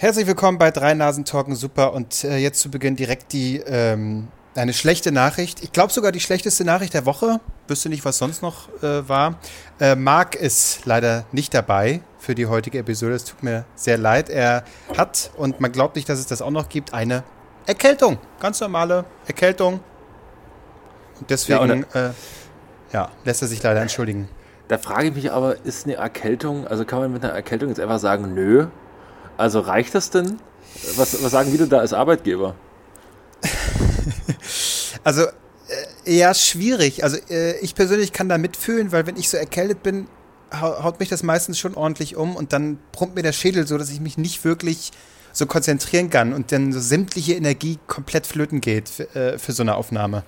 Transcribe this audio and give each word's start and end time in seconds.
Herzlich 0.00 0.26
willkommen 0.26 0.56
bei 0.56 0.70
Drei 0.70 0.94
Nasen 0.94 1.26
Talken 1.26 1.54
Super 1.54 1.92
und 1.92 2.24
äh, 2.24 2.38
jetzt 2.38 2.60
zu 2.60 2.70
Beginn 2.70 2.96
direkt 2.96 3.34
die 3.34 3.58
ähm, 3.58 4.28
eine 4.54 4.72
schlechte 4.72 5.12
Nachricht. 5.12 5.62
Ich 5.62 5.72
glaube 5.72 5.92
sogar 5.92 6.10
die 6.10 6.20
schlechteste 6.20 6.64
Nachricht 6.64 6.94
der 6.94 7.04
Woche. 7.04 7.38
Wüsste 7.68 7.90
nicht, 7.90 8.02
was 8.06 8.16
sonst 8.16 8.40
noch 8.40 8.70
äh, 8.82 9.06
war. 9.06 9.34
Äh, 9.78 9.96
Marc 9.96 10.36
ist 10.36 10.86
leider 10.86 11.26
nicht 11.32 11.52
dabei 11.52 12.00
für 12.18 12.34
die 12.34 12.46
heutige 12.46 12.78
Episode. 12.78 13.12
Es 13.12 13.26
tut 13.26 13.42
mir 13.42 13.66
sehr 13.74 13.98
leid. 13.98 14.30
Er 14.30 14.64
hat, 14.96 15.32
und 15.36 15.60
man 15.60 15.70
glaubt 15.70 15.96
nicht, 15.96 16.08
dass 16.08 16.18
es 16.18 16.26
das 16.26 16.40
auch 16.40 16.50
noch 16.50 16.70
gibt, 16.70 16.94
eine 16.94 17.22
Erkältung. 17.66 18.16
Ganz 18.40 18.58
normale 18.58 19.04
Erkältung. 19.26 19.80
Und 21.20 21.28
deswegen 21.28 21.84
ja, 21.92 22.06
äh, 22.06 22.10
ja, 22.90 23.10
lässt 23.26 23.42
er 23.42 23.48
sich 23.48 23.62
leider 23.62 23.82
entschuldigen. 23.82 24.30
Da 24.68 24.78
frage 24.78 25.08
ich 25.08 25.14
mich 25.14 25.30
aber, 25.30 25.62
ist 25.66 25.84
eine 25.84 25.96
Erkältung, 25.96 26.66
also 26.66 26.86
kann 26.86 27.00
man 27.00 27.12
mit 27.12 27.22
einer 27.22 27.34
Erkältung 27.34 27.68
jetzt 27.68 27.80
einfach 27.80 27.98
sagen, 27.98 28.32
nö? 28.32 28.68
Also 29.40 29.60
reicht 29.60 29.94
das 29.94 30.10
denn? 30.10 30.38
Was, 30.96 31.22
was 31.22 31.32
sagen 31.32 31.50
wir 31.50 31.66
da 31.66 31.78
als 31.78 31.94
Arbeitgeber? 31.94 32.54
also 35.04 35.22
äh, 35.22 35.28
eher 36.04 36.34
schwierig. 36.34 37.02
Also 37.04 37.16
äh, 37.30 37.58
ich 37.60 37.74
persönlich 37.74 38.12
kann 38.12 38.28
da 38.28 38.36
mitfühlen, 38.36 38.92
weil 38.92 39.06
wenn 39.06 39.16
ich 39.16 39.30
so 39.30 39.38
erkältet 39.38 39.82
bin, 39.82 40.08
haut 40.60 41.00
mich 41.00 41.08
das 41.08 41.22
meistens 41.22 41.58
schon 41.58 41.74
ordentlich 41.74 42.16
um 42.16 42.36
und 42.36 42.52
dann 42.52 42.78
brummt 42.92 43.14
mir 43.14 43.22
der 43.22 43.32
Schädel 43.32 43.66
so, 43.66 43.78
dass 43.78 43.88
ich 43.90 44.00
mich 44.00 44.18
nicht 44.18 44.44
wirklich 44.44 44.90
so 45.32 45.46
konzentrieren 45.46 46.10
kann 46.10 46.34
und 46.34 46.52
dann 46.52 46.72
so 46.72 46.80
sämtliche 46.80 47.32
Energie 47.32 47.78
komplett 47.86 48.26
flöten 48.26 48.60
geht 48.60 48.90
für, 48.90 49.14
äh, 49.14 49.38
für 49.38 49.52
so 49.52 49.62
eine 49.62 49.74
Aufnahme. 49.74 50.22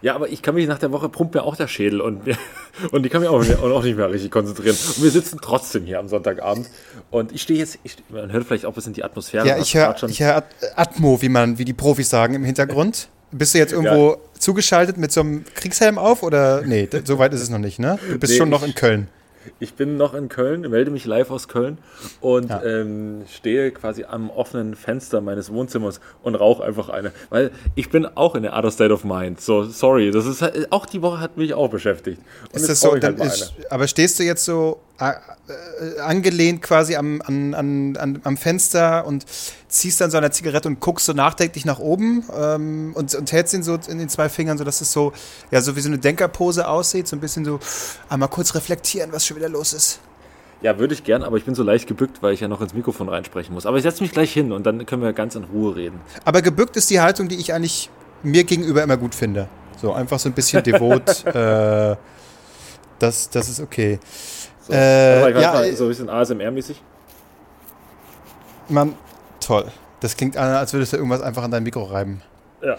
Ja, 0.00 0.14
aber 0.14 0.28
ich 0.28 0.42
kann 0.42 0.54
mich 0.54 0.68
nach 0.68 0.78
der 0.78 0.92
Woche 0.92 1.08
pumpt 1.08 1.34
mir 1.34 1.42
auch 1.42 1.56
der 1.56 1.68
Schädel 1.68 2.00
und, 2.00 2.22
und 2.92 3.04
ich 3.04 3.12
kann 3.12 3.20
mich 3.20 3.30
auch, 3.30 3.42
auch 3.62 3.82
nicht 3.82 3.96
mehr 3.96 4.10
richtig 4.10 4.30
konzentrieren. 4.30 4.76
Und 4.76 5.02
wir 5.02 5.10
sitzen 5.10 5.38
trotzdem 5.42 5.84
hier 5.84 5.98
am 5.98 6.08
Sonntagabend. 6.08 6.68
Und 7.10 7.32
ich 7.32 7.42
stehe 7.42 7.58
jetzt, 7.58 7.78
ich, 7.82 7.96
man 8.08 8.32
hört 8.32 8.46
vielleicht 8.46 8.64
auch 8.64 8.72
ein 8.72 8.74
bisschen 8.74 8.92
die 8.92 9.04
Atmosphäre. 9.04 9.46
Ja, 9.46 9.58
ich 9.58 9.74
höre 9.74 9.94
hör 9.94 10.44
Atmo, 10.76 11.20
wie 11.20 11.28
man, 11.28 11.58
wie 11.58 11.64
die 11.64 11.72
Profis 11.72 12.10
sagen 12.10 12.34
im 12.34 12.44
Hintergrund. 12.44 13.08
Bist 13.30 13.54
du 13.54 13.58
jetzt 13.58 13.72
irgendwo 13.72 14.12
ja. 14.12 14.18
zugeschaltet 14.38 14.96
mit 14.96 15.12
so 15.12 15.20
einem 15.20 15.44
Kriegshelm 15.54 15.98
auf 15.98 16.22
oder? 16.22 16.62
Nee, 16.62 16.88
so 17.04 17.18
weit 17.18 17.34
ist 17.34 17.42
es 17.42 17.50
noch 17.50 17.58
nicht, 17.58 17.78
ne? 17.78 17.98
Du 18.08 18.18
bist 18.18 18.32
nee, 18.32 18.38
schon 18.38 18.48
noch 18.48 18.62
in 18.62 18.74
Köln. 18.74 19.08
Ich 19.60 19.74
bin 19.74 19.96
noch 19.96 20.14
in 20.14 20.28
Köln, 20.28 20.62
melde 20.62 20.90
mich 20.90 21.04
live 21.04 21.30
aus 21.30 21.48
Köln 21.48 21.78
und 22.20 22.50
ja. 22.50 22.62
ähm, 22.62 23.22
stehe 23.32 23.70
quasi 23.70 24.04
am 24.04 24.30
offenen 24.30 24.74
Fenster 24.74 25.20
meines 25.20 25.52
Wohnzimmers 25.52 26.00
und 26.22 26.34
rauche 26.34 26.64
einfach 26.64 26.88
eine. 26.88 27.12
Weil 27.30 27.50
ich 27.74 27.90
bin 27.90 28.06
auch 28.06 28.34
in 28.34 28.42
der 28.42 28.56
Other 28.56 28.70
State 28.70 28.92
of 28.92 29.04
Mind. 29.04 29.40
So, 29.40 29.64
sorry, 29.64 30.10
das 30.10 30.26
ist 30.26 30.42
halt, 30.42 30.70
auch 30.72 30.86
die 30.86 31.02
Woche 31.02 31.20
hat 31.20 31.36
mich 31.36 31.54
auch 31.54 31.70
beschäftigt. 31.70 32.20
Und 32.52 32.56
ist 32.56 32.68
das 32.68 32.80
so? 32.80 32.92
Halt 32.92 33.04
ist, 33.20 33.54
aber 33.70 33.86
stehst 33.86 34.18
du 34.18 34.24
jetzt 34.24 34.44
so 34.44 34.80
angelehnt 36.02 36.60
quasi 36.60 36.96
am, 36.96 37.22
an, 37.24 37.54
an, 37.54 37.96
an, 37.96 38.20
am 38.24 38.36
Fenster 38.36 39.06
und 39.06 39.24
ziehst 39.68 40.00
dann 40.00 40.10
so 40.10 40.18
eine 40.18 40.30
Zigarette 40.30 40.68
und 40.68 40.80
guckst 40.80 41.06
so 41.06 41.12
nachdenklich 41.12 41.64
nach 41.64 41.78
oben 41.78 42.24
ähm, 42.36 42.92
und, 42.94 43.14
und 43.14 43.30
hältst 43.30 43.54
ihn 43.54 43.62
so 43.62 43.78
in 43.88 43.98
den 43.98 44.08
zwei 44.08 44.28
Fingern, 44.28 44.58
sodass 44.58 44.80
es 44.80 44.92
so, 44.92 45.12
ja, 45.50 45.60
so 45.60 45.76
wie 45.76 45.80
so 45.80 45.88
eine 45.88 45.98
Denkerpose 45.98 46.66
aussieht, 46.66 47.06
so 47.06 47.14
ein 47.16 47.20
bisschen 47.20 47.44
so 47.44 47.60
einmal 48.08 48.28
kurz 48.28 48.54
reflektieren, 48.54 49.12
was 49.12 49.24
schon 49.24 49.36
wieder 49.36 49.48
los 49.48 49.72
ist. 49.72 50.00
Ja, 50.60 50.78
würde 50.80 50.92
ich 50.92 51.04
gern, 51.04 51.22
aber 51.22 51.36
ich 51.36 51.44
bin 51.44 51.54
so 51.54 51.62
leicht 51.62 51.86
gebückt, 51.86 52.20
weil 52.20 52.34
ich 52.34 52.40
ja 52.40 52.48
noch 52.48 52.60
ins 52.60 52.74
Mikrofon 52.74 53.08
reinsprechen 53.08 53.54
muss. 53.54 53.64
Aber 53.64 53.76
ich 53.76 53.84
setze 53.84 54.02
mich 54.02 54.10
gleich 54.10 54.32
hin 54.32 54.50
und 54.50 54.66
dann 54.66 54.84
können 54.86 55.02
wir 55.02 55.12
ganz 55.12 55.36
in 55.36 55.44
Ruhe 55.44 55.76
reden. 55.76 56.00
Aber 56.24 56.42
gebückt 56.42 56.76
ist 56.76 56.90
die 56.90 57.00
Haltung, 57.00 57.28
die 57.28 57.36
ich 57.36 57.54
eigentlich 57.54 57.90
mir 58.24 58.42
gegenüber 58.42 58.82
immer 58.82 58.96
gut 58.96 59.14
finde. 59.14 59.48
So 59.80 59.92
einfach 59.92 60.18
so 60.18 60.28
ein 60.28 60.32
bisschen 60.32 60.64
devot. 60.64 61.24
äh, 61.34 61.94
das, 62.98 63.30
das 63.30 63.48
ist 63.48 63.60
okay. 63.60 64.00
So, 64.68 64.74
äh, 64.74 65.40
ja, 65.40 65.52
mal, 65.52 65.72
so 65.74 65.84
ein 65.84 65.88
bisschen 65.88 66.10
ASMR-mäßig. 66.10 66.76
Man, 68.68 68.94
toll. 69.40 69.64
Das 70.00 70.14
klingt 70.14 70.36
an, 70.36 70.54
als 70.54 70.74
würdest 70.74 70.92
du 70.92 70.98
irgendwas 70.98 71.22
einfach 71.22 71.42
an 71.42 71.50
dein 71.50 71.62
Mikro 71.62 71.84
reiben. 71.84 72.20
Ja. 72.62 72.76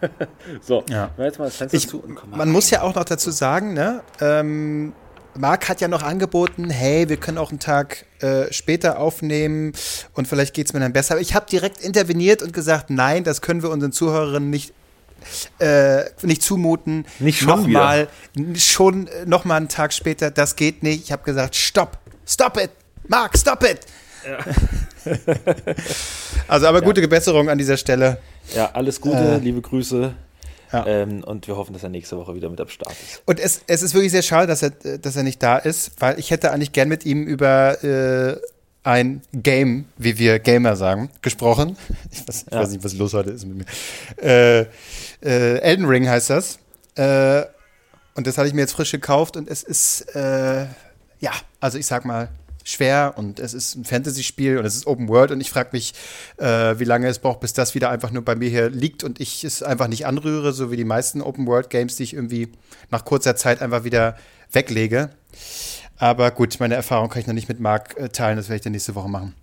so, 0.62 0.82
ja. 0.88 1.10
jetzt 1.18 1.38
mal 1.38 1.44
das 1.44 1.56
Fenster 1.56 1.76
ich, 1.76 1.88
zu 1.88 2.00
und 2.00 2.14
komm 2.14 2.30
Man 2.30 2.50
muss 2.50 2.70
ja 2.70 2.80
auch 2.80 2.94
noch 2.94 3.04
dazu 3.04 3.30
sagen, 3.30 3.74
ne? 3.74 4.02
Ähm, 4.20 4.94
Marc 5.34 5.68
hat 5.68 5.82
ja 5.82 5.88
noch 5.88 6.02
angeboten, 6.02 6.70
hey, 6.70 7.10
wir 7.10 7.18
können 7.18 7.36
auch 7.36 7.50
einen 7.50 7.60
Tag 7.60 8.06
äh, 8.20 8.50
später 8.50 8.98
aufnehmen 8.98 9.72
und 10.14 10.26
vielleicht 10.26 10.54
geht 10.54 10.68
es 10.68 10.72
mir 10.72 10.80
dann 10.80 10.94
besser. 10.94 11.14
Aber 11.14 11.20
ich 11.20 11.34
habe 11.34 11.44
direkt 11.50 11.82
interveniert 11.82 12.40
und 12.40 12.54
gesagt, 12.54 12.88
nein, 12.88 13.24
das 13.24 13.42
können 13.42 13.62
wir 13.62 13.68
unseren 13.68 13.92
Zuhörerinnen 13.92 14.48
nicht 14.48 14.72
äh, 15.58 16.04
nicht 16.22 16.42
zumuten. 16.42 17.06
Nicht 17.18 17.40
schon 17.40 17.48
nochmal, 17.48 18.08
schon 18.56 19.06
äh, 19.06 19.26
noch 19.26 19.44
mal 19.44 19.56
einen 19.56 19.68
Tag 19.68 19.92
später, 19.92 20.30
das 20.30 20.56
geht 20.56 20.82
nicht. 20.82 21.04
Ich 21.04 21.12
habe 21.12 21.22
gesagt, 21.24 21.56
stopp, 21.56 21.98
stop 22.26 22.56
it, 22.58 22.70
Mark, 23.08 23.36
stop 23.36 23.62
it. 23.64 23.80
Ja. 24.26 24.38
also 26.48 26.66
aber 26.66 26.82
gute 26.82 27.00
ja. 27.00 27.06
Besserung 27.06 27.48
an 27.48 27.58
dieser 27.58 27.76
Stelle. 27.76 28.18
Ja, 28.54 28.70
alles 28.72 29.00
Gute, 29.00 29.18
äh, 29.18 29.38
liebe 29.38 29.60
Grüße. 29.60 30.14
Ja. 30.72 30.86
Ähm, 30.86 31.22
und 31.22 31.46
wir 31.46 31.56
hoffen, 31.56 31.72
dass 31.72 31.84
er 31.84 31.90
nächste 31.90 32.16
Woche 32.16 32.34
wieder 32.34 32.50
mit 32.50 32.60
am 32.60 32.68
Start 32.68 32.92
ist. 32.92 33.22
Und 33.24 33.38
es, 33.38 33.62
es 33.66 33.82
ist 33.82 33.94
wirklich 33.94 34.10
sehr 34.10 34.22
schade, 34.22 34.46
dass 34.48 34.62
er, 34.62 34.70
dass 34.70 35.16
er 35.16 35.22
nicht 35.22 35.42
da 35.42 35.58
ist, 35.58 35.92
weil 36.00 36.18
ich 36.18 36.30
hätte 36.30 36.50
eigentlich 36.52 36.72
gern 36.72 36.88
mit 36.88 37.06
ihm 37.06 37.22
über 37.24 37.82
äh, 37.84 38.36
ein 38.86 39.20
Game, 39.32 39.86
wie 39.98 40.16
wir 40.16 40.38
Gamer 40.38 40.76
sagen, 40.76 41.10
gesprochen. 41.20 41.76
Ich 42.12 42.26
weiß, 42.26 42.44
ich 42.46 42.52
ja. 42.52 42.60
weiß 42.60 42.70
nicht, 42.70 42.84
was 42.84 42.94
los 42.94 43.14
heute 43.14 43.30
ist 43.30 43.44
mit 43.44 43.58
mir. 43.58 43.64
Äh, 44.22 44.60
äh, 45.22 45.58
Elden 45.58 45.86
Ring 45.86 46.08
heißt 46.08 46.30
das. 46.30 46.58
Äh, 46.94 47.42
und 48.14 48.26
das 48.26 48.38
hatte 48.38 48.48
ich 48.48 48.54
mir 48.54 48.60
jetzt 48.60 48.72
frisch 48.72 48.92
gekauft 48.92 49.36
und 49.36 49.48
es 49.48 49.62
ist, 49.62 50.02
äh, 50.14 50.66
ja, 51.18 51.32
also 51.60 51.78
ich 51.78 51.86
sag 51.86 52.04
mal, 52.04 52.28
schwer 52.62 53.14
und 53.16 53.40
es 53.40 53.54
ist 53.54 53.74
ein 53.74 53.84
Fantasy-Spiel 53.84 54.58
und 54.58 54.64
es 54.64 54.76
ist 54.76 54.86
Open 54.86 55.08
World 55.08 55.32
und 55.32 55.40
ich 55.40 55.50
frage 55.50 55.70
mich, 55.72 55.92
äh, 56.36 56.78
wie 56.78 56.84
lange 56.84 57.08
es 57.08 57.18
braucht, 57.18 57.40
bis 57.40 57.52
das 57.52 57.74
wieder 57.74 57.90
einfach 57.90 58.12
nur 58.12 58.24
bei 58.24 58.36
mir 58.36 58.48
hier 58.48 58.70
liegt 58.70 59.04
und 59.04 59.20
ich 59.20 59.44
es 59.44 59.62
einfach 59.62 59.88
nicht 59.88 60.06
anrühre, 60.06 60.52
so 60.52 60.70
wie 60.70 60.76
die 60.76 60.84
meisten 60.84 61.22
Open 61.22 61.46
World 61.46 61.70
Games, 61.70 61.96
die 61.96 62.04
ich 62.04 62.14
irgendwie 62.14 62.52
nach 62.90 63.04
kurzer 63.04 63.36
Zeit 63.36 63.62
einfach 63.62 63.84
wieder 63.84 64.16
weglege. 64.52 65.10
Aber 65.98 66.30
gut, 66.30 66.56
meine 66.60 66.74
Erfahrung 66.74 67.08
kann 67.08 67.20
ich 67.20 67.26
noch 67.26 67.34
nicht 67.34 67.48
mit 67.48 67.60
Marc 67.60 67.96
äh, 67.96 68.08
teilen, 68.08 68.36
das 68.36 68.48
werde 68.48 68.56
ich 68.56 68.62
dann 68.62 68.72
nächste 68.72 68.94
Woche 68.94 69.08
machen. 69.08 69.34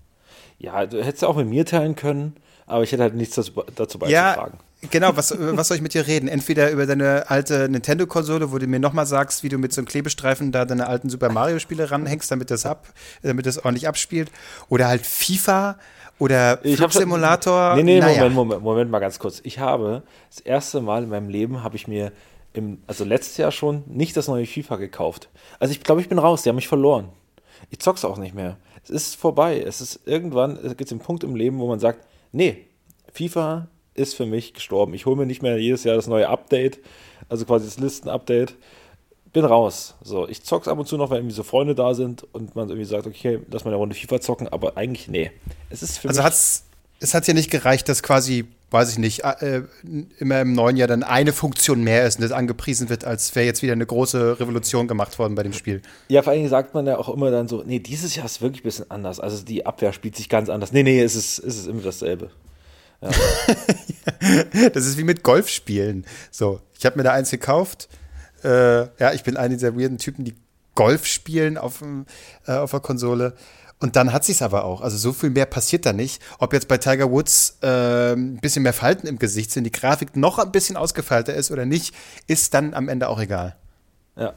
Ja, 0.59 0.85
du 0.85 1.03
hättest 1.03 1.25
auch 1.25 1.35
mit 1.35 1.47
mir 1.47 1.65
teilen 1.65 1.95
können, 1.95 2.35
aber 2.67 2.83
ich 2.83 2.91
hätte 2.91 3.03
halt 3.03 3.15
nichts 3.15 3.35
dazu, 3.35 3.51
dazu 3.75 3.99
beizutragen. 3.99 4.53
Ja, 4.53 4.59
Genau, 4.91 5.15
was, 5.15 5.33
was 5.39 5.67
soll 5.67 5.77
ich 5.77 5.83
mit 5.83 5.93
dir 5.93 6.07
reden? 6.07 6.27
Entweder 6.27 6.71
über 6.71 6.85
deine 6.85 7.29
alte 7.29 7.69
Nintendo-Konsole, 7.69 8.51
wo 8.51 8.57
du 8.57 8.67
mir 8.67 8.79
nochmal 8.79 9.05
sagst, 9.05 9.43
wie 9.43 9.49
du 9.49 9.57
mit 9.57 9.73
so 9.73 9.81
einem 9.81 9.87
Klebestreifen 9.87 10.51
da 10.51 10.65
deine 10.65 10.87
alten 10.87 11.09
Super 11.09 11.31
Mario-Spiele 11.31 11.89
ranhängst, 11.89 12.29
damit 12.31 12.51
das 12.51 12.65
ab, 12.65 12.87
damit 13.21 13.45
das 13.45 13.63
ordentlich 13.63 13.87
abspielt. 13.87 14.31
Oder 14.69 14.87
halt 14.87 15.05
FIFA 15.05 15.77
oder 16.19 16.57
Flugsimulator. 16.57 17.75
Nee, 17.75 17.83
nee, 17.83 17.99
naja. 17.99 18.29
Moment, 18.29 18.35
Moment, 18.35 18.63
Moment 18.63 18.91
mal 18.91 18.99
ganz 18.99 19.19
kurz. 19.19 19.41
Ich 19.43 19.59
habe 19.59 20.03
das 20.29 20.39
erste 20.39 20.81
Mal 20.81 21.03
in 21.03 21.09
meinem 21.09 21.29
Leben 21.29 21.63
habe 21.63 21.75
ich 21.75 21.87
mir 21.87 22.11
im, 22.53 22.81
also 22.87 23.03
letztes 23.03 23.37
Jahr 23.37 23.51
schon 23.51 23.83
nicht 23.87 24.15
das 24.15 24.27
neue 24.27 24.45
FIFA 24.45 24.77
gekauft. 24.77 25.29
Also 25.59 25.73
ich 25.73 25.83
glaube, 25.83 26.01
ich 26.01 26.09
bin 26.09 26.19
raus, 26.19 26.43
die 26.43 26.49
haben 26.49 26.55
mich 26.55 26.67
verloren. 26.67 27.09
Ich 27.69 27.79
zock's 27.79 28.05
auch 28.05 28.17
nicht 28.17 28.35
mehr. 28.35 28.57
Es 28.83 28.89
ist 28.89 29.15
vorbei. 29.15 29.59
Es 29.59 29.81
ist 29.81 30.01
irgendwann, 30.05 30.57
es 30.57 30.77
gibt 30.77 30.91
einen 30.91 30.99
Punkt 30.99 31.23
im 31.23 31.35
Leben, 31.35 31.59
wo 31.59 31.67
man 31.67 31.79
sagt, 31.79 32.05
nee, 32.31 32.65
FIFA 33.11 33.67
ist 33.93 34.15
für 34.15 34.25
mich 34.25 34.53
gestorben. 34.53 34.93
Ich 34.93 35.05
hole 35.05 35.15
mir 35.15 35.25
nicht 35.25 35.41
mehr 35.41 35.57
jedes 35.57 35.83
Jahr 35.83 35.95
das 35.95 36.07
neue 36.07 36.27
Update, 36.27 36.79
also 37.29 37.45
quasi 37.45 37.65
das 37.65 37.79
Listen-Update. 37.79 38.55
Bin 39.31 39.45
raus. 39.45 39.95
So, 40.03 40.27
ich 40.27 40.43
zock's 40.43 40.67
ab 40.67 40.77
und 40.77 40.87
zu 40.87 40.95
noch, 40.97 41.09
wenn 41.09 41.17
irgendwie 41.17 41.35
so 41.35 41.43
Freunde 41.43 41.73
da 41.73 41.95
sind 41.95 42.23
und 42.33 42.55
man 42.55 42.69
irgendwie 42.69 42.85
sagt, 42.85 43.07
okay, 43.07 43.39
lass 43.49 43.65
mal 43.65 43.71
eine 43.71 43.77
Runde 43.77 43.95
FIFA 43.95 44.21
zocken, 44.21 44.47
aber 44.47 44.77
eigentlich 44.77 45.07
nee. 45.07 45.31
Es 45.71 45.81
ist 45.81 45.97
für 45.97 46.09
also 46.09 46.19
mich 46.19 46.25
hat's, 46.25 46.65
es 46.99 47.15
hat 47.15 47.27
ja 47.27 47.33
nicht 47.33 47.49
gereicht, 47.49 47.89
dass 47.89 48.03
quasi, 48.03 48.45
weiß 48.73 48.91
ich 48.91 48.97
nicht, 48.97 49.23
äh, 49.23 49.61
immer 50.17 50.41
im 50.41 50.53
neuen 50.53 50.75
Jahr 50.77 50.87
dann 50.87 51.03
eine 51.03 51.31
Funktion 51.31 51.83
mehr 51.83 52.05
ist 52.05 52.15
und 52.15 52.23
das 52.23 52.31
angepriesen 52.31 52.89
wird, 52.89 53.05
als 53.05 53.33
wäre 53.35 53.45
jetzt 53.45 53.61
wieder 53.61 53.73
eine 53.73 53.85
große 53.85 54.39
Revolution 54.39 54.87
gemacht 54.87 55.19
worden 55.19 55.35
bei 55.35 55.43
dem 55.43 55.53
Spiel. 55.53 55.83
Ja, 56.09 56.23
vor 56.23 56.33
allem 56.33 56.47
sagt 56.49 56.73
man 56.73 56.87
ja 56.87 56.97
auch 56.97 57.07
immer 57.09 57.29
dann 57.29 57.47
so, 57.47 57.63
nee, 57.63 57.79
dieses 57.79 58.15
Jahr 58.15 58.25
ist 58.25 58.41
wirklich 58.41 58.61
ein 58.61 58.65
bisschen 58.65 58.91
anders. 58.91 59.19
Also 59.19 59.45
die 59.45 59.65
Abwehr 59.65 59.93
spielt 59.93 60.15
sich 60.15 60.27
ganz 60.27 60.49
anders. 60.49 60.71
Nee, 60.71 60.81
nee, 60.81 61.01
es 61.01 61.15
ist, 61.15 61.37
es 61.37 61.57
ist 61.57 61.67
immer 61.67 61.83
dasselbe. 61.83 62.31
Ja. 63.01 63.11
das 64.73 64.85
ist 64.85 64.97
wie 64.97 65.03
mit 65.03 65.21
Golfspielen. 65.21 66.05
So, 66.31 66.59
ich 66.77 66.85
habe 66.85 66.97
mir 66.97 67.03
da 67.03 67.13
eins 67.13 67.29
gekauft. 67.29 67.89
Äh, 68.43 68.49
ja, 68.49 69.13
ich 69.13 69.23
bin 69.23 69.37
einer 69.37 69.53
dieser 69.53 69.77
weirden 69.77 69.99
Typen, 69.99 70.25
die 70.25 70.35
Golf 70.73 71.05
spielen 71.05 71.59
auf, 71.59 71.83
äh, 72.47 72.51
auf 72.51 72.71
der 72.71 72.79
Konsole. 72.79 73.35
Und 73.83 73.97
dann 73.97 74.13
hat 74.13 74.23
sich's 74.23 74.41
aber 74.41 74.63
auch. 74.63 74.79
Also 74.79 74.95
so 74.97 75.11
viel 75.11 75.29
mehr 75.29 75.45
passiert 75.45 75.85
da 75.85 75.91
nicht. 75.91 76.21
Ob 76.39 76.53
jetzt 76.53 76.69
bei 76.69 76.77
Tiger 76.77 77.11
Woods 77.11 77.57
äh, 77.61 78.13
ein 78.13 78.37
bisschen 78.37 78.63
mehr 78.63 78.71
Falten 78.71 79.07
im 79.07 79.19
Gesicht 79.19 79.51
sind, 79.51 79.65
die 79.65 79.73
Grafik 79.73 80.15
noch 80.15 80.39
ein 80.39 80.53
bisschen 80.53 80.77
ausgefeilter 80.77 81.33
ist 81.33 81.51
oder 81.51 81.65
nicht, 81.65 81.93
ist 82.25 82.53
dann 82.53 82.73
am 82.75 82.87
Ende 82.87 83.09
auch 83.09 83.19
egal. 83.19 83.57
Ja. 84.15 84.35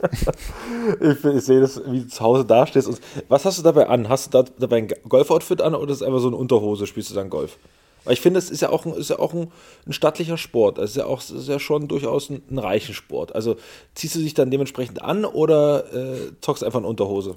ich, 1.02 1.22
ich 1.22 1.44
sehe 1.44 1.60
das, 1.60 1.82
wie 1.84 2.00
du 2.00 2.08
zu 2.08 2.20
Hause 2.24 2.46
dastehst. 2.46 2.88
Und 2.88 2.98
was 3.28 3.44
hast 3.44 3.58
du 3.58 3.62
dabei 3.62 3.88
an? 3.88 4.08
Hast 4.08 4.32
du 4.32 4.42
da, 4.42 4.50
dabei 4.58 4.78
ein 4.78 4.88
Golfoutfit 5.06 5.60
an 5.60 5.74
oder 5.74 5.92
ist 5.92 6.00
es 6.00 6.02
einfach 6.02 6.20
so 6.20 6.28
eine 6.28 6.36
Unterhose, 6.36 6.86
spielst 6.86 7.10
du 7.10 7.14
dann 7.14 7.28
Golf? 7.28 7.58
Weil 8.04 8.14
ich 8.14 8.22
finde, 8.22 8.38
es 8.38 8.48
ist 8.48 8.62
ja 8.62 8.70
auch, 8.70 8.86
ein, 8.86 8.94
ist 8.94 9.10
ja 9.10 9.18
auch 9.18 9.34
ein, 9.34 9.52
ein 9.86 9.92
stattlicher 9.92 10.38
Sport. 10.38 10.78
Es 10.78 10.92
ist 10.92 10.96
ja 10.96 11.04
auch 11.04 11.20
ist 11.20 11.46
ja 11.46 11.58
schon 11.58 11.88
durchaus 11.88 12.30
ein, 12.30 12.40
ein 12.50 12.58
reichen 12.58 12.94
Sport. 12.94 13.34
Also 13.34 13.56
ziehst 13.94 14.14
du 14.14 14.20
dich 14.20 14.32
dann 14.32 14.50
dementsprechend 14.50 15.02
an 15.02 15.26
oder 15.26 15.92
äh, 15.92 16.32
zockst 16.40 16.64
einfach 16.64 16.78
in 16.78 16.86
Unterhose? 16.86 17.36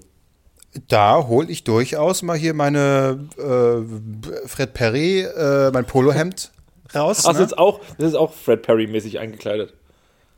Da 0.87 1.27
hole 1.27 1.49
ich 1.49 1.63
durchaus 1.63 2.21
mal 2.21 2.37
hier 2.37 2.53
meine 2.53 3.27
äh, 3.37 4.47
Fred 4.47 4.73
Perry, 4.73 5.21
äh, 5.21 5.69
mein 5.71 5.85
Polohemd 5.85 6.51
raus. 6.95 7.23
Ach, 7.25 7.33
ne? 7.33 7.39
das, 7.39 7.47
ist 7.47 7.57
auch, 7.57 7.81
das 7.97 8.09
ist 8.09 8.15
auch 8.15 8.33
Fred 8.33 8.61
Perry-mäßig 8.61 9.19
eingekleidet. 9.19 9.73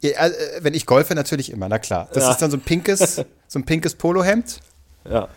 Ja, 0.02 0.28
äh, 0.28 0.32
wenn 0.62 0.74
ich 0.74 0.86
golfe, 0.86 1.14
natürlich 1.14 1.52
immer, 1.52 1.70
na 1.70 1.78
klar. 1.78 2.10
Das 2.14 2.24
ja. 2.24 2.32
ist 2.32 2.42
dann 2.42 2.50
so 2.50 2.58
ein 2.58 2.62
pinkes, 2.62 3.24
so 3.48 3.60
ein 3.60 3.66
pinkes 3.66 3.96
Polohemd. 3.96 4.60
Ja. 5.10 5.30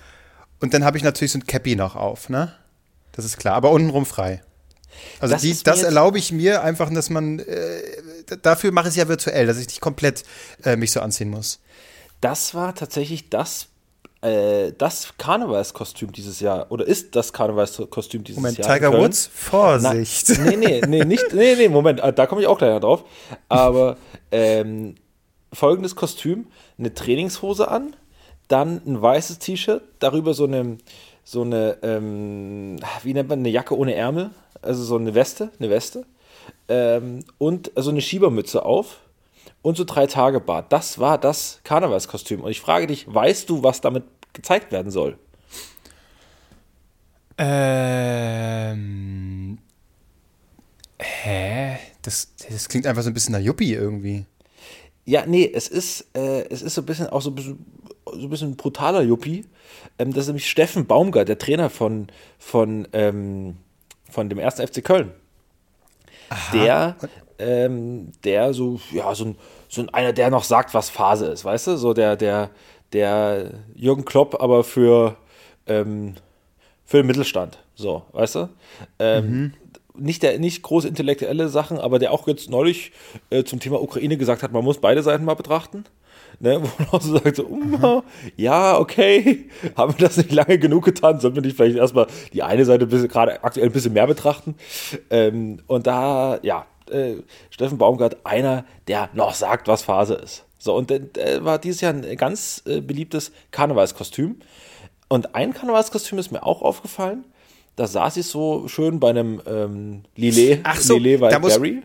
Und 0.60 0.72
dann 0.72 0.84
habe 0.84 0.96
ich 0.96 1.04
natürlich 1.04 1.32
so 1.32 1.38
ein 1.38 1.46
Cappy 1.46 1.76
noch 1.76 1.94
auf, 1.94 2.28
ne? 2.30 2.54
Das 3.12 3.24
ist 3.24 3.38
klar, 3.38 3.54
aber 3.54 3.70
untenrum 3.70 4.06
frei. 4.06 4.42
Also 5.20 5.34
das, 5.34 5.42
die, 5.42 5.62
das 5.62 5.82
erlaube 5.82 6.18
ich 6.18 6.32
mir 6.32 6.62
einfach, 6.62 6.90
dass 6.92 7.10
man 7.10 7.38
äh, 7.40 7.82
dafür 8.42 8.72
mache 8.72 8.88
ich 8.88 8.92
es 8.92 8.96
ja 8.96 9.08
virtuell, 9.08 9.46
dass 9.46 9.58
ich 9.58 9.66
nicht 9.66 9.80
komplett 9.80 10.24
äh, 10.64 10.76
mich 10.76 10.92
so 10.92 11.00
anziehen 11.00 11.30
muss. 11.30 11.60
Das 12.20 12.54
war 12.54 12.74
tatsächlich 12.74 13.28
das 13.28 13.68
äh, 14.26 14.72
das 14.76 15.14
Karnevalskostüm 15.18 16.12
dieses 16.12 16.40
Jahr 16.40 16.66
oder 16.70 16.86
ist 16.86 17.14
das 17.14 17.32
Karnevalskostüm 17.32 18.24
dieses 18.24 18.40
Moment, 18.40 18.58
Jahr. 18.58 18.68
Moment, 18.68 18.84
Tiger 18.84 19.02
Woods, 19.02 19.30
Vorsicht. 19.32 20.38
Na, 20.38 20.50
nee, 20.50 20.56
nee, 20.56 20.80
nee, 20.86 21.04
nicht, 21.04 21.32
nee, 21.32 21.54
nee, 21.54 21.68
Moment, 21.68 22.00
äh, 22.00 22.12
da 22.12 22.26
komme 22.26 22.40
ich 22.40 22.46
auch 22.46 22.58
gleich 22.58 22.80
drauf. 22.80 23.04
Aber 23.48 23.96
ähm, 24.32 24.96
folgendes 25.52 25.94
Kostüm: 25.94 26.46
eine 26.78 26.92
Trainingshose 26.92 27.68
an, 27.68 27.94
dann 28.48 28.82
ein 28.86 29.00
weißes 29.00 29.38
T-Shirt, 29.38 29.82
darüber 30.00 30.34
so 30.34 30.44
eine, 30.44 30.78
so 31.24 31.42
eine, 31.42 31.78
ähm, 31.82 32.76
wie 33.02 33.14
nennt 33.14 33.28
man, 33.28 33.40
eine 33.40 33.48
Jacke 33.48 33.76
ohne 33.76 33.94
Ärmel, 33.94 34.30
also 34.62 34.82
so 34.82 34.96
eine 34.96 35.14
Weste, 35.14 35.50
eine 35.58 35.70
Weste. 35.70 36.04
Ähm, 36.68 37.24
und 37.38 37.76
also 37.76 37.90
eine 37.90 38.00
Schiebermütze 38.00 38.64
auf 38.64 38.98
und 39.62 39.76
so 39.76 39.84
drei 39.84 40.06
Tage 40.06 40.40
Bart. 40.40 40.72
Das 40.72 40.98
war 40.98 41.18
das 41.18 41.60
Karnevalskostüm. 41.64 42.40
Und 42.40 42.50
ich 42.50 42.60
frage 42.60 42.86
dich, 42.86 43.12
weißt 43.12 43.50
du, 43.50 43.62
was 43.64 43.80
damit 43.80 44.04
gezeigt 44.36 44.70
werden 44.70 44.92
soll? 44.92 45.18
Ähm. 47.38 48.76
Hä? 50.98 51.78
Das, 52.02 52.28
das 52.48 52.68
klingt 52.68 52.86
einfach 52.86 53.02
so 53.02 53.10
ein 53.10 53.14
bisschen 53.14 53.32
nach 53.32 53.40
Yuppie 53.40 53.74
irgendwie. 53.74 54.24
Ja, 55.04 55.26
nee, 55.26 55.50
es 55.52 55.68
ist, 55.68 56.06
äh, 56.16 56.48
es 56.48 56.62
ist 56.62 56.74
so 56.74 56.82
ein 56.82 56.86
bisschen 56.86 57.08
auch 57.08 57.20
so 57.20 57.30
ein 57.30 57.34
bisschen, 57.34 57.64
so 58.06 58.26
ein 58.26 58.30
bisschen 58.30 58.56
brutaler 58.56 59.02
Yuppie. 59.02 59.44
Ähm, 59.98 60.12
das 60.12 60.22
ist 60.22 60.28
nämlich 60.28 60.48
Steffen 60.48 60.86
Baumgart, 60.86 61.28
der 61.28 61.38
Trainer 61.38 61.70
von, 61.70 62.08
von, 62.38 62.88
ähm, 62.92 63.56
von 64.10 64.28
dem 64.28 64.38
ersten 64.38 64.66
FC 64.66 64.82
Köln. 64.84 65.12
Aha. 66.28 66.52
Der, 66.52 66.96
ähm, 67.38 68.12
der 68.24 68.52
so, 68.54 68.80
ja, 68.90 69.14
so 69.14 69.26
ein, 69.26 69.36
so 69.68 69.82
ein 69.82 69.90
einer, 69.90 70.12
der 70.12 70.30
noch 70.30 70.44
sagt, 70.44 70.74
was 70.74 70.90
Phase 70.90 71.26
ist, 71.26 71.44
weißt 71.44 71.68
du? 71.68 71.76
So 71.76 71.92
der, 71.92 72.16
der, 72.16 72.50
der 72.92 73.64
Jürgen 73.74 74.04
Klopp, 74.04 74.40
aber 74.40 74.64
für, 74.64 75.16
ähm, 75.66 76.14
für 76.84 76.98
den 76.98 77.06
Mittelstand. 77.06 77.58
So, 77.74 78.02
weißt 78.12 78.34
du? 78.36 78.48
Ähm, 78.98 79.30
mhm. 79.30 79.52
Nicht, 79.98 80.22
der, 80.22 80.38
nicht 80.38 80.62
große 80.62 80.88
intellektuelle 80.88 81.48
Sachen, 81.48 81.78
aber 81.78 81.98
der 81.98 82.12
auch 82.12 82.26
jetzt 82.28 82.50
neulich 82.50 82.92
äh, 83.30 83.44
zum 83.44 83.60
Thema 83.60 83.82
Ukraine 83.82 84.16
gesagt 84.16 84.42
hat, 84.42 84.52
man 84.52 84.64
muss 84.64 84.78
beide 84.78 85.02
Seiten 85.02 85.24
mal 85.24 85.34
betrachten. 85.34 85.84
Ne, 86.38 86.60
wo 86.60 86.68
man 86.78 86.88
auch 86.90 87.00
so 87.00 87.16
sagt, 87.16 87.36
so, 87.36 87.44
um, 87.44 88.02
ja, 88.36 88.78
okay, 88.78 89.48
haben 89.76 89.96
wir 89.96 90.06
das 90.06 90.18
nicht 90.18 90.32
lange 90.32 90.58
genug 90.58 90.84
getan, 90.84 91.18
sollten 91.18 91.36
wir 91.36 91.42
nicht 91.42 91.56
vielleicht 91.56 91.78
erstmal 91.78 92.08
die 92.34 92.42
eine 92.42 92.66
Seite 92.66 92.86
gerade 92.86 93.42
aktuell 93.42 93.68
ein 93.68 93.72
bisschen 93.72 93.94
mehr 93.94 94.06
betrachten. 94.06 94.54
Ähm, 95.08 95.60
und 95.66 95.86
da, 95.86 96.38
ja, 96.42 96.66
äh, 96.90 97.16
Steffen 97.50 97.78
Baumgart 97.78 98.18
einer, 98.24 98.64
der 98.88 99.08
noch 99.14 99.34
sagt, 99.34 99.68
was 99.68 99.82
Phase 99.82 100.14
ist. 100.14 100.45
So, 100.58 100.74
und 100.74 100.90
äh, 100.90 101.44
war 101.44 101.58
dieses 101.58 101.80
Jahr 101.80 101.92
ein 101.92 102.16
ganz 102.16 102.62
äh, 102.66 102.80
beliebtes 102.80 103.32
Karnevalskostüm. 103.50 104.40
Und 105.08 105.34
ein 105.34 105.54
Karnevalskostüm 105.54 106.18
ist 106.18 106.32
mir 106.32 106.42
auch 106.42 106.62
aufgefallen 106.62 107.24
da 107.76 107.86
saß 107.86 108.16
ich 108.16 108.26
so 108.26 108.68
schön 108.68 108.98
bei 109.00 109.10
einem 109.10 109.42
ähm, 109.46 110.02
Lillet, 110.16 110.60
Ach 110.62 110.80
so, 110.80 110.96
Lillet 110.96 111.20
Wildberry. 111.20 111.82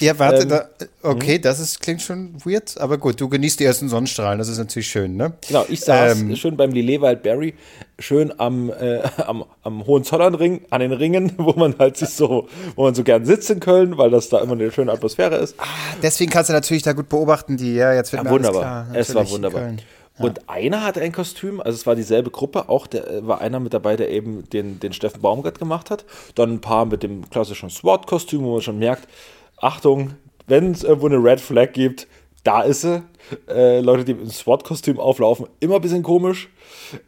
Ja, 0.00 0.18
warte, 0.18 0.42
ähm, 0.42 0.48
da, 0.48 0.68
okay, 1.02 1.36
mhm. 1.36 1.42
das 1.42 1.60
ist, 1.60 1.80
klingt 1.80 2.00
schon 2.00 2.34
weird, 2.44 2.80
aber 2.80 2.96
gut, 2.96 3.20
du 3.20 3.28
genießt 3.28 3.60
die 3.60 3.64
ersten 3.64 3.90
Sonnenstrahlen, 3.90 4.38
das 4.38 4.48
ist 4.48 4.56
natürlich 4.56 4.88
schön, 4.88 5.16
ne? 5.16 5.34
Genau, 5.46 5.66
ich 5.68 5.80
saß 5.80 6.20
ähm, 6.20 6.34
schön 6.36 6.56
beim 6.56 6.70
Lillet 6.70 7.02
Wildberry, 7.02 7.54
schön 7.98 8.32
am, 8.38 8.70
äh, 8.70 9.02
am, 9.18 9.44
am 9.62 9.86
Hohenzollernring, 9.86 10.62
an 10.70 10.80
den 10.80 10.92
Ringen, 10.92 11.32
wo 11.36 11.52
man 11.52 11.74
halt 11.78 11.98
sich 11.98 12.08
so, 12.08 12.48
wo 12.74 12.84
man 12.84 12.94
so 12.94 13.04
gern 13.04 13.26
sitzt 13.26 13.50
in 13.50 13.60
Köln, 13.60 13.98
weil 13.98 14.10
das 14.10 14.30
da 14.30 14.38
immer 14.38 14.52
eine 14.52 14.72
schöne 14.72 14.92
Atmosphäre 14.92 15.36
ist. 15.36 15.56
Ah, 15.58 15.64
deswegen 16.02 16.30
kannst 16.30 16.48
du 16.48 16.54
natürlich 16.54 16.82
da 16.82 16.94
gut 16.94 17.10
beobachten, 17.10 17.58
die, 17.58 17.74
ja, 17.74 17.92
jetzt 17.92 18.12
wird 18.12 18.24
ja, 18.24 18.30
mir 18.30 18.34
wunderbar. 18.34 18.60
Klar, 18.62 18.86
es 18.94 19.14
war 19.14 19.28
wunderbar. 19.28 19.74
Und 20.18 20.48
einer 20.48 20.84
hatte 20.84 21.00
ein 21.00 21.12
Kostüm, 21.12 21.60
also 21.60 21.74
es 21.74 21.86
war 21.86 21.96
dieselbe 21.96 22.30
Gruppe, 22.30 22.68
auch 22.68 22.86
der 22.86 23.10
äh, 23.10 23.26
war 23.26 23.40
einer 23.40 23.58
mit 23.58 23.74
dabei, 23.74 23.96
der 23.96 24.10
eben 24.10 24.48
den, 24.50 24.78
den 24.78 24.92
Steffen 24.92 25.20
Baumgart 25.20 25.58
gemacht 25.58 25.90
hat. 25.90 26.04
Dann 26.36 26.52
ein 26.52 26.60
paar 26.60 26.84
mit 26.84 27.02
dem 27.02 27.28
klassischen 27.30 27.68
SWAT-Kostüm, 27.68 28.42
wo 28.44 28.52
man 28.52 28.62
schon 28.62 28.78
merkt, 28.78 29.08
Achtung, 29.56 30.14
wenn 30.46 30.70
es 30.70 30.84
irgendwo 30.84 31.06
eine 31.06 31.22
Red 31.22 31.40
Flag 31.40 31.72
gibt, 31.72 32.06
da 32.44 32.62
ist 32.62 32.82
sie. 32.82 33.02
Äh, 33.48 33.80
Leute, 33.80 34.04
die 34.04 34.12
im 34.12 34.30
SWAT-Kostüm 34.30 35.00
auflaufen, 35.00 35.46
immer 35.58 35.76
ein 35.76 35.80
bisschen 35.80 36.02
komisch. 36.02 36.48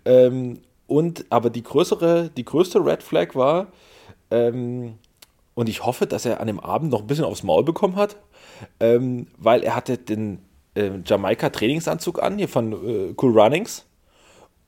Ähm, 0.04 0.60
und 0.88 1.26
aber 1.30 1.50
die 1.50 1.62
größere, 1.62 2.30
die 2.36 2.44
größte 2.44 2.84
Red 2.84 3.02
Flag 3.02 3.34
war, 3.34 3.68
ähm, 4.30 4.98
und 5.54 5.68
ich 5.68 5.86
hoffe, 5.86 6.06
dass 6.06 6.26
er 6.26 6.40
an 6.40 6.48
dem 6.48 6.60
Abend 6.60 6.90
noch 6.90 7.00
ein 7.00 7.06
bisschen 7.06 7.24
aufs 7.24 7.42
Maul 7.42 7.64
bekommen 7.64 7.96
hat, 7.96 8.16
ähm, 8.78 9.26
weil 9.38 9.62
er 9.62 9.74
hatte 9.74 9.96
den 9.96 10.40
äh, 10.76 10.90
Jamaika-Trainingsanzug 11.04 12.22
an, 12.22 12.38
hier 12.38 12.48
von 12.48 12.72
äh, 12.72 13.14
Cool 13.20 13.38
Runnings. 13.38 13.84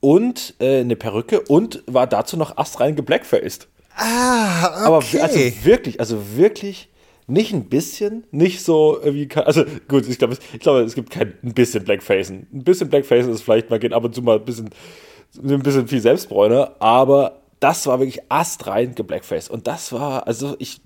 Und 0.01 0.55
äh, 0.59 0.79
eine 0.79 0.95
Perücke 0.95 1.41
und 1.41 1.83
war 1.85 2.07
dazu 2.07 2.37
noch 2.37 2.57
astrein 2.57 2.95
geblackfaced. 2.95 3.67
Ah, 3.95 4.67
okay. 4.67 5.19
Aber 5.19 5.23
also 5.23 5.39
wirklich, 5.65 5.99
also 5.99 6.37
wirklich 6.37 6.89
nicht 7.27 7.53
ein 7.53 7.65
bisschen, 7.65 8.23
nicht 8.31 8.63
so 8.63 8.99
wie, 9.03 9.27
also 9.35 9.63
gut, 9.87 10.07
ich 10.07 10.17
glaube, 10.17 10.37
ich 10.53 10.59
glaube, 10.59 10.81
es 10.81 10.95
gibt 10.95 11.09
kein 11.11 11.33
ein 11.43 11.53
bisschen 11.53 11.83
Blackfacen. 11.83 12.47
Ein 12.51 12.63
bisschen 12.63 12.89
Blackfacen 12.89 13.31
ist 13.31 13.41
vielleicht, 13.41 13.69
man 13.69 13.79
geht 13.79 13.93
ab 13.93 14.03
und 14.03 14.15
zu 14.15 14.21
mal 14.21 14.37
ein 14.37 14.45
bisschen, 14.45 14.69
ein 15.37 15.61
bisschen 15.61 15.87
viel 15.87 16.01
Selbstbräuner, 16.01 16.75
aber 16.79 17.41
das 17.59 17.85
war 17.87 17.99
wirklich 17.99 18.21
astrein 18.29 18.95
geblackfaced. 18.95 19.51
Und 19.51 19.67
das 19.67 19.91
war, 19.91 20.25
also 20.27 20.55
ich, 20.59 20.81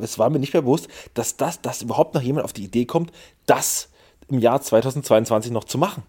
es 0.00 0.18
war 0.18 0.30
mir 0.30 0.38
nicht 0.38 0.52
mehr 0.52 0.62
bewusst, 0.62 0.88
dass 1.14 1.36
das, 1.36 1.62
dass 1.62 1.82
überhaupt 1.82 2.14
noch 2.14 2.22
jemand 2.22 2.44
auf 2.44 2.52
die 2.52 2.64
Idee 2.64 2.84
kommt, 2.84 3.12
das 3.46 3.88
im 4.28 4.38
Jahr 4.38 4.60
2022 4.60 5.52
noch 5.52 5.64
zu 5.64 5.78
machen. 5.78 6.02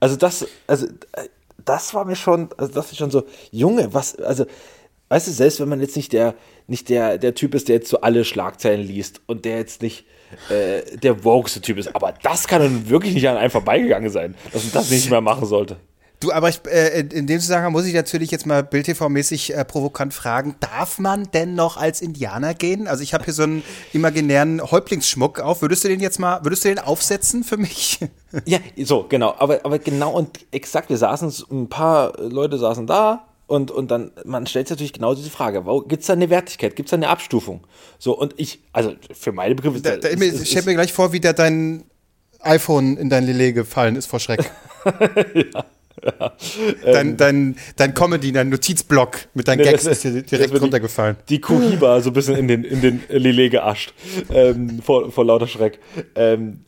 Also 0.00 0.16
das, 0.16 0.46
also 0.66 0.86
äh, 1.12 1.28
das 1.64 1.94
war 1.94 2.04
mir 2.04 2.16
schon, 2.16 2.48
also 2.56 2.72
das 2.72 2.92
ist 2.92 2.98
schon 2.98 3.10
so, 3.10 3.24
Junge, 3.50 3.92
was, 3.92 4.16
also, 4.16 4.46
weißt 5.08 5.28
du, 5.28 5.32
selbst 5.32 5.60
wenn 5.60 5.68
man 5.68 5.80
jetzt 5.80 5.96
nicht 5.96 6.12
der, 6.12 6.34
nicht 6.66 6.88
der, 6.88 7.18
der 7.18 7.34
Typ 7.34 7.54
ist, 7.54 7.68
der 7.68 7.76
jetzt 7.76 7.88
so 7.88 8.00
alle 8.00 8.24
Schlagzeilen 8.24 8.86
liest 8.86 9.20
und 9.26 9.44
der 9.44 9.58
jetzt 9.58 9.82
nicht 9.82 10.06
äh, 10.50 10.96
der 10.98 11.24
wokeste 11.24 11.60
Typ 11.60 11.78
ist, 11.78 11.94
aber 11.94 12.14
das 12.22 12.46
kann 12.46 12.62
dann 12.62 12.88
wirklich 12.88 13.14
nicht 13.14 13.28
an 13.28 13.36
einem 13.36 13.50
vorbeigegangen 13.50 14.10
sein, 14.10 14.34
dass 14.52 14.64
man 14.64 14.72
das 14.72 14.90
nicht 14.90 15.10
mehr 15.10 15.20
machen 15.20 15.46
sollte. 15.46 15.76
Du, 16.20 16.32
aber 16.32 16.48
ich, 16.48 16.60
äh, 16.66 17.00
in 17.00 17.28
dem 17.28 17.38
Zusammenhang 17.38 17.70
muss 17.70 17.86
ich 17.86 17.94
natürlich 17.94 18.32
jetzt 18.32 18.44
mal 18.44 18.64
Bild 18.64 18.86
TV-mäßig 18.86 19.54
äh, 19.54 19.64
provokant 19.64 20.12
fragen, 20.12 20.56
darf 20.58 20.98
man 20.98 21.30
denn 21.32 21.54
noch 21.54 21.76
als 21.76 22.00
Indianer 22.00 22.54
gehen? 22.54 22.88
Also 22.88 23.04
ich 23.04 23.14
habe 23.14 23.24
hier 23.24 23.34
so 23.34 23.44
einen 23.44 23.62
imaginären 23.92 24.60
Häuptlingsschmuck 24.60 25.38
auf. 25.38 25.62
Würdest 25.62 25.84
du 25.84 25.88
den 25.88 26.00
jetzt 26.00 26.18
mal, 26.18 26.42
würdest 26.42 26.64
du 26.64 26.68
den 26.68 26.80
aufsetzen 26.80 27.44
für 27.44 27.56
mich? 27.56 28.00
Ja, 28.44 28.58
so, 28.84 29.06
genau. 29.08 29.34
Aber, 29.38 29.60
aber 29.64 29.78
genau 29.78 30.12
und 30.12 30.40
exakt, 30.50 30.90
wir 30.90 30.98
saßen, 30.98 31.32
ein 31.50 31.68
paar 31.68 32.18
Leute 32.20 32.58
saßen 32.58 32.86
da, 32.86 33.24
und, 33.46 33.70
und 33.70 33.90
dann, 33.90 34.10
man 34.26 34.46
stellt 34.46 34.68
sich 34.68 34.76
natürlich 34.76 34.92
genau 34.92 35.14
diese 35.14 35.30
Frage, 35.30 35.64
gibt 35.88 36.02
es 36.02 36.08
da 36.08 36.12
eine 36.12 36.28
Wertigkeit, 36.28 36.76
gibt 36.76 36.88
es 36.88 36.90
da 36.90 36.96
eine 36.98 37.08
Abstufung? 37.08 37.66
So, 37.98 38.14
und 38.16 38.34
ich, 38.36 38.60
also 38.74 38.92
für 39.14 39.32
meine 39.32 39.54
Begriffe. 39.54 39.80
Da, 39.80 39.96
da, 39.96 40.10
ich 40.10 40.50
stell 40.50 40.64
mir 40.64 40.74
gleich 40.74 40.92
vor, 40.92 41.14
wie 41.14 41.20
da 41.20 41.32
dein 41.32 41.84
iPhone 42.40 42.98
in 42.98 43.08
dein 43.08 43.24
Lillet 43.24 43.54
gefallen 43.54 43.96
ist 43.96 44.04
vor 44.04 44.20
Schreck. 44.20 44.50
ja. 45.34 45.64
Ja. 46.02 46.32
Dein, 46.92 47.16
dein, 47.16 47.56
dein 47.76 47.94
Comedy, 47.94 48.32
dein 48.32 48.48
Notizblock 48.48 49.28
mit 49.34 49.48
deinen 49.48 49.62
Gags 49.62 49.86
ist 49.86 50.04
dir 50.04 50.22
direkt 50.22 50.60
runtergefallen. 50.60 51.16
Die 51.28 51.40
Kuhiba 51.40 52.00
so 52.00 52.10
ein 52.10 52.12
bisschen 52.12 52.36
in 52.36 52.48
den, 52.48 52.64
in 52.64 52.80
den 52.80 53.02
Lillet 53.08 53.50
geascht. 53.50 53.92
Ähm, 54.32 54.80
vor, 54.82 55.10
vor 55.10 55.24
lauter 55.24 55.46
Schreck. 55.46 55.78
Ähm, 56.14 56.64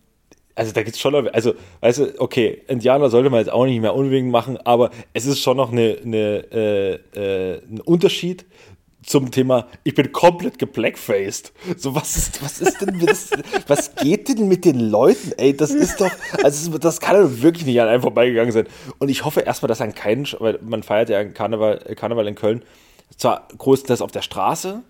also 0.54 0.72
da 0.72 0.82
gibt 0.82 0.94
es 0.94 1.00
schon 1.00 1.12
noch, 1.12 1.32
also 1.32 1.54
weißt 1.80 1.98
du, 1.98 2.20
okay, 2.20 2.62
Indianer 2.68 3.08
sollte 3.08 3.30
man 3.30 3.40
jetzt 3.40 3.50
auch 3.50 3.64
nicht 3.64 3.80
mehr 3.80 3.94
unbedingt 3.94 4.30
machen, 4.30 4.58
aber 4.58 4.90
es 5.14 5.24
ist 5.24 5.40
schon 5.40 5.56
noch 5.56 5.72
eine, 5.72 5.96
eine, 6.04 6.44
äh, 6.52 6.94
äh, 7.14 7.62
ein 7.70 7.80
Unterschied 7.80 8.44
zum 9.04 9.30
Thema, 9.30 9.66
ich 9.82 9.94
bin 9.94 10.12
komplett 10.12 10.58
geblackfaced. 10.58 11.52
So, 11.76 11.94
was 11.94 12.16
ist, 12.16 12.42
was 12.42 12.60
ist 12.60 12.80
denn, 12.80 12.98
das, 13.04 13.30
was 13.66 13.94
geht 13.94 14.28
denn 14.28 14.48
mit 14.48 14.64
den 14.64 14.78
Leuten, 14.78 15.32
ey? 15.38 15.56
Das 15.56 15.70
ist 15.70 16.00
doch, 16.00 16.10
also 16.42 16.76
das 16.78 17.00
kann 17.00 17.20
doch 17.20 17.42
wirklich 17.42 17.66
nicht 17.66 17.80
an 17.80 17.88
einem 17.88 18.02
vorbeigegangen 18.02 18.52
sein. 18.52 18.66
Und 18.98 19.08
ich 19.08 19.24
hoffe 19.24 19.40
erstmal, 19.40 19.68
dass 19.68 19.80
an 19.80 19.94
keinen, 19.94 20.26
weil 20.38 20.58
man 20.62 20.82
feiert 20.82 21.08
ja 21.08 21.24
Karneval, 21.24 21.78
Karneval 21.96 22.28
in 22.28 22.34
Köln, 22.34 22.62
zwar 23.16 23.48
größtenteils 23.56 24.02
auf 24.02 24.12
der 24.12 24.22
Straße, 24.22 24.82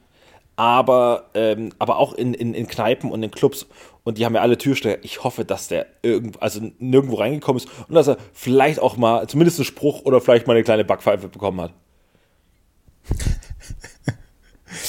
aber, 0.56 1.30
ähm, 1.34 1.70
aber 1.78 1.98
auch 1.98 2.12
in, 2.12 2.34
in, 2.34 2.52
in 2.52 2.66
Kneipen 2.66 3.10
und 3.10 3.22
in 3.22 3.30
Clubs. 3.30 3.66
Und 4.04 4.18
die 4.18 4.26
haben 4.26 4.34
ja 4.34 4.40
alle 4.42 4.58
Türsteher. 4.58 5.02
Ich 5.04 5.24
hoffe, 5.24 5.44
dass 5.44 5.68
der 5.68 5.86
irgend, 6.02 6.42
also 6.42 6.60
nirgendwo 6.78 7.16
reingekommen 7.16 7.62
ist 7.62 7.68
und 7.88 7.94
dass 7.94 8.08
er 8.08 8.18
vielleicht 8.32 8.80
auch 8.80 8.96
mal 8.96 9.28
zumindest 9.28 9.58
einen 9.58 9.66
Spruch 9.66 10.02
oder 10.04 10.20
vielleicht 10.20 10.46
mal 10.46 10.54
eine 10.54 10.64
kleine 10.64 10.84
Backpfeife 10.84 11.28
bekommen 11.28 11.60
hat. 11.60 11.72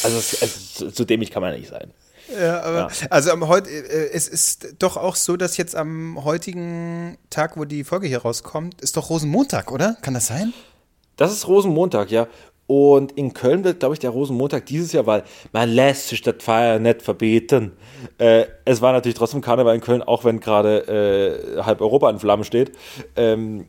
Also, 0.03 0.17
also 0.17 0.89
so 0.89 1.05
dämlich 1.05 1.31
kann 1.31 1.41
man 1.41 1.53
nicht 1.53 1.70
sein. 1.70 1.93
Ja, 2.39 2.62
aber 2.62 2.77
ja. 2.77 2.89
also 3.10 3.31
am 3.31 3.48
heute 3.48 3.70
äh, 3.70 4.12
es 4.13 4.27
ist 4.27 4.75
doch 4.79 4.98
auch 4.98 5.15
so, 5.15 5.38
dass 5.38 5.58
jetzt 5.58 5.75
am 5.75 6.24
heutigen 6.24 7.17
Tag, 7.29 7.58
wo 7.58 7.65
die 7.65 7.84
Folge 7.84 8.08
hier 8.08 8.20
rauskommt, 8.20 8.81
ist 8.81 8.98
doch 8.98 9.10
Rosenmontag, 9.10 9.72
oder? 9.72 9.98
Kann 10.01 10.13
das 10.13 10.27
sein? 10.27 10.53
Das 11.17 11.31
ist 11.31 11.48
Rosenmontag, 11.48 12.10
ja. 12.10 12.27
Und 12.67 13.12
in 13.13 13.34
Köln 13.34 13.65
wird, 13.65 13.79
glaube 13.79 13.96
ich, 13.96 14.00
der 14.00 14.12
Rosenmontag 14.12 14.65
dieses 14.65 14.93
Jahr, 14.93 15.05
weil 15.05 15.24
man 15.51 15.67
lässt 15.67 16.08
sich 16.08 16.22
das 16.22 16.36
Feier 16.39 16.79
nicht 16.79 17.01
verbieten. 17.01 17.74
Äh, 18.17 18.46
es 18.63 18.81
war 18.81 18.93
natürlich 18.93 19.17
trotzdem 19.17 19.41
Karneval 19.41 19.75
in 19.75 19.81
Köln, 19.81 20.01
auch 20.01 20.24
wenn 20.24 20.39
gerade 20.39 21.58
äh, 21.58 21.62
halb 21.63 21.81
Europa 21.81 22.10
in 22.10 22.20
Flammen 22.20 22.46
steht. 22.46 22.72
Ähm, 23.17 23.67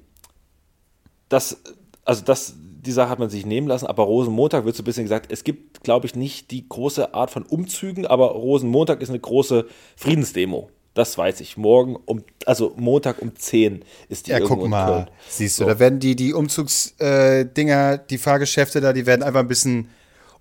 das, 1.29 1.61
also 2.05 2.23
das, 2.25 2.55
die 2.83 2.93
Sache 2.93 3.09
hat 3.09 3.19
man 3.19 3.31
sich 3.31 3.47
nehmen 3.47 3.69
lassen, 3.69 3.87
aber 3.87 4.03
Rosenmontag 4.03 4.65
wird 4.65 4.77
so 4.77 4.83
ein 4.83 4.85
bisschen 4.85 5.05
gesagt, 5.05 5.31
es 5.31 5.45
gibt, 5.45 5.85
glaube 5.85 6.07
ich, 6.07 6.17
nicht 6.17 6.51
die 6.51 6.69
große 6.69 7.15
Art 7.15 7.31
von 7.31 7.45
Umzügen, 7.45 8.07
aber 8.07 8.33
Rosenmontag 8.33 9.01
ist 9.01 9.09
eine 9.09 9.21
große 9.21 9.67
Friedensdemo. 9.97 10.69
Das 10.95 11.17
weiß 11.17 11.41
ich. 11.41 11.57
Morgen 11.57 11.97
um, 12.05 12.23
also 12.45 12.75
Montag 12.77 13.23
um 13.23 13.35
10 13.35 13.85
ist 14.09 14.27
die 14.27 14.33
Ja, 14.33 14.41
guck 14.41 14.69
mal. 14.69 15.07
Siehst 15.29 15.59
du, 15.59 15.65
so. 15.65 15.71
da 15.71 15.79
werden 15.79 16.01
die, 16.01 16.17
die 16.17 16.35
Umzugsdinger, 16.35 17.93
äh, 17.95 17.99
die 18.11 18.19
Fahrgeschäfte 18.19 18.81
da, 18.81 18.93
die 18.93 19.07
werden 19.07 19.23
einfach 19.23 19.41
ein 19.41 19.49
bisschen 19.49 19.89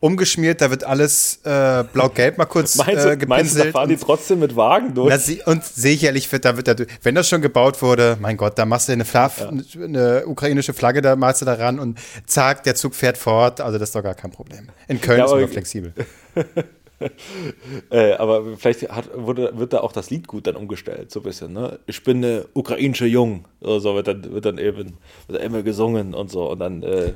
umgeschmiert, 0.01 0.61
da 0.61 0.69
wird 0.69 0.83
alles 0.83 1.39
äh, 1.45 1.83
blau-gelb 1.93 2.37
mal 2.37 2.45
kurz 2.45 2.75
meinst 2.75 3.05
du, 3.05 3.09
äh, 3.09 3.25
Meinst 3.25 3.55
du, 3.55 3.63
da 3.63 3.71
fahren 3.71 3.87
die 3.87 3.95
trotzdem 3.95 4.39
mit 4.39 4.55
Wagen 4.55 4.93
durch? 4.93 5.15
Sie, 5.17 5.41
und 5.45 5.63
sicherlich 5.63 6.29
wird 6.31 6.43
da, 6.43 6.57
wird 6.57 6.67
da, 6.67 6.75
wenn 7.03 7.15
das 7.15 7.29
schon 7.29 7.41
gebaut 7.41 7.81
wurde, 7.81 8.17
mein 8.19 8.35
Gott, 8.35 8.57
da 8.57 8.65
machst 8.65 8.89
du 8.89 8.93
eine, 8.93 9.05
Fla 9.05 9.31
ja. 9.39 9.49
eine 9.81 10.23
ukrainische 10.25 10.73
Flagge, 10.73 11.01
da 11.01 11.15
malst 11.15 11.41
du 11.41 11.45
da 11.45 11.53
ran 11.53 11.79
und 11.79 11.99
zack, 12.25 12.63
der 12.63 12.75
Zug 12.75 12.95
fährt 12.95 13.17
fort, 13.17 13.61
also 13.61 13.77
das 13.77 13.89
ist 13.89 13.95
doch 13.95 14.03
gar 14.03 14.15
kein 14.15 14.31
Problem. 14.31 14.67
In 14.87 14.99
Köln 14.99 15.19
ja, 15.19 15.25
ist 15.25 15.31
man 15.31 15.47
flexibel. 15.47 15.93
äh, 17.91 18.13
aber 18.13 18.57
vielleicht 18.57 18.89
hat, 18.89 19.09
wurde, 19.15 19.57
wird 19.57 19.73
da 19.73 19.81
auch 19.81 19.91
das 19.91 20.09
Lied 20.09 20.27
gut 20.27 20.47
dann 20.47 20.55
umgestellt, 20.55 21.11
so 21.11 21.19
ein 21.19 21.23
bisschen. 21.23 21.53
Ne? 21.53 21.79
Ich 21.85 22.03
bin 22.03 22.17
eine 22.17 22.45
ukrainische 22.53 23.05
Jung, 23.05 23.45
oder 23.59 23.79
so 23.79 23.95
wird 23.95 24.07
dann, 24.07 24.33
wird 24.33 24.45
dann 24.45 24.57
eben 24.57 24.97
wird 25.27 25.43
immer 25.43 25.61
gesungen 25.61 26.13
und 26.13 26.31
so. 26.31 26.49
Und 26.49 26.59
dann, 26.59 26.83
äh, 26.83 27.13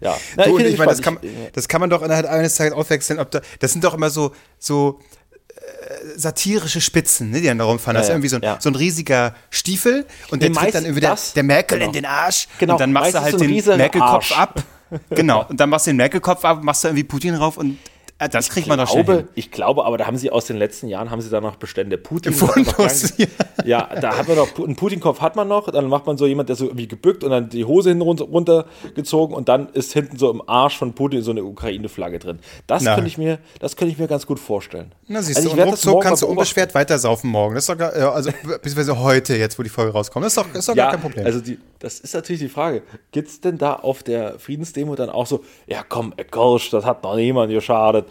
ja. 0.00 0.16
Na, 0.36 0.44
du, 0.44 0.58
ich, 0.58 0.66
ich 0.66 0.78
meine, 0.78 0.90
das, 0.90 1.02
kann, 1.02 1.18
das 1.52 1.68
kann 1.68 1.80
man 1.80 1.90
doch 1.90 2.02
innerhalb 2.02 2.26
eines 2.26 2.54
Tages 2.54 2.72
aufwechseln. 2.72 3.18
Ob 3.18 3.30
da, 3.30 3.40
das 3.60 3.72
sind 3.72 3.84
doch 3.84 3.94
immer 3.94 4.10
so, 4.10 4.32
so 4.58 5.00
äh, 5.48 6.18
satirische 6.18 6.80
Spitzen, 6.80 7.30
ne, 7.30 7.40
die 7.40 7.46
dann 7.46 7.58
da 7.58 7.64
rumfahren. 7.64 7.96
Ja, 7.96 8.00
das 8.00 8.08
ist 8.08 8.14
irgendwie 8.14 8.28
so 8.28 8.36
ein, 8.36 8.42
ja. 8.42 8.58
so 8.60 8.70
ein 8.70 8.74
riesiger 8.74 9.34
Stiefel 9.50 10.06
und 10.30 10.42
der 10.42 10.52
tritt 10.52 10.74
dann 10.74 10.84
irgendwie 10.84 11.00
der, 11.00 11.18
der 11.34 11.42
Merkel 11.42 11.78
genau. 11.78 11.88
in 11.88 11.92
den 11.92 12.04
Arsch. 12.04 12.48
Genau. 12.58 12.74
Und 12.74 12.80
dann 12.80 12.92
machst 12.92 13.14
du 13.14 13.20
halt 13.20 13.32
so 13.32 13.38
den 13.38 13.76
Merkel-Kopf 13.76 14.32
ab. 14.32 14.62
Genau. 15.10 15.44
Und 15.48 15.58
dann 15.58 15.68
machst 15.68 15.86
du 15.86 15.90
den 15.90 15.96
Merkel-Kopf 15.96 16.44
ab, 16.44 16.62
machst 16.62 16.84
du 16.84 16.88
irgendwie 16.88 17.04
Putin 17.04 17.34
rauf 17.34 17.56
und 17.56 17.78
äh, 18.18 18.30
das 18.30 18.48
kriegt 18.48 18.66
man 18.66 18.78
doch 18.78 18.88
schon. 18.88 19.04
Hin. 19.04 19.28
Ich 19.34 19.50
glaube, 19.50 19.84
aber 19.84 19.98
da 19.98 20.06
haben 20.06 20.16
sie 20.16 20.30
aus 20.30 20.46
den 20.46 20.56
letzten 20.56 20.88
Jahren 20.88 21.10
haben 21.10 21.20
sie 21.20 21.28
da 21.28 21.42
noch 21.42 21.56
Bestände. 21.56 21.98
Putin 21.98 22.32
Fundus, 22.32 23.12
ja. 23.18 23.26
ja, 23.64 23.90
da 24.00 24.16
hat 24.16 24.26
man 24.26 24.38
noch 24.38 24.58
einen 24.58 24.74
Putin-Kopf 24.74 25.20
hat 25.20 25.36
man 25.36 25.48
noch. 25.48 25.70
Dann 25.70 25.86
macht 25.88 26.06
man 26.06 26.16
so 26.16 26.26
jemand, 26.26 26.48
der 26.48 26.56
so 26.56 26.64
irgendwie 26.64 26.88
gebückt 26.88 27.24
und 27.24 27.30
dann 27.30 27.50
die 27.50 27.66
Hose 27.66 27.90
hinten 27.90 28.02
runtergezogen 28.02 29.36
und 29.36 29.50
dann 29.50 29.68
ist 29.68 29.92
hinten 29.92 30.16
so 30.16 30.30
im 30.30 30.42
Arsch 30.48 30.78
von 30.78 30.94
Putin 30.94 31.22
so 31.22 31.30
eine 31.30 31.44
Ukraine-Flagge 31.44 32.18
drin. 32.18 32.38
Das 32.66 32.82
Na. 32.82 32.94
könnte 32.94 33.08
ich 33.08 33.18
mir, 33.18 33.38
das 33.60 33.76
könnte 33.76 33.92
ich 33.92 33.98
mir 33.98 34.08
ganz 34.08 34.26
gut 34.26 34.40
vorstellen. 34.40 34.92
Na 35.08 35.20
siehst 35.20 35.36
also 35.38 35.54
du, 35.54 35.62
und 35.62 35.76
so 35.76 35.98
kannst 35.98 36.22
du 36.22 36.26
unbeschwert 36.26 36.74
weiter 36.74 36.98
saufen 36.98 37.28
morgen. 37.28 37.54
Das 37.54 37.68
ist 37.68 37.78
doch, 37.78 37.78
also 37.78 38.30
beziehungsweise 38.42 38.98
heute 38.98 39.36
jetzt, 39.36 39.58
wo 39.58 39.62
die 39.62 39.68
Folge 39.68 39.92
rauskommt. 39.92 40.24
Das 40.24 40.34
ist 40.34 40.38
doch, 40.38 40.54
ist 40.54 40.68
doch 40.68 40.74
ja, 40.74 40.84
gar 40.84 40.92
kein 40.92 41.02
Problem. 41.02 41.26
Also 41.26 41.40
die, 41.40 41.58
das 41.80 42.00
ist 42.00 42.14
natürlich 42.14 42.40
die 42.40 42.48
Frage. 42.48 42.82
Gibt 43.12 43.28
es 43.28 43.42
denn 43.42 43.58
da 43.58 43.74
auf 43.74 44.02
der 44.02 44.38
Friedensdemo 44.38 44.94
dann 44.94 45.10
auch 45.10 45.26
so, 45.26 45.44
ja 45.66 45.84
komm, 45.86 46.14
Kirsch, 46.30 46.70
das 46.70 46.86
hat 46.86 47.02
noch 47.02 47.16
niemand 47.16 47.52
geschadet 47.52 48.06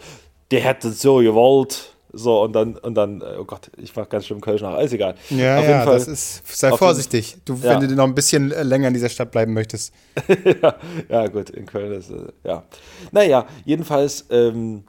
der 0.50 0.60
hätte 0.60 0.90
so 0.92 1.16
gewollt. 1.16 1.92
So, 2.12 2.42
und 2.42 2.54
dann, 2.54 2.76
und 2.76 2.94
dann, 2.94 3.20
äh, 3.20 3.36
oh 3.38 3.44
Gott, 3.44 3.70
ich 3.76 3.94
mach 3.94 4.08
ganz 4.08 4.26
schön 4.26 4.40
Kölsch 4.40 4.62
nach, 4.62 4.72
alles 4.72 4.92
egal. 4.92 5.16
Ja, 5.28 5.58
Auf 5.58 5.68
ja, 5.68 5.82
Fall, 5.82 5.98
das 5.98 6.08
ist, 6.08 6.58
sei 6.58 6.74
vorsichtig, 6.74 7.36
du, 7.44 7.54
ja. 7.56 7.78
wenn 7.78 7.88
du 7.88 7.94
noch 7.94 8.04
ein 8.04 8.14
bisschen 8.14 8.52
äh, 8.52 8.62
länger 8.62 8.88
in 8.88 8.94
dieser 8.94 9.10
Stadt 9.10 9.30
bleiben 9.32 9.52
möchtest. 9.52 9.92
ja, 10.62 10.76
ja, 11.10 11.26
gut, 11.26 11.50
in 11.50 11.66
Köln 11.66 11.92
ist, 11.92 12.10
äh, 12.10 12.32
ja. 12.44 12.64
Naja, 13.12 13.46
jedenfalls, 13.66 14.24
ähm, 14.30 14.84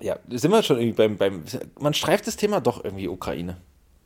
ja, 0.00 0.18
sind 0.28 0.50
wir 0.50 0.62
schon 0.64 0.78
irgendwie 0.78 0.96
beim, 0.96 1.16
beim, 1.16 1.44
man 1.78 1.94
streift 1.94 2.26
das 2.26 2.36
Thema 2.36 2.60
doch 2.60 2.84
irgendwie 2.84 3.06
Ukraine. 3.06 3.58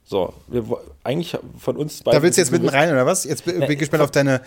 So, 0.04 0.34
wir, 0.48 0.64
eigentlich 1.04 1.38
von 1.58 1.76
uns 1.76 2.02
beiden. 2.02 2.18
Da 2.18 2.22
willst 2.22 2.36
du 2.36 2.42
jetzt 2.42 2.50
mitten 2.50 2.68
rein, 2.68 2.90
oder 2.90 3.06
was? 3.06 3.24
Jetzt 3.24 3.44
bin 3.44 3.62
ich 3.62 3.78
gespannt 3.78 4.02
auf 4.02 4.10
deine, 4.10 4.42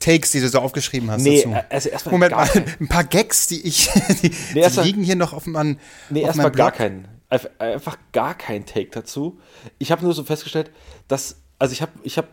Takes, 0.00 0.32
die 0.32 0.40
du 0.40 0.48
so 0.48 0.58
aufgeschrieben 0.60 1.10
hast. 1.10 1.22
Nee, 1.22 1.42
dazu. 1.42 1.66
also 1.70 1.88
erstmal. 1.88 2.12
Moment 2.12 2.32
mal, 2.32 2.48
ein 2.80 2.88
paar 2.88 3.04
Gags, 3.04 3.46
die 3.46 3.66
ich. 3.66 3.90
Die, 4.22 4.30
nee, 4.54 4.68
die 4.68 4.80
liegen 4.80 5.02
hier 5.02 5.16
noch 5.16 5.32
auf 5.32 5.46
an. 5.54 5.78
Nee, 6.10 6.22
erstmal 6.22 6.50
gar 6.50 6.72
keinen. 6.72 7.08
Einfach 7.58 7.98
gar 8.12 8.34
kein 8.34 8.64
Take 8.66 8.90
dazu. 8.90 9.38
Ich 9.78 9.90
habe 9.90 10.04
nur 10.04 10.14
so 10.14 10.24
festgestellt, 10.24 10.70
dass. 11.08 11.40
Also 11.58 11.72
ich 11.72 11.82
habe 11.82 11.92
ich 12.02 12.18
hab 12.18 12.26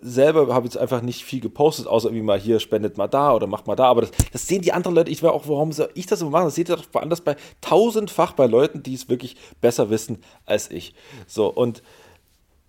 selber 0.00 0.54
habe 0.54 0.66
jetzt 0.66 0.76
einfach 0.76 1.02
nicht 1.02 1.24
viel 1.24 1.40
gepostet, 1.40 1.86
außer 1.86 2.08
irgendwie 2.08 2.24
mal 2.24 2.38
hier 2.38 2.60
spendet 2.60 2.96
mal 2.96 3.08
da 3.08 3.34
oder 3.34 3.46
macht 3.46 3.66
mal 3.66 3.76
da. 3.76 3.84
Aber 3.84 4.02
das, 4.02 4.10
das 4.32 4.46
sehen 4.46 4.62
die 4.62 4.72
anderen 4.72 4.94
Leute. 4.94 5.10
Ich 5.10 5.22
weiß 5.22 5.30
auch, 5.30 5.48
warum 5.48 5.72
soll 5.72 5.90
ich 5.94 6.06
das 6.06 6.20
so 6.20 6.30
machen? 6.30 6.44
Das 6.44 6.54
seht 6.54 6.68
ihr 6.68 6.76
doch 6.76 6.84
woanders 6.92 7.20
bei 7.20 7.36
tausendfach 7.60 8.32
bei 8.32 8.46
Leuten, 8.46 8.82
die 8.82 8.94
es 8.94 9.08
wirklich 9.08 9.36
besser 9.60 9.90
wissen 9.90 10.22
als 10.44 10.70
ich. 10.70 10.94
So 11.26 11.48
und 11.48 11.82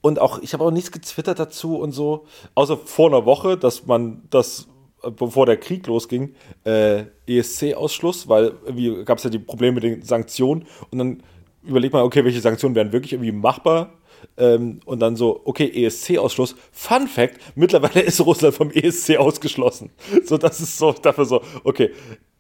und 0.01 0.20
auch, 0.20 0.39
ich 0.39 0.54
habe 0.54 0.63
auch 0.63 0.72
nichts 0.72 0.92
getwittert 0.92 1.39
dazu 1.39 1.77
und 1.77 1.92
so, 1.92 2.25
außer 2.56 2.77
vor 2.77 3.08
einer 3.08 3.25
Woche, 3.25 3.58
dass 3.58 3.86
man 3.86 4.24
das, 4.30 4.68
äh, 5.04 5.12
bevor 5.12 5.46
der 5.46 5.58
Krieg 5.58 5.88
losging, 5.88 6.36
äh, 6.63 7.06
ESC-Ausschluss, 7.27 8.27
weil 8.30 8.54
irgendwie 8.66 9.04
gab 9.04 9.18
es 9.18 9.24
ja 9.24 9.30
die 9.30 9.39
Probleme 9.39 9.75
mit 9.75 9.84
den 9.84 10.01
Sanktionen 10.04 10.66
und 10.92 10.98
dann 11.00 11.24
überlegt 11.63 11.94
man, 11.94 12.04
okay, 12.04 12.24
welche 12.24 12.42
Sanktionen 12.42 12.75
wären 12.75 12.94
wirklich 12.94 13.13
irgendwie 13.13 13.32
machbar 13.32 13.94
ähm, 14.38 14.80
und 14.86 15.00
dann 15.00 15.16
so, 15.16 15.42
okay, 15.46 15.70
ESC-Ausschluss. 15.86 16.56
Fun 16.72 17.08
Fact: 17.08 17.39
Mittlerweile 17.56 18.01
ist 18.01 18.25
Russland 18.25 18.56
vom 18.56 18.72
ESC 18.72 19.18
ausgeschlossen. 19.18 19.92
So, 20.24 20.38
das 20.38 20.62
ist 20.62 20.77
so 20.77 20.92
dafür 20.94 21.25
so, 21.25 21.42
okay. 21.63 21.92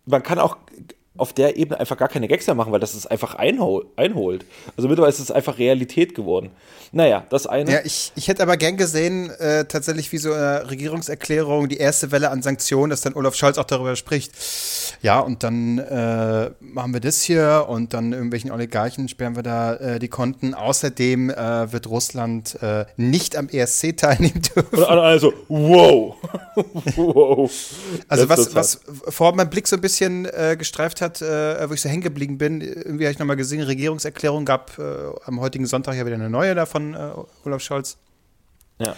Man 0.05 0.23
kann 0.23 0.39
auch 0.39 0.57
auf 1.17 1.33
der 1.33 1.57
Ebene 1.57 1.79
einfach 1.79 1.97
gar 1.97 2.07
keine 2.07 2.27
Gags 2.27 2.47
mehr 2.47 2.55
machen, 2.55 2.71
weil 2.71 2.79
das 2.79 2.93
es 2.93 3.07
einfach 3.07 3.35
einhol 3.35 3.85
einholt. 3.95 4.45
Also 4.75 4.87
mittlerweile 4.87 5.13
ist 5.13 5.19
es 5.19 5.31
einfach 5.31 5.57
Realität 5.57 6.15
geworden. 6.15 6.51
Naja, 6.91 7.25
das 7.29 7.47
eine. 7.47 7.71
Ja, 7.71 7.79
ich, 7.83 8.11
ich 8.15 8.27
hätte 8.27 8.43
aber 8.43 8.57
gern 8.57 8.77
gesehen, 8.77 9.29
äh, 9.31 9.65
tatsächlich 9.65 10.11
wie 10.11 10.17
so 10.17 10.31
eine 10.31 10.69
Regierungserklärung, 10.69 11.67
die 11.67 11.77
erste 11.77 12.11
Welle 12.11 12.29
an 12.29 12.41
Sanktionen, 12.41 12.89
dass 12.89 13.01
dann 13.01 13.13
Olaf 13.15 13.35
Scholz 13.35 13.57
auch 13.57 13.65
darüber 13.65 13.95
spricht. 13.95 14.31
Ja, 15.01 15.19
und 15.19 15.43
dann 15.43 15.79
äh, 15.79 16.51
machen 16.59 16.93
wir 16.93 16.99
das 16.99 17.21
hier 17.21 17.65
und 17.67 17.93
dann 17.93 18.13
irgendwelchen 18.13 18.51
Oligarchen 18.51 19.07
sperren 19.09 19.35
wir 19.35 19.43
da 19.43 19.75
äh, 19.75 19.99
die 19.99 20.07
Konten. 20.07 20.53
Außerdem 20.53 21.29
äh, 21.29 21.71
wird 21.71 21.87
Russland 21.87 22.61
äh, 22.61 22.85
nicht 22.95 23.35
am 23.35 23.49
ESC 23.49 23.97
teilnehmen 23.97 24.41
dürfen. 24.55 24.83
Also, 24.83 25.33
wow. 25.47 26.15
wow. 26.95 27.51
Also, 28.07 28.29
was, 28.29 28.55
was 28.55 28.81
vor 29.09 29.35
meinem 29.35 29.49
Blick 29.49 29.67
so 29.67 29.75
ein 29.75 29.81
bisschen 29.81 30.25
äh, 30.25 30.55
gestreift 30.57 31.01
hat, 31.01 31.06
hat, 31.07 31.21
äh, 31.21 31.69
wo 31.69 31.73
ich 31.73 31.81
so 31.81 31.89
hängen 31.89 32.03
geblieben 32.03 32.37
bin, 32.37 32.61
irgendwie 32.61 33.05
habe 33.05 33.11
ich 33.11 33.19
nochmal 33.19 33.35
gesehen, 33.35 33.61
Regierungserklärung 33.61 34.45
gab 34.45 34.77
äh, 34.77 34.83
am 35.25 35.39
heutigen 35.39 35.65
Sonntag 35.65 35.95
ja 35.95 36.05
wieder 36.05 36.15
eine 36.15 36.29
neue 36.29 36.55
davon, 36.55 36.93
äh, 36.93 37.11
Olaf 37.45 37.61
Scholz. 37.61 37.97
Ja. 38.79 38.95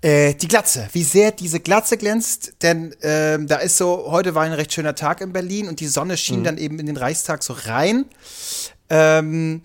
Äh, 0.00 0.34
die 0.34 0.46
Glatze, 0.46 0.88
wie 0.92 1.02
sehr 1.02 1.32
diese 1.32 1.58
Glatze 1.58 1.96
glänzt, 1.96 2.62
denn 2.62 2.94
ähm, 3.02 3.48
da 3.48 3.56
ist 3.56 3.76
so, 3.76 4.10
heute 4.10 4.34
war 4.34 4.44
ein 4.44 4.52
recht 4.52 4.72
schöner 4.72 4.94
Tag 4.94 5.20
in 5.20 5.32
Berlin 5.32 5.68
und 5.68 5.80
die 5.80 5.88
Sonne 5.88 6.16
schien 6.16 6.40
mhm. 6.40 6.44
dann 6.44 6.58
eben 6.58 6.78
in 6.78 6.86
den 6.86 6.96
Reichstag 6.96 7.42
so 7.42 7.52
rein. 7.52 8.04
Ähm, 8.90 9.62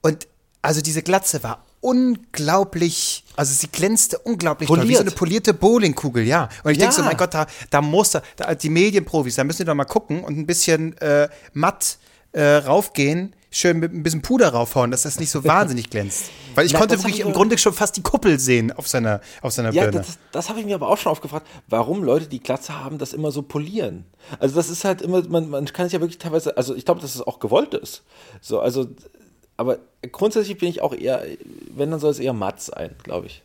und 0.00 0.28
also 0.62 0.80
diese 0.80 1.02
Glatze 1.02 1.42
war 1.42 1.64
unglaublich, 1.84 3.24
also 3.36 3.52
sie 3.52 3.68
glänzte 3.68 4.18
unglaublich 4.18 4.68
Poliert. 4.68 4.86
toll, 4.86 4.90
wie 4.90 4.96
so 4.96 5.02
eine 5.02 5.10
polierte 5.10 5.52
Bowlingkugel, 5.52 6.24
ja. 6.24 6.48
Und 6.62 6.72
ich 6.72 6.78
ja. 6.78 6.84
denke 6.84 6.94
so, 6.94 7.02
mein 7.02 7.18
Gott, 7.18 7.34
da, 7.34 7.46
da 7.68 7.82
muss 7.82 8.12
da, 8.12 8.22
da, 8.36 8.54
die 8.54 8.70
Medienprofis, 8.70 9.34
da 9.34 9.44
müssen 9.44 9.62
die 9.62 9.66
doch 9.66 9.74
mal 9.74 9.84
gucken 9.84 10.24
und 10.24 10.38
ein 10.38 10.46
bisschen 10.46 10.96
äh, 10.98 11.28
matt 11.52 11.98
äh, 12.32 12.42
raufgehen, 12.42 13.36
schön 13.50 13.80
mit 13.80 13.92
ein 13.92 14.02
bisschen 14.02 14.22
Puder 14.22 14.48
raufhauen, 14.48 14.90
dass 14.90 15.02
das 15.02 15.20
nicht 15.20 15.28
so 15.28 15.44
wahnsinnig 15.44 15.90
glänzt. 15.90 16.30
Weil 16.54 16.64
ich 16.64 16.72
Na, 16.72 16.78
konnte 16.78 16.96
wirklich 16.96 17.20
im 17.20 17.34
Grunde 17.34 17.58
schon 17.58 17.74
fast 17.74 17.98
die 17.98 18.02
Kuppel 18.02 18.40
sehen 18.40 18.72
auf 18.72 18.88
seiner, 18.88 19.20
auf 19.42 19.52
seiner 19.52 19.70
ja, 19.70 19.82
Birne. 19.82 19.98
Das, 19.98 20.18
das 20.32 20.48
habe 20.48 20.60
ich 20.60 20.66
mir 20.66 20.76
aber 20.76 20.88
auch 20.88 20.96
schon 20.96 21.12
aufgefragt, 21.12 21.46
warum 21.68 22.02
Leute, 22.02 22.28
die 22.28 22.40
Glatze 22.40 22.82
haben, 22.82 22.96
das 22.96 23.12
immer 23.12 23.30
so 23.30 23.42
polieren. 23.42 24.06
Also 24.38 24.54
das 24.54 24.70
ist 24.70 24.86
halt 24.86 25.02
immer, 25.02 25.22
man, 25.28 25.50
man 25.50 25.66
kann 25.66 25.84
es 25.84 25.92
ja 25.92 26.00
wirklich 26.00 26.16
teilweise, 26.16 26.56
also 26.56 26.74
ich 26.74 26.86
glaube, 26.86 27.02
dass 27.02 27.14
es 27.14 27.20
auch 27.20 27.40
gewollt 27.40 27.74
ist. 27.74 28.04
So, 28.40 28.60
also 28.60 28.86
aber 29.56 29.78
grundsätzlich 30.10 30.58
bin 30.58 30.68
ich 30.68 30.82
auch 30.82 30.94
eher, 30.94 31.22
wenn, 31.74 31.90
dann 31.90 32.00
soll 32.00 32.10
es 32.10 32.18
eher 32.18 32.32
matt 32.32 32.60
sein, 32.60 32.94
glaube 33.02 33.26
ich. 33.26 33.42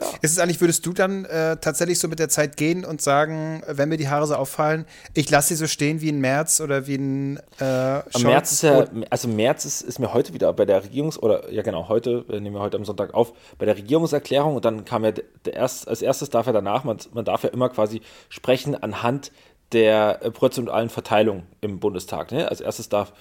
Ja. 0.00 0.06
Ist 0.22 0.32
es 0.32 0.38
eigentlich, 0.38 0.60
würdest 0.60 0.86
du 0.86 0.92
dann 0.94 1.26
äh, 1.26 1.58
tatsächlich 1.58 1.98
so 1.98 2.08
mit 2.08 2.18
der 2.18 2.30
Zeit 2.30 2.56
gehen 2.56 2.84
und 2.84 3.02
sagen, 3.02 3.62
wenn 3.68 3.90
mir 3.90 3.98
die 3.98 4.08
Haare 4.08 4.26
so 4.26 4.34
auffallen, 4.34 4.86
ich 5.12 5.28
lasse 5.28 5.48
sie 5.48 5.56
so 5.56 5.66
stehen 5.66 6.00
wie 6.00 6.10
ein 6.10 6.20
März 6.20 6.60
oder 6.60 6.86
wie 6.86 6.94
ein 6.94 7.36
äh, 7.60 8.18
März 8.18 8.52
ist 8.52 8.62
ja, 8.62 8.86
also 9.10 9.28
März 9.28 9.66
ist, 9.66 9.82
ist 9.82 9.98
mir 9.98 10.14
heute 10.14 10.32
wieder 10.32 10.50
bei 10.54 10.64
der 10.64 10.82
Regierungs- 10.82 11.18
oder 11.18 11.52
ja 11.52 11.62
genau, 11.62 11.88
heute, 11.88 12.24
äh, 12.30 12.40
nehmen 12.40 12.56
wir 12.56 12.60
heute 12.60 12.78
am 12.78 12.86
Sonntag 12.86 13.12
auf, 13.12 13.34
bei 13.58 13.66
der 13.66 13.76
Regierungserklärung 13.76 14.56
und 14.56 14.64
dann 14.64 14.86
kam 14.86 15.04
ja 15.04 15.12
der 15.12 15.52
erst, 15.52 15.86
als 15.86 16.00
erstes 16.00 16.30
darf 16.30 16.46
er 16.46 16.54
danach, 16.54 16.84
man, 16.84 16.96
man 17.12 17.26
darf 17.26 17.44
ja 17.44 17.50
immer 17.50 17.68
quasi 17.68 18.00
sprechen 18.30 18.74
anhand 18.74 19.30
der 19.72 20.20
äh, 20.22 20.30
prozentualen 20.30 20.88
Verteilung 20.88 21.44
im 21.60 21.80
Bundestag. 21.80 22.32
Ne? 22.32 22.48
Als 22.48 22.60
erstes 22.60 22.88
darf 22.88 23.12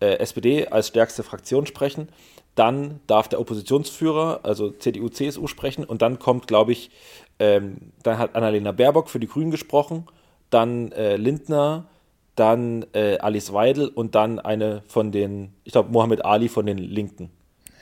äh, 0.00 0.18
SPD 0.18 0.68
als 0.68 0.88
stärkste 0.88 1.22
Fraktion 1.22 1.66
sprechen 1.66 2.08
dann 2.56 3.00
darf 3.06 3.28
der 3.28 3.38
Oppositionsführer, 3.38 4.40
also 4.42 4.70
CDU, 4.70 5.08
CSU, 5.08 5.46
sprechen 5.46 5.84
und 5.84 6.02
dann 6.02 6.18
kommt, 6.18 6.48
glaube 6.48 6.72
ich, 6.72 6.90
ähm, 7.38 7.92
dann 8.02 8.18
hat 8.18 8.34
Annalena 8.34 8.72
Baerbock 8.72 9.10
für 9.10 9.20
die 9.20 9.28
Grünen 9.28 9.50
gesprochen, 9.50 10.06
dann 10.50 10.90
äh, 10.92 11.16
Lindner, 11.16 11.86
dann 12.34 12.86
äh, 12.94 13.18
Alice 13.18 13.52
Weidel 13.52 13.88
und 13.88 14.14
dann 14.14 14.38
eine 14.38 14.82
von 14.88 15.12
den, 15.12 15.52
ich 15.64 15.72
glaube, 15.72 15.92
Mohammed 15.92 16.24
Ali 16.24 16.48
von 16.48 16.66
den 16.66 16.78
Linken. 16.78 17.30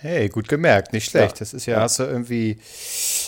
Hey, 0.00 0.28
gut 0.28 0.48
gemerkt, 0.48 0.92
nicht 0.92 1.08
schlecht. 1.08 1.36
Ja. 1.36 1.38
Das 1.38 1.54
ist 1.54 1.66
ja, 1.66 1.74
ja, 1.74 1.80
hast 1.80 2.00
du 2.00 2.02
irgendwie 2.02 2.58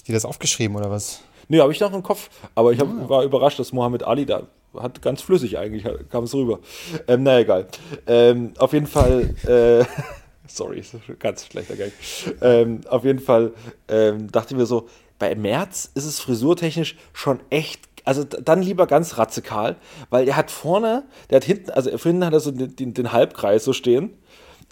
dir 0.06 0.14
das 0.14 0.24
aufgeschrieben 0.24 0.76
oder 0.76 0.90
was? 0.90 1.20
Nee, 1.48 1.60
habe 1.60 1.70
ich 1.70 1.78
noch 1.78 1.92
im 1.92 2.02
Kopf, 2.02 2.28
aber 2.56 2.72
ich 2.72 2.80
hab, 2.80 2.88
ja. 2.88 3.08
war 3.08 3.22
überrascht, 3.22 3.60
dass 3.60 3.72
Mohammed 3.72 4.02
Ali 4.02 4.26
da 4.26 4.42
hat 4.80 5.02
ganz 5.02 5.22
flüssig 5.22 5.58
eigentlich, 5.58 5.84
kam 6.10 6.24
es 6.24 6.34
rüber. 6.34 6.60
Ähm, 7.08 7.22
na 7.22 7.40
egal. 7.40 7.66
Ähm, 8.06 8.52
auf 8.58 8.72
jeden 8.72 8.86
Fall. 8.86 9.34
Äh, 9.46 9.84
Sorry, 10.48 10.82
ganz 11.18 11.46
schlechter 11.46 11.74
Gang. 11.74 11.92
Ähm, 12.40 12.80
auf 12.88 13.04
jeden 13.04 13.18
Fall 13.18 13.52
ähm, 13.88 14.28
ich 14.32 14.56
mir 14.56 14.66
so, 14.66 14.88
bei 15.18 15.34
März 15.34 15.90
ist 15.94 16.04
es 16.04 16.20
frisurtechnisch 16.20 16.96
schon 17.12 17.40
echt, 17.50 17.80
also 18.04 18.22
dann 18.24 18.62
lieber 18.62 18.86
ganz 18.86 19.18
radikal, 19.18 19.76
weil 20.10 20.28
er 20.28 20.36
hat 20.36 20.50
vorne, 20.50 21.04
der 21.30 21.36
hat 21.36 21.44
hinten, 21.44 21.70
also 21.70 21.90
hinten 21.90 22.24
hat 22.24 22.32
er 22.32 22.40
so 22.40 22.50
den, 22.50 22.94
den 22.94 23.12
Halbkreis 23.12 23.64
so 23.64 23.72
stehen, 23.72 24.16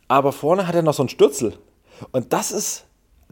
aber 0.06 0.32
vorne 0.32 0.66
hat 0.66 0.74
er 0.74 0.82
noch 0.82 0.94
so 0.94 1.02
einen 1.02 1.08
Stürzel. 1.08 1.54
Und 2.12 2.32
das 2.32 2.52
ist, 2.52 2.84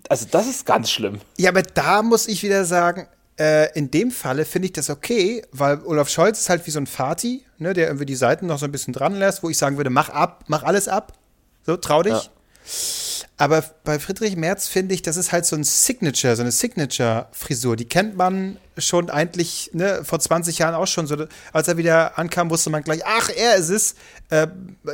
also 0.09 0.27
das 0.31 0.49
ist 0.49 0.67
ganz 0.67 0.91
schlimm. 0.91 1.21
Ja, 1.39 1.51
aber 1.51 1.63
da 1.63 2.03
muss 2.03 2.29
ich 2.29 2.43
wieder 2.43 2.65
sagen, 2.65 3.07
äh, 3.39 3.73
in 3.77 3.91
dem 3.91 4.11
Falle 4.11 4.45
finde 4.45 4.67
ich 4.67 4.73
das 4.73 4.91
okay, 4.91 5.43
weil 5.53 5.83
Olaf 5.85 6.09
Scholz 6.09 6.41
ist 6.41 6.49
halt 6.49 6.67
wie 6.67 6.71
so 6.71 6.79
ein 6.79 6.87
Fati, 6.87 7.45
ne, 7.59 7.73
der 7.73 7.87
irgendwie 7.87 8.07
die 8.07 8.15
Seiten 8.15 8.47
noch 8.47 8.59
so 8.59 8.67
ein 8.67 8.73
bisschen 8.73 8.93
dran 8.93 9.15
lässt, 9.15 9.43
wo 9.43 9.49
ich 9.49 9.59
sagen 9.59 9.77
würde, 9.77 9.91
mach 9.91 10.11
ab, 10.11 10.45
mach 10.49 10.63
alles 10.63 10.89
ab. 10.89 11.19
So, 11.65 11.77
trau 11.77 12.03
dich. 12.03 12.13
Ja. 12.13 12.23
Aber 13.39 13.65
bei 13.83 13.99
Friedrich 13.99 14.37
Merz 14.37 14.69
finde 14.69 14.95
ich, 14.95 15.03
das 15.03 15.17
ist 15.17 15.33
halt 15.33 15.47
so 15.47 15.57
ein 15.57 15.65
Signature, 15.65 16.37
so 16.37 16.43
eine 16.43 16.53
Signature-Frisur. 16.53 17.77
Die 17.77 17.89
kennt 17.89 18.17
man 18.17 18.59
schon 18.79 19.11
eigentlich 19.11 19.71
ne, 19.73 20.03
vor 20.05 20.21
20 20.21 20.59
Jahren 20.59 20.75
auch 20.75 20.87
schon. 20.87 21.07
So, 21.07 21.27
als 21.53 21.67
er 21.67 21.77
wieder 21.77 22.19
ankam, 22.19 22.51
wusste 22.51 22.71
man 22.71 22.85
gleich, 22.85 23.05
ach, 23.05 23.31
er 23.35 23.57
ist 23.57 23.71
es. 23.71 23.95
Äh, 24.31 24.49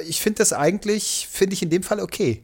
ich 0.07 0.23
finde 0.23 0.38
das 0.38 0.52
eigentlich, 0.52 1.28
finde 1.30 1.54
ich 1.54 1.62
in 1.62 1.71
dem 1.71 1.83
Fall 1.83 2.00
okay. 2.00 2.42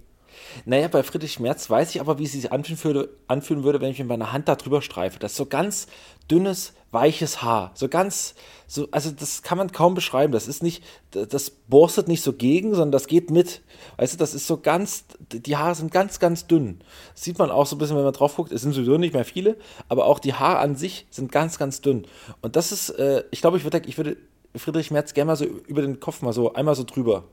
Naja, 0.65 0.89
bei 0.89 1.03
Friedrich 1.03 1.41
Merz 1.41 1.69
weiß 1.69 1.95
ich 1.95 2.01
aber, 2.01 2.19
wie 2.19 2.25
es 2.25 2.33
sich 2.33 2.53
anfühlen 2.53 2.83
würde, 2.83 3.09
anfühlen 3.27 3.65
würde, 3.65 3.81
wenn 3.81 3.91
ich 3.91 3.99
mit 3.99 4.09
meiner 4.09 4.33
Hand 4.33 4.49
da 4.49 4.57
drüber 4.57 4.83
streife. 4.83 5.19
Das 5.19 5.33
ist 5.33 5.37
so 5.37 5.47
ganz 5.47 5.87
dünnes, 6.31 6.73
weiches 6.91 7.43
Haar. 7.43 7.73
So 7.75 7.89
ganz, 7.89 8.35
so, 8.67 8.89
also 8.91 9.11
das 9.11 9.43
kann 9.43 9.59
man 9.59 9.73
kaum 9.73 9.95
beschreiben. 9.95 10.33
Das 10.33 10.49
ist 10.49 10.63
nicht, 10.63 10.83
das 11.11 11.51
borstet 11.51 12.09
nicht 12.09 12.23
so 12.23 12.33
gegen, 12.33 12.71
sondern 12.71 12.93
das 12.93 13.07
geht 13.07 13.31
mit. 13.31 13.63
Weißt 13.97 14.15
du, 14.15 14.19
das 14.19 14.35
ist 14.35 14.47
so 14.47 14.59
ganz, 14.59 15.05
die 15.33 15.57
Haare 15.57 15.75
sind 15.75 15.93
ganz, 15.93 16.19
ganz 16.19 16.47
dünn. 16.47 16.81
Das 17.15 17.25
sieht 17.25 17.39
man 17.39 17.51
auch 17.51 17.67
so 17.67 17.77
ein 17.77 17.79
bisschen, 17.79 17.97
wenn 17.97 18.05
man 18.05 18.13
drauf 18.13 18.37
guckt. 18.37 18.53
Es 18.53 18.63
sind 18.63 18.73
sowieso 18.73 18.97
nicht 18.97 19.15
mehr 19.15 19.25
viele, 19.25 19.57
aber 19.89 20.07
auch 20.07 20.19
die 20.19 20.35
Haare 20.35 20.59
an 20.59 20.77
sich 20.77 21.07
sind 21.11 21.31
ganz, 21.31 21.59
ganz 21.59 21.81
dünn. 21.81 22.07
Und 22.41 22.57
das 22.57 22.73
ist, 22.73 22.91
äh, 22.91 23.25
ich 23.31 23.41
glaube, 23.41 23.57
ich 23.57 23.65
würde, 23.65 23.83
ich 23.87 23.99
würde 23.99 24.17
Friedrich 24.57 24.91
Merz 24.91 25.15
gerne 25.15 25.29
mal 25.29 25.37
so 25.37 25.45
über 25.45 25.83
den 25.83 26.01
Kopf 26.01 26.23
mal 26.23 26.33
so 26.33 26.55
einmal 26.55 26.75
so 26.75 26.85
drüber. 26.85 27.25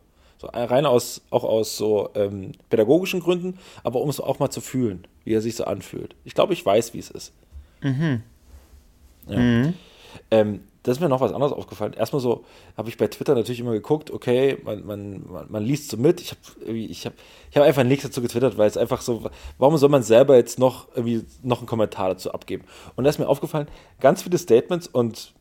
So 0.41 0.48
rein 0.48 0.88
aus, 0.88 1.21
auch 1.29 1.43
aus 1.43 1.77
so 1.77 2.10
ähm, 2.15 2.53
pädagogischen 2.71 3.19
Gründen, 3.19 3.60
aber 3.83 4.01
um 4.01 4.10
es 4.10 4.19
auch 4.19 4.39
mal 4.39 4.50
zu 4.50 4.60
fühlen, 4.60 5.05
wie 5.24 5.36
er 5.36 5.41
sich 5.41 5.55
so 5.55 5.65
anfühlt. 5.65 6.15
Ich 6.24 6.33
glaube, 6.33 6.53
ich 6.53 6.65
weiß, 6.65 6.95
wie 6.95 6.98
es 6.98 7.12
ist. 7.12 7.31
Mhm. 7.81 8.24
Ja. 9.27 9.38
Mhm. 9.38 9.74
Ähm, 10.31 10.62
das 10.81 10.98
ist 10.98 11.00
mir 11.00 11.10
noch 11.10 11.21
was 11.21 11.31
anderes 11.31 11.53
aufgefallen. 11.53 11.93
Erstmal 11.93 12.24
so 12.24 12.43
habe 12.75 12.89
ich 12.89 12.98
bei 12.98 13.05
Twitter 13.07 13.36
natürlich 13.36 13.60
immer 13.60 13.74
geguckt, 13.74 14.10
okay, 14.10 14.57
man, 14.63 14.83
man, 14.83 15.31
man, 15.31 15.45
man 15.48 15.63
liest 15.63 15.91
so 15.91 15.98
mit. 15.98 16.19
Ich 16.19 16.31
habe 16.31 16.71
ich 16.71 17.05
hab, 17.05 17.13
ich 17.51 17.56
hab 17.56 17.63
einfach 17.63 17.84
nichts 17.84 18.04
dazu 18.04 18.23
getwittert, 18.23 18.58
weil 18.58 18.67
es 18.67 18.77
einfach 18.77 19.01
so, 19.01 19.30
warum 19.60 19.77
soll 19.77 19.89
man 19.89 20.01
selber 20.01 20.38
jetzt 20.38 20.58
noch 20.58 20.88
irgendwie 20.95 21.23
noch 21.43 21.60
einen 21.60 21.67
Kommentar 21.67 22.10
dazu 22.10 22.34
abgeben? 22.34 22.63
Und 22.95 23.04
da 23.04 23.12
ist 23.12 23.19
mir 23.19 23.30
aufgefallen, 23.30 23.67
ganz 23.99 24.23
viele 24.23 24.39
Statements 24.39 24.88
und 24.88 25.36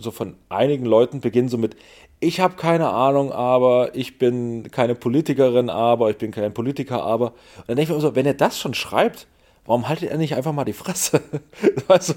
so 0.00 0.10
von 0.10 0.36
einigen 0.48 0.86
Leuten 0.86 1.20
beginnen 1.20 1.50
so 1.50 1.58
mit, 1.58 1.76
ich 2.20 2.40
habe 2.40 2.56
keine 2.56 2.88
Ahnung, 2.88 3.32
aber 3.32 3.94
ich 3.94 4.18
bin 4.18 4.70
keine 4.70 4.94
Politikerin, 4.94 5.70
aber 5.70 6.10
ich 6.10 6.18
bin 6.18 6.30
kein 6.30 6.52
Politiker, 6.52 7.02
aber. 7.02 7.26
Und 7.58 7.68
dann 7.68 7.76
denke 7.76 7.92
ich 7.92 7.96
mir 7.96 8.00
so, 8.00 8.14
wenn 8.14 8.26
er 8.26 8.34
das 8.34 8.58
schon 8.58 8.74
schreibt, 8.74 9.26
warum 9.68 9.86
haltet 9.86 10.10
er 10.10 10.16
nicht 10.16 10.34
einfach 10.34 10.52
mal 10.52 10.64
die 10.64 10.72
Fresse? 10.72 11.20
also, 11.88 12.14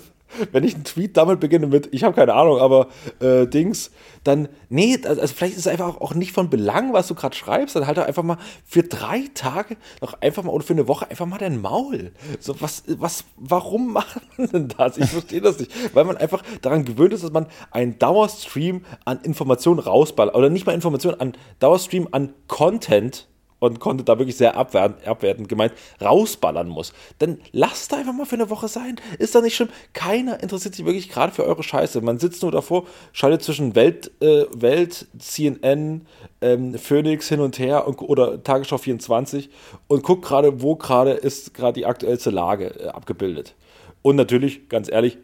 wenn 0.54 0.64
ich 0.64 0.74
einen 0.74 0.86
Tweet 0.86 1.18
damit 1.18 1.42
beginne 1.42 1.68
mit, 1.68 1.90
ich 1.94 2.06
habe 2.06 2.16
keine 2.16 2.34
Ahnung, 2.34 2.60
aber 2.60 2.88
äh, 3.20 3.46
Dings, 3.46 3.92
dann, 4.24 4.48
nee, 4.70 4.98
also 5.04 5.28
vielleicht 5.28 5.56
ist 5.56 5.66
es 5.66 5.68
einfach 5.68 6.00
auch 6.00 6.14
nicht 6.14 6.32
von 6.32 6.50
Belang, 6.50 6.94
was 6.94 7.08
du 7.08 7.16
gerade 7.16 7.36
schreibst, 7.36 7.76
dann 7.76 7.88
halt 7.88 8.00
einfach 8.00 8.24
mal 8.24 8.38
für 8.66 8.84
drei 8.84 9.26
Tage 9.34 9.76
noch 10.00 10.22
einfach 10.22 10.44
mal 10.44 10.52
oder 10.52 10.64
für 10.64 10.72
eine 10.72 10.88
Woche 10.88 11.10
einfach 11.10 11.26
mal 11.26 11.40
dein 11.40 11.62
Maul. 11.62 12.14
So, 12.40 12.60
was, 12.62 12.84
was, 12.88 13.26
warum 13.36 13.92
macht 13.94 14.22
man 14.38 14.48
denn 14.48 14.68
das? 14.70 14.98
Ich 14.98 15.10
verstehe 15.10 15.42
das 15.42 15.60
nicht. 15.60 15.72
Weil 15.94 16.06
man 16.06 16.16
einfach 16.16 16.44
daran 16.62 16.86
gewöhnt 16.86 17.12
ist, 17.14 17.26
dass 17.26 17.34
man 17.34 17.48
einen 17.72 18.00
Dauerstream 18.00 18.86
an 19.04 19.20
Informationen 19.24 19.80
rausballert, 19.80 20.36
oder 20.36 20.50
nicht 20.50 20.66
mal 20.66 20.74
Informationen, 20.74 21.20
an 21.20 21.34
Dauerstream 21.60 22.08
an 22.12 22.34
Content 22.48 23.28
und 23.62 23.80
konnte 23.80 24.04
da 24.04 24.18
wirklich 24.18 24.38
sehr 24.38 24.58
abwertend, 24.58 25.08
abwertend 25.08 25.48
gemeint 25.48 25.74
rausballern 26.02 26.68
muss. 26.68 26.94
Dann 27.20 27.38
lasst 27.52 27.92
da 27.92 27.98
einfach 27.98 28.12
mal 28.12 28.26
für 28.26 28.36
eine 28.36 28.50
Woche 28.50 28.68
sein. 28.68 29.00
Ist 29.20 29.36
doch 29.36 29.44
nicht 29.44 29.56
schlimm. 29.56 29.70
Keiner 29.94 30.42
interessiert 30.42 30.74
sich 30.74 30.84
wirklich 30.84 31.10
gerade 31.10 31.32
für 31.32 31.46
eure 31.46 31.62
Scheiße. 31.62 32.02
Man 32.02 32.18
sitzt 32.18 32.42
nur 32.42 32.52
davor, 32.52 32.88
schaltet 33.14 33.44
zwischen 33.44 33.76
Welt, 33.76 34.12
äh, 34.20 34.46
Welt 34.52 35.06
CNN, 35.18 36.08
ähm, 36.42 36.74
Phoenix 36.74 37.30
hin 37.30 37.40
und 37.40 37.60
her 37.60 37.88
und, 37.88 38.02
oder 38.02 38.44
Tagesschau 38.44 38.80
24 38.80 39.52
und 39.88 40.02
guckt 40.02 40.26
gerade, 40.26 40.64
wo 40.64 40.76
gerade 40.76 41.12
ist 41.12 41.54
gerade 41.54 41.74
die 41.74 41.86
aktuellste 41.86 42.32
Lage 42.32 42.80
äh, 42.80 42.88
abgebildet. 42.88 43.54
Und 44.02 44.16
natürlich, 44.16 44.70
ganz 44.70 44.90
ehrlich, 44.90 45.20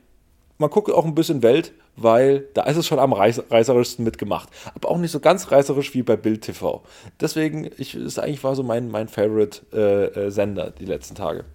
man 0.58 0.70
guckt 0.70 0.92
auch 0.92 1.06
ein 1.06 1.16
bisschen 1.16 1.44
Welt, 1.44 1.74
weil 1.96 2.48
da 2.54 2.64
ist 2.64 2.78
es 2.78 2.88
schon 2.88 3.00
am 3.00 3.14
reiß 3.14 3.44
reißerischsten 3.50 4.04
mitgemacht. 4.04 4.50
Aber 4.76 4.90
auch 4.90 4.98
nicht 4.98 5.12
so 5.12 5.20
ganz 5.20 5.52
reißerisch 5.52 5.94
wie 5.94 6.04
bei 6.04 6.16
Bild 6.16 6.42
TV. 6.42 6.84
Deswegen, 7.20 7.70
ich, 7.78 7.96
ist 7.96 8.20
eigentlich 8.20 8.44
war 8.44 8.56
so 8.56 8.64
mein, 8.64 8.90
mein 8.90 9.08
Favorite-Sender 9.08 10.66
äh, 10.66 10.70
äh, 10.70 10.74
die 10.80 10.86
letzten 10.86 11.16
Tage. 11.16 11.46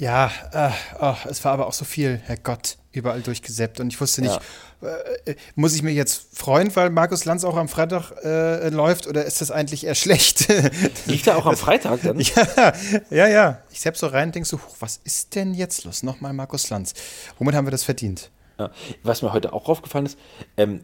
Ja, 0.00 0.30
äh, 0.52 0.70
oh, 0.98 1.14
es 1.28 1.44
war 1.44 1.52
aber 1.52 1.66
auch 1.66 1.74
so 1.74 1.84
viel, 1.84 2.22
Herr 2.24 2.38
Gott, 2.38 2.78
überall 2.90 3.20
durchgesäppt. 3.20 3.80
Und 3.80 3.92
ich 3.92 4.00
wusste 4.00 4.22
nicht, 4.22 4.40
ja. 4.80 4.88
äh, 5.26 5.36
muss 5.56 5.74
ich 5.74 5.82
mich 5.82 5.94
jetzt 5.94 6.38
freuen, 6.38 6.74
weil 6.74 6.88
Markus 6.88 7.26
Lanz 7.26 7.44
auch 7.44 7.56
am 7.56 7.68
Freitag 7.68 8.12
äh, 8.24 8.70
läuft 8.70 9.06
oder 9.06 9.26
ist 9.26 9.42
das 9.42 9.50
eigentlich 9.50 9.84
eher 9.84 9.94
schlecht? 9.94 10.48
Liegt 11.06 11.26
er 11.26 11.36
auch 11.36 11.44
am 11.44 11.54
Freitag 11.54 12.00
dann? 12.02 12.18
Ja, 12.18 12.72
ja, 13.10 13.28
ja. 13.28 13.62
Ich 13.70 13.80
selbst 13.80 14.00
so 14.00 14.06
rein 14.06 14.28
und 14.28 14.34
denke 14.36 14.48
so, 14.48 14.58
was 14.78 15.00
ist 15.04 15.34
denn 15.34 15.52
jetzt 15.52 15.84
los? 15.84 16.02
Nochmal 16.02 16.32
Markus 16.32 16.70
Lanz. 16.70 16.94
Womit 17.38 17.54
haben 17.54 17.66
wir 17.66 17.70
das 17.70 17.84
verdient? 17.84 18.30
Ja. 18.58 18.70
Was 19.02 19.20
mir 19.20 19.34
heute 19.34 19.52
auch 19.52 19.68
aufgefallen 19.68 20.06
ist, 20.06 20.18
ähm, 20.56 20.80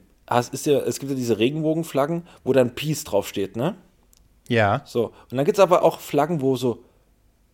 ist 0.53 0.67
ja, 0.67 0.81
es 0.81 0.99
gibt 0.99 1.11
ja 1.11 1.17
diese 1.17 1.39
Regenbogenflaggen, 1.39 2.29
wo 2.45 2.53
dann 2.53 2.75
Peace 2.75 3.05
draufsteht, 3.05 3.57
ne? 3.57 3.77
Ja. 4.47 4.83
So. 4.85 5.07
Und 5.31 5.39
dann 5.39 5.47
gibt 5.47 5.57
es 5.57 5.63
aber 5.63 5.83
auch 5.83 6.01
Flaggen, 6.01 6.43
wo 6.43 6.57
so, 6.57 6.85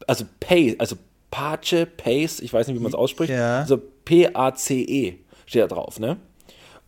also 0.08 0.24
Pay, 0.40 0.74
also 0.80 0.96
Pace, 1.32 1.86
Pace, 1.96 2.40
ich 2.40 2.52
weiß 2.52 2.68
nicht, 2.68 2.76
wie 2.76 2.82
man 2.82 2.92
es 2.92 2.94
ausspricht. 2.94 3.32
Ja. 3.32 3.60
Also 3.60 3.78
P-A-C-E 4.04 5.14
steht 5.46 5.62
da 5.62 5.66
drauf, 5.66 5.98
ne? 5.98 6.18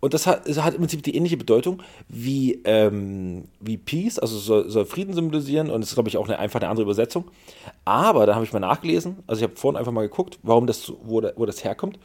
Und 0.01 0.13
das 0.13 0.27
hat, 0.27 0.47
das 0.47 0.63
hat 0.63 0.75
im 0.75 0.81
Prinzip 0.81 1.03
die 1.03 1.17
ähnliche 1.17 1.39
Bedeutung 1.39 1.83
wie, 2.09 2.61
ähm, 2.65 3.45
wie 3.59 3.79
Peace, 3.79 4.19
also 4.19 4.37
soll, 4.39 4.69
soll 4.69 4.85
Frieden 4.85 5.15
symbolisieren 5.15 5.71
und 5.71 5.81
das 5.81 5.89
ist, 5.89 5.95
glaube 5.95 6.11
ich, 6.11 6.19
auch 6.19 6.29
eine, 6.29 6.39
einfach 6.39 6.61
eine 6.61 6.69
andere 6.69 6.83
Übersetzung. 6.83 7.31
Aber 7.87 8.27
da 8.27 8.35
habe 8.35 8.45
ich 8.45 8.53
mal 8.53 8.61
nachgelesen, 8.61 9.17
also 9.27 9.41
ich 9.41 9.45
habe 9.45 9.57
vorhin 9.59 9.79
einfach 9.79 9.93
mal 9.93 10.03
geguckt, 10.03 10.39
warum 10.43 10.67
das, 10.67 10.93
wo, 11.03 11.23
wo 11.37 11.47
das 11.47 11.65
herkommt. 11.65 11.99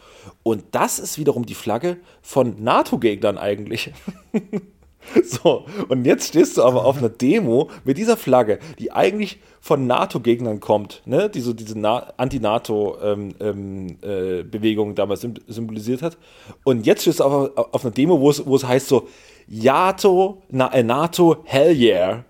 Und 0.43 0.63
das 0.71 0.97
ist 0.97 1.19
wiederum 1.19 1.45
die 1.45 1.55
Flagge 1.55 1.97
von 2.21 2.63
NATO-Gegnern 2.63 3.37
eigentlich. 3.37 3.91
So, 5.23 5.65
und 5.87 6.05
jetzt 6.05 6.27
stehst 6.29 6.57
du 6.57 6.63
aber 6.63 6.85
auf 6.85 6.97
einer 6.97 7.09
Demo 7.09 7.69
mit 7.83 7.97
dieser 7.97 8.17
Flagge, 8.17 8.59
die 8.79 8.91
eigentlich 8.91 9.39
von 9.61 9.87
NATO-Gegnern 9.87 10.59
kommt, 10.59 11.01
ne? 11.05 11.29
die 11.29 11.41
so 11.41 11.53
diese 11.53 11.75
Anti-NATO-Bewegung 12.17 13.29
ähm, 13.41 13.95
ähm, 14.01 14.91
äh, 14.91 14.93
damals 14.93 15.27
symbolisiert 15.47 16.01
hat. 16.01 16.17
Und 16.63 16.85
jetzt 16.85 17.01
stehst 17.03 17.19
du 17.19 17.25
auf, 17.25 17.57
auf 17.73 17.83
einer 17.83 17.93
Demo, 17.93 18.19
wo 18.19 18.29
es, 18.55 18.63
heißt 18.63 18.87
so, 18.87 19.07
JATO, 19.47 20.41
na, 20.49 20.71
äh, 20.73 20.83
NATO, 20.83 21.37
hell 21.45 21.75
yeah. 21.75 22.23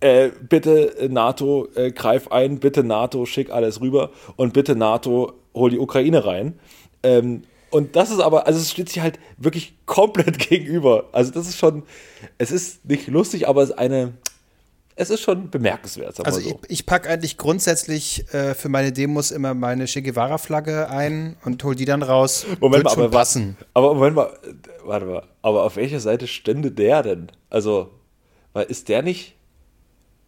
Äh, 0.00 0.30
bitte 0.48 0.98
äh, 0.98 1.08
NATO, 1.08 1.68
äh, 1.74 1.90
greif 1.90 2.30
ein, 2.30 2.58
bitte 2.58 2.84
NATO, 2.84 3.24
schick 3.24 3.50
alles 3.50 3.80
rüber 3.80 4.10
und 4.36 4.52
bitte 4.52 4.76
NATO, 4.76 5.32
hol 5.54 5.70
die 5.70 5.78
Ukraine 5.78 6.26
rein. 6.26 6.58
Ähm, 7.02 7.42
und 7.70 7.96
das 7.96 8.10
ist 8.10 8.20
aber, 8.20 8.46
also 8.46 8.58
es 8.60 8.70
steht 8.70 8.88
sich 8.88 9.00
halt 9.00 9.18
wirklich 9.36 9.76
komplett 9.86 10.38
gegenüber. 10.38 11.08
Also 11.12 11.30
das 11.32 11.48
ist 11.48 11.58
schon, 11.58 11.82
es 12.38 12.50
ist 12.50 12.84
nicht 12.84 13.08
lustig, 13.08 13.48
aber 13.48 13.62
es 13.62 13.70
ist 13.70 13.78
eine, 13.78 14.14
es 14.94 15.10
ist 15.10 15.20
schon 15.20 15.50
bemerkenswert. 15.50 16.24
also 16.24 16.40
so. 16.40 16.48
ich, 16.48 16.70
ich 16.70 16.86
packe 16.86 17.08
eigentlich 17.10 17.36
grundsätzlich 17.36 18.32
äh, 18.32 18.54
für 18.54 18.70
meine 18.70 18.92
Demos 18.92 19.30
immer 19.30 19.52
meine 19.52 19.84
Che 19.84 20.00
Guevara-Flagge 20.00 20.88
ein 20.88 21.36
und 21.44 21.62
hol 21.64 21.74
die 21.74 21.84
dann 21.84 22.02
raus. 22.02 22.46
Moment 22.60 22.84
mal, 22.84 22.92
aber, 22.92 23.10
passen. 23.10 23.58
aber 23.74 23.94
Moment 23.94 24.16
mal, 24.16 24.38
warte 24.84 25.06
mal, 25.06 25.22
aber 25.42 25.64
auf 25.64 25.76
welcher 25.76 26.00
Seite 26.00 26.26
stände 26.26 26.70
der 26.70 27.02
denn? 27.02 27.26
Also, 27.50 27.90
weil 28.54 28.66
ist 28.66 28.88
der 28.88 29.02
nicht? 29.02 29.34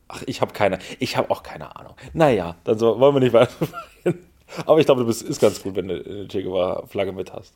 Ach, 0.09 0.23
ich 0.27 0.41
habe 0.43 0.53
keine, 0.53 0.79
ich 0.99 1.17
habe 1.17 1.31
auch 1.31 1.43
keine 1.43 1.75
Ahnung. 1.77 1.95
Naja, 2.13 2.57
dann 2.65 2.79
so, 2.79 3.01
wollen 3.01 3.15
wir 3.15 3.21
nicht 3.21 3.33
weiter. 3.33 3.55
Aber 4.67 4.81
ich 4.81 4.87
glaube, 4.87 5.03
du 5.03 5.07
bist, 5.07 5.23
ist 5.23 5.41
ganz 5.41 5.63
gut, 5.63 5.77
wenn 5.77 5.89
du 5.89 5.95
eine 5.95 6.29
Che 6.29 6.43
Guevara-Flagge 6.43 7.13
mit 7.13 7.33
hast. 7.33 7.53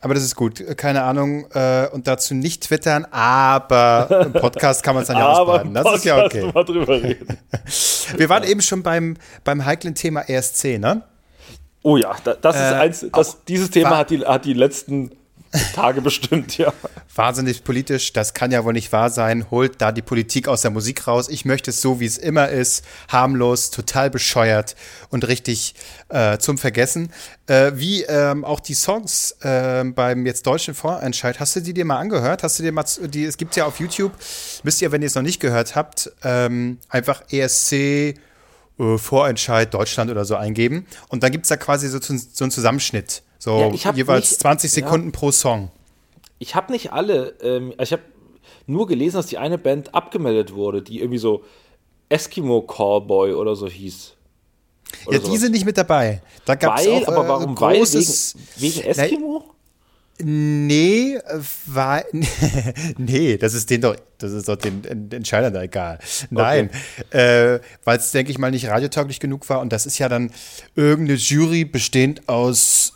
Aber 0.00 0.12
das 0.12 0.22
ist 0.22 0.36
gut, 0.36 0.62
keine 0.76 1.02
Ahnung. 1.02 1.46
Äh, 1.54 1.88
und 1.92 2.06
dazu 2.06 2.34
nicht 2.34 2.64
twittern, 2.64 3.06
aber 3.10 4.26
im 4.26 4.32
Podcast 4.34 4.82
kann 4.82 4.94
man 4.94 5.02
es 5.02 5.08
dann 5.08 5.16
ja 5.16 5.28
ausbaden. 5.32 5.72
Das 5.72 5.94
ist 5.94 6.04
ja 6.04 6.22
okay. 6.22 6.50
Mal 6.52 6.64
drüber 6.64 7.02
reden. 7.02 7.38
Wir 8.16 8.28
waren 8.28 8.44
eben 8.44 8.60
schon 8.60 8.82
beim, 8.82 9.16
beim 9.44 9.64
heiklen 9.64 9.94
Thema 9.94 10.20
ESC, 10.28 10.78
ne? 10.78 11.02
Oh 11.82 11.96
ja, 11.96 12.14
das 12.22 12.56
ist 12.56 12.62
äh, 12.62 12.74
eins, 12.74 13.06
das, 13.12 13.44
dieses 13.44 13.70
Thema 13.70 13.98
hat 13.98 14.10
die, 14.10 14.20
hat 14.20 14.44
die 14.44 14.52
letzten 14.52 15.10
Tage 15.74 16.00
bestimmt, 16.00 16.58
ja. 16.58 16.72
Wahnsinnig 17.14 17.62
politisch, 17.62 18.12
das 18.12 18.34
kann 18.34 18.50
ja 18.50 18.64
wohl 18.64 18.72
nicht 18.72 18.90
wahr 18.90 19.10
sein. 19.10 19.50
Holt 19.50 19.80
da 19.80 19.92
die 19.92 20.02
Politik 20.02 20.48
aus 20.48 20.62
der 20.62 20.72
Musik 20.72 21.06
raus. 21.06 21.28
Ich 21.28 21.44
möchte 21.44 21.70
es 21.70 21.80
so, 21.80 22.00
wie 22.00 22.06
es 22.06 22.18
immer 22.18 22.48
ist. 22.48 22.84
Harmlos, 23.08 23.70
total 23.70 24.10
bescheuert 24.10 24.74
und 25.10 25.28
richtig 25.28 25.74
äh, 26.08 26.38
zum 26.38 26.58
Vergessen. 26.58 27.12
Äh, 27.46 27.72
wie 27.74 28.02
ähm, 28.02 28.44
auch 28.44 28.58
die 28.58 28.74
Songs 28.74 29.32
äh, 29.42 29.84
beim 29.84 30.26
jetzt 30.26 30.46
deutschen 30.46 30.74
Vorentscheid. 30.74 31.38
Hast 31.38 31.54
du 31.54 31.60
die 31.60 31.72
dir 31.72 31.84
mal 31.84 31.98
angehört? 31.98 32.42
Hast 32.42 32.58
du 32.58 32.64
dir 32.64 32.72
mal, 32.72 32.84
die, 33.02 33.24
es 33.24 33.36
gibt 33.36 33.54
ja 33.54 33.66
auf 33.66 33.78
YouTube, 33.78 34.12
müsst 34.64 34.82
ihr, 34.82 34.90
wenn 34.90 35.02
ihr 35.02 35.06
es 35.06 35.14
noch 35.14 35.22
nicht 35.22 35.40
gehört 35.40 35.76
habt, 35.76 36.10
ähm, 36.24 36.78
einfach 36.88 37.22
ESC 37.30 37.72
äh, 37.72 38.14
Vorentscheid 38.96 39.72
Deutschland 39.72 40.10
oder 40.10 40.24
so 40.24 40.34
eingeben. 40.34 40.86
Und 41.08 41.22
dann 41.22 41.30
gibt 41.30 41.44
es 41.44 41.48
da 41.50 41.56
quasi 41.56 41.88
so, 41.88 42.00
so 42.00 42.44
einen 42.44 42.50
Zusammenschnitt 42.50 43.22
so 43.44 43.58
ja, 43.74 43.92
jeweils 43.92 44.30
nicht, 44.30 44.40
20 44.40 44.72
Sekunden 44.72 45.08
ja, 45.08 45.12
pro 45.12 45.30
Song. 45.30 45.70
Ich 46.38 46.54
habe 46.54 46.72
nicht 46.72 46.92
alle, 46.92 47.34
ähm, 47.42 47.74
ich 47.78 47.92
habe 47.92 48.02
nur 48.66 48.86
gelesen, 48.86 49.16
dass 49.16 49.26
die 49.26 49.36
eine 49.36 49.58
Band 49.58 49.94
abgemeldet 49.94 50.54
wurde, 50.54 50.80
die 50.80 51.00
irgendwie 51.00 51.18
so 51.18 51.44
Eskimo 52.08 52.62
Callboy 52.62 53.34
oder 53.34 53.54
so 53.54 53.68
hieß. 53.68 54.14
Oder 55.04 55.16
ja, 55.16 55.20
sowas. 55.20 55.32
die 55.32 55.38
sind 55.38 55.52
nicht 55.52 55.66
mit 55.66 55.76
dabei. 55.76 56.22
Da 56.46 56.54
gab's 56.54 56.86
weil, 56.86 57.02
auch, 57.04 57.08
aber 57.08 57.24
äh, 57.24 57.28
warum? 57.28 57.54
Großes, 57.54 58.34
weil 58.34 58.62
wegen, 58.62 58.76
wegen 58.76 58.86
Eskimo? 58.88 59.44
Nee, 60.22 61.18
war, 61.66 62.02
nee, 62.98 63.36
das 63.36 63.52
ist 63.52 63.68
den 63.68 63.82
doch, 63.82 63.96
das 64.16 64.32
ist 64.32 64.48
doch 64.48 64.56
den, 64.56 64.80
den 64.80 65.10
Entscheidern 65.12 65.52
da 65.52 65.62
egal. 65.62 65.98
Nein, 66.30 66.70
okay. 67.10 67.56
äh, 67.56 67.60
weil 67.84 67.98
es, 67.98 68.12
denke 68.12 68.30
ich 68.30 68.38
mal, 68.38 68.52
nicht 68.52 68.68
radiotauglich 68.68 69.20
genug 69.20 69.46
war 69.50 69.60
und 69.60 69.70
das 69.70 69.84
ist 69.84 69.98
ja 69.98 70.08
dann 70.08 70.30
irgendeine 70.76 71.18
Jury 71.18 71.66
bestehend 71.66 72.26
aus 72.28 72.94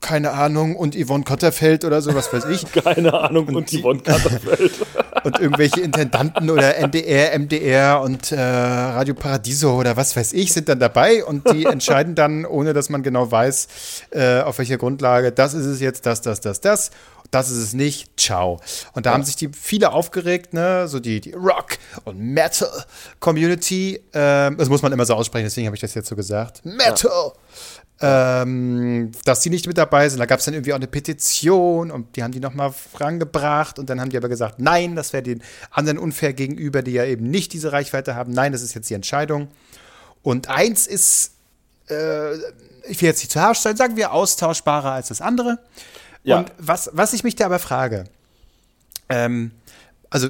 keine 0.00 0.30
Ahnung, 0.32 0.76
und 0.76 0.94
Yvonne 0.94 1.24
Kotterfeld 1.24 1.84
oder 1.84 2.00
so, 2.00 2.14
was 2.14 2.32
weiß 2.32 2.44
ich. 2.46 2.70
keine 2.84 3.12
Ahnung, 3.12 3.48
und, 3.48 3.56
und 3.56 3.70
Yvonne 3.70 4.00
Kotterfeld. 4.00 4.72
und 5.24 5.38
irgendwelche 5.38 5.80
Intendanten 5.80 6.50
oder 6.50 6.76
NDR, 6.76 7.38
MDR 7.38 8.00
und 8.00 8.32
äh, 8.32 8.40
Radio 8.40 9.14
Paradiso 9.14 9.74
oder 9.74 9.96
was 9.96 10.16
weiß 10.16 10.32
ich 10.32 10.52
sind 10.52 10.68
dann 10.68 10.78
dabei 10.78 11.24
und 11.24 11.50
die 11.52 11.64
entscheiden 11.66 12.14
dann, 12.14 12.46
ohne 12.46 12.72
dass 12.72 12.88
man 12.88 13.02
genau 13.02 13.30
weiß, 13.30 13.68
äh, 14.12 14.40
auf 14.40 14.58
welcher 14.58 14.78
Grundlage, 14.78 15.32
das 15.32 15.54
ist 15.54 15.66
es 15.66 15.80
jetzt, 15.80 16.06
das, 16.06 16.20
das, 16.22 16.40
das, 16.40 16.60
das. 16.60 16.90
Das 17.30 17.50
ist 17.50 17.58
es 17.58 17.74
nicht, 17.74 18.18
ciao. 18.18 18.58
Und 18.94 19.04
da 19.04 19.12
haben 19.12 19.22
sich 19.22 19.36
die 19.36 19.50
viele 19.50 19.92
aufgeregt, 19.92 20.54
ne, 20.54 20.88
so 20.88 20.98
die, 20.98 21.20
die 21.20 21.32
Rock- 21.32 21.76
und 22.04 22.18
Metal-Community. 22.18 24.00
Ähm, 24.14 24.56
das 24.56 24.70
muss 24.70 24.80
man 24.80 24.92
immer 24.92 25.04
so 25.04 25.12
aussprechen, 25.12 25.44
deswegen 25.44 25.66
habe 25.66 25.76
ich 25.76 25.82
das 25.82 25.92
jetzt 25.92 26.08
so 26.08 26.16
gesagt. 26.16 26.64
Metal! 26.64 27.10
Ja 27.12 27.32
ähm, 28.00 29.10
dass 29.24 29.40
die 29.40 29.50
nicht 29.50 29.66
mit 29.66 29.76
dabei 29.76 30.08
sind. 30.08 30.20
Da 30.20 30.26
gab 30.26 30.38
es 30.38 30.44
dann 30.44 30.54
irgendwie 30.54 30.72
auch 30.72 30.76
eine 30.76 30.86
Petition 30.86 31.90
und 31.90 32.14
die 32.14 32.22
haben 32.22 32.32
die 32.32 32.40
nochmal 32.40 32.72
rangebracht 32.94 33.78
und 33.78 33.90
dann 33.90 34.00
haben 34.00 34.10
die 34.10 34.16
aber 34.16 34.28
gesagt, 34.28 34.60
nein, 34.60 34.94
das 34.94 35.12
wäre 35.12 35.22
den 35.22 35.42
anderen 35.70 35.98
unfair 35.98 36.32
gegenüber, 36.32 36.82
die 36.82 36.92
ja 36.92 37.04
eben 37.04 37.28
nicht 37.28 37.52
diese 37.52 37.72
Reichweite 37.72 38.14
haben. 38.14 38.32
Nein, 38.32 38.52
das 38.52 38.62
ist 38.62 38.74
jetzt 38.74 38.88
die 38.88 38.94
Entscheidung. 38.94 39.48
Und 40.22 40.48
eins 40.48 40.86
ist, 40.86 41.32
äh, 41.88 42.34
ich 42.88 43.00
will 43.00 43.08
jetzt 43.08 43.18
nicht 43.18 43.32
zu 43.32 43.40
harsch 43.40 43.58
sein, 43.58 43.76
sagen 43.76 43.96
wir 43.96 44.12
austauschbarer 44.12 44.92
als 44.92 45.08
das 45.08 45.20
andere. 45.20 45.58
Ja. 46.22 46.38
Und 46.38 46.52
was, 46.58 46.90
was 46.92 47.12
ich 47.14 47.24
mich 47.24 47.34
da 47.34 47.46
aber 47.46 47.58
frage, 47.58 48.04
ähm, 49.08 49.50
also 50.10 50.28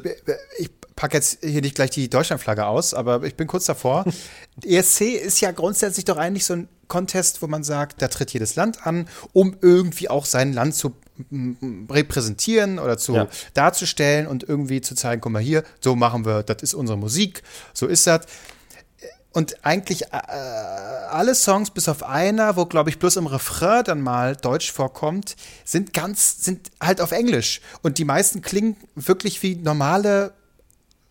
ich 0.58 0.70
packe 0.96 1.16
jetzt 1.16 1.44
hier 1.44 1.60
nicht 1.60 1.74
gleich 1.74 1.90
die 1.90 2.08
Deutschlandflagge 2.08 2.66
aus, 2.66 2.94
aber 2.94 3.22
ich 3.24 3.36
bin 3.36 3.46
kurz 3.46 3.66
davor. 3.66 4.04
ESC 4.64 5.02
ist 5.02 5.40
ja 5.40 5.50
grundsätzlich 5.50 6.04
doch 6.04 6.16
eigentlich 6.16 6.44
so 6.44 6.54
ein 6.54 6.68
Contest, 6.88 7.42
wo 7.42 7.46
man 7.46 7.62
sagt, 7.62 8.02
da 8.02 8.08
tritt 8.08 8.32
jedes 8.32 8.56
Land 8.56 8.86
an, 8.86 9.08
um 9.32 9.56
irgendwie 9.60 10.08
auch 10.10 10.24
sein 10.24 10.52
Land 10.52 10.74
zu 10.74 10.94
repräsentieren 11.90 12.78
oder 12.78 12.96
zu 12.96 13.14
ja. 13.14 13.28
darzustellen 13.54 14.26
und 14.26 14.48
irgendwie 14.48 14.80
zu 14.80 14.94
zeigen, 14.94 15.20
guck 15.20 15.32
mal 15.32 15.42
hier, 15.42 15.64
so 15.80 15.96
machen 15.96 16.24
wir, 16.24 16.42
das 16.42 16.62
ist 16.62 16.74
unsere 16.74 16.96
Musik, 16.96 17.42
so 17.74 17.86
ist 17.86 18.06
das. 18.06 18.26
Und 19.32 19.64
eigentlich 19.64 20.12
äh, 20.12 20.16
alle 21.10 21.34
Songs, 21.34 21.70
bis 21.70 21.88
auf 21.88 22.02
einer, 22.02 22.56
wo, 22.56 22.66
glaube 22.66 22.90
ich, 22.90 22.98
bloß 22.98 23.16
im 23.16 23.26
Refrain 23.26 23.84
dann 23.84 24.00
mal 24.00 24.36
Deutsch 24.36 24.72
vorkommt, 24.72 25.36
sind 25.64 25.92
ganz, 25.92 26.44
sind 26.44 26.70
halt 26.80 27.00
auf 27.00 27.12
Englisch. 27.12 27.60
Und 27.82 27.98
die 27.98 28.04
meisten 28.04 28.40
klingen 28.42 28.76
wirklich 28.94 29.42
wie 29.42 29.54
normale 29.54 30.32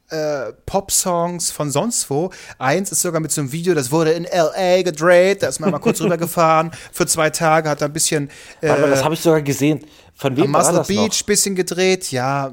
äh, 0.09 0.53
Pop-Songs 0.65 1.51
von 1.51 1.71
sonst 1.71 2.09
wo. 2.09 2.29
Eins 2.57 2.91
ist 2.91 3.01
sogar 3.01 3.19
mit 3.21 3.31
so 3.31 3.41
einem 3.41 3.51
Video, 3.51 3.73
das 3.73 3.91
wurde 3.91 4.11
in 4.11 4.25
L.A. 4.25 4.81
gedreht, 4.81 5.43
da 5.43 5.47
ist 5.47 5.59
man 5.59 5.71
mal 5.71 5.79
kurz 5.79 6.01
rübergefahren 6.01 6.71
für 6.91 7.05
zwei 7.05 7.29
Tage, 7.29 7.69
hat 7.69 7.81
da 7.81 7.85
ein 7.85 7.93
bisschen. 7.93 8.29
Äh, 8.61 8.69
Warte 8.69 8.81
mal, 8.81 8.89
das 8.89 9.03
habe 9.03 9.13
ich 9.13 9.21
sogar 9.21 9.41
gesehen. 9.41 9.85
Von 10.15 10.35
wem 10.35 10.45
am 10.45 10.53
war 10.53 10.61
Muscle 10.61 10.77
das 10.77 10.87
Beach 10.87 11.19
noch? 11.21 11.25
bisschen 11.27 11.55
gedreht, 11.55 12.11
ja. 12.11 12.47
Äh, 12.47 12.51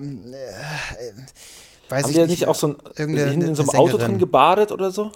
weiß 1.88 2.04
Haben 2.04 2.10
ich 2.10 2.16
die 2.16 2.20
nicht. 2.22 2.30
nicht 2.30 2.46
auch 2.46 2.54
so 2.54 2.76
ein, 2.96 3.16
in 3.16 3.54
so 3.54 3.62
einem 3.62 3.70
Auto 3.70 3.98
drin 3.98 4.18
gebadet 4.18 4.72
oder 4.72 4.90
so? 4.90 5.12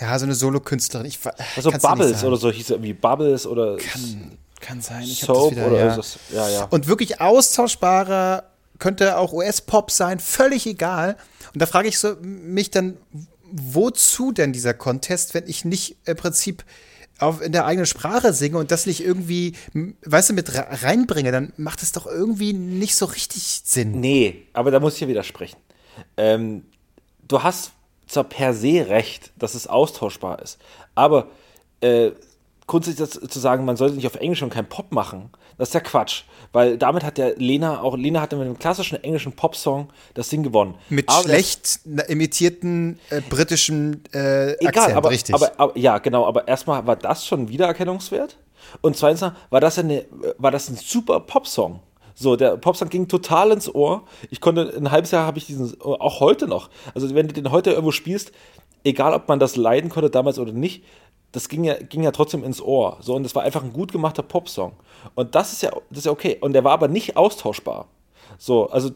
Ja, 0.00 0.18
so 0.18 0.24
eine 0.24 0.34
Solokünstlerin. 0.34 1.06
Ich, 1.06 1.18
also 1.56 1.70
Bubbles 1.70 2.24
oder 2.24 2.36
so 2.36 2.50
hieß 2.50 2.64
es 2.64 2.70
irgendwie 2.70 2.92
Bubbles 2.92 3.46
oder 3.46 3.76
kann, 3.76 4.38
kann 4.60 4.80
sein. 4.80 5.02
Ich 5.04 5.20
Soap 5.20 5.52
wieder, 5.52 5.68
oder 5.68 5.78
ja. 5.78 5.96
Das, 5.96 6.18
ja, 6.30 6.48
ja. 6.48 6.64
Und 6.64 6.88
wirklich 6.88 7.20
austauschbarer 7.20 8.44
könnte 8.82 9.16
auch 9.16 9.32
US-Pop 9.32 9.92
sein, 9.92 10.18
völlig 10.18 10.66
egal. 10.66 11.16
Und 11.54 11.62
da 11.62 11.66
frage 11.66 11.86
ich 11.86 12.00
so, 12.00 12.16
mich 12.20 12.72
dann, 12.72 12.96
wozu 13.52 14.32
denn 14.32 14.52
dieser 14.52 14.74
Contest, 14.74 15.34
wenn 15.34 15.46
ich 15.46 15.64
nicht 15.64 15.98
im 16.04 16.16
Prinzip 16.16 16.64
auf, 17.20 17.40
in 17.40 17.52
der 17.52 17.64
eigenen 17.64 17.86
Sprache 17.86 18.32
singe 18.32 18.58
und 18.58 18.72
das 18.72 18.86
nicht 18.86 19.04
irgendwie, 19.04 19.54
weißt 20.04 20.30
du, 20.30 20.34
mit 20.34 20.50
reinbringe, 20.52 21.30
dann 21.30 21.52
macht 21.56 21.84
es 21.84 21.92
doch 21.92 22.06
irgendwie 22.06 22.54
nicht 22.54 22.96
so 22.96 23.04
richtig 23.04 23.62
Sinn. 23.64 24.00
Nee, 24.00 24.48
aber 24.52 24.72
da 24.72 24.80
muss 24.80 24.94
ich 24.94 25.00
ja 25.00 25.06
widersprechen. 25.06 25.58
Ähm, 26.16 26.64
du 27.28 27.40
hast 27.44 27.70
zwar 28.08 28.24
per 28.24 28.52
se 28.52 28.88
recht, 28.88 29.30
dass 29.38 29.54
es 29.54 29.68
austauschbar 29.68 30.42
ist, 30.42 30.58
aber 30.96 31.28
äh, 31.82 32.10
grundsätzlich 32.66 33.30
zu 33.30 33.38
sagen, 33.38 33.64
man 33.64 33.76
sollte 33.76 33.94
nicht 33.94 34.08
auf 34.08 34.16
Englisch 34.16 34.42
und 34.42 34.50
kein 34.50 34.68
Pop 34.68 34.90
machen, 34.90 35.30
das 35.56 35.68
ist 35.68 35.74
ja 35.74 35.80
Quatsch. 35.80 36.24
Weil 36.52 36.76
damit 36.76 37.02
hat 37.02 37.16
der 37.16 37.36
Lena 37.36 37.80
auch, 37.80 37.96
Lena 37.96 38.20
hatte 38.20 38.36
mit 38.36 38.46
einem 38.46 38.58
klassischen 38.58 39.02
englischen 39.02 39.32
Popsong 39.32 39.88
das 40.14 40.28
Ding 40.28 40.42
gewonnen. 40.42 40.74
Mit 40.90 41.08
aber 41.08 41.22
schlecht 41.22 41.80
das, 41.84 42.08
imitierten 42.08 42.98
äh, 43.08 43.22
britischen 43.22 44.04
äh, 44.12 44.52
egal, 44.54 44.68
Akzent, 44.68 44.96
aber, 44.96 45.10
richtig. 45.10 45.34
Aber, 45.34 45.52
aber, 45.56 45.78
ja, 45.78 45.98
genau, 45.98 46.26
aber 46.26 46.46
erstmal 46.46 46.86
war 46.86 46.96
das 46.96 47.26
schon 47.26 47.48
Wiedererkennungswert. 47.48 48.36
Und 48.82 48.96
zweitens 48.96 49.32
war 49.50 49.60
das, 49.60 49.78
eine, 49.78 50.04
war 50.38 50.50
das 50.50 50.68
ein 50.68 50.76
super 50.76 51.20
Popsong. 51.20 51.80
So, 52.14 52.36
der 52.36 52.58
Popsong 52.58 52.90
ging 52.90 53.08
total 53.08 53.50
ins 53.52 53.74
Ohr. 53.74 54.04
Ich 54.30 54.40
konnte, 54.40 54.74
ein 54.76 54.90
halbes 54.90 55.10
Jahr 55.10 55.26
habe 55.26 55.38
ich 55.38 55.46
diesen, 55.46 55.80
auch 55.80 56.20
heute 56.20 56.46
noch. 56.46 56.68
Also, 56.94 57.14
wenn 57.14 57.28
du 57.28 57.34
den 57.34 57.50
heute 57.50 57.70
irgendwo 57.70 57.92
spielst, 57.92 58.32
egal 58.84 59.14
ob 59.14 59.28
man 59.28 59.38
das 59.38 59.56
leiden 59.56 59.90
konnte 59.90 60.10
damals 60.10 60.38
oder 60.38 60.52
nicht, 60.52 60.84
das 61.32 61.48
ging 61.48 61.64
ja, 61.64 61.74
ging 61.74 62.02
ja 62.02 62.12
trotzdem 62.12 62.44
ins 62.44 62.60
Ohr. 62.60 62.98
So, 63.00 63.14
und 63.14 63.22
das 63.24 63.34
war 63.34 63.42
einfach 63.42 63.64
ein 63.64 63.72
gut 63.72 63.90
gemachter 63.90 64.22
Popsong. 64.22 64.72
Und 65.14 65.34
das 65.34 65.52
ist 65.52 65.62
ja, 65.62 65.70
das 65.90 66.00
ist 66.00 66.06
ja 66.06 66.12
okay. 66.12 66.38
Und 66.40 66.52
der 66.52 66.64
war 66.64 66.72
aber 66.72 66.88
nicht 66.88 67.16
austauschbar. 67.16 67.88
So, 68.38 68.68
also 68.68 68.90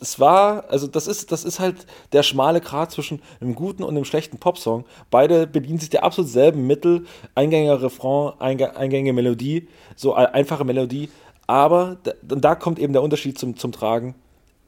es 0.00 0.20
war, 0.20 0.64
also 0.70 0.86
das 0.86 1.06
ist, 1.06 1.32
das 1.32 1.44
ist 1.44 1.58
halt 1.60 1.86
der 2.12 2.22
schmale 2.22 2.60
Grat 2.60 2.92
zwischen 2.92 3.20
einem 3.40 3.54
guten 3.54 3.82
und 3.82 3.90
einem 3.90 4.04
schlechten 4.04 4.38
Popsong. 4.38 4.84
Beide 5.10 5.46
bedienen 5.46 5.78
sich 5.78 5.90
der 5.90 6.04
absolut 6.04 6.30
selben 6.30 6.66
Mittel, 6.66 7.06
eingängiger 7.34 7.82
Refrain, 7.82 8.32
eingängige 8.38 9.12
Melodie, 9.12 9.68
so 9.96 10.14
einfache 10.14 10.64
Melodie. 10.64 11.10
Aber 11.46 11.96
da, 12.02 12.12
da 12.22 12.54
kommt 12.54 12.78
eben 12.78 12.92
der 12.92 13.02
Unterschied 13.02 13.38
zum, 13.38 13.56
zum 13.56 13.72
Tragen. 13.72 14.14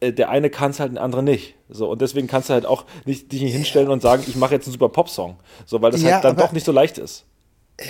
Äh, 0.01 0.13
der 0.13 0.31
eine 0.31 0.51
kann 0.51 0.71
es 0.73 0.81
halt, 0.81 0.95
der 0.95 1.03
andere 1.03 1.23
nicht. 1.23 1.55
So, 1.69 1.91
und 1.91 2.01
deswegen 2.01 2.27
kannst 2.27 2.49
du 2.49 2.55
halt 2.55 2.67
auch 2.67 2.85
nicht 3.05 3.31
dich 3.33 3.43
nicht 3.43 3.53
hinstellen 3.53 3.89
und 3.89 4.03
sagen, 4.03 4.25
ich 4.27 4.37
mache 4.37 4.55
jetzt 4.55 4.67
einen 4.67 4.73
super 4.73 4.89
Popsong. 4.89 5.37
So, 5.67 5.81
weil 5.83 5.93
das 5.93 6.03
ja, 6.03 6.15
halt 6.15 6.25
dann 6.25 6.37
doch 6.37 6.53
nicht 6.53 6.67
so 6.67 6.73
leicht 6.73 6.99
ist. 6.99 7.25
Äh, 7.77 7.85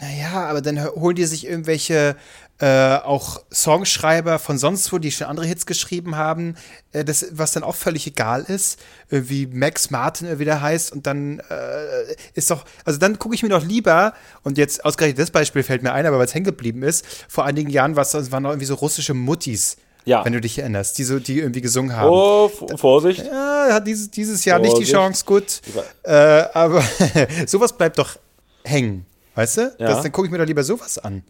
naja, 0.00 0.46
aber 0.46 0.60
dann 0.60 0.84
holen 0.84 1.16
die 1.16 1.24
sich 1.24 1.46
irgendwelche 1.46 2.16
äh, 2.62 2.96
auch 2.96 3.42
Songschreiber 3.52 4.38
von 4.38 4.56
sonst 4.56 4.92
wo, 4.92 4.98
die 4.98 5.10
schon 5.10 5.26
andere 5.26 5.46
Hits 5.46 5.66
geschrieben 5.66 6.16
haben, 6.16 6.54
äh, 6.92 7.04
das, 7.04 7.26
was 7.32 7.52
dann 7.52 7.64
auch 7.64 7.74
völlig 7.74 8.06
egal 8.06 8.42
ist, 8.42 8.78
äh, 9.10 9.22
wie 9.24 9.46
Max 9.46 9.90
Martin 9.90 10.38
wieder 10.38 10.60
heißt 10.60 10.92
und 10.92 11.06
dann 11.06 11.40
äh, 11.40 12.14
ist 12.34 12.50
doch, 12.50 12.64
also 12.84 12.98
dann 12.98 13.18
gucke 13.18 13.34
ich 13.34 13.42
mir 13.42 13.48
doch 13.48 13.64
lieber, 13.64 14.14
und 14.44 14.58
jetzt 14.58 14.84
ausgerechnet 14.84 15.18
das 15.18 15.30
Beispiel 15.30 15.62
fällt 15.62 15.82
mir 15.82 15.92
ein, 15.92 16.06
aber 16.06 16.18
weil 16.18 16.26
es 16.26 16.34
hängen 16.34 16.44
geblieben 16.44 16.82
ist, 16.82 17.04
vor 17.26 17.44
einigen 17.44 17.70
Jahren 17.70 17.96
was, 17.96 18.30
waren 18.30 18.42
noch 18.42 18.50
irgendwie 18.50 18.66
so 18.66 18.74
russische 18.74 19.14
Muttis. 19.14 19.76
Ja. 20.04 20.24
Wenn 20.24 20.32
du 20.32 20.40
dich 20.40 20.58
erinnerst, 20.58 20.98
die, 20.98 21.04
so, 21.04 21.18
die 21.18 21.38
irgendwie 21.38 21.60
gesungen 21.60 21.96
haben. 21.96 22.10
Oh, 22.10 22.48
Vorsicht. 22.76 23.24
Ja, 23.24 23.68
hat 23.70 23.86
dieses, 23.86 24.10
dieses 24.10 24.44
Jahr 24.44 24.58
Vorsicht. 24.58 24.78
nicht 24.78 24.88
die 24.88 24.92
Chance, 24.92 25.24
gut. 25.24 25.60
Äh, 26.02 26.12
aber 26.12 26.82
sowas 27.46 27.76
bleibt 27.76 27.98
doch 27.98 28.18
hängen. 28.64 29.06
Weißt 29.34 29.58
du? 29.58 29.60
Ja. 29.78 29.88
Das, 29.88 30.02
dann 30.02 30.12
gucke 30.12 30.26
ich 30.26 30.32
mir 30.32 30.38
doch 30.38 30.46
lieber 30.46 30.64
sowas 30.64 30.98
an. 30.98 31.22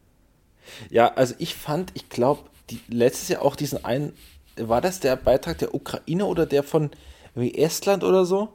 Ja, 0.90 1.12
also 1.14 1.34
ich 1.38 1.54
fand, 1.54 1.90
ich 1.94 2.08
glaube, 2.08 2.42
letztes 2.88 3.28
Jahr 3.28 3.42
auch 3.42 3.56
diesen 3.56 3.84
einen, 3.84 4.14
war 4.56 4.80
das 4.80 5.00
der 5.00 5.16
Beitrag 5.16 5.58
der 5.58 5.74
Ukraine 5.74 6.24
oder 6.26 6.46
der 6.46 6.62
von 6.62 6.90
wie 7.34 7.54
Estland 7.54 8.04
oder 8.04 8.24
so? 8.24 8.48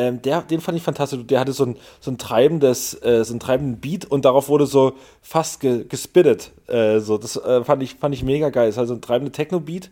Ähm, 0.00 0.22
der, 0.22 0.40
den 0.40 0.62
fand 0.62 0.78
ich 0.78 0.82
fantastisch. 0.82 1.20
Der 1.26 1.40
hatte 1.40 1.52
so 1.52 1.66
ein, 1.66 1.76
so 2.00 2.10
ein 2.10 2.16
treibendes, 2.16 2.94
äh, 3.02 3.22
so 3.22 3.34
einen 3.34 3.40
treibenden 3.40 3.80
Beat 3.80 4.06
und 4.06 4.24
darauf 4.24 4.48
wurde 4.48 4.64
so 4.64 4.94
fast 5.20 5.60
ge, 5.60 5.84
gespittet. 5.86 6.52
Äh, 6.68 7.00
so, 7.00 7.18
das 7.18 7.36
äh, 7.36 7.62
fand, 7.64 7.82
ich, 7.82 7.96
fand 7.96 8.14
ich 8.14 8.22
mega 8.22 8.48
geil. 8.48 8.66
Das 8.68 8.76
ist 8.76 8.78
also 8.78 8.94
ein 8.94 9.02
treibender 9.02 9.32
Techno-Beat. 9.32 9.90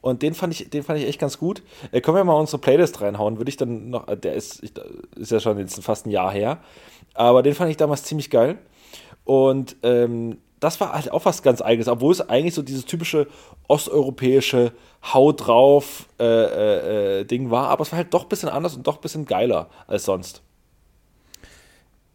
Und 0.00 0.22
den 0.22 0.32
fand 0.32 0.54
ich, 0.54 0.70
den 0.70 0.82
fand 0.82 0.98
ich 0.98 1.06
echt 1.06 1.20
ganz 1.20 1.36
gut. 1.36 1.62
Äh, 1.92 2.00
können 2.00 2.16
wir 2.16 2.24
mal 2.24 2.32
unsere 2.32 2.58
Playlist 2.58 3.02
reinhauen? 3.02 3.36
Würde 3.36 3.50
ich 3.50 3.58
dann 3.58 3.90
noch, 3.90 4.08
äh, 4.08 4.16
der 4.16 4.32
ist, 4.32 4.62
ich, 4.62 4.72
ist 5.16 5.30
ja 5.30 5.40
schon 5.40 5.58
jetzt 5.58 5.82
fast 5.84 6.06
ein 6.06 6.10
Jahr 6.10 6.32
her. 6.32 6.60
Aber 7.12 7.42
den 7.42 7.54
fand 7.54 7.70
ich 7.70 7.76
damals 7.76 8.04
ziemlich 8.04 8.30
geil. 8.30 8.56
Und 9.24 9.76
ähm, 9.82 10.38
das 10.60 10.80
war 10.80 10.92
halt 10.92 11.10
auch 11.10 11.24
was 11.24 11.42
ganz 11.42 11.62
Eigenes, 11.62 11.88
obwohl 11.88 12.12
es 12.12 12.20
eigentlich 12.20 12.54
so 12.54 12.62
dieses 12.62 12.84
typische 12.84 13.26
osteuropäische 13.66 14.72
Hau 15.02 15.32
drauf 15.32 16.06
äh, 16.18 16.24
äh, 16.24 17.20
äh, 17.20 17.24
Ding 17.24 17.50
war, 17.50 17.68
aber 17.68 17.82
es 17.82 17.92
war 17.92 17.96
halt 17.96 18.12
doch 18.12 18.24
ein 18.24 18.28
bisschen 18.28 18.50
anders 18.50 18.76
und 18.76 18.86
doch 18.86 18.96
ein 18.96 19.00
bisschen 19.00 19.24
geiler 19.24 19.68
als 19.86 20.04
sonst. 20.04 20.42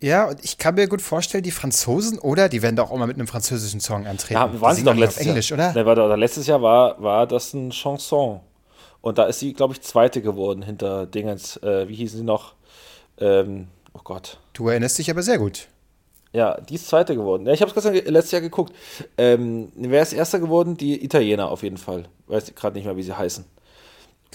Ja, 0.02 0.30
und 0.30 0.44
ich 0.44 0.58
kann 0.58 0.76
mir 0.76 0.88
gut 0.88 1.02
vorstellen, 1.02 1.44
die 1.44 1.52
Franzosen, 1.52 2.20
oder? 2.20 2.48
Die 2.48 2.62
werden 2.62 2.76
doch 2.76 2.92
auch 2.92 2.98
mal 2.98 3.08
mit 3.08 3.18
einem 3.18 3.28
französischen 3.28 3.80
Song 3.80 4.06
antreten. 4.06 4.34
Ja, 4.34 4.62
waren 4.62 4.76
sie 4.76 4.84
doch 4.84 4.94
letztes 4.94 5.26
Englisch, 5.26 5.50
Jahr. 5.50 5.72
oder? 5.72 5.74
Ne, 5.74 5.86
war 5.86 6.18
letztes 6.18 6.46
Jahr 6.46 6.62
war, 6.62 7.02
war 7.02 7.26
das 7.26 7.54
ein 7.54 7.72
Chanson. 7.72 8.42
Und 9.02 9.18
da 9.18 9.26
ist 9.26 9.40
sie, 9.40 9.54
glaube 9.54 9.74
ich, 9.74 9.82
Zweite 9.82 10.22
geworden 10.22 10.62
hinter 10.62 11.06
Dingens. 11.08 11.58
Äh, 11.58 11.88
wie 11.88 11.96
hießen 11.96 12.20
sie 12.20 12.26
noch? 12.26 12.56
Ähm, 13.18 13.68
oh 13.94 14.02
Gott. 14.04 14.40
Du 14.54 14.68
erinnerst 14.68 14.98
dich 14.98 15.10
aber 15.10 15.24
sehr 15.24 15.38
gut. 15.38 15.70
Ja, 16.36 16.60
die 16.60 16.76
ist 16.76 16.90
Zweite 16.90 17.16
geworden. 17.16 17.46
Ja, 17.48 17.54
ich 17.54 17.62
habe 17.62 17.72
es 17.74 17.84
letztes 17.86 18.32
Jahr 18.32 18.42
geguckt. 18.42 18.76
Ähm, 19.18 19.72
wer 19.76 20.02
ist 20.02 20.12
Erster 20.12 20.40
geworden? 20.40 20.76
Die 20.76 21.02
Italiener 21.02 21.50
auf 21.50 21.64
jeden 21.64 21.78
Fall. 21.78 22.04
Weiß 22.28 22.54
gerade 22.56 22.76
nicht 22.76 22.84
mehr, 22.84 22.98
wie 22.98 23.04
sie 23.04 23.18
heißen. 23.18 23.46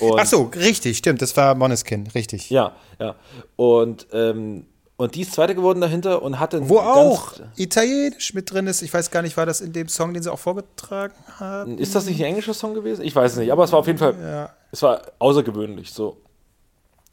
Und 0.01 0.19
Ach 0.19 0.25
so, 0.25 0.51
richtig, 0.55 0.97
stimmt. 0.97 1.21
Das 1.21 1.37
war 1.37 1.55
Moneskin, 1.55 2.07
richtig. 2.15 2.49
Ja, 2.49 2.75
ja. 2.99 3.17
Und, 3.57 4.07
ähm, 4.15 4.65
und 4.97 5.15
die 5.15 5.21
ist 5.21 5.33
Zweite 5.33 5.55
geworden 5.55 5.83
dahinter 5.83 6.23
und 6.23 6.41
hatte. 6.41 6.67
Wo 6.71 6.79
auch 6.79 7.35
Italienisch 7.57 8.33
mit 8.33 8.51
drin 8.51 8.67
ist. 8.67 8.81
Ich 8.81 8.95
weiß 8.95 9.11
gar 9.11 9.21
nicht, 9.21 9.37
war 9.37 9.45
das 9.45 9.61
in 9.61 9.75
dem 9.75 9.89
Song, 9.89 10.15
den 10.15 10.23
sie 10.23 10.33
auch 10.33 10.39
vorgetragen 10.39 11.15
haben? 11.39 11.77
Ist 11.77 11.95
das 11.95 12.07
nicht 12.07 12.19
ein 12.21 12.29
englischer 12.29 12.55
Song 12.55 12.73
gewesen? 12.73 13.05
Ich 13.05 13.15
weiß 13.15 13.33
es 13.33 13.39
nicht. 13.39 13.53
Aber 13.53 13.65
es 13.65 13.73
war 13.73 13.81
auf 13.81 13.87
jeden 13.87 13.99
Fall. 13.99 14.15
Ja. 14.23 14.51
Es 14.73 14.81
war 14.83 15.03
außergewöhnlich 15.19 15.93
so. 15.93 16.17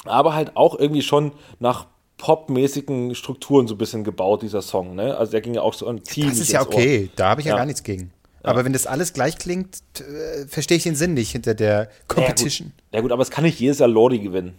Aber 0.05 0.33
halt 0.33 0.55
auch 0.55 0.79
irgendwie 0.79 1.01
schon 1.01 1.33
nach 1.59 1.87
popmäßigen 2.17 3.15
Strukturen 3.15 3.67
so 3.67 3.75
ein 3.75 3.77
bisschen 3.77 4.03
gebaut, 4.03 4.41
dieser 4.41 4.61
Song. 4.61 4.95
Ne? 4.95 5.15
Also 5.15 5.31
der 5.31 5.41
ging 5.41 5.53
ja 5.53 5.61
auch 5.61 5.73
so 5.73 5.87
ein 5.87 6.03
ziemlich 6.03 6.33
Das 6.33 6.41
ist 6.41 6.51
ja 6.51 6.61
okay, 6.61 7.09
da 7.15 7.29
habe 7.29 7.41
ich 7.41 7.47
ja. 7.47 7.53
ja. 7.53 7.57
gar 7.57 7.65
nichts 7.65 7.83
gegen. 7.83 8.11
Ja. 8.43 8.49
Aber 8.49 8.65
wenn 8.65 8.73
das 8.73 8.87
alles 8.87 9.13
gleich 9.13 9.37
klingt, 9.37 9.83
äh, 9.99 10.47
verstehe 10.47 10.77
ich 10.77 10.83
den 10.83 10.95
Sinn 10.95 11.13
nicht 11.13 11.31
hinter 11.31 11.53
der 11.53 11.89
Competition. 12.07 12.67
Ja 12.67 12.73
gut. 12.73 12.93
ja 12.93 13.01
gut, 13.01 13.11
aber 13.11 13.21
es 13.21 13.29
kann 13.29 13.43
nicht 13.43 13.59
jedes 13.59 13.79
Jahr 13.79 13.89
Lordi 13.89 14.19
gewinnen. 14.19 14.55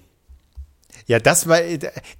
Ja, 1.06 1.18
das 1.18 1.48
war, 1.48 1.60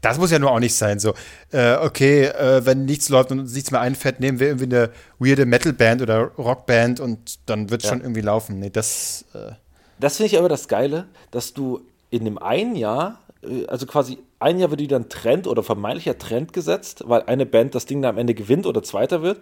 das 0.01 0.19
muss 0.19 0.31
ja 0.31 0.39
nur 0.39 0.51
auch 0.51 0.61
nicht 0.61 0.75
sein. 0.75 0.99
So, 0.99 1.13
äh, 1.53 1.77
okay, 1.77 2.25
äh, 2.25 2.65
wenn 2.65 2.87
nichts 2.87 3.11
läuft 3.11 3.31
und 3.31 3.41
uns 3.41 3.55
nichts 3.55 3.71
mehr 3.71 3.83
einfällt, 3.83 4.19
nehmen 4.19 4.41
wir 4.41 4.47
irgendwie 4.47 4.65
eine 4.65 4.91
weirde 5.19 5.45
Metalband 5.45 6.01
oder 6.01 6.33
Rockband 6.39 6.99
und 6.99 7.39
dann 7.47 7.71
wird 7.71 7.83
es 7.83 7.89
ja. 7.89 7.95
schon 7.95 8.01
irgendwie 8.01 8.23
laufen. 8.23 8.59
Nee, 8.59 8.71
das. 8.71 9.27
Äh 9.35 9.53
das 10.01 10.17
finde 10.17 10.29
ich 10.33 10.39
aber 10.39 10.49
das 10.49 10.69
Geile, 10.69 11.07
dass 11.31 11.53
du 11.53 11.83
in 12.11 12.25
dem 12.25 12.39
einen 12.39 12.77
Jahr 12.77 13.21
äh, 13.28 13.28
also 13.69 13.87
quasi 13.87 14.19
ein 14.41 14.59
Jahr 14.59 14.71
wird 14.71 14.81
wieder 14.81 14.97
ein 14.97 15.09
Trend 15.09 15.47
oder 15.47 15.63
vermeintlicher 15.63 16.19
Trend 16.19 16.53
gesetzt, 16.53 17.05
weil 17.07 17.23
eine 17.23 17.47
Band 17.47 17.75
das 17.75 17.87
Ding 17.87 18.03
da 18.03 18.09
am 18.09 18.19
Ende 18.19 18.35
gewinnt 18.35 18.67
oder 18.67 18.83
Zweiter 18.83 19.23
wird. 19.23 19.41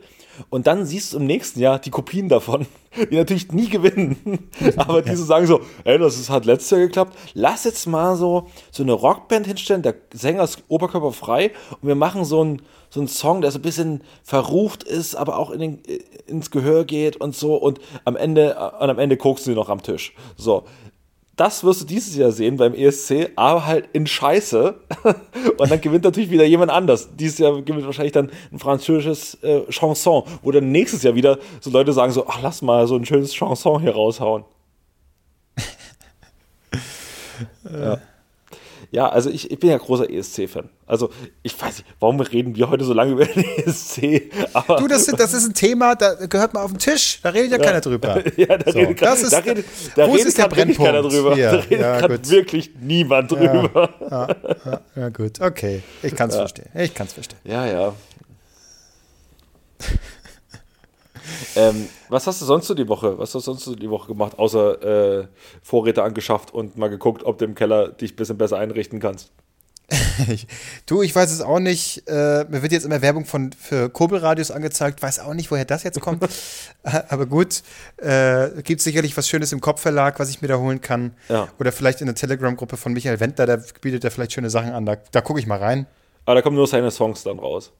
Und 0.51 0.67
dann 0.67 0.85
siehst 0.85 1.13
du 1.13 1.19
im 1.19 1.27
nächsten 1.27 1.61
Jahr 1.61 1.79
die 1.79 1.91
Kopien 1.91 2.29
davon, 2.29 2.67
die 3.11 3.17
natürlich 3.17 3.53
nie 3.53 3.69
gewinnen. 3.69 4.51
Aber 4.77 5.03
die 5.03 5.17
so 5.17 5.25
sagen 5.25 5.47
so, 5.47 5.61
ey, 5.85 5.99
das 5.99 6.19
ist, 6.19 6.31
hat 6.31 6.45
letztes 6.45 6.71
Jahr 6.71 6.81
geklappt. 6.81 7.17
Lass 7.35 7.65
jetzt 7.65 7.87
mal 7.87 8.17
so, 8.17 8.49
so 8.71 8.83
eine 8.83 8.93
Rockband 8.93 9.47
hinstellen, 9.47 9.83
der 9.83 9.95
Sänger 10.13 10.45
ist 10.45 10.63
oberkörperfrei 10.69 11.53
und 11.81 11.89
wir 11.89 11.95
machen 11.95 12.25
so 12.25 12.43
einen, 12.43 12.63
so 12.91 13.01
einen 13.01 13.09
Song, 13.09 13.41
der 13.41 13.51
so 13.51 13.59
ein 13.59 13.63
bisschen 13.63 14.03
verrucht 14.23 14.83
ist, 14.83 15.15
aber 15.15 15.39
auch 15.39 15.51
in 15.51 15.61
den, 15.61 15.85
äh, 15.87 16.01
ins 16.27 16.51
Gehör 16.51 16.85
geht 16.85 17.17
und 17.17 17.35
so. 17.35 17.57
Und 17.57 17.81
am 18.05 18.17
Ende, 18.17 18.57
äh, 18.59 18.83
und 18.83 18.91
am 18.91 18.99
Ende 18.99 19.17
guckst 19.17 19.47
du 19.47 19.53
noch 19.53 19.69
am 19.71 19.83
Tisch. 19.83 20.15
So 20.37 20.65
das 21.37 21.65
wirst 21.65 21.83
du 21.83 21.85
dieses 21.85 22.17
Jahr 22.17 22.33
sehen 22.33 22.57
beim 22.57 22.75
ESC, 22.75 23.31
aber 23.37 23.67
halt 23.67 23.89
in 23.93 24.07
Scheiße. 24.07 24.75
Und 25.59 25.71
dann 25.71 25.81
gewinnt 25.81 26.05
natürlich 26.05 26.31
wieder 26.31 26.45
jemand 26.45 26.71
anders. 26.71 27.11
Dieses 27.15 27.39
Jahr 27.39 27.61
gewinnt 27.61 27.85
wahrscheinlich 27.85 28.15
dann 28.15 28.31
ein 28.51 28.59
französisches 28.59 29.35
äh, 29.43 29.71
Chanson, 29.71 30.25
wo 30.43 30.51
dann 30.51 30.73
nächstes 30.73 31.03
Jahr 31.03 31.15
wieder 31.15 31.39
so 31.61 31.71
Leute 31.71 31.93
sagen 31.93 32.13
so, 32.13 32.27
ach, 32.27 32.41
lass 32.43 32.63
mal 32.63 32.87
so 32.87 32.97
ein 32.97 33.05
schönes 33.05 33.35
Chanson 33.35 33.83
hier 33.83 33.93
raushauen. 33.93 34.45
ja. 37.71 37.99
Ja, 38.97 39.11
also 39.11 39.29
ich, 39.29 39.51
ich 39.51 39.59
bin 39.59 39.69
ja 39.69 39.77
großer 39.77 40.09
ESC-Fan. 40.09 40.71
Also 40.87 41.11
ich 41.43 41.61
weiß 41.61 41.81
nicht, 41.81 41.85
warum 42.01 42.19
reden 42.19 42.57
wir 42.57 42.71
heute 42.71 42.83
so 42.83 42.95
lange 42.95 43.13
über 43.13 43.27
den 43.27 43.45
ESC? 43.45 44.33
Aber 44.55 44.77
du, 44.77 44.89
das, 44.89 45.05
das 45.05 45.35
ist 45.35 45.47
ein 45.49 45.53
Thema, 45.53 45.95
da 45.95 46.15
gehört 46.15 46.55
man 46.55 46.63
auf 46.63 46.71
den 46.71 46.79
Tisch, 46.79 47.21
da 47.23 47.29
redet 47.29 47.51
ja, 47.51 47.59
ja. 47.59 47.63
keiner 47.63 47.83
drüber. 47.83 48.25
ja, 48.39 48.57
da 48.57 48.73
so. 48.73 48.79
redet, 48.79 49.03
das 49.03 49.23
ist, 49.23 49.35
da 49.35 49.39
redet, 49.41 49.67
da 49.97 50.07
redet 50.07 50.25
ist 50.25 50.39
der 50.39 50.49
Brennpunkt? 50.49 50.91
keiner 50.91 51.07
drüber. 51.07 51.35
Hier. 51.35 51.51
Da 51.51 51.97
redet 51.99 52.27
ja, 52.27 52.31
wirklich 52.31 52.71
niemand 52.81 53.33
drüber. 53.33 53.91
Ja, 54.01 54.29
ja, 54.65 54.81
ja, 54.97 55.09
gut, 55.11 55.43
okay. 55.43 55.83
Ich 56.03 56.17
kann 56.17 56.31
es 56.31 56.37
verstehen. 56.37 56.71
Ich 56.75 56.95
kann 56.95 57.07
es 57.07 57.13
verstehen. 57.13 57.39
Ja, 57.45 57.67
ja. 57.67 57.93
Ähm, 61.57 61.89
was 62.09 62.27
hast 62.27 62.41
du 62.41 62.45
sonst 62.45 62.67
so 62.67 62.75
die 62.75 62.89
Woche? 62.89 63.19
Was 63.19 63.35
hast 63.35 63.47
du 63.47 63.53
sonst 63.53 63.65
so 63.65 63.75
die 63.75 63.91
Woche 63.91 64.09
gemacht, 64.09 64.39
außer 64.39 65.21
äh, 65.21 65.27
Vorräte 65.63 66.03
angeschafft 66.03 66.53
und 66.53 66.77
mal 66.77 66.89
geguckt, 66.89 67.25
ob 67.25 67.39
du 67.39 67.45
im 67.45 67.55
Keller 67.55 67.89
dich 67.89 68.13
ein 68.13 68.17
bisschen 68.17 68.39
besser 68.39 68.59
einrichten 68.59 69.01
kannst? 69.01 69.31
du, 70.87 71.03
ich 71.03 71.15
weiß 71.15 71.31
es 71.31 71.41
auch 71.41 71.61
nicht. 71.61 72.09
Äh, 72.09 72.45
mir 72.49 72.63
wird 72.63 72.73
jetzt 72.73 72.85
immer 72.85 73.03
Werbung 73.03 73.25
von, 73.25 73.53
für 73.53 73.89
Kurbelradios 73.89 74.51
angezeigt. 74.51 75.03
Weiß 75.03 75.21
auch 75.21 75.35
nicht, 75.35 75.51
woher 75.51 75.65
das 75.65 75.85
jetzt 75.85 76.01
kommt. 76.01 76.27
Aber 76.83 77.27
gut, 77.27 77.63
äh, 77.99 78.63
gibt 78.63 78.81
sicherlich 78.81 79.17
was 79.17 79.29
Schönes 79.29 79.53
im 79.53 79.61
Kopfverlag, 79.61 80.19
was 80.19 80.31
ich 80.31 80.43
mir 80.43 80.49
da 80.49 80.59
holen 80.59 80.81
kann. 80.81 81.15
Ja. 81.29 81.49
Oder 81.61 81.71
vielleicht 81.71 82.01
in 82.01 82.07
der 82.07 82.17
Telegram-Gruppe 82.17 82.77
von 82.77 82.93
Michael 82.93 83.21
Wendler, 83.21 83.47
der 83.47 83.63
bietet 83.81 84.05
da 84.05 84.11
vielleicht 84.11 84.33
schöne 84.33 84.51
Sachen 84.51 84.73
an. 84.73 84.87
Da, 84.87 84.97
da 85.13 85.21
gucke 85.21 85.39
ich 85.39 85.47
mal 85.47 85.59
rein. 85.59 85.87
Aber 86.25 86.35
da 86.35 86.43
kommen 86.43 86.57
nur 86.57 86.67
seine 86.67 86.91
Songs 86.91 87.23
dann 87.23 87.39
raus. 87.39 87.73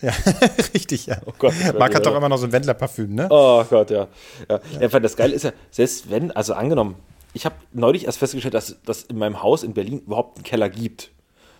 Ja, 0.00 0.12
richtig, 0.74 1.06
ja. 1.06 1.20
Oh 1.26 1.32
Gott, 1.38 1.52
Marc 1.78 1.94
hat 1.94 2.06
doch 2.06 2.16
immer 2.16 2.28
noch 2.28 2.38
so 2.38 2.46
ein 2.46 2.52
Wendler-Parfüm, 2.52 3.14
ne? 3.14 3.28
Oh 3.30 3.64
Gott, 3.64 3.90
ja. 3.90 4.08
ja. 4.48 4.60
ja. 4.80 4.88
ja 4.88 5.00
das 5.00 5.16
Geile 5.16 5.34
ist 5.34 5.44
ja, 5.44 5.52
selbst 5.70 6.10
wenn, 6.10 6.30
also 6.30 6.54
angenommen, 6.54 6.96
ich 7.32 7.44
habe 7.44 7.56
neulich 7.72 8.06
erst 8.06 8.18
festgestellt, 8.18 8.54
dass 8.54 8.76
das 8.84 9.02
in 9.04 9.18
meinem 9.18 9.42
Haus 9.42 9.62
in 9.62 9.74
Berlin 9.74 10.00
überhaupt 10.00 10.36
einen 10.36 10.44
Keller 10.44 10.68
gibt. 10.68 11.10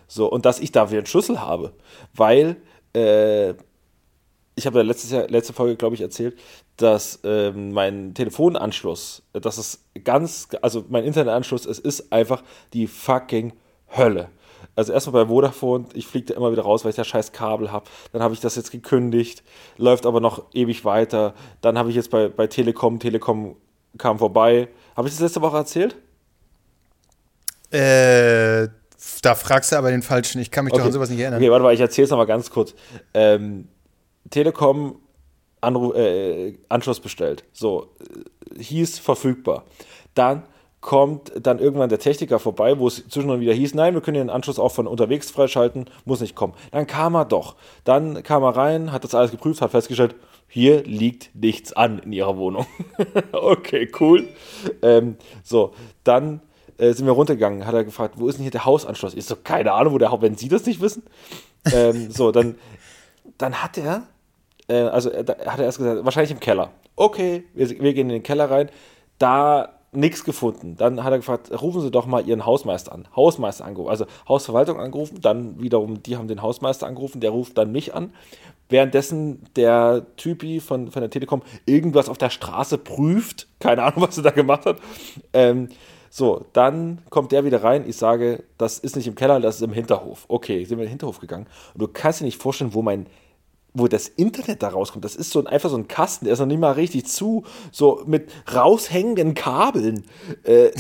So, 0.09 0.31
und 0.31 0.45
dass 0.45 0.59
ich 0.59 0.73
da 0.73 0.91
wieder 0.91 0.99
einen 0.99 1.07
Schlüssel 1.07 1.41
habe. 1.41 1.73
Weil, 2.15 2.57
äh, 2.95 3.51
ich 4.57 4.67
habe 4.67 4.79
ja 4.79 4.83
letztes 4.83 5.13
Jahr, 5.13 5.29
letzte 5.29 5.53
Folge, 5.53 5.77
glaube 5.77 5.95
ich, 5.95 6.01
erzählt, 6.01 6.37
dass 6.77 7.21
äh, 7.23 7.53
mein 7.53 8.15
Telefonanschluss, 8.15 9.23
das 9.33 9.59
ist 9.59 9.85
ganz, 10.03 10.49
also 10.63 10.85
mein 10.89 11.05
Internetanschluss, 11.05 11.67
es 11.67 11.79
ist 11.79 12.13
einfach 12.13 12.43
die 12.73 12.87
fucking 12.87 13.53
Hölle. 13.97 14.31
Also 14.77 14.93
erstmal 14.93 15.25
bei 15.25 15.29
Vodafone, 15.29 15.87
ich 15.95 16.07
fliege 16.07 16.27
da 16.27 16.35
immer 16.35 16.53
wieder 16.53 16.63
raus, 16.63 16.85
weil 16.85 16.91
ich 16.91 16.97
da 16.97 17.05
scheiß 17.05 17.33
Kabel 17.33 17.73
habe. 17.73 17.87
Dann 18.13 18.23
habe 18.23 18.35
ich 18.35 18.41
das 18.41 18.57
jetzt 18.57 18.71
gekündigt, 18.71 19.43
läuft 19.77 20.07
aber 20.07 20.21
noch 20.21 20.47
ewig 20.53 20.85
weiter. 20.85 21.35
Dann 21.61 21.77
habe 21.77 21.91
ich 21.91 21.97
jetzt 21.97 22.11
bei, 22.11 22.29
bei 22.29 22.47
Telekom, 22.47 22.99
Telekom 22.99 23.57
kam 23.99 24.19
vorbei. 24.19 24.69
Habe 24.97 25.09
ich 25.09 25.15
das 25.15 25.21
letzte 25.21 25.43
Woche 25.43 25.57
erzählt? 25.57 25.97
Äh, 27.71 28.69
da 29.23 29.35
fragst 29.35 29.73
du 29.73 29.77
aber 29.77 29.91
den 29.91 30.03
Falschen. 30.03 30.41
Ich 30.41 30.51
kann 30.51 30.65
mich 30.65 30.73
okay. 30.73 30.81
doch 30.81 30.87
an 30.87 30.93
sowas 30.93 31.11
nicht 31.11 31.21
erinnern. 31.21 31.41
Okay, 31.41 31.51
warte 31.51 31.63
mal, 31.63 31.75
ich 31.75 31.81
erzähle 31.81 32.05
es 32.05 32.11
nochmal 32.11 32.27
ganz 32.27 32.51
kurz. 32.51 32.75
Ähm, 33.15 33.69
Telekom 34.29 35.01
Anruf, 35.61 35.95
äh, 35.95 36.59
Anschluss 36.69 37.01
bestellt. 37.01 37.45
So, 37.53 37.95
äh, 38.01 38.63
hieß 38.63 38.99
verfügbar. 38.99 39.65
Dann 40.15 40.45
kommt 40.81 41.33
dann 41.39 41.59
irgendwann 41.59 41.91
der 41.91 41.99
Techniker 41.99 42.39
vorbei, 42.39 42.79
wo 42.79 42.87
es 42.87 43.07
zwischendurch 43.09 43.41
wieder 43.41 43.53
hieß, 43.53 43.75
nein, 43.75 43.95
wir 43.95 44.01
können 44.01 44.17
den 44.17 44.31
Anschluss 44.31 44.59
auch 44.59 44.73
von 44.73 44.87
unterwegs 44.87 45.31
freischalten, 45.31 45.87
muss 46.05 46.21
nicht 46.21 46.35
kommen. 46.35 46.55
Dann 46.73 46.87
kam 46.87 47.15
er 47.15 47.27
doch. 47.27 47.57
Dann 47.85 48.23
kam 48.23 48.43
er 48.43 48.57
rein, 48.57 48.91
hat 48.93 49.05
das 49.05 49.15
alles 49.15 49.31
geprüft, 49.31 49.61
hat 49.61 49.73
festgestellt, 49.73 50.15
hier 50.49 50.83
liegt 50.85 51.35
nichts 51.35 51.73
an 51.73 51.99
in 51.99 52.13
ihrer 52.13 52.37
Wohnung. 52.37 52.67
okay, 53.33 53.91
cool. 54.01 54.27
Ähm, 54.83 55.17
so, 55.45 55.75
dann 56.03 56.41
äh, 56.79 56.93
sind 56.93 57.05
wir 57.07 57.13
runtergegangen, 57.13 57.67
hat 57.67 57.75
er 57.75 57.85
gefragt, 57.85 58.15
wo 58.17 58.29
ist 58.29 58.37
denn 58.37 58.43
hier 58.43 58.51
der 58.51 58.65
Hausanschluss? 58.65 59.15
Ich 59.15 59.27
so, 59.27 59.37
keine 59.37 59.73
Ahnung, 59.73 59.93
wo 59.93 59.99
der 59.99 60.11
Haus, 60.11 60.23
wenn 60.23 60.37
Sie 60.37 60.49
das 60.49 60.65
nicht 60.65 60.81
wissen. 60.81 61.03
ähm, 61.73 62.11
so, 62.11 62.33
dann, 62.33 62.57
dann 63.37 63.63
hat 63.63 63.77
er, 63.77 64.05
äh, 64.67 64.81
also 64.81 65.11
äh, 65.11 65.25
hat 65.47 65.59
er 65.59 65.67
erst 65.67 65.79
gesagt, 65.79 66.05
wahrscheinlich 66.05 66.31
im 66.31 66.41
Keller. 66.41 66.71
Okay, 66.97 67.45
wir, 67.53 67.69
wir 67.69 67.93
gehen 67.93 68.09
in 68.09 68.15
den 68.15 68.23
Keller 68.23 68.51
rein. 68.51 68.71
Da 69.19 69.80
nichts 69.93 70.25
gefunden. 70.25 70.77
Dann 70.77 71.03
hat 71.03 71.13
er 71.13 71.19
gefragt, 71.19 71.51
rufen 71.61 71.81
Sie 71.81 71.91
doch 71.91 72.07
mal 72.07 72.27
Ihren 72.27 72.47
Hausmeister 72.47 72.93
an. 72.93 73.09
Hausmeister 73.15 73.65
angerufen, 73.65 73.91
also 73.91 74.07
Hausverwaltung 74.29 74.79
angerufen, 74.79 75.21
dann 75.21 75.61
wiederum, 75.61 76.03
die 76.03 76.17
haben 76.17 76.29
den 76.29 76.43
Hausmeister 76.43 76.87
angerufen, 76.87 77.21
der 77.21 77.31
ruft 77.31 77.59
dann 77.59 77.73
mich 77.73 77.95
an. 77.95 78.13
Währenddessen 78.69 79.43
der 79.57 80.07
Typi 80.17 80.61
von, 80.61 80.93
von 80.93 81.03
der 81.03 81.11
Telekom 81.11 81.43
irgendwas 81.67 82.09
auf 82.09 82.19
der 82.19 82.31
Straße 82.31 82.79
prüft. 82.79 83.49
Keine 83.59 83.83
Ahnung, 83.83 84.03
was 84.03 84.17
er 84.17 84.23
da 84.23 84.31
gemacht 84.31 84.65
hat. 84.65 84.79
Ähm, 85.33 85.69
so, 86.09 86.45
dann 86.53 87.03
kommt 87.11 87.33
der 87.33 87.45
wieder 87.45 87.65
rein. 87.65 87.89
Ich 87.89 87.97
sage, 87.97 88.45
das 88.59 88.79
ist 88.79 88.95
nicht 88.95 89.09
im 89.09 89.17
Keller, 89.17 89.41
das 89.41 89.57
ist 89.57 89.63
im 89.63 89.73
Hinterhof. 89.73 90.25
Okay, 90.29 90.65
sind 90.65 90.79
wir 90.79 90.85
in 90.85 90.89
den 90.89 90.91
Hinterhof 90.91 91.19
gegangen. 91.19 91.47
Und 91.75 91.83
du 91.83 91.89
kannst 91.89 92.21
dir 92.21 92.25
nicht 92.25 92.41
vorstellen, 92.41 92.75
wo 92.75 92.83
mein 92.83 93.07
wo 93.73 93.89
das 93.89 94.09
Internet 94.09 94.63
da 94.63 94.69
rauskommt. 94.69 95.05
Das 95.05 95.17
ist 95.17 95.31
so 95.31 95.41
ein, 95.41 95.47
einfach 95.47 95.71
so 95.71 95.77
ein 95.77 95.89
Kasten, 95.89 96.25
der 96.25 96.35
ist 96.35 96.41
noch 96.41 96.47
nicht 96.47 96.61
mal 96.61 96.73
richtig 96.73 97.07
zu, 97.07 97.45
so 97.71 98.03
mit 98.07 98.29
raushängenden 98.53 99.35
Kabeln. 99.35 100.05
Äh, 100.43 100.71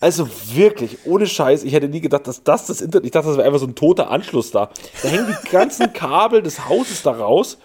also 0.00 0.28
wirklich, 0.52 0.98
ohne 1.06 1.26
Scheiß, 1.26 1.64
ich 1.64 1.72
hätte 1.72 1.88
nie 1.88 2.00
gedacht, 2.00 2.26
dass 2.26 2.42
das 2.42 2.66
das 2.66 2.80
Internet, 2.80 3.06
ich 3.06 3.12
dachte, 3.12 3.28
das 3.28 3.36
wäre 3.36 3.46
einfach 3.46 3.60
so 3.60 3.66
ein 3.66 3.74
toter 3.74 4.10
Anschluss 4.10 4.50
da. 4.50 4.70
Da 5.02 5.08
hängen 5.08 5.26
die 5.26 5.50
ganzen 5.50 5.92
Kabel 5.92 6.42
des 6.42 6.68
Hauses 6.68 7.02
da 7.02 7.12
raus 7.12 7.58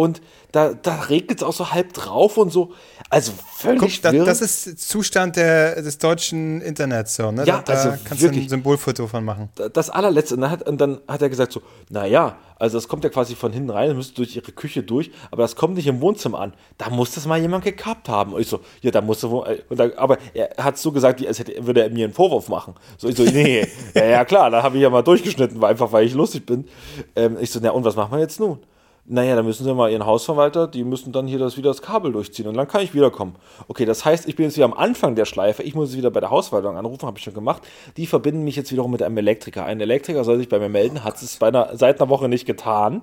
und 0.00 0.22
da, 0.52 0.72
da 0.72 0.94
regnet 1.02 1.38
es 1.38 1.42
auch 1.42 1.52
so 1.52 1.72
halb 1.72 1.92
drauf 1.92 2.38
und 2.38 2.50
so. 2.50 2.72
Also 3.10 3.32
völlig 3.54 3.80
Guck, 3.80 4.02
da, 4.02 4.12
Das 4.24 4.40
ist 4.40 4.80
Zustand 4.80 5.36
der, 5.36 5.82
des 5.82 5.98
deutschen 5.98 6.62
Internets 6.62 7.16
so, 7.16 7.30
ne? 7.30 7.44
Ja, 7.44 7.58
da, 7.58 7.62
da 7.62 7.72
also 7.72 7.88
kannst 8.04 8.22
wirklich, 8.22 8.46
du 8.46 8.46
ein 8.46 8.48
Symbolfoto 8.48 9.06
von 9.06 9.24
machen. 9.24 9.50
Das 9.74 9.90
allerletzte. 9.90 10.36
Und 10.36 10.40
dann, 10.40 10.50
hat, 10.50 10.66
und 10.66 10.80
dann 10.80 11.00
hat 11.06 11.20
er 11.20 11.28
gesagt 11.28 11.52
so, 11.52 11.60
naja, 11.90 12.38
also 12.56 12.78
das 12.78 12.88
kommt 12.88 13.04
ja 13.04 13.10
quasi 13.10 13.34
von 13.34 13.52
hinten 13.52 13.68
rein, 13.68 13.88
das 13.88 13.96
müsste 13.96 14.14
durch 14.14 14.36
ihre 14.36 14.52
Küche 14.52 14.82
durch, 14.82 15.10
aber 15.30 15.42
das 15.42 15.54
kommt 15.54 15.74
nicht 15.74 15.86
im 15.86 16.00
Wohnzimmer 16.00 16.40
an. 16.40 16.54
Da 16.78 16.88
muss 16.88 17.12
das 17.12 17.26
mal 17.26 17.38
jemand 17.38 17.64
gekappt 17.64 18.08
haben. 18.08 18.32
Und 18.32 18.40
ich 18.40 18.48
so, 18.48 18.60
ja, 18.80 18.90
da 18.90 19.02
musste 19.02 19.30
wohl, 19.30 19.60
aber 19.96 20.16
er 20.32 20.50
hat 20.58 20.76
es 20.76 20.82
so 20.82 20.92
gesagt, 20.92 21.20
wie 21.20 21.28
als 21.28 21.38
hätte, 21.38 21.54
würde 21.66 21.82
er 21.82 21.90
mir 21.90 22.06
einen 22.06 22.14
Vorwurf 22.14 22.48
machen. 22.48 22.74
So, 22.96 23.08
ich 23.08 23.16
so, 23.16 23.24
nee, 23.24 23.66
ja, 23.94 24.04
ja 24.04 24.24
klar, 24.24 24.50
da 24.50 24.62
habe 24.62 24.76
ich 24.76 24.82
ja 24.82 24.90
mal 24.90 25.02
durchgeschnitten, 25.02 25.62
einfach 25.62 25.92
weil 25.92 26.06
ich 26.06 26.14
lustig 26.14 26.46
bin. 26.46 26.66
Ähm, 27.14 27.36
ich 27.40 27.50
so, 27.50 27.60
na 27.62 27.70
und 27.70 27.84
was 27.84 27.96
machen 27.96 28.12
wir 28.12 28.20
jetzt 28.20 28.40
nun? 28.40 28.58
Naja, 29.06 29.34
dann 29.34 29.44
müssen 29.44 29.64
sie 29.64 29.74
mal 29.74 29.90
ihren 29.90 30.06
Hausverwalter, 30.06 30.68
die 30.68 30.84
müssen 30.84 31.12
dann 31.12 31.26
hier 31.26 31.38
das 31.38 31.56
wieder 31.56 31.70
das 31.70 31.82
Kabel 31.82 32.12
durchziehen 32.12 32.46
und 32.46 32.56
dann 32.56 32.68
kann 32.68 32.82
ich 32.82 32.94
wiederkommen. 32.94 33.34
Okay, 33.66 33.84
das 33.84 34.04
heißt, 34.04 34.28
ich 34.28 34.36
bin 34.36 34.46
jetzt 34.46 34.56
wieder 34.56 34.66
am 34.66 34.74
Anfang 34.74 35.16
der 35.16 35.24
Schleife, 35.24 35.62
ich 35.62 35.74
muss 35.74 35.96
wieder 35.96 36.10
bei 36.10 36.20
der 36.20 36.30
Hausverwaltung 36.30 36.76
anrufen, 36.76 37.06
habe 37.06 37.18
ich 37.18 37.24
schon 37.24 37.34
gemacht. 37.34 37.62
Die 37.96 38.06
verbinden 38.06 38.44
mich 38.44 38.56
jetzt 38.56 38.70
wiederum 38.70 38.90
mit 38.90 39.02
einem 39.02 39.16
Elektriker. 39.16 39.64
Ein 39.64 39.80
Elektriker 39.80 40.22
soll 40.22 40.38
sich 40.38 40.48
bei 40.48 40.58
mir 40.58 40.68
melden, 40.68 41.02
hat 41.02 41.20
es 41.20 41.42
einer, 41.42 41.70
seit 41.76 42.00
einer 42.00 42.10
Woche 42.10 42.28
nicht 42.28 42.46
getan. 42.46 43.02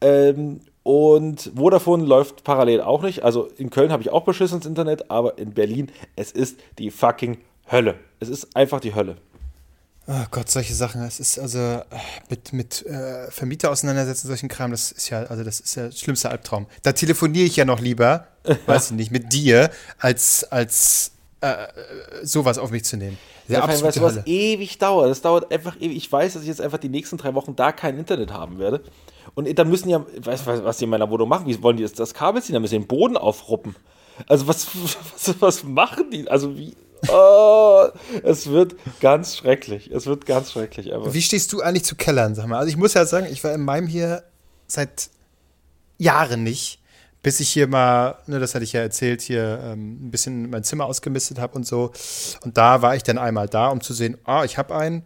Ähm, 0.00 0.60
und 0.82 1.52
Vodafone 1.54 2.04
läuft 2.04 2.42
parallel 2.42 2.80
auch 2.80 3.02
nicht. 3.02 3.22
Also 3.22 3.48
in 3.56 3.70
Köln 3.70 3.92
habe 3.92 4.02
ich 4.02 4.10
auch 4.10 4.24
beschissenes 4.24 4.66
Internet, 4.66 5.10
aber 5.10 5.38
in 5.38 5.52
Berlin, 5.52 5.92
es 6.16 6.32
ist 6.32 6.58
die 6.78 6.90
fucking 6.90 7.38
Hölle. 7.70 7.94
Es 8.18 8.28
ist 8.28 8.56
einfach 8.56 8.80
die 8.80 8.94
Hölle. 8.94 9.16
Oh 10.06 10.24
Gott, 10.30 10.50
solche 10.50 10.74
Sachen. 10.74 11.02
Es 11.02 11.20
ist 11.20 11.38
also 11.38 11.58
äh, 11.58 11.84
mit, 12.28 12.52
mit 12.52 12.84
äh, 12.86 13.30
Vermieter 13.30 13.70
auseinandersetzen, 13.70 14.26
solchen 14.26 14.48
Kram, 14.48 14.72
das 14.72 14.90
ist 14.90 15.10
ja, 15.10 15.22
also 15.24 15.44
das 15.44 15.60
ist 15.60 15.76
ja 15.76 15.84
der 15.84 15.92
schlimmste 15.92 16.30
Albtraum. 16.30 16.66
Da 16.82 16.92
telefoniere 16.92 17.46
ich 17.46 17.56
ja 17.56 17.64
noch 17.64 17.80
lieber, 17.80 18.26
weiß 18.66 18.90
ich 18.90 18.96
nicht, 18.96 19.10
mit 19.12 19.32
dir, 19.32 19.70
als, 19.98 20.44
als 20.50 21.12
äh, 21.40 21.66
sowas 22.22 22.58
auf 22.58 22.70
mich 22.70 22.84
zu 22.84 22.96
nehmen. 22.96 23.16
Der 23.48 23.60
ja, 23.60 23.68
weißt 23.68 23.96
du, 23.96 24.00
was 24.02 24.26
ewig 24.26 24.78
dauert. 24.78 25.10
Das 25.10 25.22
dauert 25.22 25.52
einfach 25.52 25.76
ewig. 25.76 25.96
Ich 25.96 26.10
weiß, 26.10 26.34
dass 26.34 26.42
ich 26.42 26.48
jetzt 26.48 26.60
einfach 26.60 26.78
die 26.78 26.88
nächsten 26.88 27.16
drei 27.16 27.34
Wochen 27.34 27.54
da 27.54 27.70
kein 27.72 27.98
Internet 27.98 28.32
haben 28.32 28.58
werde. 28.58 28.82
Und 29.34 29.56
dann 29.58 29.68
müssen 29.68 29.88
ja, 29.88 30.04
weißt 30.16 30.46
du, 30.46 30.64
was 30.64 30.78
die 30.78 30.84
in 30.84 30.90
meiner 30.90 31.10
Wohnung 31.10 31.28
machen? 31.28 31.46
Wie 31.46 31.62
wollen 31.62 31.76
die 31.76 31.82
jetzt 31.82 31.98
das 31.98 32.14
Kabel 32.14 32.42
ziehen? 32.42 32.54
Dann 32.54 32.62
müssen 32.62 32.72
sie 32.72 32.78
den 32.78 32.86
Boden 32.86 33.16
aufruppen. 33.16 33.76
Also 34.26 34.46
was, 34.46 34.66
was, 35.14 35.34
was 35.40 35.64
machen 35.64 36.10
die? 36.10 36.28
Also 36.28 36.56
wie, 36.56 36.74
Oh, 37.08 37.88
es 38.22 38.48
wird 38.48 38.76
ganz 39.00 39.36
schrecklich. 39.36 39.90
Es 39.90 40.06
wird 40.06 40.26
ganz 40.26 40.52
schrecklich. 40.52 40.94
Aber. 40.94 41.12
Wie 41.12 41.22
stehst 41.22 41.52
du 41.52 41.60
eigentlich 41.60 41.84
zu 41.84 41.96
Kellern, 41.96 42.34
sag 42.34 42.46
mal? 42.46 42.58
Also 42.58 42.68
ich 42.68 42.76
muss 42.76 42.94
ja 42.94 43.04
sagen, 43.06 43.26
ich 43.30 43.42
war 43.42 43.52
in 43.52 43.64
meinem 43.64 43.86
hier 43.86 44.22
seit 44.66 45.10
Jahren 45.98 46.42
nicht, 46.42 46.80
bis 47.22 47.40
ich 47.40 47.48
hier 47.48 47.66
mal, 47.66 48.18
ne, 48.26 48.38
das 48.40 48.54
hatte 48.54 48.64
ich 48.64 48.72
ja 48.72 48.80
erzählt, 48.80 49.20
hier 49.22 49.60
ähm, 49.62 50.06
ein 50.06 50.10
bisschen 50.10 50.50
mein 50.50 50.64
Zimmer 50.64 50.86
ausgemistet 50.86 51.38
habe 51.38 51.54
und 51.54 51.66
so. 51.66 51.92
Und 52.42 52.56
da 52.56 52.82
war 52.82 52.96
ich 52.96 53.02
dann 53.02 53.18
einmal 53.18 53.48
da, 53.48 53.68
um 53.68 53.80
zu 53.80 53.94
sehen, 53.94 54.18
ah, 54.24 54.44
ich 54.44 54.58
habe 54.58 54.74
einen. 54.74 55.04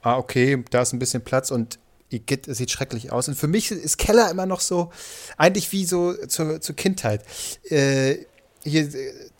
Ah, 0.00 0.16
okay, 0.16 0.64
da 0.70 0.82
ist 0.82 0.92
ein 0.92 0.98
bisschen 0.98 1.24
Platz 1.24 1.50
und 1.50 1.78
es 2.10 2.58
sieht 2.58 2.70
schrecklich 2.70 3.12
aus. 3.12 3.28
Und 3.28 3.34
für 3.34 3.48
mich 3.48 3.70
ist 3.70 3.98
Keller 3.98 4.30
immer 4.30 4.46
noch 4.46 4.60
so, 4.60 4.90
eigentlich 5.36 5.72
wie 5.72 5.84
so 5.84 6.14
zur, 6.26 6.60
zur 6.60 6.76
Kindheit. 6.76 7.22
Äh, 7.68 8.24
hier, 8.68 8.88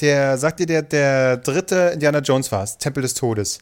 der, 0.01 0.39
sagt 0.39 0.61
dir 0.61 0.67
der, 0.67 0.83
der 0.83 1.37
dritte 1.39 1.91
Indiana 1.95 2.21
Jones 2.21 2.51
war 2.51 2.65
es, 2.65 2.79
Tempel 2.79 3.03
des 3.03 3.15
Todes. 3.15 3.59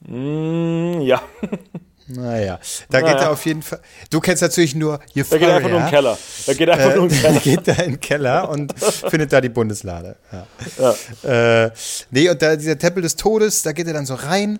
Mm, 0.00 1.00
ja. 1.00 1.22
Naja, 2.06 2.58
da 2.88 3.00
naja. 3.00 3.12
geht 3.12 3.22
er 3.22 3.30
auf 3.30 3.46
jeden 3.46 3.62
Fall. 3.62 3.80
Du 4.10 4.20
kennst 4.20 4.42
natürlich 4.42 4.74
nur 4.74 5.00
Euphoria. 5.16 5.24
Da 5.30 5.38
geht 5.38 5.48
er 5.48 5.54
einfach 5.56 5.70
nur 5.70 5.78
in 5.78 5.84
den 5.84 5.90
Keller. 5.90 6.18
Da 6.46 6.54
geht 6.54 6.68
er 6.68 6.74
einfach 6.74 6.90
äh, 6.90 6.96
nur 6.96 7.04
in 7.04 7.10
den 7.10 7.20
Keller. 7.22 7.34
Da 7.34 7.40
geht 7.40 7.68
er 7.68 7.84
in 7.84 7.90
den 7.90 8.00
Keller 8.00 8.48
und 8.48 8.74
findet 8.78 9.32
da 9.32 9.40
die 9.40 9.48
Bundeslade. 9.48 10.16
Ja. 10.32 10.94
ja. 11.24 11.64
Äh, 11.64 11.70
nee, 12.10 12.28
und 12.28 12.42
da 12.42 12.56
dieser 12.56 12.78
Tempel 12.78 13.02
des 13.02 13.16
Todes, 13.16 13.62
da 13.62 13.72
geht 13.72 13.86
er 13.86 13.92
dann 13.92 14.06
so 14.06 14.14
rein 14.14 14.58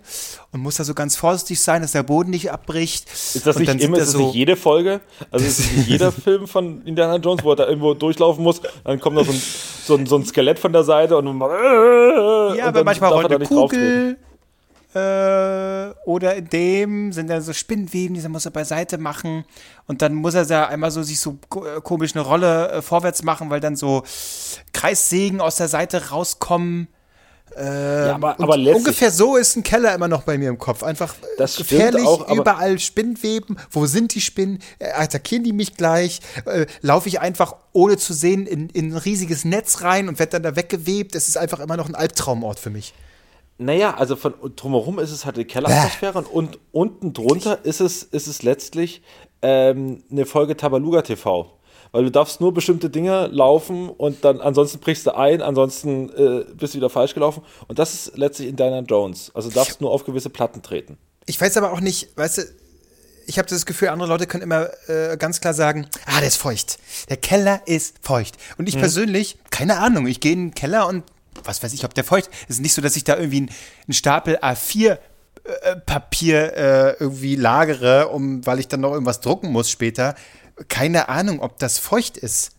und 0.51 0.61
muss 0.61 0.75
da 0.75 0.83
so 0.83 0.93
ganz 0.93 1.15
vorsichtig 1.15 1.59
sein, 1.59 1.81
dass 1.81 1.91
der 1.91 2.03
Boden 2.03 2.29
nicht 2.29 2.51
abbricht. 2.51 3.09
Ist 3.11 3.45
das 3.45 3.57
nicht 3.57 3.81
immer, 3.81 3.97
ist 3.97 4.07
das 4.07 4.11
so 4.11 4.27
nicht 4.27 4.35
jede 4.35 4.55
Folge? 4.55 5.01
Also 5.29 5.45
ist 5.45 5.59
es 5.59 5.71
nicht 5.71 5.87
jeder 5.87 6.11
Film 6.11 6.47
von 6.47 6.85
Indiana 6.85 7.17
Jones, 7.17 7.43
wo 7.43 7.51
er 7.51 7.55
da 7.57 7.67
irgendwo 7.67 7.93
durchlaufen 7.93 8.43
muss, 8.43 8.61
dann 8.83 8.99
kommt 8.99 9.15
noch 9.15 9.25
so 9.25 9.31
ein, 9.31 9.41
so 9.85 9.95
ein, 9.95 10.05
so 10.05 10.15
ein 10.17 10.25
Skelett 10.25 10.59
von 10.59 10.73
der 10.73 10.83
Seite 10.83 11.17
und, 11.17 11.27
und 11.27 11.39
ja, 11.41 12.65
aber 12.65 12.83
manchmal 12.83 13.11
rollt 13.11 13.31
eine 13.31 13.45
Kugel. 13.45 14.17
Äh, 14.93 15.93
oder 16.05 16.35
in 16.35 16.49
dem 16.49 17.13
sind 17.13 17.29
dann 17.29 17.41
so 17.41 17.53
Spinnweben, 17.53 18.13
die 18.13 18.27
muss 18.27 18.45
er 18.45 18.51
beiseite 18.51 18.97
machen 18.97 19.45
und 19.87 20.01
dann 20.01 20.13
muss 20.13 20.33
er 20.33 20.43
ja 20.43 20.67
einmal 20.67 20.91
so 20.91 21.01
sich 21.01 21.19
so 21.19 21.37
äh, 21.55 21.79
komisch 21.81 22.13
eine 22.13 22.25
Rolle 22.25 22.69
äh, 22.71 22.81
vorwärts 22.81 23.23
machen, 23.23 23.49
weil 23.49 23.61
dann 23.61 23.77
so 23.77 24.03
Kreissägen 24.73 25.39
aus 25.39 25.55
der 25.55 25.69
Seite 25.69 26.09
rauskommen. 26.09 26.89
Äh, 27.55 28.07
ja, 28.07 28.15
aber, 28.15 28.39
aber 28.39 28.55
ungefähr 28.55 29.11
so 29.11 29.37
ist 29.37 29.55
ein 29.55 29.63
Keller 29.63 29.95
immer 29.95 30.09
noch 30.09 30.23
bei 30.23 30.37
mir 30.37 30.49
im 30.49 30.57
Kopf. 30.57 30.83
Einfach 30.83 31.15
das 31.37 31.55
gefährlich, 31.55 32.05
auch, 32.05 32.29
überall 32.29 32.77
Spinnweben. 32.77 33.57
Wo 33.69 33.85
sind 33.85 34.13
die 34.13 34.21
Spinnen? 34.21 34.59
Attackieren 34.79 35.45
die 35.45 35.53
mich 35.53 35.77
gleich? 35.77 36.19
Äh, 36.45 36.65
Laufe 36.81 37.07
ich 37.07 37.21
einfach 37.21 37.55
ohne 37.71 37.95
zu 37.95 38.13
sehen 38.13 38.45
in, 38.45 38.69
in 38.69 38.91
ein 38.91 38.97
riesiges 38.97 39.45
Netz 39.45 39.83
rein 39.83 40.09
und 40.09 40.19
werde 40.19 40.31
dann 40.31 40.43
da 40.43 40.55
weggewebt? 40.57 41.15
Es 41.15 41.29
ist 41.29 41.37
einfach 41.37 41.61
immer 41.61 41.77
noch 41.77 41.87
ein 41.87 41.95
Albtraumort 41.95 42.59
für 42.59 42.69
mich. 42.69 42.93
Naja, 43.61 43.93
also 43.93 44.15
von 44.15 44.33
drumherum 44.55 44.97
ist 44.97 45.11
es 45.11 45.25
halt 45.25 45.37
die 45.37 45.45
Kelleratmosphäre 45.45 46.17
und, 46.17 46.27
und 46.27 46.59
unten 46.71 47.13
drunter 47.13 47.63
ist 47.63 47.79
es, 47.79 48.01
ist 48.01 48.25
es 48.25 48.41
letztlich 48.41 49.03
ähm, 49.43 50.03
eine 50.11 50.25
Folge 50.25 50.57
Tabaluga 50.57 51.03
TV. 51.03 51.59
Weil 51.91 52.05
du 52.05 52.11
darfst 52.11 52.41
nur 52.41 52.53
bestimmte 52.53 52.89
Dinge 52.89 53.27
laufen 53.27 53.89
und 53.89 54.25
dann 54.25 54.41
ansonsten 54.41 54.79
brichst 54.79 55.05
du 55.05 55.15
ein, 55.15 55.41
ansonsten 55.41 56.09
äh, 56.09 56.45
bist 56.55 56.73
du 56.73 56.77
wieder 56.77 56.89
falsch 56.89 57.13
gelaufen. 57.13 57.43
Und 57.67 57.77
das 57.77 57.93
ist 57.93 58.17
letztlich 58.17 58.47
Indiana 58.47 58.79
Jones. 58.79 59.31
Also 59.35 59.49
du 59.49 59.55
darfst 59.55 59.79
nur 59.79 59.91
auf 59.91 60.05
gewisse 60.05 60.29
Platten 60.29 60.63
treten. 60.63 60.97
Ich 61.27 61.39
weiß 61.39 61.57
aber 61.57 61.71
auch 61.71 61.81
nicht, 61.81 62.17
weißt 62.17 62.37
du, 62.39 62.41
ich 63.27 63.37
habe 63.37 63.47
das 63.47 63.67
Gefühl, 63.67 63.89
andere 63.89 64.09
Leute 64.09 64.25
können 64.25 64.43
immer 64.43 64.69
äh, 64.87 65.17
ganz 65.17 65.39
klar 65.39 65.53
sagen, 65.53 65.87
ah, 66.05 66.19
der 66.19 66.29
ist 66.29 66.37
feucht. 66.37 66.79
Der 67.09 67.17
Keller 67.17 67.61
ist 67.65 67.97
feucht. 68.01 68.37
Und 68.57 68.67
ich 68.67 68.75
hm. 68.75 68.81
persönlich, 68.81 69.37
keine 69.51 69.77
Ahnung, 69.77 70.07
ich 70.07 70.19
gehe 70.19 70.31
in 70.31 70.47
den 70.47 70.55
Keller 70.55 70.87
und 70.87 71.03
was 71.43 71.61
weiß 71.63 71.73
ich, 71.73 71.85
ob 71.85 71.93
der 71.93 72.03
feucht. 72.03 72.29
Es 72.47 72.55
ist 72.55 72.61
nicht 72.61 72.73
so, 72.73 72.81
dass 72.81 72.95
ich 72.95 73.03
da 73.03 73.17
irgendwie 73.17 73.49
einen 73.87 73.93
Stapel 73.93 74.37
A4 74.37 74.97
äh, 75.43 75.75
Papier 75.85 76.53
äh, 76.55 76.95
irgendwie 76.99 77.35
lagere, 77.35 78.09
um, 78.09 78.45
weil 78.45 78.59
ich 78.59 78.67
dann 78.67 78.81
noch 78.81 78.93
irgendwas 78.93 79.21
drucken 79.21 79.51
muss 79.51 79.69
später. 79.69 80.15
Keine 80.67 81.09
Ahnung, 81.09 81.39
ob 81.39 81.57
das 81.57 81.79
feucht 81.79 82.17
ist. 82.17 82.51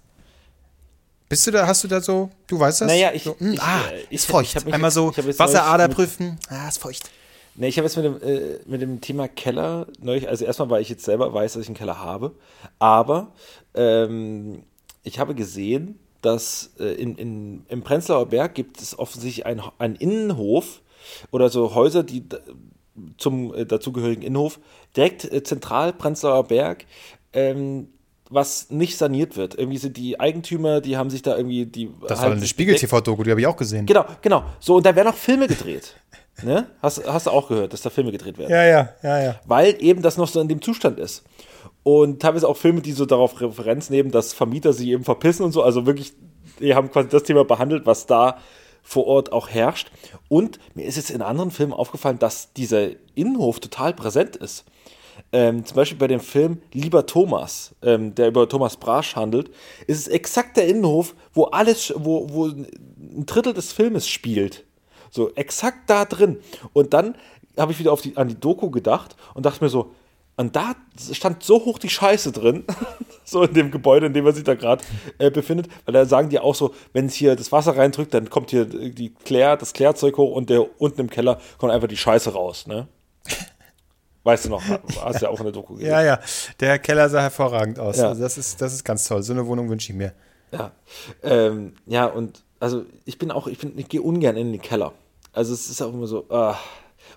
Bist 1.28 1.46
du 1.46 1.50
da, 1.50 1.66
hast 1.66 1.84
du 1.84 1.88
da 1.88 2.00
so, 2.00 2.30
du 2.46 2.60
weißt 2.60 2.82
das? 2.82 2.88
Naja, 2.88 3.10
ich, 3.14 3.22
so, 3.22 3.36
mh, 3.38 3.46
hm, 3.46 3.52
ich, 3.54 3.62
ah, 3.62 3.80
ich, 4.10 4.12
ist 4.12 4.26
feucht. 4.26 4.56
Ich, 4.66 4.74
Einmal 4.74 4.90
so 4.90 5.16
Wasserader 5.16 5.88
prüfen, 5.88 6.38
ah, 6.48 6.68
ist 6.68 6.78
feucht. 6.78 7.10
Nee, 7.54 7.68
ich 7.68 7.78
habe 7.78 7.86
jetzt 7.86 7.96
mit 7.96 8.04
dem, 8.04 8.22
äh, 8.22 8.58
mit 8.66 8.82
dem 8.82 9.00
Thema 9.00 9.28
Keller 9.28 9.86
neulich, 10.00 10.28
also 10.28 10.44
erstmal, 10.44 10.70
weil 10.70 10.82
ich 10.82 10.88
jetzt 10.88 11.04
selber 11.04 11.32
weiß, 11.32 11.52
dass 11.52 11.62
ich 11.62 11.68
einen 11.68 11.76
Keller 11.76 11.98
habe, 11.98 12.34
aber 12.78 13.32
ähm, 13.74 14.64
ich 15.04 15.18
habe 15.18 15.34
gesehen, 15.34 15.98
dass 16.22 16.70
äh, 16.78 16.94
in, 16.94 17.16
in, 17.16 17.66
im 17.68 17.82
Prenzlauer 17.82 18.26
Berg 18.26 18.54
gibt 18.54 18.80
es 18.80 18.98
offensichtlich 18.98 19.44
einen, 19.44 19.62
einen 19.78 19.96
Innenhof 19.96 20.80
oder 21.30 21.48
so 21.50 21.74
Häuser, 21.74 22.02
die 22.02 22.24
zum 23.18 23.54
äh, 23.54 23.66
dazugehörigen 23.66 24.22
Innenhof, 24.22 24.58
direkt 24.96 25.30
äh, 25.30 25.42
zentral 25.42 25.92
Prenzlauer 25.92 26.44
Berg, 26.44 26.86
ähm, 27.32 27.88
was 28.30 28.70
nicht 28.70 28.96
saniert 28.96 29.36
wird. 29.36 29.56
Irgendwie 29.58 29.78
sind 29.78 29.96
die 29.96 30.18
Eigentümer, 30.18 30.80
die 30.80 30.96
haben 30.96 31.10
sich 31.10 31.22
da 31.22 31.36
irgendwie 31.36 31.66
die. 31.66 31.90
Das 32.02 32.20
halt 32.20 32.30
war 32.30 32.36
eine 32.36 32.46
Spiegel-TV-Doku, 32.46 33.24
die 33.24 33.30
habe 33.30 33.40
ich 33.40 33.46
auch 33.46 33.56
gesehen. 33.56 33.84
Genau, 33.84 34.06
genau. 34.22 34.44
So, 34.58 34.76
und 34.76 34.86
da 34.86 34.94
werden 34.94 35.08
auch 35.08 35.16
Filme 35.16 35.48
gedreht. 35.48 35.96
ne? 36.42 36.66
hast, 36.80 37.06
hast 37.06 37.26
du 37.26 37.30
auch 37.30 37.48
gehört, 37.48 37.72
dass 37.72 37.82
da 37.82 37.90
Filme 37.90 38.10
gedreht 38.10 38.38
werden? 38.38 38.50
Ja, 38.50 38.64
ja, 38.64 38.88
ja, 39.02 39.22
ja. 39.22 39.40
Weil 39.44 39.76
eben 39.80 40.02
das 40.02 40.16
noch 40.16 40.28
so 40.28 40.40
in 40.40 40.48
dem 40.48 40.62
Zustand 40.62 40.98
ist. 40.98 41.24
Und 41.82 42.22
teilweise 42.22 42.48
auch 42.48 42.56
Filme, 42.56 42.80
die 42.80 42.92
so 42.92 43.06
darauf 43.06 43.40
Referenz 43.40 43.90
nehmen, 43.90 44.10
dass 44.10 44.32
Vermieter 44.32 44.72
sich 44.72 44.88
eben 44.88 45.04
verpissen 45.04 45.44
und 45.44 45.52
so. 45.52 45.62
Also 45.62 45.86
wirklich, 45.86 46.12
die 46.60 46.74
haben 46.74 46.90
quasi 46.90 47.08
das 47.08 47.24
Thema 47.24 47.44
behandelt, 47.44 47.86
was 47.86 48.06
da 48.06 48.38
vor 48.82 49.06
Ort 49.06 49.32
auch 49.32 49.48
herrscht. 49.48 49.90
Und 50.28 50.58
mir 50.74 50.84
ist 50.84 50.96
jetzt 50.96 51.10
in 51.10 51.22
anderen 51.22 51.50
Filmen 51.50 51.72
aufgefallen, 51.72 52.18
dass 52.18 52.52
dieser 52.52 52.90
Innenhof 53.14 53.60
total 53.60 53.94
präsent 53.94 54.36
ist. 54.36 54.64
Ähm, 55.32 55.64
zum 55.64 55.76
Beispiel 55.76 55.98
bei 55.98 56.08
dem 56.08 56.20
Film 56.20 56.60
Lieber 56.72 57.06
Thomas, 57.06 57.74
ähm, 57.82 58.14
der 58.14 58.28
über 58.28 58.48
Thomas 58.48 58.76
Brasch 58.76 59.16
handelt, 59.16 59.50
ist 59.86 59.98
es 59.98 60.08
exakt 60.08 60.56
der 60.56 60.66
Innenhof, 60.66 61.14
wo 61.32 61.44
alles, 61.44 61.92
wo, 61.96 62.28
wo 62.30 62.46
ein 62.46 63.26
Drittel 63.26 63.54
des 63.54 63.72
Filmes 63.72 64.08
spielt. 64.08 64.64
So, 65.10 65.32
exakt 65.34 65.88
da 65.88 66.04
drin. 66.04 66.38
Und 66.72 66.94
dann 66.94 67.16
habe 67.56 67.72
ich 67.72 67.78
wieder 67.78 67.92
auf 67.92 68.00
die, 68.00 68.16
an 68.16 68.28
die 68.28 68.40
Doku 68.40 68.70
gedacht 68.70 69.16
und 69.34 69.44
dachte 69.46 69.62
mir 69.62 69.70
so, 69.70 69.92
und 70.42 70.56
da 70.56 70.74
stand 71.12 71.44
so 71.44 71.64
hoch 71.64 71.78
die 71.78 71.88
Scheiße 71.88 72.32
drin, 72.32 72.64
so 73.24 73.44
in 73.44 73.54
dem 73.54 73.70
Gebäude, 73.70 74.06
in 74.06 74.12
dem 74.12 74.24
man 74.24 74.34
sich 74.34 74.42
da 74.42 74.54
gerade 74.54 74.82
äh, 75.18 75.30
befindet, 75.30 75.68
weil 75.84 75.94
da 75.94 76.04
sagen 76.04 76.30
die 76.30 76.40
auch 76.40 76.56
so, 76.56 76.74
wenn 76.92 77.06
es 77.06 77.14
hier 77.14 77.36
das 77.36 77.52
Wasser 77.52 77.76
reindrückt, 77.76 78.12
dann 78.12 78.28
kommt 78.28 78.50
hier 78.50 78.64
die 78.64 79.14
Klär, 79.14 79.56
das 79.56 79.72
Klärzeug 79.72 80.16
hoch 80.16 80.34
und 80.34 80.50
der 80.50 80.80
unten 80.80 81.00
im 81.02 81.10
Keller 81.10 81.40
kommt 81.58 81.72
einfach 81.72 81.86
die 81.86 81.96
Scheiße 81.96 82.32
raus, 82.32 82.66
ne? 82.66 82.88
Weißt 84.24 84.46
du 84.46 84.50
noch, 84.50 84.62
hast 85.00 85.22
ja 85.22 85.28
auch 85.28 85.38
in 85.38 85.44
der 85.44 85.52
Doku 85.52 85.74
gesehen. 85.74 85.90
Ja, 85.90 86.02
ja, 86.02 86.20
der 86.58 86.80
Keller 86.80 87.08
sah 87.08 87.20
hervorragend 87.20 87.78
aus. 87.78 87.98
Ja. 87.98 88.08
Also 88.08 88.22
das, 88.22 88.36
ist, 88.36 88.60
das 88.60 88.72
ist 88.72 88.84
ganz 88.84 89.06
toll. 89.06 89.22
So 89.22 89.32
eine 89.32 89.46
Wohnung 89.46 89.68
wünsche 89.68 89.92
ich 89.92 89.98
mir. 89.98 90.12
Ja. 90.50 90.72
Ähm, 91.22 91.74
ja, 91.86 92.06
und 92.06 92.44
also 92.58 92.84
ich 93.04 93.18
bin 93.18 93.30
auch, 93.30 93.46
ich, 93.46 93.58
ich 93.76 93.88
gehe 93.88 94.02
ungern 94.02 94.36
in 94.36 94.52
den 94.52 94.62
Keller. 94.62 94.92
Also 95.32 95.54
es 95.54 95.70
ist 95.70 95.82
auch 95.82 95.92
immer 95.92 96.06
so, 96.06 96.26
ah, 96.30 96.56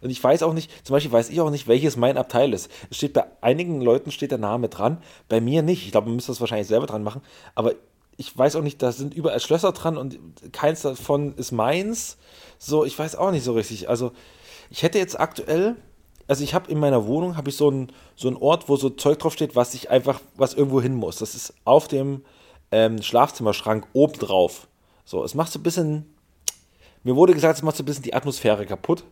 und 0.02 0.10
ich 0.10 0.24
weiß 0.24 0.44
auch 0.44 0.54
nicht, 0.54 0.72
zum 0.86 0.94
Beispiel 0.94 1.12
weiß 1.12 1.30
ich 1.30 1.42
auch 1.42 1.50
nicht, 1.50 1.68
welches 1.68 1.98
mein 1.98 2.18
Abteil 2.18 2.54
ist. 2.54 2.70
Es 2.90 2.98
steht 2.98 3.14
bei 3.14 3.26
einigen 3.42 3.82
Leuten 3.82 4.12
steht 4.12 4.32
der 4.32 4.38
Name 4.38 4.70
dran, 4.70 5.00
bei 5.30 5.42
mir 5.42 5.62
nicht. 5.62 5.86
Ich 5.86 5.92
glaube, 5.92 6.08
man 6.08 6.16
müsste 6.16 6.32
das 6.32 6.42
wahrscheinlich 6.42 6.68
selber 6.68 6.86
dran 6.86 7.04
machen. 7.04 7.22
Aber 7.56 7.74
ich 8.18 8.38
weiß 8.38 8.56
auch 8.56 8.62
nicht, 8.62 8.82
da 8.82 8.92
sind 8.92 9.14
überall 9.14 9.40
Schlösser 9.40 9.72
dran 9.72 9.98
und 9.98 10.20
keins 10.54 10.82
davon 10.82 11.36
ist 11.36 11.52
meins. 11.52 12.18
So, 12.58 12.86
ich 12.86 12.98
weiß 12.98 13.16
auch 13.16 13.32
nicht 13.32 13.44
so 13.44 13.54
richtig. 13.54 13.90
Also, 13.90 14.12
ich 14.70 14.84
hätte 14.84 14.98
jetzt 14.98 15.20
aktuell, 15.20 15.76
also 16.28 16.44
ich 16.44 16.54
habe 16.54 16.72
in 16.72 16.80
meiner 16.80 17.06
Wohnung 17.08 17.38
habe 17.38 17.50
ich 17.50 17.58
so 17.58 17.70
einen 17.70 17.92
so 18.16 18.36
Ort, 18.42 18.70
wo 18.70 18.78
so 18.78 18.90
Zeug 18.90 19.20
draufsteht, 19.20 19.56
was 19.56 19.74
ich 19.74 19.90
einfach, 19.90 20.22
was 20.36 20.54
irgendwo 20.54 20.82
hin 20.82 20.96
muss. 20.96 21.18
Das 21.18 21.36
ist 21.36 21.54
auf 21.66 21.88
dem 21.88 22.24
ähm, 22.72 23.02
Schlafzimmerschrank 23.02 23.88
oben 23.94 24.14
drauf. 24.14 24.68
So, 25.04 25.24
es 25.24 25.36
macht 25.36 25.52
so 25.52 25.60
ein 25.60 25.64
bisschen, 25.64 26.14
mir 27.04 27.16
wurde 27.16 27.34
gesagt, 27.34 27.58
es 27.58 27.64
macht 27.64 27.76
so 27.76 27.84
ein 27.84 27.86
bisschen 27.86 28.04
die 28.04 28.14
Atmosphäre 28.14 28.66
kaputt. 28.66 29.04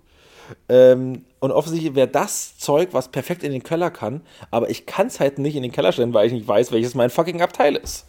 Ähm, 0.70 1.26
und 1.40 1.52
offensichtlich 1.52 1.96
wäre 1.96 2.08
das 2.08 2.58
Zeug, 2.58 2.90
was 2.92 3.10
perfekt 3.10 3.44
in 3.44 3.52
den 3.52 3.64
Keller 3.64 3.92
kann, 3.92 4.22
aber 4.52 4.70
ich 4.70 4.86
kann 4.86 5.08
es 5.08 5.20
halt 5.20 5.40
nicht 5.40 5.56
in 5.56 5.64
den 5.64 5.72
Keller 5.72 5.92
stellen, 5.92 6.14
weil 6.14 6.28
ich 6.28 6.34
nicht 6.34 6.48
weiß, 6.48 6.72
welches 6.72 6.96
mein 6.96 7.10
fucking 7.10 7.42
Abteil 7.42 7.76
ist. 7.76 8.06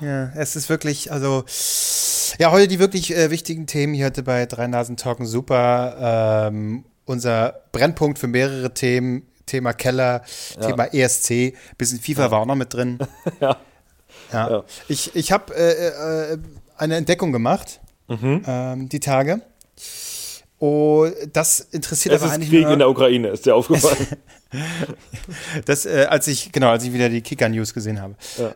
Ja, 0.00 0.30
es 0.34 0.56
ist 0.56 0.68
wirklich, 0.68 1.10
also, 1.12 1.44
ja, 2.38 2.50
heute 2.50 2.68
die 2.68 2.78
wirklich 2.78 3.16
äh, 3.16 3.30
wichtigen 3.30 3.66
Themen 3.66 3.94
hier 3.94 4.06
heute 4.06 4.22
bei 4.22 4.46
Drei 4.46 4.66
Nasen 4.66 4.96
Talken 4.96 5.26
super. 5.26 6.48
Ähm, 6.48 6.84
unser 7.06 7.62
Brennpunkt 7.72 8.18
für 8.18 8.26
mehrere 8.26 8.74
Themen, 8.74 9.26
Thema 9.46 9.72
Keller, 9.72 10.22
ja. 10.60 10.66
Thema 10.66 10.92
ESC, 10.92 11.56
bisschen 11.78 12.00
FIFA 12.00 12.24
ja. 12.24 12.30
war 12.32 12.40
auch 12.40 12.46
noch 12.46 12.56
mit 12.56 12.74
drin. 12.74 12.98
ja. 13.40 13.56
ja. 14.32 14.64
Ich, 14.88 15.14
ich 15.14 15.32
habe 15.32 15.54
äh, 15.54 16.32
äh, 16.32 16.38
eine 16.76 16.96
Entdeckung 16.96 17.32
gemacht, 17.32 17.80
mhm. 18.08 18.42
ähm, 18.46 18.88
die 18.88 19.00
Tage. 19.00 19.40
Oh, 20.58 21.06
das 21.32 21.60
interessiert 21.60 22.14
es 22.14 22.22
aber 22.22 22.30
ist 22.30 22.34
eigentlich 22.36 22.50
Krieg 22.50 22.62
nur, 22.62 22.72
in 22.72 22.78
der 22.78 22.88
Ukraine, 22.88 23.28
ist 23.28 23.44
dir 23.44 23.54
aufgefallen? 23.54 24.06
das, 25.66 25.84
äh, 25.84 26.06
als 26.08 26.28
ich, 26.28 26.50
genau, 26.50 26.70
als 26.70 26.84
ich 26.84 26.94
wieder 26.94 27.10
die 27.10 27.20
Kicker-News 27.20 27.74
gesehen 27.74 28.00
habe. 28.00 28.14
Ja. 28.38 28.54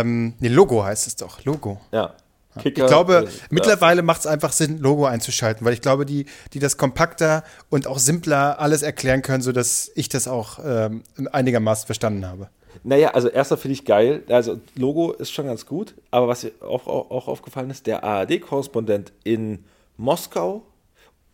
Ähm, 0.00 0.34
nee, 0.38 0.48
Logo 0.48 0.84
heißt 0.84 1.06
es 1.08 1.16
doch, 1.16 1.44
Logo. 1.44 1.80
Ja. 1.90 2.14
Kicker, 2.60 2.82
ich 2.82 2.88
glaube, 2.88 3.28
äh, 3.28 3.30
mittlerweile 3.50 4.02
macht 4.02 4.20
es 4.20 4.26
einfach 4.26 4.52
Sinn, 4.52 4.78
Logo 4.78 5.06
einzuschalten, 5.06 5.66
weil 5.66 5.72
ich 5.72 5.80
glaube, 5.80 6.04
die, 6.06 6.26
die 6.52 6.58
das 6.58 6.76
kompakter 6.76 7.44
und 7.70 7.86
auch 7.86 7.98
simpler 7.98 8.60
alles 8.60 8.82
erklären 8.82 9.22
können, 9.22 9.42
sodass 9.42 9.90
ich 9.94 10.08
das 10.08 10.28
auch 10.28 10.58
ähm, 10.64 11.02
einigermaßen 11.32 11.86
verstanden 11.86 12.26
habe. 12.26 12.50
Naja, 12.84 13.10
also 13.10 13.28
erster 13.28 13.56
finde 13.56 13.74
ich 13.74 13.84
geil. 13.84 14.22
Also 14.28 14.60
Logo 14.76 15.12
ist 15.12 15.32
schon 15.32 15.46
ganz 15.46 15.66
gut, 15.66 15.94
aber 16.10 16.28
was 16.28 16.44
mir 16.44 16.52
auch, 16.60 16.86
auch, 16.86 17.10
auch 17.10 17.28
aufgefallen 17.28 17.70
ist, 17.70 17.86
der 17.86 18.04
ARD-Korrespondent 18.04 19.12
in 19.24 19.64
Moskau 19.96 20.62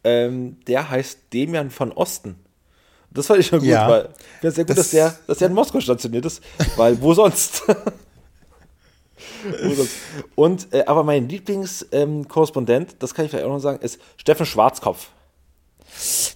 ähm, 0.05 0.57
der 0.67 0.91
heißt 0.91 1.19
Demian 1.33 1.71
von 1.71 1.93
Osten. 1.93 2.37
Das 3.11 3.27
fand 3.27 3.41
ich 3.41 3.47
schon 3.47 3.61
gut, 3.61 3.69
ja, 3.69 3.89
weil 3.89 4.09
ja 4.43 4.51
sehr 4.51 4.65
gut, 4.65 4.71
das, 4.71 4.77
dass, 4.77 4.91
der, 4.91 5.19
dass 5.27 5.39
der 5.39 5.49
in 5.49 5.55
Moskau 5.55 5.81
stationiert 5.81 6.25
ist, 6.27 6.43
weil 6.77 7.01
wo 7.01 7.15
sonst? 7.15 7.63
wo 9.63 9.75
sonst? 9.75 9.95
Und 10.35 10.73
äh, 10.73 10.85
aber 10.85 11.05
mein 11.05 11.29
Lieblingskorrespondent, 11.29 12.91
ähm, 12.91 12.97
das 12.99 13.15
kann 13.15 13.25
ich 13.25 13.31
vielleicht 13.31 13.47
auch 13.47 13.53
noch 13.53 13.61
sagen, 13.61 13.81
ist 13.81 13.99
Steffen 14.17 14.47
Schwarzkopf. 14.47 15.09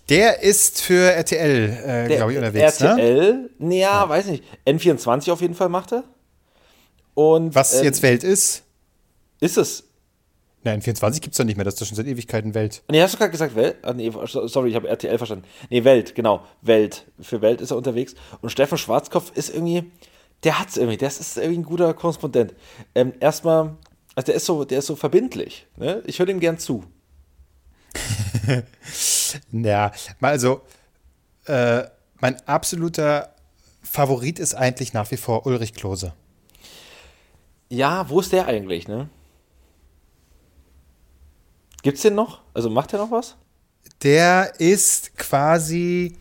Der 0.08 0.42
ist 0.42 0.80
für 0.80 1.12
RTL, 1.12 2.06
äh, 2.08 2.16
glaube 2.16 2.32
ich, 2.32 2.38
unterwegs. 2.38 2.80
RTL, 2.80 3.50
ne? 3.58 3.76
ja, 3.76 4.02
ja, 4.02 4.08
weiß 4.08 4.26
nicht. 4.26 4.44
N24 4.66 5.30
auf 5.30 5.40
jeden 5.40 5.54
Fall 5.54 5.68
macht 5.68 5.92
er. 5.92 6.04
Und, 7.14 7.54
Was 7.54 7.74
ähm, 7.74 7.84
jetzt 7.84 8.02
Welt 8.02 8.24
ist? 8.24 8.62
Ist 9.40 9.58
es. 9.58 9.84
Nein, 10.64 10.80
24 10.80 11.20
gibt 11.20 11.34
es 11.34 11.38
doch 11.38 11.44
nicht 11.44 11.56
mehr, 11.56 11.64
das 11.64 11.74
ist 11.74 11.80
doch 11.80 11.86
schon 11.88 11.96
seit 11.96 12.06
Ewigkeiten 12.06 12.54
Welt. 12.54 12.82
Nee, 12.88 13.02
hast 13.02 13.14
du 13.14 13.18
gerade 13.18 13.32
gesagt 13.32 13.56
Welt? 13.56 13.76
Ah, 13.82 13.92
nee, 13.92 14.12
sorry, 14.26 14.70
ich 14.70 14.76
habe 14.76 14.88
RTL 14.88 15.18
verstanden. 15.18 15.44
Nee, 15.70 15.82
Welt, 15.82 16.14
genau. 16.14 16.44
Welt. 16.60 17.06
Für 17.20 17.42
Welt 17.42 17.60
ist 17.60 17.72
er 17.72 17.76
unterwegs. 17.76 18.14
Und 18.40 18.50
Steffen 18.50 18.78
Schwarzkopf 18.78 19.32
ist 19.34 19.52
irgendwie, 19.52 19.90
der 20.44 20.60
hat's 20.60 20.76
irgendwie, 20.76 20.96
der 20.96 21.08
ist 21.08 21.36
irgendwie 21.36 21.58
ein 21.58 21.64
guter 21.64 21.92
Korrespondent. 21.94 22.54
Ähm, 22.94 23.12
erstmal, 23.18 23.76
also 24.14 24.26
der 24.26 24.34
ist 24.36 24.46
so, 24.46 24.64
der 24.64 24.78
ist 24.78 24.86
so 24.86 24.94
verbindlich. 24.94 25.66
Ne? 25.76 26.02
Ich 26.06 26.20
höre 26.20 26.26
dem 26.26 26.38
gern 26.38 26.58
zu. 26.58 26.84
ja, 29.52 29.92
also, 30.20 30.62
äh, 31.46 31.82
mein 32.20 32.36
absoluter 32.46 33.34
Favorit 33.82 34.38
ist 34.38 34.54
eigentlich 34.54 34.92
nach 34.92 35.10
wie 35.10 35.16
vor 35.16 35.44
Ulrich 35.44 35.74
Klose. 35.74 36.14
Ja, 37.68 38.08
wo 38.08 38.20
ist 38.20 38.32
der 38.32 38.46
eigentlich, 38.46 38.86
ne? 38.86 39.08
Gibt's 41.82 42.02
den 42.02 42.14
noch? 42.14 42.40
Also 42.54 42.70
macht 42.70 42.92
er 42.92 43.00
noch 43.00 43.10
was? 43.10 43.36
Der 44.02 44.54
ist 44.58 45.16
quasi, 45.16 46.16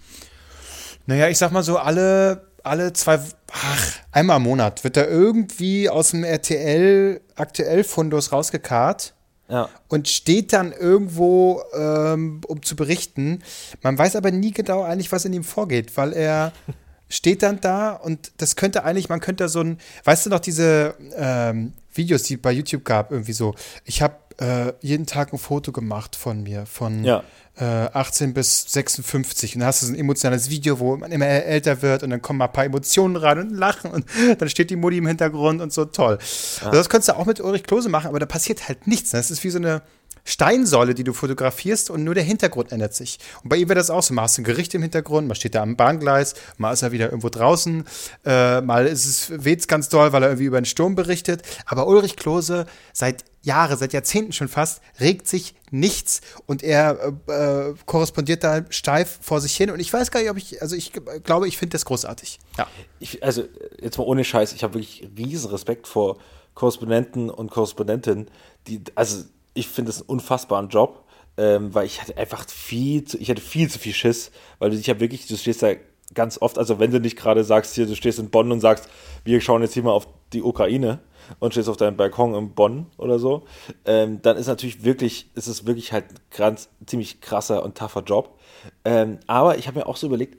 naja, 1.05 1.29
ich 1.29 1.37
sag 1.37 1.51
mal 1.51 1.63
so, 1.63 1.77
alle, 1.77 2.47
alle 2.63 2.93
zwei, 2.93 3.19
ach, 3.51 3.93
einmal 4.11 4.37
im 4.37 4.43
Monat 4.43 4.83
wird 4.83 4.97
er 4.97 5.07
irgendwie 5.07 5.89
aus 5.89 6.11
dem 6.11 6.23
RTL 6.23 7.21
aktuell 7.35 7.83
Fundus 7.83 8.31
rausgekarrt. 8.31 9.13
Ja. 9.47 9.67
Und 9.89 10.07
steht 10.07 10.53
dann 10.53 10.71
irgendwo, 10.71 11.61
ähm, 11.73 12.39
um 12.47 12.63
zu 12.63 12.77
berichten. 12.77 13.43
Man 13.81 13.97
weiß 13.97 14.15
aber 14.15 14.31
nie 14.31 14.51
genau 14.51 14.81
eigentlich, 14.81 15.11
was 15.11 15.25
in 15.25 15.33
ihm 15.33 15.43
vorgeht, 15.43 15.97
weil 15.97 16.13
er 16.13 16.53
steht 17.09 17.43
dann 17.43 17.59
da 17.59 17.91
und 17.91 18.31
das 18.37 18.55
könnte 18.55 18.85
eigentlich, 18.85 19.09
man 19.09 19.19
könnte 19.19 19.49
so 19.49 19.59
ein, 19.59 19.77
weißt 20.05 20.25
du 20.25 20.29
noch, 20.29 20.39
diese 20.39 20.95
ähm, 21.17 21.73
Videos, 21.93 22.23
die 22.23 22.37
bei 22.37 22.53
YouTube 22.53 22.85
gab, 22.85 23.11
irgendwie 23.11 23.33
so, 23.33 23.53
ich 23.83 24.01
habe 24.01 24.15
äh, 24.41 24.73
jeden 24.81 25.05
Tag 25.05 25.31
ein 25.33 25.37
Foto 25.37 25.71
gemacht 25.71 26.15
von 26.15 26.41
mir, 26.41 26.65
von 26.65 27.03
ja. 27.03 27.23
äh, 27.57 27.63
18 27.63 28.33
bis 28.33 28.63
56. 28.63 29.55
Und 29.55 29.59
dann 29.59 29.67
hast 29.67 29.83
du 29.83 29.85
so 29.85 29.93
ein 29.93 29.99
emotionales 29.99 30.49
Video, 30.49 30.79
wo 30.79 30.97
man 30.97 31.11
immer 31.11 31.27
älter 31.27 31.81
wird 31.83 32.01
und 32.01 32.09
dann 32.09 32.21
kommen 32.21 32.39
mal 32.39 32.45
ein 32.45 32.51
paar 32.51 32.65
Emotionen 32.65 33.15
rein 33.15 33.37
und 33.37 33.51
lachen 33.51 33.91
und 33.91 34.05
dann 34.39 34.49
steht 34.49 34.71
die 34.71 34.75
Mutti 34.75 34.97
im 34.97 35.05
Hintergrund 35.05 35.61
und 35.61 35.71
so 35.71 35.85
toll. 35.85 36.17
Ja. 36.59 36.67
Also 36.67 36.77
das 36.77 36.89
könntest 36.89 37.09
du 37.09 37.17
auch 37.17 37.25
mit 37.27 37.39
Ulrich 37.39 37.63
Klose 37.63 37.89
machen, 37.89 38.07
aber 38.07 38.19
da 38.19 38.25
passiert 38.25 38.67
halt 38.67 38.87
nichts. 38.87 39.11
Das 39.11 39.29
ist 39.29 39.43
wie 39.43 39.51
so 39.51 39.59
eine 39.59 39.83
Steinsäule, 40.23 40.93
die 40.93 41.03
du 41.03 41.13
fotografierst 41.13 41.89
und 41.89 42.03
nur 42.03 42.13
der 42.13 42.23
Hintergrund 42.23 42.71
ändert 42.71 42.93
sich. 42.93 43.19
Und 43.43 43.49
bei 43.49 43.57
ihm 43.57 43.69
wäre 43.69 43.77
das 43.77 43.89
auch 43.89 44.03
so. 44.03 44.13
Mal 44.13 44.23
hast 44.23 44.37
du 44.37 44.41
ein 44.41 44.45
Gericht 44.45 44.73
im 44.73 44.81
Hintergrund, 44.81 45.27
mal 45.27 45.35
steht 45.35 45.55
er 45.55 45.61
am 45.61 45.75
Bahngleis, 45.75 46.35
mal 46.57 46.71
ist 46.71 46.81
er 46.81 46.91
wieder 46.91 47.05
irgendwo 47.05 47.29
draußen, 47.29 47.85
äh, 48.25 48.61
mal 48.61 48.85
ist 48.85 49.05
es, 49.05 49.43
weht's 49.43 49.67
ganz 49.67 49.89
doll, 49.89 50.13
weil 50.13 50.23
er 50.23 50.29
irgendwie 50.29 50.45
über 50.45 50.57
einen 50.57 50.65
Sturm 50.65 50.95
berichtet. 50.95 51.41
Aber 51.65 51.87
Ulrich 51.87 52.15
Klose 52.15 52.65
seit 52.93 53.23
Jahren, 53.43 53.77
seit 53.77 53.93
Jahrzehnten 53.93 54.33
schon 54.33 54.47
fast, 54.47 54.81
regt 54.99 55.27
sich 55.27 55.55
nichts 55.71 56.21
und 56.45 56.61
er 56.61 57.15
äh, 57.27 57.69
äh, 57.69 57.75
korrespondiert 57.85 58.43
da 58.43 58.63
steif 58.69 59.19
vor 59.21 59.41
sich 59.41 59.55
hin. 59.55 59.71
Und 59.71 59.79
ich 59.79 59.91
weiß 59.91 60.11
gar 60.11 60.19
nicht, 60.19 60.29
ob 60.29 60.37
ich, 60.37 60.61
also 60.61 60.75
ich 60.75 60.91
glaube, 61.23 61.47
ich 61.47 61.57
finde 61.57 61.73
das 61.73 61.85
großartig. 61.85 62.39
Ja. 62.57 62.67
Ich, 62.99 63.23
also 63.23 63.43
jetzt 63.81 63.97
mal 63.97 64.03
ohne 64.03 64.23
Scheiß, 64.23 64.53
ich 64.53 64.63
habe 64.63 64.75
wirklich 64.75 65.09
riesen 65.17 65.49
Respekt 65.49 65.87
vor 65.87 66.17
Korrespondenten 66.53 67.29
und 67.29 67.49
Korrespondentinnen, 67.49 68.29
die, 68.67 68.83
also 68.93 69.23
ich 69.53 69.67
finde 69.67 69.91
es 69.91 70.01
einen 70.01 70.09
unfassbaren 70.09 70.69
Job, 70.69 71.05
ähm, 71.37 71.73
weil 71.73 71.85
ich 71.85 72.01
hatte 72.01 72.17
einfach 72.17 72.47
viel 72.49 73.03
zu, 73.03 73.17
ich 73.17 73.29
hatte 73.29 73.41
viel 73.41 73.69
zu 73.69 73.79
viel 73.79 73.93
Schiss, 73.93 74.31
weil 74.59 74.71
dich 74.71 74.87
ja 74.87 74.99
wirklich, 74.99 75.27
du 75.27 75.37
stehst 75.37 75.63
da 75.63 75.73
ganz 76.13 76.41
oft, 76.41 76.57
also 76.57 76.79
wenn 76.79 76.91
du 76.91 76.99
nicht 76.99 77.17
gerade 77.17 77.43
sagst, 77.43 77.75
hier, 77.75 77.85
du 77.85 77.95
stehst 77.95 78.19
in 78.19 78.29
Bonn 78.29 78.51
und 78.51 78.59
sagst, 78.59 78.89
wir 79.23 79.39
schauen 79.41 79.61
jetzt 79.61 79.73
hier 79.73 79.83
mal 79.83 79.91
auf 79.91 80.07
die 80.33 80.43
Ukraine 80.43 80.99
und 81.39 81.53
stehst 81.53 81.69
auf 81.69 81.77
deinem 81.77 81.97
Balkon 81.97 82.33
in 82.35 82.53
Bonn 82.53 82.87
oder 82.97 83.19
so, 83.19 83.43
ähm, 83.85 84.21
dann 84.21 84.37
ist 84.37 84.47
natürlich 84.47 84.83
wirklich, 84.83 85.29
ist 85.35 85.47
es 85.47 85.65
wirklich 85.65 85.93
halt 85.93 86.05
ganz, 86.35 86.69
ziemlich 86.85 87.21
krasser 87.21 87.63
und 87.63 87.77
tougher 87.77 88.03
Job. 88.03 88.37
Ähm, 88.83 89.19
aber 89.27 89.57
ich 89.57 89.67
habe 89.67 89.79
mir 89.79 89.87
auch 89.87 89.97
so 89.97 90.07
überlegt, 90.07 90.37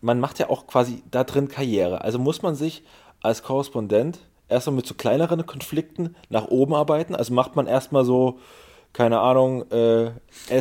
man 0.00 0.20
macht 0.20 0.38
ja 0.38 0.50
auch 0.50 0.66
quasi 0.66 1.02
da 1.10 1.24
drin 1.24 1.48
Karriere. 1.48 2.02
Also 2.02 2.18
muss 2.18 2.42
man 2.42 2.54
sich 2.54 2.82
als 3.22 3.42
Korrespondent 3.42 4.18
erstmal 4.48 4.76
mit 4.76 4.86
so 4.86 4.94
kleineren 4.94 5.46
Konflikten 5.46 6.16
nach 6.28 6.48
oben 6.48 6.74
arbeiten. 6.74 7.14
Also 7.14 7.32
macht 7.34 7.56
man 7.56 7.66
erstmal 7.66 8.04
so, 8.04 8.38
keine 8.92 9.18
Ahnung. 9.20 9.70
Äh, 9.70 10.12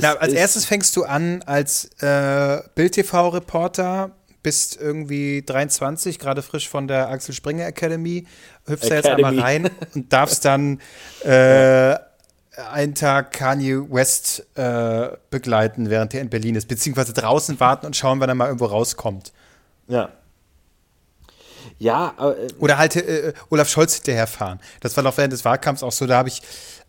Na, 0.02 0.14
als 0.14 0.34
erstes 0.34 0.66
fängst 0.66 0.96
du 0.96 1.04
an 1.04 1.44
als 1.46 1.86
äh, 2.02 2.62
Bild-TV-Reporter, 2.76 4.12
bist 4.44 4.80
irgendwie 4.80 5.44
23, 5.44 6.20
gerade 6.20 6.42
frisch 6.42 6.70
von 6.70 6.88
der 6.88 7.10
Axel 7.10 7.34
Springer 7.34 7.66
Academy, 7.66 8.28
hüpfst 8.68 8.90
da 8.90 8.96
jetzt 8.96 9.08
einmal 9.08 9.40
rein 9.40 9.70
und 9.96 10.14
darfst 10.14 10.46
dann 10.46 10.80
äh, 11.24 11.96
einen 12.72 12.96
Tag 12.96 13.32
Kanye 13.32 13.90
West 13.90 14.46
äh, 14.56 15.10
begleiten, 15.30 15.90
während 15.90 16.14
er 16.14 16.22
in 16.22 16.30
Berlin 16.30 16.56
ist, 16.56 16.68
beziehungsweise 16.68 17.14
draußen 17.14 17.60
warten 17.60 17.86
und 17.86 17.96
schauen, 17.96 18.20
wenn 18.20 18.30
er 18.30 18.36
mal 18.36 18.46
irgendwo 18.46 18.66
rauskommt. 18.66 19.34
Ja. 19.88 20.10
Ja, 21.78 22.14
äh, 22.20 22.48
Oder 22.60 22.78
halt 22.78 22.96
äh, 22.96 23.34
Olaf 23.50 23.70
Scholz 23.70 23.96
hinterherfahren. 23.96 24.60
Das 24.80 24.96
war 24.96 25.04
noch 25.04 25.18
während 25.18 25.34
des 25.34 25.44
Wahlkampfs 25.44 25.84
auch 25.84 25.92
so. 25.92 26.06
Da 26.08 26.18
habe 26.18 26.30
ich 26.30 26.42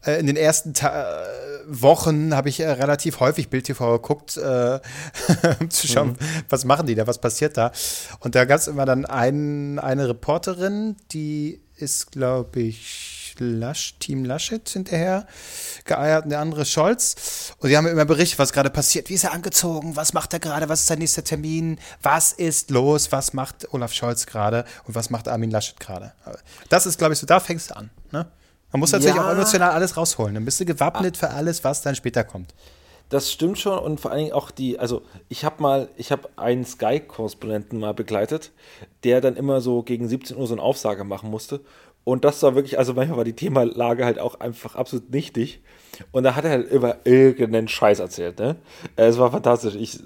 äh, 0.04 0.20
in 0.20 0.26
den 0.26 0.36
ersten 0.36 0.74
Ta 0.74 1.22
äh, 1.22 1.26
Wochen 1.66 2.34
habe 2.34 2.48
ich 2.48 2.60
äh, 2.60 2.70
relativ 2.70 3.18
häufig 3.18 3.48
Bild 3.48 3.64
TV 3.64 3.98
geguckt, 3.98 4.36
äh, 4.36 4.78
um 5.60 5.70
zu 5.70 5.88
schauen, 5.88 6.10
mhm. 6.10 6.16
was 6.48 6.64
machen 6.64 6.86
die 6.86 6.94
da, 6.94 7.06
was 7.06 7.18
passiert 7.18 7.56
da. 7.56 7.72
Und 8.20 8.34
da 8.34 8.44
gab 8.44 8.58
es 8.58 8.68
immer 8.68 8.86
dann 8.86 9.04
ein, 9.04 9.78
eine 9.80 10.08
Reporterin, 10.08 10.96
die 11.10 11.60
ist, 11.76 12.12
glaube 12.12 12.60
ich, 12.60 13.15
Lasch, 13.40 13.96
Team 13.98 14.24
Laschet 14.24 14.68
hinterher 14.68 15.26
geeiert 15.84 16.24
und 16.24 16.30
der 16.30 16.40
andere 16.40 16.64
Scholz. 16.64 17.54
Und 17.58 17.68
die 17.68 17.76
haben 17.76 17.86
immer 17.86 18.04
berichtet, 18.04 18.38
was 18.38 18.52
gerade 18.52 18.70
passiert. 18.70 19.08
Wie 19.08 19.14
ist 19.14 19.24
er 19.24 19.32
angezogen? 19.32 19.96
Was 19.96 20.12
macht 20.12 20.32
er 20.32 20.40
gerade? 20.40 20.68
Was 20.68 20.80
ist 20.80 20.86
sein 20.86 20.98
nächster 20.98 21.24
Termin? 21.24 21.78
Was 22.02 22.32
ist 22.32 22.70
los? 22.70 23.12
Was 23.12 23.32
macht 23.32 23.72
Olaf 23.72 23.92
Scholz 23.92 24.26
gerade? 24.26 24.64
Und 24.86 24.94
was 24.94 25.10
macht 25.10 25.28
Armin 25.28 25.50
Laschet 25.50 25.78
gerade? 25.80 26.12
Das 26.68 26.86
ist, 26.86 26.98
glaube 26.98 27.14
ich, 27.14 27.20
so, 27.20 27.26
da 27.26 27.40
fängst 27.40 27.70
du 27.70 27.76
an. 27.76 27.90
Ne? 28.10 28.26
Man 28.72 28.80
muss 28.80 28.90
tatsächlich 28.90 29.20
ja. 29.20 29.26
auch 29.26 29.32
emotional 29.32 29.70
alles 29.70 29.96
rausholen. 29.96 30.34
Dann 30.34 30.44
bist 30.44 30.60
du 30.60 30.64
gewappnet 30.64 31.16
für 31.16 31.30
alles, 31.30 31.64
was 31.64 31.82
dann 31.82 31.94
später 31.94 32.24
kommt. 32.24 32.54
Das 33.08 33.30
stimmt 33.30 33.58
schon 33.58 33.78
und 33.78 34.00
vor 34.00 34.10
allen 34.10 34.24
Dingen 34.24 34.32
auch 34.32 34.50
die, 34.50 34.80
also 34.80 35.02
ich 35.28 35.44
habe 35.44 35.62
mal, 35.62 35.88
ich 35.96 36.10
habe 36.10 36.28
einen 36.34 36.64
Sky-Korrespondenten 36.64 37.78
mal 37.78 37.94
begleitet, 37.94 38.50
der 39.04 39.20
dann 39.20 39.36
immer 39.36 39.60
so 39.60 39.84
gegen 39.84 40.08
17 40.08 40.36
Uhr 40.36 40.46
so 40.48 40.54
einen 40.54 40.60
Aufsager 40.60 41.04
machen 41.04 41.30
musste. 41.30 41.60
Und 42.06 42.24
das 42.24 42.40
war 42.44 42.54
wirklich, 42.54 42.78
also 42.78 42.94
manchmal 42.94 43.16
war 43.18 43.24
die 43.24 43.32
Themalage 43.32 44.04
halt 44.04 44.20
auch 44.20 44.38
einfach 44.38 44.76
absolut 44.76 45.10
nichtig. 45.10 45.60
Und 46.12 46.22
da 46.22 46.36
hat 46.36 46.44
er 46.44 46.50
halt 46.50 46.70
über 46.70 46.98
irgendeinen 47.02 47.66
Scheiß 47.66 47.98
erzählt, 47.98 48.38
ne? 48.38 48.54
Es 48.94 49.18
war 49.18 49.32
fantastisch. 49.32 49.74
Ich 49.74 49.98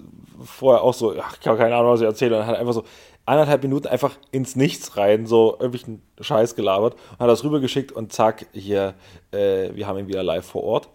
vorher 0.42 0.82
auch 0.82 0.94
so, 0.94 1.14
ach, 1.20 1.36
ich 1.38 1.46
habe 1.46 1.58
keine 1.58 1.76
Ahnung, 1.76 1.92
was 1.92 2.00
ich 2.00 2.06
erzähle. 2.06 2.38
Und 2.38 2.46
hat 2.46 2.56
einfach 2.56 2.72
so, 2.72 2.84
anderthalb 3.26 3.62
Minuten 3.62 3.86
einfach 3.88 4.16
ins 4.32 4.56
Nichts 4.56 4.96
rein, 4.96 5.26
so 5.26 5.52
irgendwelchen 5.52 6.00
Scheiß 6.20 6.54
gelabert 6.54 6.94
und 6.94 7.18
hat 7.20 7.28
das 7.28 7.44
rübergeschickt 7.44 7.92
und 7.92 8.14
zack, 8.14 8.46
hier, 8.52 8.94
äh, 9.30 9.68
wir 9.74 9.86
haben 9.86 9.98
ihn 9.98 10.08
wieder 10.08 10.22
live 10.22 10.46
vor 10.46 10.64
Ort. 10.64 10.88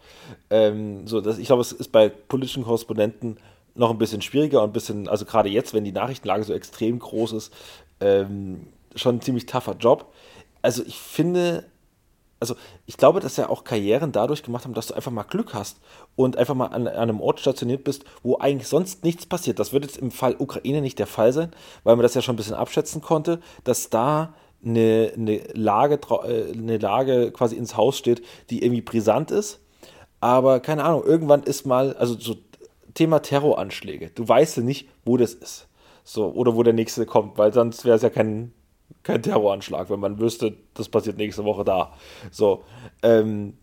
Ähm, 0.49 1.05
so, 1.05 1.21
das, 1.21 1.37
ich 1.37 1.45
glaube, 1.45 1.61
es 1.61 1.71
ist 1.71 1.91
bei 1.91 2.09
politischen 2.09 2.63
Korrespondenten 2.63 3.37
noch 3.75 3.91
ein 3.91 3.99
bisschen 3.99 4.23
schwieriger 4.23 4.63
und 4.63 4.71
ein 4.71 4.73
bisschen, 4.73 5.07
also 5.07 5.25
gerade 5.25 5.49
jetzt, 5.49 5.75
wenn 5.75 5.83
die 5.83 5.91
Nachrichtenlage 5.91 6.43
so 6.43 6.53
extrem 6.53 6.97
groß 6.97 7.33
ist, 7.33 7.53
ähm, 7.99 8.67
schon 8.95 9.17
ein 9.17 9.21
ziemlich 9.21 9.45
tougher 9.45 9.75
Job. 9.79 10.11
Also 10.65 10.83
ich 10.85 10.97
finde, 10.97 11.63
also 12.39 12.55
ich 12.87 12.97
glaube, 12.97 13.19
dass 13.19 13.37
ja 13.37 13.49
auch 13.49 13.63
Karrieren 13.63 14.11
dadurch 14.11 14.41
gemacht 14.41 14.65
haben, 14.65 14.73
dass 14.73 14.87
du 14.87 14.95
einfach 14.95 15.11
mal 15.11 15.23
Glück 15.23 15.53
hast 15.53 15.77
und 16.15 16.37
einfach 16.37 16.55
mal 16.55 16.67
an, 16.67 16.87
an, 16.87 16.95
einem 16.95 17.21
Ort 17.21 17.39
stationiert 17.39 17.83
bist, 17.83 18.03
wo 18.23 18.39
eigentlich 18.39 18.67
sonst 18.67 19.03
nichts 19.03 19.27
passiert. 19.27 19.59
Das 19.59 19.73
wird 19.73 19.85
jetzt 19.85 19.97
im 19.97 20.09
Fall 20.09 20.35
Ukraine 20.39 20.81
nicht 20.81 20.97
der 20.97 21.05
Fall 21.05 21.33
sein, 21.33 21.51
weil 21.83 21.95
man 21.95 22.03
das 22.03 22.15
ja 22.15 22.23
schon 22.23 22.33
ein 22.33 22.37
bisschen 22.37 22.55
abschätzen 22.55 23.01
konnte, 23.01 23.41
dass 23.63 23.91
da 23.91 24.33
eine, 24.65 25.13
eine, 25.15 25.37
Lage, 25.53 25.99
äh, 26.23 26.51
eine 26.51 26.79
Lage 26.79 27.31
quasi 27.31 27.55
ins 27.55 27.77
Haus 27.77 27.97
steht, 27.99 28.23
die 28.49 28.63
irgendwie 28.63 28.81
brisant 28.81 29.29
ist. 29.29 29.59
Aber 30.19 30.61
keine 30.61 30.83
Ahnung, 30.83 31.03
irgendwann 31.03 31.43
ist 31.43 31.67
mal, 31.67 31.95
also 31.97 32.19
so 32.19 32.37
Thema 32.95 33.19
Terroranschläge. 33.19 34.09
Du 34.15 34.27
weißt 34.27 34.57
ja 34.57 34.63
nicht, 34.63 34.89
wo 35.05 35.15
das 35.15 35.35
ist. 35.35 35.67
So, 36.03 36.31
oder 36.31 36.55
wo 36.55 36.63
der 36.63 36.73
nächste 36.73 37.05
kommt, 37.05 37.37
weil 37.37 37.53
sonst 37.53 37.85
wäre 37.85 37.95
es 37.95 38.01
ja 38.01 38.09
kein 38.09 38.51
kein 39.05 39.21
Terroranschlag, 39.21 39.89
wenn 39.89 39.99
man 39.99 40.19
wüsste, 40.19 40.57
das 40.73 40.89
passiert 40.89 41.17
nächste 41.17 41.45
Woche 41.45 41.63
da. 41.63 41.93
So. 42.31 42.63
Ähm, 43.03 43.57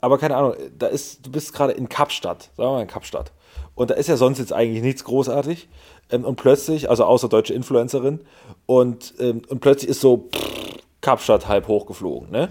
aber 0.00 0.16
keine 0.18 0.36
Ahnung, 0.36 0.54
da 0.78 0.86
ist, 0.86 1.26
du 1.26 1.32
bist 1.32 1.52
gerade 1.52 1.72
in 1.72 1.88
Kapstadt, 1.88 2.50
sagen 2.56 2.70
wir 2.70 2.72
mal 2.76 2.82
in 2.82 2.88
Kapstadt. 2.88 3.32
Und 3.74 3.90
da 3.90 3.94
ist 3.94 4.08
ja 4.08 4.16
sonst 4.16 4.38
jetzt 4.38 4.52
eigentlich 4.52 4.82
nichts 4.82 5.02
großartig. 5.04 5.68
Ähm, 6.10 6.24
und 6.24 6.36
plötzlich, 6.36 6.88
also 6.88 7.04
außer 7.04 7.28
deutsche 7.28 7.52
Influencerin, 7.52 8.20
und, 8.66 9.14
ähm, 9.18 9.42
und 9.48 9.60
plötzlich 9.60 9.90
ist 9.90 10.00
so 10.00 10.28
pff, 10.32 10.78
Kapstadt 11.00 11.48
halb 11.48 11.68
hochgeflogen, 11.68 12.30
ne? 12.30 12.48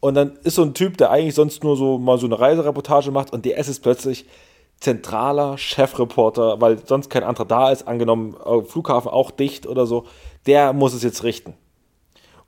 Und 0.00 0.14
dann 0.14 0.38
ist 0.44 0.56
so 0.56 0.62
ein 0.62 0.74
Typ, 0.74 0.98
der 0.98 1.10
eigentlich 1.10 1.34
sonst 1.34 1.64
nur 1.64 1.78
so 1.78 1.98
mal 1.98 2.18
so 2.18 2.26
eine 2.26 2.38
Reisereportage 2.38 3.10
macht 3.10 3.32
und 3.32 3.46
der 3.46 3.56
ist 3.56 3.82
plötzlich 3.82 4.26
zentraler 4.80 5.56
Chefreporter, 5.56 6.60
weil 6.60 6.84
sonst 6.86 7.08
kein 7.08 7.22
anderer 7.22 7.46
da 7.46 7.70
ist, 7.70 7.88
angenommen 7.88 8.36
äh, 8.44 8.62
Flughafen 8.62 9.10
auch 9.10 9.30
dicht 9.30 9.66
oder 9.66 9.86
so, 9.86 10.04
der 10.46 10.72
muss 10.72 10.94
es 10.94 11.02
jetzt 11.02 11.22
richten. 11.22 11.54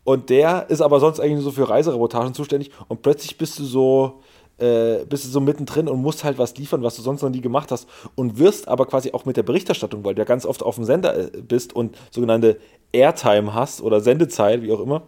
Und 0.04 0.30
der 0.30 0.70
ist 0.70 0.80
aber 0.80 1.00
sonst 1.00 1.18
eigentlich 1.18 1.34
nur 1.34 1.42
so 1.42 1.50
für 1.50 1.68
Reisereportagen 1.68 2.32
zuständig 2.32 2.70
und 2.86 3.02
plötzlich 3.02 3.38
bist 3.38 3.58
du 3.58 3.64
so, 3.64 4.22
äh, 4.58 5.04
bist 5.04 5.24
du 5.24 5.28
so 5.28 5.40
mittendrin 5.40 5.88
und 5.88 6.00
musst 6.00 6.22
halt 6.22 6.38
was 6.38 6.56
liefern, 6.56 6.84
was 6.84 6.94
du 6.94 7.02
sonst 7.02 7.22
noch 7.22 7.30
nie 7.30 7.40
gemacht 7.40 7.72
hast 7.72 7.88
und 8.14 8.38
wirst 8.38 8.68
aber 8.68 8.86
quasi 8.86 9.12
auch 9.12 9.24
mit 9.24 9.36
der 9.36 9.42
Berichterstattung, 9.42 10.04
weil 10.04 10.14
du 10.14 10.20
ja 10.20 10.24
ganz 10.24 10.46
oft 10.46 10.62
auf 10.62 10.76
dem 10.76 10.84
Sender 10.84 11.18
äh, 11.18 11.42
bist 11.42 11.74
und 11.74 11.98
sogenannte 12.12 12.60
Airtime 12.92 13.52
hast 13.52 13.80
oder 13.80 14.00
Sendezeit, 14.00 14.62
wie 14.62 14.72
auch 14.72 14.80
immer, 14.80 15.02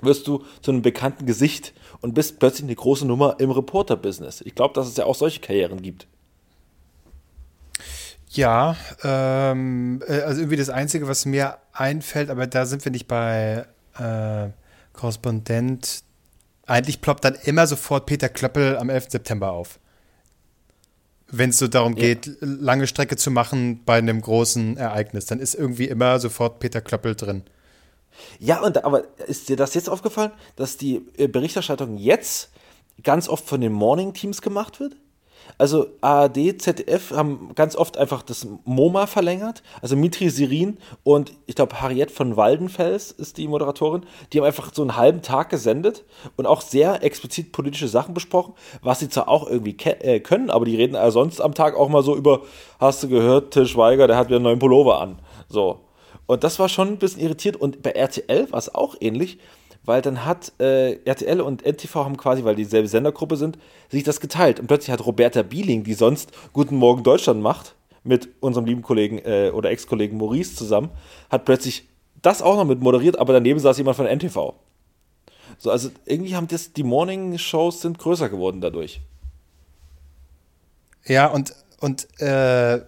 wirst 0.00 0.28
du 0.28 0.44
zu 0.62 0.70
einem 0.70 0.82
bekannten 0.82 1.26
Gesicht 1.26 1.72
und 2.00 2.14
bist 2.14 2.38
plötzlich 2.38 2.64
eine 2.64 2.76
große 2.76 3.04
Nummer 3.04 3.36
im 3.40 3.50
Reporter-Business. 3.50 4.42
Ich 4.42 4.54
glaube, 4.54 4.74
dass 4.74 4.86
es 4.86 4.96
ja 4.96 5.06
auch 5.06 5.16
solche 5.16 5.40
Karrieren 5.40 5.82
gibt. 5.82 6.06
Ja, 8.30 8.76
ähm, 9.02 10.02
äh, 10.06 10.20
also 10.20 10.40
irgendwie 10.42 10.56
das 10.56 10.68
Einzige, 10.68 11.08
was 11.08 11.24
mir 11.24 11.56
einfällt, 11.78 12.30
aber 12.30 12.46
da 12.46 12.66
sind 12.66 12.84
wir 12.84 12.92
nicht 12.92 13.08
bei 13.08 13.66
äh, 13.98 14.48
Korrespondent. 14.92 16.02
Eigentlich 16.66 17.00
ploppt 17.00 17.24
dann 17.24 17.34
immer 17.44 17.66
sofort 17.66 18.06
Peter 18.06 18.28
Klöppel 18.28 18.76
am 18.76 18.90
11. 18.90 19.10
September 19.10 19.52
auf. 19.52 19.78
Wenn 21.30 21.50
es 21.50 21.58
so 21.58 21.68
darum 21.68 21.94
ja. 21.96 22.00
geht, 22.00 22.38
lange 22.40 22.86
Strecke 22.86 23.16
zu 23.16 23.30
machen 23.30 23.82
bei 23.84 23.98
einem 23.98 24.20
großen 24.20 24.76
Ereignis, 24.76 25.26
dann 25.26 25.40
ist 25.40 25.54
irgendwie 25.54 25.88
immer 25.88 26.18
sofort 26.18 26.58
Peter 26.58 26.80
Klöppel 26.80 27.14
drin. 27.14 27.42
Ja, 28.38 28.60
und 28.60 28.84
aber 28.84 29.04
ist 29.26 29.48
dir 29.48 29.56
das 29.56 29.74
jetzt 29.74 29.88
aufgefallen, 29.88 30.32
dass 30.56 30.76
die 30.76 31.06
äh, 31.16 31.28
Berichterstattung 31.28 31.96
jetzt 31.98 32.50
ganz 33.02 33.28
oft 33.28 33.46
von 33.46 33.60
den 33.60 33.72
Morning 33.72 34.14
Teams 34.14 34.42
gemacht 34.42 34.80
wird? 34.80 34.96
Also 35.56 35.86
ARD, 36.00 36.60
ZDF 36.60 37.12
haben 37.12 37.52
ganz 37.54 37.74
oft 37.74 37.96
einfach 37.96 38.22
das 38.22 38.46
MoMA 38.64 39.06
verlängert. 39.06 39.62
Also 39.80 39.96
Mitri 39.96 40.28
Sirin 40.28 40.78
und 41.04 41.32
ich 41.46 41.54
glaube 41.54 41.80
Harriet 41.80 42.10
von 42.10 42.36
Waldenfels 42.36 43.12
ist 43.12 43.38
die 43.38 43.48
Moderatorin. 43.48 44.04
Die 44.32 44.38
haben 44.38 44.46
einfach 44.46 44.72
so 44.74 44.82
einen 44.82 44.96
halben 44.96 45.22
Tag 45.22 45.48
gesendet 45.48 46.04
und 46.36 46.46
auch 46.46 46.60
sehr 46.60 47.02
explizit 47.02 47.52
politische 47.52 47.88
Sachen 47.88 48.14
besprochen, 48.14 48.54
was 48.82 49.00
sie 49.00 49.08
zwar 49.08 49.28
auch 49.28 49.48
irgendwie 49.48 49.76
äh, 49.84 50.20
können, 50.20 50.50
aber 50.50 50.64
die 50.64 50.76
reden 50.76 50.96
sonst 51.10 51.40
am 51.40 51.54
Tag 51.54 51.76
auch 51.76 51.88
mal 51.88 52.02
so 52.02 52.16
über, 52.16 52.42
hast 52.78 53.02
du 53.02 53.08
gehört, 53.08 53.52
Til 53.52 53.66
Schweiger, 53.66 54.06
der 54.06 54.16
hat 54.16 54.28
wieder 54.28 54.36
einen 54.36 54.44
neuen 54.44 54.58
Pullover 54.58 55.00
an. 55.00 55.18
So. 55.48 55.80
Und 56.26 56.44
das 56.44 56.58
war 56.58 56.68
schon 56.68 56.88
ein 56.88 56.98
bisschen 56.98 57.22
irritiert. 57.22 57.56
Und 57.56 57.82
bei 57.82 57.90
RTL 57.92 58.52
war 58.52 58.58
es 58.58 58.74
auch 58.74 58.96
ähnlich, 59.00 59.38
weil 59.88 60.02
dann 60.02 60.26
hat 60.26 60.52
äh, 60.60 61.02
RTL 61.06 61.40
und 61.40 61.64
NTV 61.64 61.94
haben 61.94 62.18
quasi, 62.18 62.44
weil 62.44 62.54
die 62.54 62.64
dieselbe 62.64 62.88
Sendergruppe 62.88 63.38
sind, 63.38 63.58
sich 63.88 64.04
das 64.04 64.20
geteilt. 64.20 64.60
Und 64.60 64.66
plötzlich 64.66 64.92
hat 64.92 65.06
Roberta 65.06 65.42
Bieling, 65.42 65.82
die 65.82 65.94
sonst 65.94 66.30
Guten 66.52 66.76
Morgen 66.76 67.02
Deutschland 67.02 67.40
macht, 67.40 67.74
mit 68.04 68.28
unserem 68.40 68.66
lieben 68.66 68.82
Kollegen 68.82 69.18
äh, 69.24 69.50
oder 69.50 69.70
Ex-Kollegen 69.70 70.18
Maurice 70.18 70.54
zusammen, 70.54 70.90
hat 71.30 71.46
plötzlich 71.46 71.88
das 72.20 72.42
auch 72.42 72.56
noch 72.56 72.66
mit 72.66 72.82
moderiert, 72.82 73.18
aber 73.18 73.32
daneben 73.32 73.58
saß 73.58 73.78
jemand 73.78 73.96
von 73.96 74.04
NTV. 74.04 74.52
So, 75.56 75.70
also 75.70 75.88
irgendwie 76.04 76.36
haben 76.36 76.48
das, 76.48 76.74
die 76.74 76.82
Morning-Shows 76.82 77.80
sind 77.80 77.98
größer 77.98 78.28
geworden 78.28 78.60
dadurch. 78.60 79.00
Ja, 81.06 81.28
und, 81.28 81.54
und 81.80 82.20
äh, 82.20 82.82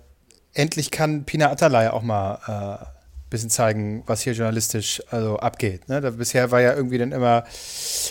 endlich 0.52 0.90
kann 0.90 1.24
Pina 1.24 1.50
Atalay 1.50 1.88
auch 1.88 2.02
mal 2.02 2.82
äh, 2.84 2.99
bisschen 3.30 3.50
zeigen, 3.50 4.02
was 4.06 4.22
hier 4.22 4.32
journalistisch 4.32 5.02
also 5.10 5.38
abgeht. 5.38 5.88
Ne? 5.88 6.00
Da, 6.00 6.10
bisher 6.10 6.50
war 6.50 6.60
ja 6.60 6.74
irgendwie 6.74 6.98
dann 6.98 7.12
immer 7.12 7.44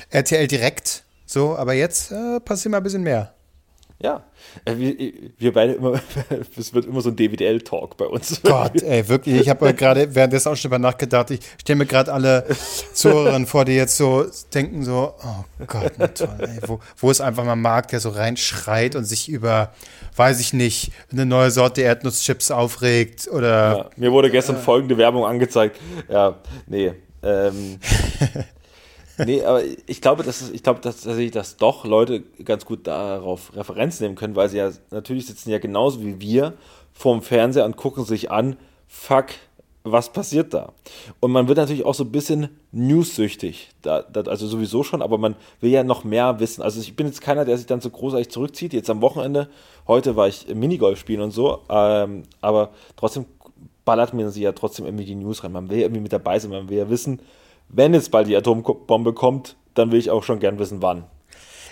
RTL 0.10 0.48
direkt 0.48 1.04
so, 1.26 1.56
aber 1.56 1.74
jetzt 1.74 2.12
äh, 2.12 2.40
passiert 2.40 2.72
mal 2.72 2.78
ein 2.78 2.84
bisschen 2.84 3.04
mehr. 3.04 3.34
Ja, 4.02 4.24
äh, 4.64 4.78
wir, 4.78 4.96
wir 5.38 5.54
beide 5.54 5.74
immer, 5.74 6.00
es 6.58 6.74
wird 6.74 6.86
immer 6.86 7.02
so 7.02 7.10
ein 7.10 7.18
DWDL-Talk 7.18 7.98
bei 7.98 8.06
uns. 8.06 8.42
Gott, 8.44 8.82
ey, 8.82 9.06
wirklich. 9.10 9.42
Ich 9.42 9.50
habe 9.50 9.74
gerade 9.76 10.16
währenddessen 10.16 10.48
auch 10.50 10.56
schon 10.56 10.70
über 10.70 10.80
nachgedacht. 10.80 11.32
Ich 11.32 11.42
stelle 11.60 11.80
mir 11.80 11.86
gerade 11.86 12.14
alle 12.14 12.46
Zuhörerinnen 12.94 13.46
vor, 13.46 13.66
die 13.66 13.74
jetzt 13.74 13.98
so 13.98 14.26
denken: 14.54 14.86
so, 14.86 15.16
oh 15.22 15.66
Gott, 15.68 15.92
na 15.98 16.08
toll, 16.08 16.30
ey, 16.40 16.60
wo, 16.66 16.80
wo 16.98 17.12
ist 17.12 17.20
einfach 17.20 17.44
mal 17.44 17.58
Markt, 17.58 17.92
der 17.92 18.00
so 18.00 18.10
reinschreit 18.10 18.96
und 18.96 19.04
sich 19.04 19.28
über, 19.28 19.74
weiß 20.16 20.40
ich 20.40 20.54
nicht, 20.54 20.94
eine 21.12 21.26
neue 21.26 21.52
Sorte 21.52 21.82
Erdnusschips 21.82 22.52
aufregt 22.52 23.28
oder. 23.28 23.78
Ja, 23.78 23.90
mir 23.98 24.12
wurde 24.14 24.32
gestern 24.32 24.56
äh, 24.56 24.60
folgende 24.60 24.98
Werbung 24.98 25.26
angezeigt. 25.26 25.78
Ja, 26.08 26.38
nee. 26.68 26.94
Ähm, 27.22 27.80
nee, 29.26 29.44
aber 29.44 29.62
ich 29.86 30.02
glaube, 30.02 30.24
dass 30.24 30.50
ich 30.50 30.64
glaube 30.64 30.82
dass, 30.82 31.02
tatsächlich, 31.02 31.32
dass 31.32 31.58
doch 31.58 31.86
Leute 31.86 32.22
ganz 32.44 32.66
gut 32.66 32.88
darauf 32.88 33.56
Referenz 33.56 34.00
nehmen 34.00 34.16
können, 34.16 34.36
weil 34.36 34.50
sie 34.50 34.58
ja 34.58 34.72
natürlich 34.92 35.28
sitzen 35.28 35.50
ja 35.50 35.60
genauso 35.60 36.02
wie 36.04 36.20
wir 36.20 36.54
vorm 36.94 37.22
Fernseher 37.22 37.66
und 37.66 37.78
gucken 37.78 38.04
sich 38.04 38.32
an, 38.32 38.58
fuck, 38.88 39.28
was 39.84 40.12
passiert 40.12 40.54
da? 40.54 40.74
Und 41.20 41.32
man 41.32 41.48
wird 41.48 41.58
natürlich 41.58 41.86
auch 41.86 41.94
so 41.94 42.04
ein 42.04 42.12
bisschen 42.12 42.50
newssüchtig, 42.72 43.70
da, 43.82 44.02
da, 44.02 44.22
also 44.22 44.48
sowieso 44.48 44.84
schon, 44.84 45.02
aber 45.02 45.18
man 45.18 45.36
will 45.62 45.72
ja 45.72 45.84
noch 45.84 46.04
mehr 46.04 46.40
wissen. 46.40 46.62
Also 46.62 46.82
ich 46.82 46.96
bin 46.96 47.08
jetzt 47.08 47.22
keiner, 47.22 47.46
der 47.46 47.58
sich 47.58 47.66
dann 47.66 47.82
so 47.82 47.90
großartig 47.90 48.30
zurückzieht. 48.30 48.74
Jetzt 48.74 48.90
am 48.90 49.02
Wochenende, 49.02 49.50
heute 49.88 50.16
war 50.16 50.28
ich 50.28 50.54
Minigolf 50.54 51.00
spielen 51.00 51.22
und 51.22 51.32
so, 51.32 51.62
ähm, 51.70 52.24
aber 52.42 52.72
trotzdem 52.98 53.26
ballert 53.86 54.14
mir 54.14 54.30
sie 54.30 54.44
ja 54.44 54.52
trotzdem 54.52 54.86
irgendwie 54.86 55.06
die 55.06 55.16
News 55.16 55.44
rein. 55.44 55.52
Man 55.52 55.70
will 55.70 55.78
ja 55.78 55.86
irgendwie 55.86 56.02
mit 56.02 56.14
dabei 56.14 56.38
sein, 56.38 56.52
man 56.52 56.70
will 56.70 56.78
ja 56.78 56.90
wissen, 56.90 57.22
wenn 57.70 57.94
jetzt 57.94 58.12
bald 58.12 58.28
die 58.28 58.36
Atombombe 58.36 59.14
kommt, 59.14 59.56
dann 59.76 59.92
will 59.92 60.00
ich 60.00 60.10
auch 60.10 60.24
schon 60.24 60.40
gern 60.40 60.60
wissen, 60.60 60.82
wann. 60.82 61.06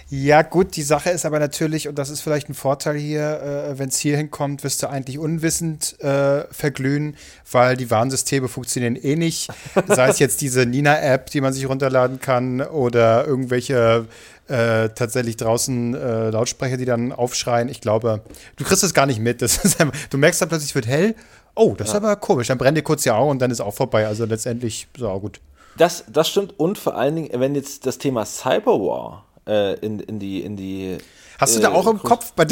Ja, 0.09 0.41
gut, 0.41 0.77
die 0.77 0.83
Sache 0.83 1.09
ist 1.09 1.25
aber 1.25 1.37
natürlich, 1.37 1.89
und 1.89 1.99
das 1.99 2.09
ist 2.09 2.21
vielleicht 2.21 2.47
ein 2.47 2.53
Vorteil 2.53 2.95
hier, 2.95 3.41
äh, 3.41 3.77
wenn 3.77 3.89
es 3.89 3.97
hier 3.97 4.15
hinkommt, 4.15 4.63
wirst 4.63 4.81
du 4.81 4.89
eigentlich 4.89 5.19
unwissend 5.19 5.99
äh, 5.99 6.45
verglühen, 6.49 7.17
weil 7.51 7.75
die 7.75 7.91
Warnsysteme 7.91 8.47
funktionieren 8.47 8.95
eh 8.95 9.17
nicht. 9.17 9.49
Sei 9.87 10.07
es 10.07 10.19
jetzt 10.19 10.39
diese 10.39 10.65
Nina-App, 10.65 11.29
die 11.31 11.41
man 11.41 11.51
sich 11.51 11.67
runterladen 11.67 12.21
kann, 12.21 12.61
oder 12.61 13.27
irgendwelche 13.27 14.05
äh, 14.47 14.87
tatsächlich 14.95 15.35
draußen 15.35 15.93
äh, 15.93 16.29
Lautsprecher, 16.29 16.77
die 16.77 16.85
dann 16.85 17.11
aufschreien. 17.11 17.67
Ich 17.67 17.81
glaube, 17.81 18.21
du 18.55 18.63
kriegst 18.63 18.83
das 18.83 18.93
gar 18.93 19.07
nicht 19.07 19.19
mit. 19.19 19.43
Einfach, 19.43 19.91
du 20.09 20.17
merkst 20.17 20.41
dann 20.41 20.47
plötzlich, 20.47 20.69
es 20.69 20.75
wird 20.75 20.87
hell. 20.87 21.15
Oh, 21.53 21.75
das 21.77 21.89
ja. 21.89 21.95
ist 21.95 21.97
aber 21.97 22.15
komisch. 22.15 22.47
Dann 22.47 22.57
brennt 22.57 22.77
dir 22.77 22.81
kurz 22.81 23.03
die 23.03 23.11
Augen 23.11 23.31
und 23.31 23.41
dann 23.41 23.51
ist 23.51 23.59
auch 23.59 23.73
vorbei. 23.73 24.07
Also 24.07 24.23
letztendlich, 24.23 24.87
so, 24.97 25.19
gut. 25.19 25.41
Das, 25.77 26.03
das 26.07 26.29
stimmt. 26.29 26.59
Und 26.59 26.77
vor 26.77 26.95
allen 26.95 27.15
Dingen, 27.15 27.29
wenn 27.33 27.55
jetzt 27.55 27.85
das 27.85 27.97
Thema 27.97 28.25
Cyberwar 28.25 29.25
äh, 29.47 29.75
in, 29.79 29.99
in 29.99 30.19
die, 30.19 30.41
in 30.41 30.55
die 30.55 30.97
Hast 31.37 31.55
du 31.55 31.59
da 31.59 31.71
auch 31.71 31.87
im 31.87 32.01
Kopf 32.01 32.33
bei 32.33 32.45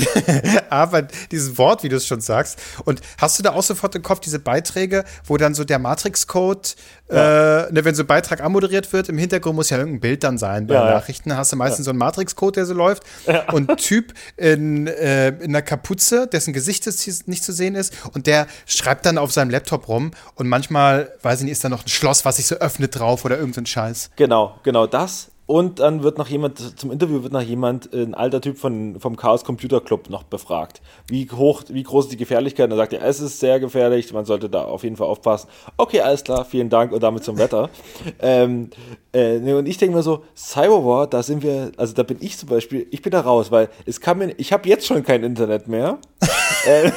aber 0.70 1.02
dieses 1.32 1.58
Wort, 1.58 1.84
wie 1.84 1.90
du 1.90 1.96
es 1.96 2.06
schon 2.06 2.22
sagst, 2.22 2.60
und 2.86 3.02
hast 3.18 3.40
du 3.40 3.44
da 3.44 3.54
auch 3.54 3.64
sofort 3.64 3.96
im 3.96 4.04
Kopf 4.04 4.20
diese 4.20 4.40
Beiträge, 4.40 5.04
wo 5.26 5.38
dann 5.38 5.54
so 5.54 5.64
der 5.64 5.80
Matrix-Code, 5.80 6.70
ja. 7.12 7.66
äh, 7.66 7.72
ne, 7.72 7.86
wenn 7.86 7.96
so 7.96 8.04
ein 8.04 8.08
Beitrag 8.08 8.42
anmoderiert 8.42 8.94
wird, 8.94 9.10
im 9.10 9.18
Hintergrund 9.18 9.56
muss 9.56 9.70
ja 9.70 9.78
irgendein 9.78 10.02
Bild 10.02 10.24
dann 10.24 10.38
sein 10.38 10.68
bei 10.68 10.76
ja, 10.76 10.86
Nachrichten, 10.86 11.36
hast 11.36 11.52
du 11.52 11.56
meistens 11.56 11.80
ja. 11.80 11.86
so 11.86 11.92
einen 11.92 12.00
Matrix-Code, 12.00 12.54
der 12.54 12.66
so 12.66 12.74
läuft. 12.74 13.04
Und 13.52 13.70
ein 13.70 13.78
Typ 13.78 14.14
in, 14.38 14.88
äh, 14.88 15.30
in 15.30 15.50
einer 15.50 15.62
Kapuze, 15.62 16.28
dessen 16.28 16.54
Gesicht 16.54 16.86
nicht 17.28 17.44
zu 17.44 17.54
sehen 17.54 17.76
ist. 17.76 17.94
Und 18.14 18.28
der 18.28 18.48
schreibt 18.66 19.06
dann 19.06 19.18
auf 19.18 19.32
seinem 19.32 19.50
Laptop 19.50 19.88
rum. 19.88 20.12
Und 20.36 20.48
manchmal, 20.48 21.12
weiß 21.22 21.40
ich 21.40 21.46
nicht, 21.46 21.54
ist 21.54 21.64
da 21.64 21.70
noch 21.70 21.86
ein 21.86 21.90
Schloss, 21.90 22.26
was 22.26 22.38
sich 22.38 22.48
so 22.48 22.56
öffnet 22.56 22.98
drauf 23.00 23.26
oder 23.26 23.38
irgendein 23.38 23.66
Scheiß. 23.66 24.12
Genau, 24.16 24.60
genau 24.64 24.88
das 24.88 25.30
und 25.48 25.80
dann 25.80 26.02
wird 26.02 26.18
noch 26.18 26.28
jemand, 26.28 26.80
zum 26.80 26.92
Interview 26.92 27.22
wird 27.22 27.32
noch 27.32 27.42
jemand, 27.42 27.94
ein 27.94 28.16
alter 28.16 28.42
Typ 28.42 28.58
von, 28.58 29.00
vom 29.00 29.16
Chaos 29.16 29.44
Computer 29.44 29.80
Club 29.80 30.10
noch 30.10 30.24
befragt. 30.24 30.82
Wie 31.08 31.30
hoch, 31.30 31.64
wie 31.70 31.84
groß 31.84 32.06
ist 32.06 32.12
die 32.14 32.18
Gefährlichkeit? 32.18 32.66
Und 32.66 32.72
er 32.72 32.78
sagt 32.78 32.94
er, 32.94 33.04
es 33.04 33.20
ist 33.20 33.40
sehr 33.40 33.60
gefährlich, 33.60 34.12
man 34.12 34.26
sollte 34.26 34.50
da 34.50 34.64
auf 34.64 34.84
jeden 34.84 34.96
Fall 34.96 35.08
aufpassen. 35.08 35.48
Okay, 35.78 36.02
alles 36.02 36.24
klar, 36.24 36.46
vielen 36.46 36.70
Dank 36.70 36.92
und 36.92 37.04
damit 37.04 37.24
zum 37.24 37.38
Wetter. 37.38 37.70
ähm, 38.22 38.72
äh, 39.12 39.38
und 39.38 39.68
ich 39.68 39.78
denke 39.78 39.96
mir 39.96 40.02
so, 40.02 40.24
Cyberwar, 40.36 41.06
da 41.06 41.22
sind 41.22 41.44
wir, 41.44 41.72
also 41.78 41.94
da 41.94 42.02
bin 42.02 42.18
ich 42.22 42.40
zum 42.40 42.50
Beispiel, 42.50 42.88
ich 42.90 43.04
bin 43.04 43.12
da 43.12 43.22
raus, 43.22 43.52
weil 43.52 43.70
es 43.86 44.02
kann 44.02 44.18
mir, 44.18 44.34
ich 44.38 44.52
habe 44.52 44.68
jetzt 44.68 44.88
schon 44.88 45.04
kein 45.04 45.24
Internet 45.24 45.68
mehr. 45.68 46.00
Äh, 46.66 46.92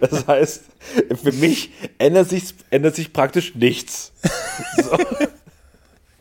das 0.00 0.26
heißt, 0.28 0.62
für 1.20 1.32
mich 1.32 1.70
ändert 1.98 2.28
sich, 2.28 2.54
ändert 2.70 2.94
sich 2.94 3.12
praktisch 3.12 3.56
nichts. 3.56 4.12
So. 4.76 4.96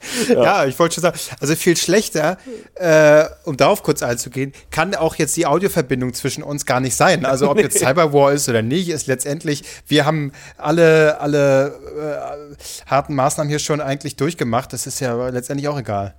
Ja. 0.32 0.43
ja, 0.43 0.66
ich 0.66 0.78
wollte 0.80 0.95
schon 0.95 1.02
sagen, 1.02 1.20
also 1.39 1.56
viel 1.56 1.76
schlechter, 1.76 2.38
äh, 2.76 3.26
um 3.43 3.58
darauf 3.58 3.84
kurz 3.84 4.04
einzugehen, 4.04 4.54
kann 4.70 4.95
auch 4.95 5.16
jetzt 5.16 5.36
die 5.36 5.45
Audioverbindung 5.45 6.14
zwischen 6.14 6.43
uns 6.43 6.66
gar 6.66 6.80
nicht 6.80 6.95
sein. 6.95 7.26
Also 7.26 7.49
ob 7.49 7.60
jetzt 7.60 7.80
Cyberwar 7.80 8.32
ist 8.32 8.47
oder 8.47 8.62
nicht, 8.62 8.89
ist 8.89 9.08
letztendlich, 9.08 9.64
wir 9.88 10.06
haben 10.06 10.32
alle, 10.58 11.20
alle 11.20 12.56
äh, 12.58 12.89
harten 12.89 13.16
Maßnahmen 13.16 13.49
hier 13.49 13.60
schon 13.60 13.82
eigentlich 13.82 14.16
durchgemacht. 14.16 14.72
Das 14.74 14.88
ist 14.88 14.99
ja 14.99 15.30
letztendlich 15.30 15.68
auch 15.68 15.78
egal. 15.78 16.14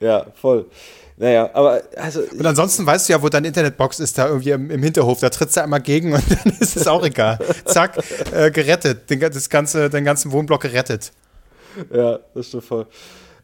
Ja, 0.00 0.26
voll. 0.34 0.66
Naja, 1.18 1.48
aber 1.54 1.82
also. 1.96 2.20
Und 2.20 2.44
ansonsten 2.44 2.84
weißt 2.84 3.08
du 3.08 3.14
ja, 3.14 3.22
wo 3.22 3.28
deine 3.28 3.48
Internetbox 3.48 4.00
ist, 4.00 4.18
da 4.18 4.28
irgendwie 4.28 4.50
im, 4.50 4.70
im 4.70 4.82
Hinterhof. 4.82 5.20
Da 5.20 5.30
trittst 5.30 5.56
du 5.56 5.62
einmal 5.62 5.80
gegen 5.80 6.12
und 6.12 6.22
dann 6.44 6.52
ist 6.60 6.76
es 6.76 6.86
auch 6.86 7.04
egal. 7.04 7.38
Zack, 7.64 7.98
äh, 8.32 8.50
gerettet. 8.50 9.08
Den, 9.08 9.20
das 9.20 9.48
ganze, 9.48 9.88
den 9.88 10.04
ganzen 10.04 10.32
Wohnblock 10.32 10.60
gerettet. 10.62 11.12
Ja, 11.92 12.20
das 12.34 12.48
stimmt 12.48 12.64
voll. 12.64 12.86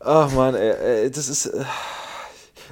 Ach 0.01 0.33
man, 0.33 0.55
ey, 0.55 1.11
das 1.11 1.29
ist, 1.29 1.47
äh, 1.47 1.65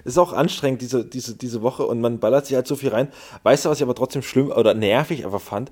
ist 0.04 0.18
auch 0.18 0.32
anstrengend, 0.32 0.82
diese, 0.82 1.04
diese, 1.04 1.36
diese 1.36 1.62
Woche 1.62 1.86
und 1.86 2.00
man 2.00 2.18
ballert 2.18 2.46
sich 2.46 2.56
halt 2.56 2.66
so 2.66 2.76
viel 2.76 2.90
rein. 2.90 3.08
Weißt 3.42 3.64
du, 3.64 3.70
was 3.70 3.78
ich 3.78 3.82
aber 3.82 3.94
trotzdem 3.94 4.22
schlimm 4.22 4.50
oder 4.50 4.74
nervig 4.74 5.24
einfach 5.24 5.40
fand? 5.40 5.70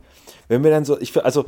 Wenn 0.48 0.62
wir 0.64 0.70
dann 0.70 0.84
so, 0.84 1.00
ich 1.00 1.16
also, 1.24 1.44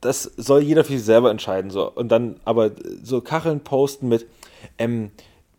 das 0.00 0.22
soll 0.36 0.62
jeder 0.62 0.84
für 0.84 0.92
sich 0.92 1.04
selber 1.04 1.30
entscheiden, 1.30 1.70
so. 1.70 1.90
Und 1.90 2.08
dann 2.08 2.40
aber 2.44 2.70
so 3.02 3.20
Kacheln 3.20 3.60
posten 3.60 4.08
mit, 4.08 4.26
ähm, 4.78 5.10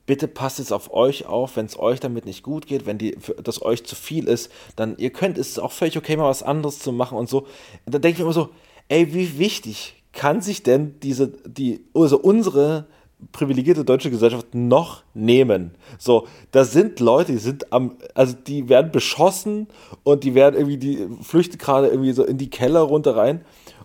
bitte 0.05 0.27
passt 0.27 0.59
jetzt 0.59 0.73
auf 0.73 0.93
euch 0.93 1.25
auf, 1.25 1.55
wenn 1.55 1.67
es 1.67 1.77
euch 1.79 1.99
damit 1.99 2.25
nicht 2.25 2.43
gut 2.43 2.67
geht, 2.67 2.85
wenn 2.85 2.97
die, 2.97 3.17
das 3.43 3.61
euch 3.61 3.85
zu 3.85 3.95
viel 3.95 4.27
ist, 4.27 4.51
dann 4.75 4.97
ihr 4.97 5.11
könnt, 5.11 5.37
ist 5.37 5.51
es 5.51 5.59
auch 5.59 5.71
völlig 5.71 5.97
okay, 5.97 6.17
mal 6.17 6.27
was 6.27 6.43
anderes 6.43 6.79
zu 6.79 6.91
machen 6.91 7.17
und 7.17 7.29
so. 7.29 7.47
Und 7.85 7.95
da 7.95 7.99
denke 7.99 8.15
ich 8.15 8.19
mir 8.19 8.25
immer 8.25 8.33
so, 8.33 8.49
ey, 8.89 9.13
wie 9.13 9.37
wichtig 9.37 10.00
kann 10.13 10.41
sich 10.41 10.63
denn 10.63 10.95
diese, 11.01 11.27
die, 11.27 11.81
also 11.93 12.19
unsere 12.19 12.85
privilegierte 13.31 13.85
deutsche 13.85 14.09
Gesellschaft 14.09 14.55
noch 14.55 15.03
nehmen. 15.13 15.71
So, 15.99 16.27
da 16.51 16.65
sind 16.65 16.99
Leute, 16.99 17.33
die 17.33 17.37
sind 17.37 17.71
am, 17.71 17.97
also 18.15 18.35
die 18.35 18.67
werden 18.67 18.91
beschossen 18.91 19.67
und 20.03 20.23
die 20.23 20.33
werden 20.33 20.55
irgendwie, 20.55 20.77
die 20.77 21.07
flüchten 21.21 21.57
gerade 21.57 21.87
irgendwie 21.87 22.13
so 22.13 22.23
in 22.23 22.37
die 22.37 22.49
Keller 22.49 22.81
runter 22.81 23.15
rein 23.15 23.41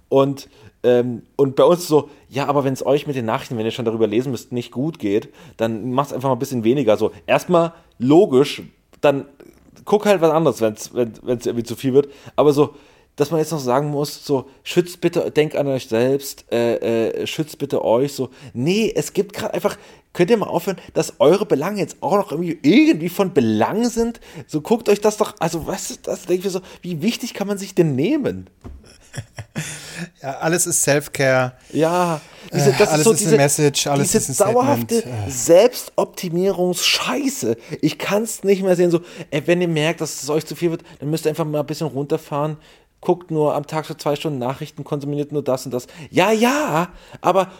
und 0.08 0.48
ähm, 0.82 1.22
und 1.34 1.56
bei 1.56 1.64
uns 1.64 1.88
so, 1.88 2.10
ja, 2.28 2.46
aber 2.46 2.62
wenn 2.62 2.72
es 2.72 2.86
euch 2.86 3.06
mit 3.06 3.16
den 3.16 3.24
Nachrichten, 3.24 3.58
wenn 3.58 3.64
ihr 3.64 3.72
schon 3.72 3.84
darüber 3.84 4.06
lesen 4.06 4.30
müsst, 4.30 4.52
nicht 4.52 4.70
gut 4.70 4.98
geht, 4.98 5.32
dann 5.56 5.90
macht 5.90 6.08
es 6.08 6.12
einfach 6.12 6.28
mal 6.28 6.36
ein 6.36 6.38
bisschen 6.38 6.64
weniger. 6.64 6.96
So, 6.96 7.10
erstmal 7.26 7.72
logisch, 7.98 8.62
dann 9.00 9.24
guck 9.84 10.06
halt 10.06 10.20
was 10.20 10.30
anderes, 10.30 10.60
wenn 10.60 10.74
es 10.74 11.46
irgendwie 11.46 11.64
zu 11.64 11.74
viel 11.74 11.92
wird. 11.92 12.08
Aber 12.36 12.52
so, 12.52 12.74
dass 13.16 13.30
man 13.30 13.40
jetzt 13.40 13.50
noch 13.50 13.60
sagen 13.60 13.88
muss, 13.88 14.24
so, 14.24 14.48
schützt 14.62 15.00
bitte, 15.00 15.30
denkt 15.30 15.56
an 15.56 15.66
euch 15.66 15.88
selbst, 15.88 16.44
äh, 16.52 17.08
äh, 17.08 17.26
schützt 17.26 17.58
bitte 17.58 17.82
euch, 17.84 18.12
so. 18.12 18.28
Nee, 18.52 18.92
es 18.94 19.14
gibt 19.14 19.32
gerade 19.32 19.54
einfach, 19.54 19.78
könnt 20.12 20.30
ihr 20.30 20.36
mal 20.36 20.48
aufhören, 20.48 20.76
dass 20.92 21.14
eure 21.18 21.46
Belange 21.46 21.80
jetzt 21.80 21.96
auch 22.02 22.16
noch 22.16 22.30
irgendwie, 22.30 22.58
irgendwie 22.62 23.08
von 23.08 23.32
Belang 23.32 23.88
sind? 23.88 24.20
So, 24.46 24.60
guckt 24.60 24.90
euch 24.90 25.00
das 25.00 25.16
doch, 25.16 25.34
also, 25.38 25.66
was 25.66 25.90
ist 25.90 26.06
das, 26.06 26.26
denke 26.26 26.46
ich 26.46 26.52
so, 26.52 26.60
wie 26.82 27.00
wichtig 27.00 27.32
kann 27.32 27.48
man 27.48 27.56
sich 27.58 27.74
denn 27.74 27.96
nehmen? 27.96 28.50
Ja, 30.22 30.40
alles 30.40 30.66
ist 30.66 30.82
Self-Care. 30.82 31.54
Ja, 31.72 32.20
diese, 32.52 32.70
das 32.72 32.88
alles 32.88 32.98
ist, 32.98 33.04
so 33.04 33.12
ist 33.12 33.20
diese, 33.20 33.30
eine 33.30 33.44
Message, 33.44 33.86
alles 33.86 34.12
diese 34.12 34.30
ist 34.30 34.42
ein 34.42 34.52
dauerhafte 34.52 34.98
Statement. 34.98 35.32
Selbstoptimierungsscheiße. 35.32 37.56
Ich 37.80 37.96
kann 37.96 38.24
es 38.24 38.44
nicht 38.44 38.62
mehr 38.62 38.76
sehen. 38.76 38.90
So, 38.90 39.00
ey, 39.30 39.46
wenn 39.46 39.62
ihr 39.62 39.68
merkt, 39.68 40.02
dass 40.02 40.22
es 40.22 40.28
euch 40.28 40.44
zu 40.44 40.54
viel 40.54 40.70
wird, 40.70 40.82
dann 40.98 41.08
müsst 41.10 41.24
ihr 41.24 41.30
einfach 41.30 41.46
mal 41.46 41.60
ein 41.60 41.66
bisschen 41.66 41.86
runterfahren 41.86 42.58
guckt 43.06 43.30
nur 43.30 43.54
am 43.54 43.68
Tag 43.68 43.86
für 43.86 43.96
zwei 43.96 44.16
Stunden 44.16 44.40
Nachrichten, 44.40 44.82
konsumiert 44.82 45.30
nur 45.30 45.44
das 45.44 45.64
und 45.64 45.72
das. 45.72 45.86
Ja, 46.10 46.32
ja, 46.32 46.88
aber 47.20 47.52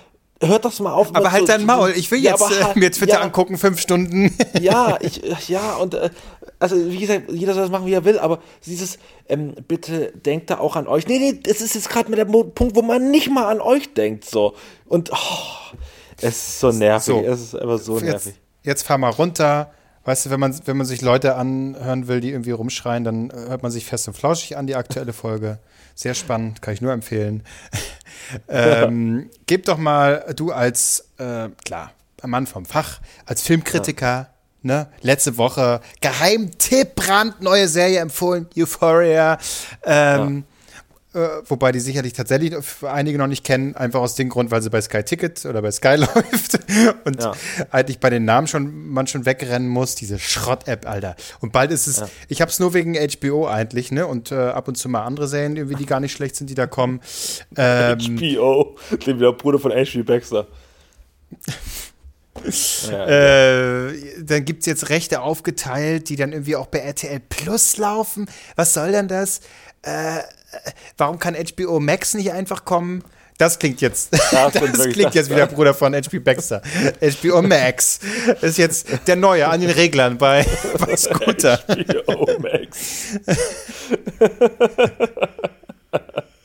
hört 0.43 0.65
doch 0.65 0.77
mal 0.81 0.93
auf. 0.93 1.15
Aber 1.15 1.31
halt 1.31 1.49
dein 1.49 1.65
Maul. 1.65 1.93
Ich 1.95 2.11
will 2.11 2.19
ja, 2.19 2.33
jetzt 2.33 2.51
äh, 2.51 2.77
mir 2.77 2.91
Twitter 2.91 3.15
ja, 3.15 3.21
angucken, 3.21 3.57
fünf 3.57 3.81
Stunden. 3.81 4.37
Ja, 4.61 4.99
ich, 5.01 5.23
ja, 5.49 5.77
und 5.77 5.95
äh, 5.95 6.11
also 6.59 6.75
wie 6.91 6.99
gesagt, 6.99 7.31
jeder 7.31 7.55
soll 7.55 7.63
das 7.63 7.71
machen, 7.71 7.87
wie 7.87 7.93
er 7.93 8.05
will, 8.05 8.19
aber 8.19 8.41
dieses, 8.65 8.99
ähm, 9.29 9.55
bitte 9.69 10.13
denkt 10.17 10.51
da 10.51 10.59
auch 10.59 10.75
an 10.75 10.89
euch. 10.89 11.07
Nee, 11.07 11.21
nee, 11.21 11.39
das 11.41 11.61
ist 11.61 11.77
jetzt 11.77 11.91
gerade 11.91 12.11
mit 12.11 12.19
der 12.19 12.25
Punkt, 12.25 12.75
wo 12.75 12.83
man 12.83 13.13
nicht 13.13 13.31
mal 13.31 13.47
an 13.47 13.61
euch 13.61 13.95
denkt, 13.95 14.25
so. 14.25 14.55
Und 14.87 15.13
oh, 15.13 15.77
es 16.21 16.37
ist 16.37 16.61
so 16.61 16.73
nervig. 16.73 17.15
So, 17.15 17.21
es 17.21 17.41
ist 17.41 17.55
einfach 17.55 17.79
so 17.79 18.01
nervig. 18.01 18.35
Jetzt, 18.35 18.39
jetzt 18.65 18.83
fahr 18.83 18.99
mal 18.99 19.11
runter, 19.11 19.71
Weißt 20.07 20.25
du, 20.25 20.31
wenn 20.31 20.39
man, 20.39 20.59
wenn 20.67 20.77
man 20.77 20.87
sich 20.87 21.03
Leute 21.03 21.35
anhören 21.35 22.07
will, 22.07 22.21
die 22.21 22.31
irgendwie 22.31 22.53
rumschreien, 22.53 23.03
dann 23.03 23.33
hört 23.33 23.63
man 23.65 23.73
sich 23.73 23.85
fest 23.85 24.07
und 24.07 24.15
flauschig 24.15 24.57
an, 24.57 24.69
die 24.69 24.77
aktuelle 24.77 25.13
Folge. 25.13 25.59
Sehr 25.97 26.15
spannend, 26.15 26.63
kann 26.63 26.75
ich 26.75 26.81
nur 26.81 26.93
empfehlen. 26.93 27.43
Ähm, 28.49 29.31
gib 29.47 29.67
doch 29.67 29.77
mal, 29.77 30.33
du 30.35 30.51
als, 30.51 31.11
äh, 31.19 31.49
klar, 31.65 31.93
Mann 32.25 32.47
vom 32.47 32.65
Fach, 32.65 33.01
als 33.25 33.43
Filmkritiker, 33.43 34.07
ja. 34.07 34.29
ne, 34.63 34.89
letzte 35.03 35.37
Woche, 35.37 35.81
Geheimtipp, 36.01 36.97
brandneue 36.97 37.69
Serie 37.69 38.01
empfohlen, 38.01 38.49
Euphoria. 38.57 39.39
Ähm, 39.85 40.45
ja 40.49 40.56
äh, 41.17 41.43
wobei 41.47 41.73
die 41.73 41.81
sicherlich 41.81 42.13
tatsächlich 42.13 42.55
einige 42.83 43.17
noch 43.17 43.27
nicht 43.27 43.43
kennen, 43.43 43.75
einfach 43.75 44.01
aus 44.01 44.15
dem 44.17 44.29
Grund, 44.29 44.51
weil 44.51 44.61
sie 44.61 44.69
bei 44.69 44.83
Sky 44.83 45.03
Ticket 45.03 45.47
oder 45.47 45.63
bei 45.63 45.71
Sky 45.71 45.97
läuft 45.97 46.59
und 47.05 47.23
ja. 47.23 47.33
eigentlich 47.71 48.01
bei 48.01 48.11
den 48.11 48.27
Namen 48.27 48.47
schon 48.47 48.91
man 48.91 49.07
schon 49.07 49.25
wegrennen 49.25 49.69
muss, 49.69 49.95
diese 49.95 50.19
Schrott-App, 50.19 50.87
Alter. 50.87 51.17
Und 51.41 51.53
bald 51.53 51.71
ist 51.71 51.87
es, 51.87 52.01
ja. 52.01 52.09
ich 52.29 52.43
habe 52.43 52.51
es 52.51 52.61
nur 52.61 52.75
wegen 52.75 52.95
HBO 52.95 53.47
eigentlich, 53.47 53.91
ne? 53.91 54.07
Und 54.07 54.31
äh, 54.31 54.35
ab 54.35 54.69
und 54.69 54.77
zu 54.77 54.91
mal 54.91 55.05
andere 55.05 55.27
Serien, 55.27 55.57
irgendwie, 55.57 55.77
die 55.77 55.87
gar 55.87 56.01
nicht 56.01 56.13
schlecht 56.13 56.37
sind, 56.37 56.51
die 56.51 56.55
da 56.55 56.67
kommen. 56.67 57.01
Ähm, 57.57 57.99
HBO, 57.99 58.77
dem 59.07 59.19
der 59.19 59.33
Bruder 59.33 59.59
von 59.59 59.73
H.P. 59.73 60.03
Baxter. 60.03 60.47
Ja, 62.91 63.07
äh, 63.07 63.95
dann 64.21 64.45
gibt 64.45 64.61
es 64.61 64.67
jetzt 64.67 64.91
Rechte 64.91 65.23
aufgeteilt, 65.23 66.11
die 66.11 66.17
dann 66.17 66.33
irgendwie 66.33 66.55
auch 66.55 66.67
bei 66.67 66.81
RTL 66.81 67.19
Plus 67.19 67.79
laufen. 67.79 68.29
Was 68.57 68.75
soll 68.75 68.93
denn 68.93 69.09
das? 69.09 69.41
Äh, 69.81 70.19
warum 70.97 71.19
kann 71.19 71.35
HBO 71.35 71.81
Max 71.81 72.15
nicht 72.15 72.33
einfach 72.33 72.65
kommen? 72.65 73.03
Das 73.39 73.59
klingt 73.59 73.81
jetzt, 73.83 74.13
das, 74.13 74.31
das 74.53 74.89
klingt 74.89 75.15
jetzt 75.15 75.31
wie 75.31 75.35
der 75.35 75.47
Bruder 75.47 75.75
von 75.75 75.95
HP 75.95 76.19
Baxter. 76.21 76.63
HBO 77.01 77.43
Max 77.43 78.01
ist 78.41 78.57
jetzt 78.57 78.89
der 79.07 79.17
Neue 79.17 79.47
an 79.47 79.61
den 79.61 79.71
Reglern 79.71 80.17
bei, 80.17 80.47
bei 80.79 80.97
Scooter. 80.97 81.59
HBO 81.67 82.39
Max. 82.39 83.19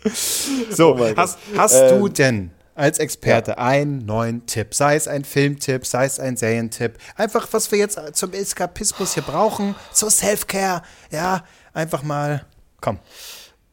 so, 0.71 0.95
oh 0.95 1.15
hast, 1.15 1.37
hast 1.55 1.75
ähm, 1.75 1.89
du 1.89 2.09
denn 2.09 2.51
als 2.75 2.99
Experte 2.99 3.51
ja. 3.51 3.57
einen 3.57 4.05
neuen 4.05 4.45
Tipp, 4.45 4.73
sei 4.73 4.95
es 4.95 5.07
ein 5.07 5.23
Filmtipp, 5.23 5.85
sei 5.85 6.05
es 6.05 6.19
ein 6.19 6.35
Serientipp, 6.35 6.97
einfach 7.15 7.47
was 7.51 7.71
wir 7.71 7.79
jetzt 7.79 7.99
zum 8.13 8.33
Eskapismus 8.33 9.13
hier 9.13 9.23
brauchen, 9.23 9.75
so 9.93 10.09
Self-Care, 10.09 10.81
ja, 11.11 11.45
einfach 11.73 12.03
mal, 12.03 12.45
komm. 12.81 12.99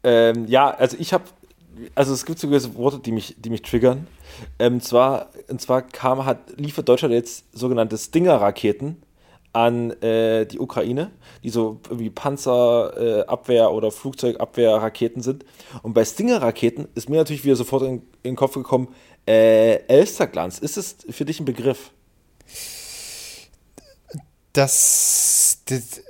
Ähm, 0.05 0.47
ja, 0.47 0.71
also 0.71 0.97
ich 0.99 1.13
habe, 1.13 1.25
also 1.95 2.13
es 2.13 2.25
gibt 2.25 2.39
so 2.39 2.49
gewisse 2.49 2.75
Worte, 2.77 2.99
die 2.99 3.13
mich, 3.13 3.37
die 3.39 3.51
mich 3.51 3.63
triggern. 3.63 4.07
Ähm, 4.59 4.81
zwar, 4.81 5.31
und 5.49 5.61
zwar 5.61 5.83
kam, 5.83 6.25
hat, 6.25 6.39
liefert 6.57 6.89
Deutschland 6.89 7.15
jetzt 7.15 7.45
sogenannte 7.53 7.99
Stinger-Raketen 7.99 9.03
an 9.53 9.91
äh, 10.03 10.47
die 10.47 10.59
Ukraine, 10.61 11.11
die 11.43 11.51
so 11.51 11.81
wie 11.91 12.11
Panzerabwehr 12.11 13.65
äh, 13.65 13.67
oder 13.67 13.91
Flugzeugabwehrraketen 13.91 15.23
sind. 15.23 15.45
Und 15.83 15.95
bei 15.95 16.05
Stinger-Raketen 16.05 16.89
ist 16.95 17.09
mir 17.09 17.17
natürlich 17.17 17.45
wieder 17.45 17.57
sofort 17.57 17.83
in, 17.83 17.89
in 17.91 18.03
den 18.23 18.37
Kopf 18.37 18.55
gekommen, 18.55 18.89
äh, 19.27 19.77
Elsterglanz. 19.89 20.59
Ist 20.59 20.77
es 20.77 20.97
für 21.09 21.25
dich 21.25 21.41
ein 21.41 21.45
Begriff? 21.45 21.91
Das, 24.53 25.59
das, 25.67 25.99
äh, 25.99 26.03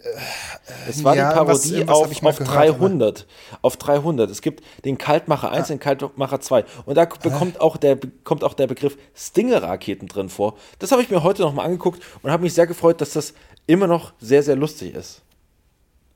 es 0.88 1.02
war 1.02 1.16
ja, 1.16 1.30
die 1.30 1.34
Parodie 1.34 1.86
was, 1.86 2.22
was 2.22 2.38
auf, 2.38 2.40
auf 2.40 2.46
300. 2.46 3.26
Aber. 3.50 3.58
Auf 3.62 3.76
300. 3.76 4.30
Es 4.30 4.42
gibt 4.42 4.64
den 4.84 4.96
Kaltmacher 4.96 5.50
1, 5.50 5.66
ah. 5.66 5.68
den 5.68 5.80
Kaltmacher 5.80 6.40
2. 6.40 6.64
Und 6.86 6.96
da 6.96 7.04
bekommt 7.04 7.60
auch 7.60 7.76
der, 7.76 7.98
kommt 8.24 8.44
auch 8.44 8.54
der 8.54 8.68
Begriff 8.68 8.96
Stinger-Raketen 9.14 10.08
drin 10.08 10.28
vor. 10.28 10.56
Das 10.78 10.92
habe 10.92 11.02
ich 11.02 11.10
mir 11.10 11.22
heute 11.22 11.42
nochmal 11.42 11.66
angeguckt 11.66 12.02
und 12.22 12.30
habe 12.30 12.44
mich 12.44 12.54
sehr 12.54 12.66
gefreut, 12.66 13.00
dass 13.00 13.10
das 13.10 13.34
immer 13.66 13.86
noch 13.86 14.12
sehr, 14.20 14.42
sehr 14.42 14.56
lustig 14.56 14.94
ist. 14.94 15.22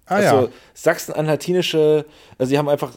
Ah, 0.06 0.16
also 0.16 0.36
ja. 0.36 0.48
sachsen-anhaltinische, 0.74 2.04
also 2.36 2.50
sie 2.50 2.58
haben 2.58 2.68
einfach 2.68 2.92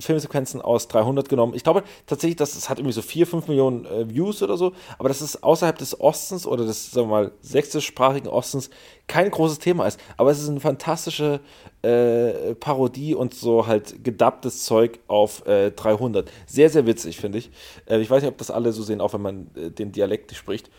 Filmsequenzen 0.00 0.60
aus 0.60 0.88
300 0.88 1.28
genommen. 1.28 1.54
Ich 1.54 1.62
glaube 1.62 1.82
tatsächlich, 2.06 2.36
dass 2.36 2.56
es 2.56 2.68
hat 2.68 2.78
irgendwie 2.78 2.92
so 2.92 3.02
4, 3.02 3.26
5 3.26 3.48
Millionen 3.48 3.84
äh, 3.86 4.08
Views 4.08 4.42
oder 4.42 4.56
so, 4.56 4.72
aber 4.98 5.08
dass 5.08 5.20
es 5.20 5.42
außerhalb 5.42 5.78
des 5.78 6.00
Ostens 6.00 6.46
oder 6.46 6.64
des, 6.64 6.90
sagen 6.90 7.08
wir 7.08 7.12
mal, 7.12 7.32
sächsischsprachigen 7.42 8.28
Ostens 8.28 8.70
kein 9.06 9.30
großes 9.30 9.60
Thema 9.60 9.86
ist. 9.86 10.00
Aber 10.16 10.30
es 10.30 10.40
ist 10.40 10.48
eine 10.48 10.60
fantastische 10.60 11.40
äh, 11.82 12.54
Parodie 12.54 13.14
und 13.14 13.34
so 13.34 13.66
halt 13.66 14.04
gedapptes 14.04 14.64
Zeug 14.64 14.98
auf 15.06 15.46
äh, 15.46 15.70
300. 15.70 16.30
Sehr, 16.46 16.70
sehr 16.70 16.86
witzig, 16.86 17.18
finde 17.18 17.38
ich. 17.38 17.50
Äh, 17.86 18.00
ich 18.00 18.10
weiß 18.10 18.22
nicht, 18.22 18.32
ob 18.32 18.38
das 18.38 18.50
alle 18.50 18.72
so 18.72 18.82
sehen, 18.82 19.00
auch 19.00 19.12
wenn 19.14 19.22
man 19.22 19.50
äh, 19.56 19.70
den 19.70 19.92
Dialekt 19.92 20.34
spricht. 20.34 20.70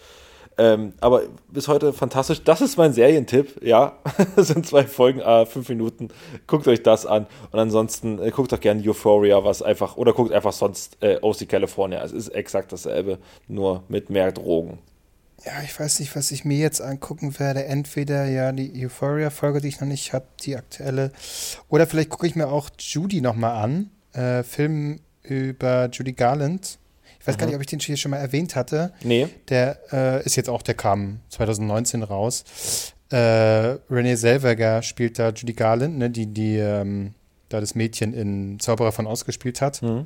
Ähm, 0.60 0.92
aber 1.00 1.22
bis 1.48 1.70
heute 1.70 1.94
fantastisch. 1.94 2.44
Das 2.44 2.60
ist 2.60 2.76
mein 2.76 2.92
Serientipp. 2.92 3.64
Ja, 3.64 3.98
das 4.36 4.50
sind 4.50 4.68
zwei 4.68 4.84
Folgen, 4.84 5.22
äh, 5.22 5.46
fünf 5.46 5.70
Minuten. 5.70 6.10
Guckt 6.48 6.68
euch 6.68 6.84
das 6.84 7.06
an. 7.06 7.28
Und 7.52 7.60
ansonsten 7.60 8.22
äh, 8.22 8.30
guckt 8.30 8.52
doch 8.52 8.60
gerne 8.60 8.84
Euphoria, 8.86 9.46
was 9.46 9.62
einfach, 9.62 9.96
oder 9.96 10.12
guckt 10.12 10.34
einfach 10.34 10.52
sonst 10.52 10.98
äh, 11.02 11.18
OC 11.22 11.48
California. 11.48 12.04
Es 12.04 12.12
ist 12.12 12.28
exakt 12.28 12.74
dasselbe, 12.74 13.20
nur 13.48 13.84
mit 13.88 14.10
mehr 14.10 14.34
Drogen. 14.34 14.80
Ja, 15.46 15.54
ich 15.64 15.80
weiß 15.80 16.02
nicht, 16.02 16.14
was 16.18 16.30
ich 16.32 16.44
mir 16.44 16.58
jetzt 16.58 16.82
angucken 16.82 17.40
werde. 17.40 17.64
Entweder 17.64 18.26
ja 18.26 18.52
die 18.52 18.86
Euphoria-Folge, 18.86 19.62
die 19.62 19.70
ich 19.70 19.80
noch 19.80 19.88
nicht 19.88 20.12
habe, 20.12 20.26
die 20.44 20.58
aktuelle. 20.58 21.14
Oder 21.70 21.88
vielleicht 21.88 22.10
gucke 22.10 22.28
ich 22.28 22.36
mir 22.36 22.48
auch 22.50 22.70
Judy 22.78 23.22
nochmal 23.22 23.64
an. 23.64 23.92
Äh, 24.12 24.44
Film 24.44 25.00
über 25.24 25.90
Judy 25.90 26.12
Garland 26.12 26.80
ich 27.20 27.28
weiß 27.28 27.36
mhm. 27.36 27.40
gar 27.40 27.46
nicht, 27.48 27.56
ob 27.56 27.62
ich 27.62 27.68
den 27.68 27.80
hier 27.80 27.98
schon 27.98 28.12
mal 28.12 28.18
erwähnt 28.18 28.56
hatte. 28.56 28.94
Nee. 29.04 29.28
Der 29.50 29.80
äh, 29.92 30.26
ist 30.26 30.36
jetzt 30.36 30.50
auch, 30.50 30.62
der 30.62 30.76
kam 30.76 31.20
2019 31.30 32.04
raus. 32.04 32.94
Äh, 33.10 33.18
Renee 33.90 34.16
Zellweger 34.16 34.82
spielt 34.82 35.20
da 35.20 35.30
Judy 35.30 35.54
Garland, 35.54 35.98
ne, 35.98 36.10
die, 36.10 36.28
die 36.28 36.58
ähm, 36.58 37.16
da 37.50 37.60
das 37.60 37.76
Mädchen 37.76 38.14
in 38.14 38.60
Zauberer 38.60 38.92
von 38.92 39.08
Oz 39.08 39.26
gespielt 39.26 39.62
hat. 39.62 39.82
Mhm. 39.82 40.06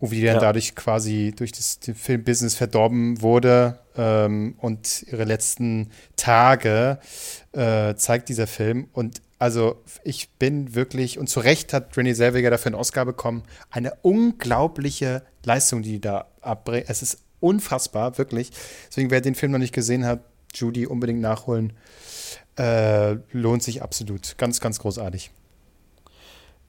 Und 0.00 0.10
wie 0.10 0.16
die 0.16 0.24
dann 0.24 0.34
ja. 0.34 0.40
dadurch 0.40 0.74
quasi 0.74 1.32
durch 1.36 1.52
das 1.52 1.78
Filmbusiness 1.94 2.56
verdorben 2.56 3.22
wurde 3.22 3.78
ähm, 3.96 4.54
und 4.58 5.04
ihre 5.04 5.24
letzten 5.24 5.90
Tage 6.16 6.98
äh, 7.52 7.94
zeigt 7.94 8.28
dieser 8.28 8.46
Film. 8.46 8.88
Und 8.92 9.22
also 9.44 9.76
ich 10.04 10.30
bin 10.38 10.74
wirklich, 10.74 11.18
und 11.18 11.26
zu 11.26 11.38
Recht 11.38 11.74
hat 11.74 11.94
Renee 11.98 12.14
Zellweger 12.14 12.48
dafür 12.48 12.70
einen 12.70 12.80
Oscar 12.80 13.04
bekommen, 13.04 13.42
eine 13.68 13.92
unglaubliche 14.00 15.22
Leistung, 15.44 15.82
die 15.82 15.92
die 15.92 16.00
da 16.00 16.28
abbringt. 16.40 16.86
Es 16.88 17.02
ist 17.02 17.18
unfassbar, 17.40 18.16
wirklich. 18.16 18.52
Deswegen, 18.88 19.10
wer 19.10 19.20
den 19.20 19.34
Film 19.34 19.52
noch 19.52 19.58
nicht 19.58 19.74
gesehen 19.74 20.06
hat, 20.06 20.20
Judy 20.54 20.86
unbedingt 20.86 21.20
nachholen. 21.20 21.74
Äh, 22.56 23.18
lohnt 23.32 23.62
sich 23.62 23.82
absolut. 23.82 24.38
Ganz, 24.38 24.60
ganz 24.60 24.78
großartig. 24.78 25.30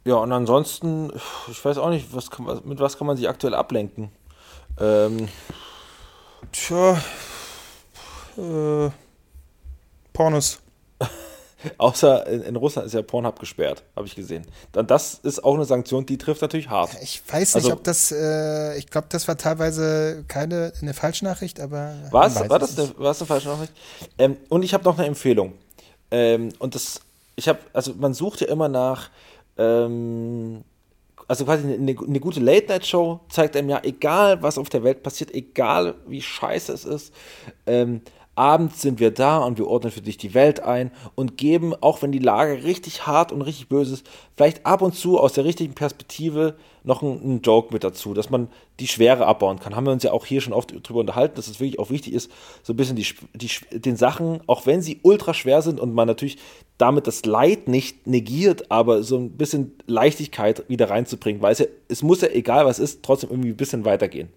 Ja, 0.03 0.15
und 0.15 0.34
ansonsten, 0.34 1.13
ich 1.49 1.63
weiß 1.63 1.78
auch 1.78 1.89
nicht, 1.89 2.13
was 2.13 2.30
kann, 2.30 2.59
mit 2.65 2.82
was 2.82 2.97
kann 2.97 3.07
man 3.07 3.15
sich 3.15 3.30
aktuell 3.30 3.53
ablenken? 3.53 4.11
Ähm. 4.82 5.30
Tja. 6.51 7.01
Äh, 8.38 8.89
Pornos. 10.11 10.59
Außer 11.78 12.28
in, 12.28 12.41
in, 12.41 12.55
Russland 12.55 12.88
ist 12.88 12.93
ja 12.93 13.01
Pornhub 13.01 13.39
gesperrt, 13.39 13.84
habe 13.95 14.07
ich 14.07 14.16
gesehen. 14.16 14.45
Dann 14.72 14.88
das 14.88 15.16
ist 15.16 15.43
auch 15.43 15.55
eine 15.55 15.66
Sanktion, 15.66 16.05
die 16.05 16.18
trifft 16.18 16.41
natürlich 16.41 16.70
hart. 16.70 16.91
Ich 17.01 17.22
weiß 17.28 17.55
nicht, 17.55 17.66
also, 17.66 17.78
ob 17.78 17.84
das, 17.84 18.11
äh, 18.11 18.78
ich 18.78 18.88
glaube, 18.88 19.07
das 19.09 19.28
war 19.28 19.38
teilweise 19.38 20.24
keine 20.28 20.74
eine 20.82 20.93
Falschnachricht, 20.93 21.59
aber. 21.59 21.95
War 22.11 22.28
es, 22.28 22.49
war 22.49 22.59
das 22.59 22.78
eine, 22.78 22.97
war 22.97 23.11
es 23.11 23.20
eine 23.20 23.28
Falschnachricht? 23.28 23.74
Ähm, 24.18 24.38
und 24.49 24.63
ich 24.63 24.74
habe 24.74 24.84
noch 24.84 24.97
eine 24.97 25.07
Empfehlung. 25.07 25.53
Ähm, 26.11 26.49
und 26.59 26.76
das, 26.76 27.01
ich 27.36 27.47
habe, 27.47 27.59
also 27.74 27.93
man 27.97 28.13
sucht 28.13 28.41
ja 28.41 28.47
immer 28.47 28.70
nach, 28.70 29.09
ähm, 29.57 30.63
also 31.28 31.45
quasi 31.45 31.74
eine, 31.74 31.95
eine 31.97 32.20
gute 32.20 32.39
Late-Night-Show 32.39 33.22
zeigt 33.30 33.55
einem 33.55 33.70
ja, 33.70 33.82
egal 33.84 34.41
was 34.41 34.57
auf 34.57 34.70
der 34.70 34.84
Welt 34.84 35.03
passiert, 35.03 35.34
egal 35.34 35.95
wie 36.07 36.22
scheiße 36.22 36.72
es 36.72 36.86
ist, 36.86 37.13
ähm, 37.66 38.01
Abends 38.36 38.81
sind 38.81 38.99
wir 38.99 39.11
da 39.11 39.38
und 39.38 39.57
wir 39.57 39.67
ordnen 39.67 39.91
für 39.91 40.01
dich 40.01 40.17
die 40.17 40.33
Welt 40.33 40.59
ein 40.59 40.91
und 41.15 41.38
geben, 41.38 41.73
auch 41.79 42.01
wenn 42.01 42.11
die 42.11 42.19
Lage 42.19 42.63
richtig 42.63 43.07
hart 43.07 43.31
und 43.31 43.41
richtig 43.41 43.69
böse 43.69 43.93
ist, 43.93 44.09
vielleicht 44.36 44.65
ab 44.65 44.81
und 44.81 44.93
zu 44.93 45.17
aus 45.17 45.33
der 45.33 45.45
richtigen 45.45 45.73
Perspektive 45.73 46.55
noch 46.83 47.01
einen, 47.01 47.41
Joke 47.41 47.73
mit 47.73 47.83
dazu, 47.83 48.13
dass 48.13 48.29
man 48.29 48.49
die 48.79 48.88
Schwere 48.88 49.25
abbauen 49.25 49.59
kann. 49.59 49.75
Haben 49.75 49.86
wir 49.86 49.93
uns 49.93 50.03
ja 50.03 50.11
auch 50.11 50.25
hier 50.25 50.41
schon 50.41 50.53
oft 50.53 50.73
drüber 50.88 50.99
unterhalten, 50.99 51.36
dass 51.36 51.47
es 51.47 51.59
wirklich 51.59 51.79
auch 51.79 51.89
wichtig 51.89 52.13
ist, 52.13 52.29
so 52.61 52.73
ein 52.73 52.75
bisschen 52.75 52.97
die, 52.97 53.07
die, 53.33 53.49
den 53.79 53.95
Sachen, 53.95 54.41
auch 54.47 54.65
wenn 54.65 54.81
sie 54.81 54.99
ultra 55.01 55.33
schwer 55.33 55.61
sind 55.61 55.79
und 55.79 55.93
man 55.93 56.07
natürlich 56.07 56.38
damit 56.77 57.07
das 57.07 57.23
Leid 57.25 57.69
nicht 57.69 58.05
negiert, 58.05 58.69
aber 58.69 59.01
so 59.03 59.17
ein 59.17 59.31
bisschen 59.31 59.77
Leichtigkeit 59.88 60.67
wieder 60.67 60.89
reinzubringen, 60.89 61.41
weil 61.41 61.53
es, 61.53 61.59
ja, 61.59 61.67
es 61.88 62.03
muss 62.03 62.21
ja, 62.21 62.27
egal 62.27 62.65
was 62.65 62.79
ist, 62.79 63.01
trotzdem 63.01 63.29
irgendwie 63.29 63.49
ein 63.49 63.57
bisschen 63.57 63.86
weitergehen. 63.86 64.27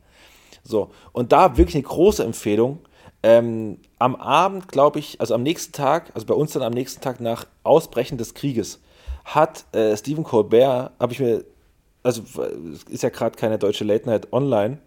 So, 0.63 0.91
und 1.13 1.33
da 1.33 1.57
wirklich 1.57 1.77
eine 1.77 1.85
große 1.85 2.23
Empfehlung, 2.23 2.79
ähm, 3.23 3.79
am 3.99 4.17
Abend, 4.17 4.69
glaube 4.69 4.99
ich, 4.99 5.21
also 5.21 5.35
am 5.35 5.43
nächsten 5.43 5.73
Tag, 5.73 6.11
also 6.15 6.27
bei 6.27 6.35
uns 6.35 6.53
dann 6.53 6.63
am 6.63 6.73
nächsten 6.73 7.01
Tag 7.01 7.21
nach 7.21 7.47
Ausbrechen 7.65 8.17
des 8.19 8.35
Krieges, 8.35 8.81
hat 9.25 9.65
äh, 9.75 9.97
Stephen 9.97 10.25
Colbert, 10.25 10.93
habe 11.01 11.13
ich 11.13 11.21
mir, 11.21 11.45
also 12.03 12.23
ist 12.89 13.03
ja 13.03 13.09
gerade 13.09 13.37
keine 13.37 13.59
deutsche 13.59 13.85
Late 13.85 14.09
Night 14.09 14.33
online 14.33 14.79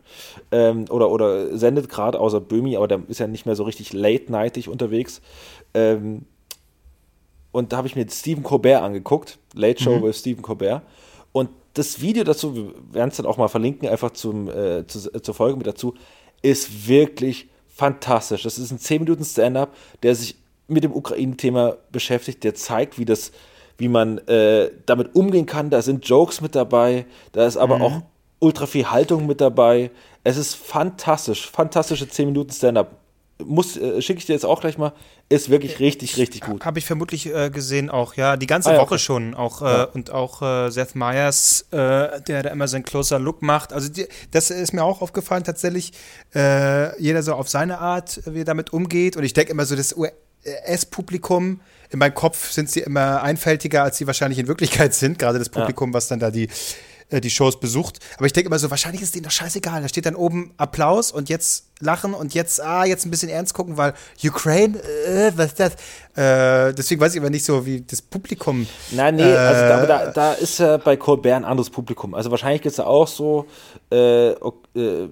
ähm, 0.52 0.86
oder, 0.90 1.10
oder 1.12 1.58
sendet 1.58 1.90
gerade 1.90 2.20
außer 2.20 2.40
Böhmi, 2.40 2.78
aber 2.78 2.88
der 2.88 3.02
ist 3.08 3.20
ja 3.20 3.28
nicht 3.28 3.46
mehr 3.46 3.56
so 3.56 3.64
richtig 3.64 3.94
late 3.94 4.32
nightig 4.32 4.70
unterwegs. 4.70 5.22
Ähm, 5.74 6.26
und 7.52 7.74
da 7.74 7.78
habe 7.78 7.88
ich 7.88 7.98
mir 7.98 8.10
Stephen 8.10 8.44
Colbert 8.44 8.82
angeguckt, 8.82 9.38
Late 9.54 9.84
Show 9.84 9.98
mhm. 9.98 10.04
with 10.04 10.18
Stephen 10.18 10.42
Colbert. 10.42 10.84
Und 11.34 11.50
das 11.74 12.02
Video 12.02 12.24
dazu, 12.24 12.56
wir 12.56 12.74
werden 12.92 13.10
es 13.10 13.18
dann 13.18 13.26
auch 13.26 13.38
mal 13.38 13.50
verlinken, 13.50 13.90
einfach 13.90 14.12
zum, 14.12 14.50
äh, 14.50 14.88
zu, 14.88 15.14
äh, 15.14 15.22
zur 15.22 15.34
Folge 15.34 15.58
mit 15.58 15.68
dazu, 15.68 15.96
ist 16.42 16.88
wirklich 16.88 17.50
fantastisch. 17.74 18.44
Das 18.44 18.58
ist 18.58 18.72
ein 18.72 18.80
10 18.80 19.04
Minuten 19.04 19.24
Stand-up, 19.24 19.76
der 20.04 20.16
sich 20.16 20.36
mit 20.68 20.84
dem 20.84 20.94
Ukraine-Thema 20.94 21.78
beschäftigt, 21.92 22.44
der 22.44 22.56
zeigt, 22.56 22.98
wie 22.98 23.06
das, 23.06 23.32
wie 23.78 23.88
man 23.88 24.20
äh, 24.28 24.72
damit 24.86 25.16
umgehen 25.16 25.46
kann. 25.46 25.70
Da 25.70 25.82
sind 25.82 26.08
Jokes 26.08 26.42
mit 26.42 26.56
dabei, 26.56 27.06
da 27.32 27.46
ist 27.46 27.58
aber 27.58 27.78
mhm. 27.78 27.82
auch 27.82 28.02
ultra 28.40 28.66
viel 28.66 28.90
Haltung 28.90 29.28
mit 29.28 29.42
dabei. 29.42 29.92
Es 30.24 30.38
ist 30.38 30.56
fantastisch, 30.56 31.50
fantastische 31.50 32.08
10 32.08 32.28
Minuten 32.28 32.52
Stand-up 32.52 33.01
muss, 33.46 33.78
äh, 33.78 34.02
schicke 34.02 34.20
ich 34.20 34.26
dir 34.26 34.34
jetzt 34.34 34.46
auch 34.46 34.62
gleich 34.62 34.78
mal, 34.78 34.94
ist 35.30 35.50
wirklich 35.50 35.80
richtig, 35.80 36.18
richtig 36.18 36.42
gut. 36.42 36.66
Habe 36.66 36.80
ich 36.80 36.86
vermutlich 36.86 37.34
äh, 37.34 37.50
gesehen 37.50 37.90
auch, 37.90 38.16
ja, 38.16 38.38
die 38.38 38.48
ganze 38.48 38.70
ah, 38.70 38.74
ja, 38.74 38.80
Woche 38.80 38.96
okay. 38.96 39.00
schon 39.00 39.34
auch 39.34 39.62
äh, 39.62 39.66
ja. 39.66 39.84
und 39.86 40.12
auch 40.12 40.42
äh, 40.42 40.70
Seth 40.70 40.96
Meyers, 40.96 41.66
äh, 41.72 42.22
der 42.22 42.44
da 42.44 42.50
immer 42.50 42.68
seinen 42.68 42.84
Closer 42.84 43.20
Look 43.20 43.42
macht. 43.42 43.74
Also 43.74 43.90
die, 43.90 44.08
das 44.32 44.50
ist 44.50 44.74
mir 44.74 44.84
auch 44.84 45.02
aufgefallen 45.02 45.44
tatsächlich, 45.44 45.94
äh, 46.36 47.00
jeder 47.02 47.24
so 47.24 47.34
auf 47.34 47.50
seine 47.50 47.80
Art, 47.80 48.22
wie 48.26 48.42
er 48.42 48.46
damit 48.46 48.74
umgeht 48.74 49.18
und 49.18 49.24
ich 49.24 49.34
denke 49.34 49.52
immer 49.52 49.66
so, 49.66 49.76
das 49.76 49.96
US-Publikum, 49.96 51.62
in 51.92 52.00
meinem 52.00 52.14
Kopf 52.14 52.52
sind 52.52 52.70
sie 52.70 52.80
immer 52.80 53.22
einfältiger, 53.22 53.84
als 53.84 53.98
sie 53.98 54.08
wahrscheinlich 54.08 54.40
in 54.40 54.48
Wirklichkeit 54.48 54.94
sind, 54.96 55.20
gerade 55.20 55.40
das 55.40 55.50
Publikum, 55.50 55.92
ja. 55.92 55.94
was 55.96 56.08
dann 56.08 56.20
da 56.20 56.32
die 56.32 56.46
äh, 56.46 56.50
die 57.20 57.30
Shows 57.30 57.60
besucht. 57.60 58.00
Aber 58.18 58.26
ich 58.26 58.34
denke 58.34 58.48
immer 58.48 58.60
so, 58.60 58.70
wahrscheinlich 58.70 59.02
ist 59.02 59.16
denen 59.16 59.24
doch 59.24 59.32
scheißegal. 59.32 59.82
Da 59.82 59.88
steht 59.88 60.06
dann 60.06 60.16
oben 60.16 60.54
Applaus 60.58 61.12
und 61.12 61.30
jetzt 61.30 61.66
lachen 61.80 62.14
und 62.14 62.34
jetzt, 62.34 62.62
ah, 62.62 62.86
jetzt 62.86 63.06
ein 63.06 63.12
bisschen 63.12 63.30
ernst 63.30 63.54
gucken, 63.54 63.78
weil 63.78 63.94
Ukraine, 64.24 64.78
äh, 64.80 65.32
was 65.36 65.48
ist 65.48 65.60
das? 65.60 65.74
Äh, 66.16 66.74
deswegen 66.74 67.02
weiß 67.02 67.14
ich 67.14 67.20
aber 67.20 67.30
nicht 67.30 67.44
so, 67.44 67.66
wie 67.66 67.82
das 67.82 68.02
Publikum. 68.02 68.68
Nein, 68.92 69.16
nee, 69.16 69.24
also 69.24 69.62
da, 69.62 69.86
da, 69.86 70.12
da 70.12 70.34
ist 70.34 70.60
ja 70.60 70.78
bei 70.78 70.96
Colbert 70.96 71.34
ein 71.34 71.46
anderes 71.46 71.70
Publikum. 71.70 72.14
Also 72.14 72.32
wahrscheinlich 72.32 72.62
gibt 72.62 72.72
es 72.72 72.78
ja 72.78 72.86
auch 72.86 73.08
so 73.08 73.48
äh, 73.92 74.30
äh, 74.30 75.10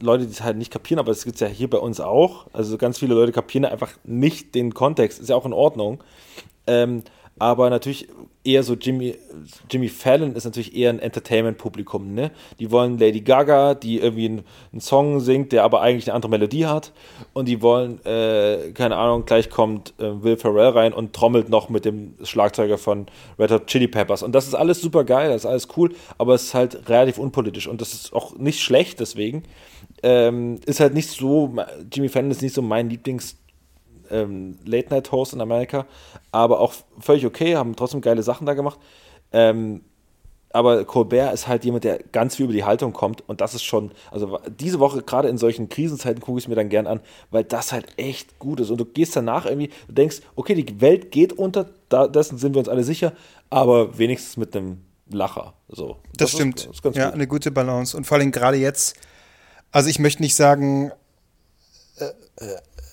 Leute, 0.00 0.26
die 0.26 0.32
es 0.32 0.42
halt 0.42 0.56
nicht 0.56 0.70
kapieren, 0.70 0.98
aber 0.98 1.12
das 1.12 1.24
gibt 1.24 1.36
es 1.36 1.40
ja 1.40 1.46
hier 1.46 1.70
bei 1.70 1.78
uns 1.78 2.00
auch. 2.00 2.46
Also 2.52 2.76
ganz 2.76 2.98
viele 2.98 3.14
Leute 3.14 3.32
kapieren 3.32 3.64
einfach 3.64 3.92
nicht 4.04 4.54
den 4.54 4.74
Kontext, 4.74 5.20
ist 5.20 5.28
ja 5.28 5.36
auch 5.36 5.46
in 5.46 5.52
Ordnung. 5.52 6.02
Ähm, 6.66 7.02
aber 7.38 7.68
natürlich 7.70 8.08
eher 8.44 8.62
so 8.62 8.74
Jimmy, 8.74 9.16
Jimmy 9.70 9.88
Fallon 9.88 10.34
ist 10.34 10.44
natürlich 10.44 10.74
eher 10.74 10.90
ein 10.90 11.00
Entertainment-Publikum, 11.00 12.14
ne? 12.14 12.30
Die 12.58 12.70
wollen 12.70 12.98
Lady 12.98 13.20
Gaga, 13.20 13.74
die 13.74 13.98
irgendwie 13.98 14.26
einen, 14.26 14.44
einen, 14.72 14.80
Song 14.80 15.20
singt, 15.20 15.52
der 15.52 15.64
aber 15.64 15.82
eigentlich 15.82 16.08
eine 16.08 16.14
andere 16.14 16.30
Melodie 16.30 16.66
hat. 16.66 16.92
Und 17.34 17.48
die 17.48 17.60
wollen, 17.60 18.04
äh, 18.06 18.70
keine 18.72 18.96
Ahnung, 18.96 19.24
gleich 19.26 19.50
kommt 19.50 19.94
äh, 19.98 20.22
Will 20.22 20.36
Ferrell 20.36 20.68
rein 20.68 20.92
und 20.92 21.12
trommelt 21.12 21.48
noch 21.48 21.68
mit 21.68 21.84
dem 21.84 22.14
Schlagzeuger 22.22 22.78
von 22.78 23.06
Red 23.38 23.50
Hot 23.50 23.66
Chili 23.66 23.88
Peppers. 23.88 24.22
Und 24.22 24.34
das 24.34 24.46
ist 24.46 24.54
alles 24.54 24.80
super 24.80 25.04
geil, 25.04 25.28
das 25.30 25.42
ist 25.42 25.46
alles 25.46 25.68
cool, 25.76 25.94
aber 26.16 26.34
es 26.34 26.44
ist 26.44 26.54
halt 26.54 26.88
relativ 26.88 27.18
unpolitisch. 27.18 27.66
Und 27.66 27.80
das 27.80 27.92
ist 27.92 28.12
auch 28.12 28.36
nicht 28.36 28.60
schlecht 28.60 29.00
deswegen. 29.00 29.42
Ähm, 30.02 30.60
ist 30.66 30.80
halt 30.80 30.94
nicht 30.94 31.10
so, 31.10 31.54
Jimmy 31.92 32.08
Fallon 32.08 32.30
ist 32.30 32.42
nicht 32.42 32.54
so 32.54 32.62
mein 32.62 32.88
Lieblings- 32.88 33.36
ähm, 34.10 34.58
Late-Night-Host 34.64 35.34
in 35.34 35.40
Amerika, 35.40 35.86
aber 36.32 36.60
auch 36.60 36.74
völlig 36.98 37.26
okay, 37.26 37.56
haben 37.56 37.76
trotzdem 37.76 38.00
geile 38.00 38.22
Sachen 38.22 38.46
da 38.46 38.54
gemacht. 38.54 38.78
Ähm, 39.32 39.82
aber 40.50 40.84
Colbert 40.86 41.34
ist 41.34 41.48
halt 41.48 41.64
jemand, 41.64 41.84
der 41.84 41.98
ganz 42.12 42.36
viel 42.36 42.44
über 42.44 42.54
die 42.54 42.64
Haltung 42.64 42.94
kommt 42.94 43.22
und 43.28 43.42
das 43.42 43.54
ist 43.54 43.62
schon, 43.62 43.90
also 44.10 44.38
diese 44.48 44.78
Woche, 44.80 45.02
gerade 45.02 45.28
in 45.28 45.36
solchen 45.36 45.68
Krisenzeiten, 45.68 46.22
gucke 46.22 46.38
ich 46.38 46.44
es 46.44 46.48
mir 46.48 46.54
dann 46.54 46.70
gern 46.70 46.86
an, 46.86 47.00
weil 47.30 47.44
das 47.44 47.72
halt 47.72 47.86
echt 47.98 48.38
gut 48.38 48.60
ist 48.60 48.70
und 48.70 48.78
du 48.78 48.86
gehst 48.86 49.14
danach 49.14 49.44
irgendwie, 49.44 49.70
du 49.86 49.92
denkst, 49.92 50.20
okay, 50.34 50.54
die 50.54 50.80
Welt 50.80 51.10
geht 51.10 51.34
unter, 51.34 51.66
da, 51.90 52.06
dessen 52.08 52.38
sind 52.38 52.54
wir 52.54 52.60
uns 52.60 52.68
alle 52.68 52.84
sicher, 52.84 53.12
aber 53.50 53.98
wenigstens 53.98 54.38
mit 54.38 54.56
einem 54.56 54.80
Lacher. 55.10 55.52
So. 55.68 55.98
Das, 56.16 56.30
das 56.30 56.30
stimmt. 56.32 56.66
Ist, 56.70 56.84
ist 56.84 56.96
ja, 56.96 57.06
gut. 57.06 57.14
eine 57.14 57.26
gute 57.26 57.50
Balance 57.50 57.96
und 57.96 58.06
vor 58.06 58.16
allem 58.16 58.32
gerade 58.32 58.56
jetzt, 58.56 58.96
also 59.72 59.90
ich 59.90 59.98
möchte 59.98 60.22
nicht 60.22 60.36
sagen, 60.36 60.90
äh, 61.98 62.04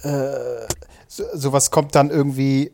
äh, 0.03 0.67
so, 1.07 1.23
sowas 1.33 1.71
kommt 1.71 1.95
dann 1.95 2.09
irgendwie, 2.09 2.71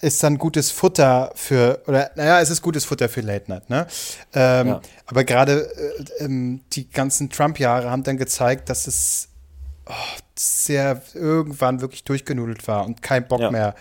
ist 0.00 0.22
dann 0.22 0.38
gutes 0.38 0.70
Futter 0.70 1.32
für, 1.34 1.82
oder 1.86 2.10
naja, 2.16 2.40
es 2.40 2.50
ist 2.50 2.62
gutes 2.62 2.84
Futter 2.84 3.08
für 3.08 3.20
Late 3.20 3.50
Night, 3.50 3.70
ne? 3.70 3.86
Ähm, 4.34 4.66
ja. 4.68 4.80
Aber 5.06 5.24
gerade 5.24 5.70
äh, 6.18 6.24
ähm, 6.24 6.62
die 6.72 6.90
ganzen 6.90 7.30
Trump-Jahre 7.30 7.90
haben 7.90 8.02
dann 8.02 8.16
gezeigt, 8.16 8.68
dass 8.68 8.86
es 8.86 9.28
oh, 9.86 9.92
sehr 10.36 11.02
irgendwann 11.14 11.80
wirklich 11.80 12.04
durchgenudelt 12.04 12.66
war 12.66 12.84
und 12.84 13.02
kein 13.02 13.26
Bock 13.28 13.40
ja. 13.40 13.50
mehr 13.50 13.74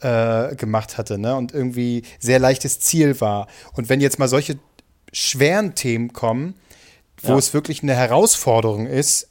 äh, 0.00 0.54
gemacht 0.56 0.96
hatte, 0.96 1.18
ne? 1.18 1.36
Und 1.36 1.52
irgendwie 1.52 2.02
sehr 2.18 2.38
leichtes 2.38 2.80
Ziel 2.80 3.20
war. 3.20 3.46
Und 3.74 3.88
wenn 3.88 4.00
jetzt 4.00 4.18
mal 4.18 4.28
solche 4.28 4.58
schweren 5.12 5.74
Themen 5.74 6.12
kommen, 6.12 6.54
wo 7.22 7.32
ja. 7.32 7.38
es 7.38 7.52
wirklich 7.52 7.82
eine 7.82 7.94
Herausforderung 7.94 8.86
ist, 8.86 9.28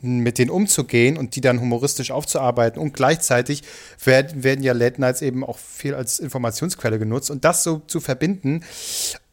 mit 0.00 0.38
denen 0.38 0.50
umzugehen 0.50 1.16
und 1.16 1.34
die 1.34 1.40
dann 1.40 1.60
humoristisch 1.60 2.10
aufzuarbeiten. 2.10 2.80
Und 2.80 2.92
gleichzeitig 2.92 3.62
werden, 4.04 4.44
werden 4.44 4.62
ja 4.62 4.72
Late 4.72 5.00
Nights 5.00 5.22
eben 5.22 5.44
auch 5.44 5.58
viel 5.58 5.94
als 5.94 6.20
Informationsquelle 6.20 6.98
genutzt. 6.98 7.30
Und 7.30 7.44
das 7.44 7.64
so 7.64 7.82
zu 7.86 8.00
verbinden, 8.00 8.64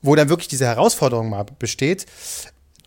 wo 0.02 0.16
dann 0.16 0.30
wirklich 0.30 0.48
diese 0.48 0.66
Herausforderung 0.66 1.30
mal 1.30 1.46
besteht, 1.60 2.06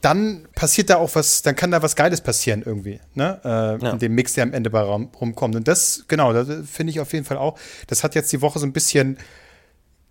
dann 0.00 0.46
passiert 0.54 0.90
da 0.90 0.96
auch 0.96 1.14
was, 1.14 1.42
dann 1.42 1.56
kann 1.56 1.70
da 1.70 1.82
was 1.82 1.96
Geiles 1.96 2.20
passieren 2.20 2.62
irgendwie, 2.64 3.00
ne? 3.14 3.40
Äh, 3.44 3.84
ja. 3.84 3.90
In 3.90 3.98
dem 3.98 4.14
Mix, 4.14 4.34
der 4.34 4.44
am 4.44 4.52
Ende 4.52 4.70
bei 4.70 4.80
Raum, 4.80 5.10
rumkommt. 5.20 5.56
Und 5.56 5.66
das, 5.66 6.04
genau, 6.06 6.32
das 6.32 6.48
finde 6.70 6.92
ich 6.92 7.00
auf 7.00 7.12
jeden 7.12 7.24
Fall 7.24 7.36
auch. 7.36 7.58
Das 7.88 8.04
hat 8.04 8.14
jetzt 8.14 8.32
die 8.32 8.40
Woche 8.40 8.60
so 8.60 8.66
ein 8.66 8.72
bisschen 8.72 9.18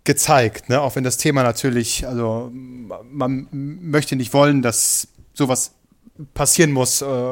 gezeigt, 0.04 0.68
ne? 0.68 0.80
Auch 0.80 0.96
wenn 0.96 1.04
das 1.04 1.16
Thema 1.16 1.42
natürlich, 1.42 2.06
also 2.06 2.50
man 2.52 3.48
möchte 3.50 4.16
nicht 4.16 4.34
wollen, 4.34 4.60
dass 4.60 5.08
sowas 5.32 5.72
passieren 6.34 6.72
muss, 6.72 7.02
äh, 7.02 7.30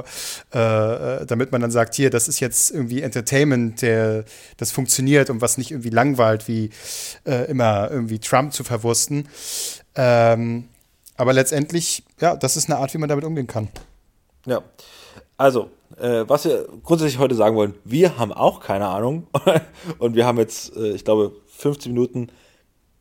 äh, 0.50 1.26
damit 1.26 1.52
man 1.52 1.60
dann 1.60 1.70
sagt, 1.70 1.94
hier, 1.94 2.10
das 2.10 2.28
ist 2.28 2.40
jetzt 2.40 2.70
irgendwie 2.70 3.02
Entertainment, 3.02 3.82
der 3.82 4.24
das 4.56 4.72
funktioniert 4.72 5.30
und 5.30 5.40
was 5.40 5.58
nicht 5.58 5.70
irgendwie 5.70 5.90
langweilt, 5.90 6.48
wie 6.48 6.70
äh, 7.24 7.50
immer 7.50 7.90
irgendwie 7.90 8.18
Trump 8.18 8.52
zu 8.52 8.64
verwursten. 8.64 9.28
Ähm, 9.94 10.68
aber 11.16 11.32
letztendlich, 11.32 12.04
ja, 12.20 12.36
das 12.36 12.56
ist 12.56 12.70
eine 12.70 12.78
Art, 12.78 12.92
wie 12.94 12.98
man 12.98 13.08
damit 13.08 13.24
umgehen 13.24 13.46
kann. 13.46 13.68
Ja, 14.46 14.62
also, 15.36 15.70
äh, 15.98 16.24
was 16.26 16.44
wir 16.44 16.68
grundsätzlich 16.82 17.18
heute 17.18 17.34
sagen 17.34 17.56
wollen, 17.56 17.74
wir 17.84 18.18
haben 18.18 18.32
auch 18.32 18.60
keine 18.60 18.86
Ahnung 18.88 19.26
und 19.98 20.14
wir 20.14 20.26
haben 20.26 20.38
jetzt, 20.38 20.76
äh, 20.76 20.92
ich 20.92 21.04
glaube, 21.04 21.32
15 21.48 21.92
Minuten 21.92 22.28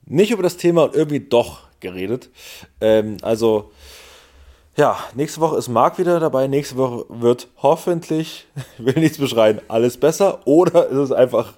nicht 0.05 0.31
über 0.31 0.43
das 0.43 0.57
Thema 0.57 0.83
und 0.83 0.95
irgendwie 0.95 1.19
doch 1.19 1.67
geredet. 1.79 2.29
Ähm, 2.81 3.17
also, 3.21 3.71
ja, 4.75 4.97
nächste 5.13 5.41
Woche 5.41 5.57
ist 5.57 5.69
Marc 5.69 5.97
wieder 5.97 6.19
dabei. 6.19 6.47
Nächste 6.47 6.75
Woche 6.77 7.05
wird 7.09 7.47
hoffentlich, 7.61 8.47
ich 8.77 8.85
will 8.85 8.95
nichts 8.95 9.17
beschreien, 9.17 9.61
alles 9.67 9.97
besser 9.97 10.39
oder 10.45 10.87
ist 10.87 10.97
es 10.97 11.11
einfach 11.11 11.53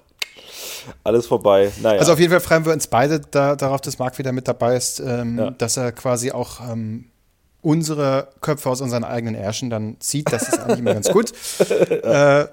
alles 1.04 1.26
vorbei. 1.26 1.70
Naja. 1.82 1.98
Also 1.98 2.12
auf 2.12 2.18
jeden 2.18 2.30
Fall 2.30 2.40
freuen 2.40 2.64
wir 2.64 2.72
uns 2.72 2.86
beide 2.86 3.20
da, 3.20 3.56
darauf, 3.56 3.80
dass 3.80 3.98
Marc 3.98 4.18
wieder 4.18 4.32
mit 4.32 4.48
dabei 4.48 4.76
ist, 4.76 5.00
ähm, 5.00 5.38
ja. 5.38 5.50
dass 5.50 5.76
er 5.76 5.92
quasi 5.92 6.30
auch 6.30 6.60
ähm, 6.60 7.10
unsere 7.60 8.28
Köpfe 8.40 8.70
aus 8.70 8.80
unseren 8.80 9.04
eigenen 9.04 9.34
Ärschen 9.34 9.68
dann 9.68 9.96
zieht. 10.00 10.32
Das 10.32 10.48
ist 10.48 10.58
eigentlich 10.58 10.78
immer 10.78 10.94
ganz 10.94 11.10
gut. 11.10 11.32
äh, 11.90 12.46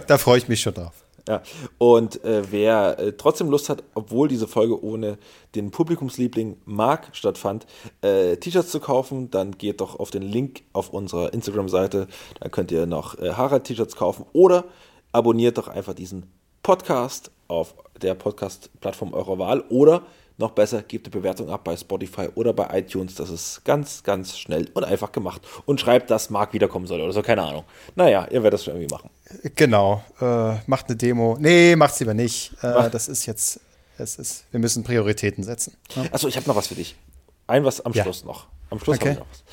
da 0.06 0.18
freue 0.18 0.38
ich 0.38 0.48
mich 0.48 0.60
schon 0.60 0.74
drauf. 0.74 0.92
Ja, 1.32 1.40
und 1.78 2.22
äh, 2.26 2.42
wer 2.50 2.98
äh, 2.98 3.12
trotzdem 3.16 3.48
Lust 3.48 3.70
hat, 3.70 3.82
obwohl 3.94 4.28
diese 4.28 4.46
Folge 4.46 4.84
ohne 4.84 5.16
den 5.54 5.70
Publikumsliebling 5.70 6.58
Mark 6.66 7.08
stattfand, 7.12 7.64
äh, 8.02 8.36
T-Shirts 8.36 8.70
zu 8.70 8.80
kaufen, 8.80 9.30
dann 9.30 9.52
geht 9.52 9.80
doch 9.80 9.98
auf 9.98 10.10
den 10.10 10.20
Link 10.20 10.62
auf 10.74 10.90
unserer 10.90 11.32
Instagram-Seite. 11.32 12.06
Da 12.38 12.48
könnt 12.50 12.70
ihr 12.70 12.84
noch 12.84 13.18
äh, 13.18 13.32
Harald-T-Shirts 13.32 13.96
kaufen 13.96 14.26
oder 14.34 14.64
abonniert 15.12 15.56
doch 15.56 15.68
einfach 15.68 15.94
diesen 15.94 16.26
Podcast 16.62 17.30
auf 17.48 17.76
der 18.02 18.14
Podcast-Plattform 18.14 19.14
eurer 19.14 19.38
Wahl 19.38 19.64
oder 19.70 20.02
noch 20.42 20.50
besser, 20.52 20.82
gebt 20.82 21.06
eine 21.06 21.12
Bewertung 21.12 21.48
ab 21.48 21.64
bei 21.64 21.76
Spotify 21.76 22.28
oder 22.34 22.52
bei 22.52 22.78
iTunes. 22.78 23.14
Das 23.14 23.30
ist 23.30 23.64
ganz, 23.64 24.02
ganz 24.02 24.38
schnell 24.38 24.68
und 24.74 24.84
einfach 24.84 25.12
gemacht. 25.12 25.42
Und 25.64 25.80
schreibt, 25.80 26.10
dass 26.10 26.28
Marc 26.28 26.52
wiederkommen 26.52 26.86
soll 26.86 27.00
oder 27.00 27.12
so, 27.12 27.22
keine 27.22 27.42
Ahnung. 27.42 27.64
Naja, 27.94 28.26
ihr 28.30 28.42
werdet 28.42 28.54
das 28.54 28.64
schon 28.64 28.74
irgendwie 28.74 28.94
machen. 28.94 29.10
Genau. 29.56 30.04
Äh, 30.20 30.56
macht 30.66 30.88
eine 30.88 30.96
Demo. 30.96 31.36
Nee, 31.40 31.76
macht's 31.76 31.98
lieber 32.00 32.14
nicht. 32.14 32.52
Äh, 32.62 32.90
das 32.90 33.08
ist 33.08 33.24
jetzt, 33.26 33.60
es 33.96 34.16
ist, 34.16 34.44
wir 34.50 34.60
müssen 34.60 34.84
Prioritäten 34.84 35.42
setzen. 35.44 35.76
Ja? 35.94 36.04
Achso, 36.12 36.28
ich 36.28 36.36
habe 36.36 36.46
noch 36.46 36.56
was 36.56 36.66
für 36.66 36.74
dich. 36.74 36.96
Ein 37.46 37.64
was 37.64 37.80
am 37.80 37.92
ja. 37.92 38.02
Schluss 38.02 38.24
noch. 38.24 38.48
Am 38.70 38.78
Schluss 38.78 38.96
okay. 38.96 39.10
habe 39.10 39.12
ich 39.12 39.18
noch 39.20 39.26
was. 39.30 39.44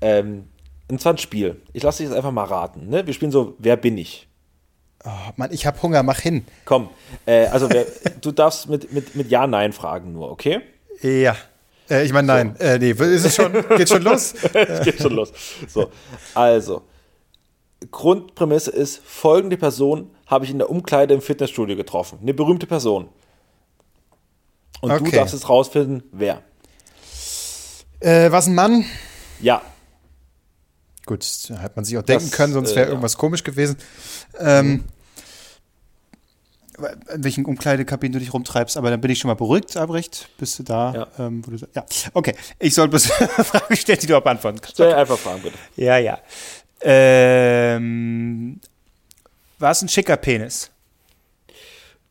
Ähm, 0.00 0.48
und 0.88 1.00
zwar 1.00 1.14
ein 1.14 1.18
Spiel. 1.18 1.60
Ich 1.72 1.82
lasse 1.82 1.98
dich 1.98 2.08
jetzt 2.08 2.16
einfach 2.16 2.32
mal 2.32 2.44
raten. 2.44 2.88
Ne? 2.88 3.06
Wir 3.06 3.14
spielen 3.14 3.32
so, 3.32 3.56
wer 3.58 3.76
bin 3.76 3.98
ich? 3.98 4.28
Oh, 5.06 5.10
Mann, 5.36 5.52
ich 5.52 5.66
habe 5.66 5.80
Hunger, 5.82 6.02
mach 6.02 6.18
hin. 6.18 6.44
Komm, 6.64 6.90
äh, 7.26 7.46
also 7.46 7.70
wer, 7.70 7.86
du 8.20 8.32
darfst 8.32 8.68
mit, 8.68 8.92
mit, 8.92 9.14
mit 9.14 9.30
Ja, 9.30 9.46
Nein 9.46 9.72
fragen 9.72 10.12
nur, 10.12 10.30
okay? 10.32 10.62
Ja. 11.00 11.36
Äh, 11.88 12.04
ich 12.04 12.12
meine, 12.12 12.26
nein. 12.26 12.56
So. 12.58 12.64
Äh, 12.64 12.78
nee, 12.80 12.90
ist 12.90 13.24
es 13.24 13.36
schon, 13.36 13.52
geht 13.76 13.88
schon 13.88 14.02
los? 14.02 14.34
es 14.52 14.84
geht 14.84 15.00
schon 15.00 15.12
los. 15.12 15.32
So, 15.68 15.92
also, 16.34 16.82
Grundprämisse 17.92 18.72
ist, 18.72 19.00
folgende 19.04 19.56
Person 19.56 20.10
habe 20.26 20.44
ich 20.44 20.50
in 20.50 20.58
der 20.58 20.70
Umkleide 20.70 21.14
im 21.14 21.20
Fitnessstudio 21.20 21.76
getroffen. 21.76 22.18
Eine 22.20 22.34
berühmte 22.34 22.66
Person. 22.66 23.08
Und 24.80 24.90
okay. 24.90 25.04
du 25.04 25.10
darfst 25.12 25.34
jetzt 25.34 25.48
rausfinden, 25.48 26.02
wer. 26.10 26.42
Äh, 28.00 28.32
was 28.32 28.48
ein 28.48 28.56
Mann? 28.56 28.84
Ja. 29.40 29.62
Gut, 31.06 31.24
hat 31.58 31.76
man 31.76 31.84
sich 31.84 31.96
auch 31.96 32.02
denken 32.02 32.24
das, 32.28 32.36
können, 32.36 32.52
sonst 32.52 32.74
wäre 32.74 32.86
äh, 32.86 32.88
irgendwas 32.88 33.12
ja. 33.12 33.20
komisch 33.20 33.44
gewesen. 33.44 33.76
Ähm. 34.40 34.84
In 37.14 37.24
welchen 37.24 37.44
Umkleidekabinen 37.44 38.12
du 38.12 38.18
dich 38.18 38.34
rumtreibst, 38.34 38.76
aber 38.76 38.90
dann 38.90 39.00
bin 39.00 39.10
ich 39.10 39.18
schon 39.18 39.28
mal 39.28 39.34
beruhigt, 39.34 39.76
Albrecht. 39.76 40.28
Bist 40.38 40.58
du 40.58 40.62
da? 40.62 40.94
Ja. 41.18 41.26
Ähm, 41.26 41.42
du, 41.42 41.56
ja. 41.74 41.84
Okay, 42.12 42.34
ich 42.58 42.74
soll 42.74 42.88
bloß 42.88 43.06
Fragen 43.10 43.76
stellen, 43.76 43.98
die 44.00 44.06
du 44.06 44.16
auch 44.16 44.22
beantworten 44.22 44.60
kannst. 44.60 44.74
Stell 44.74 44.92
einfach 44.92 45.18
Fragen, 45.18 45.42
bitte. 45.42 45.56
Ja, 45.76 45.96
ja. 45.98 46.18
Ähm, 46.80 48.60
war 49.58 49.70
es 49.70 49.82
ein 49.82 49.88
schicker 49.88 50.16
Penis? 50.16 50.70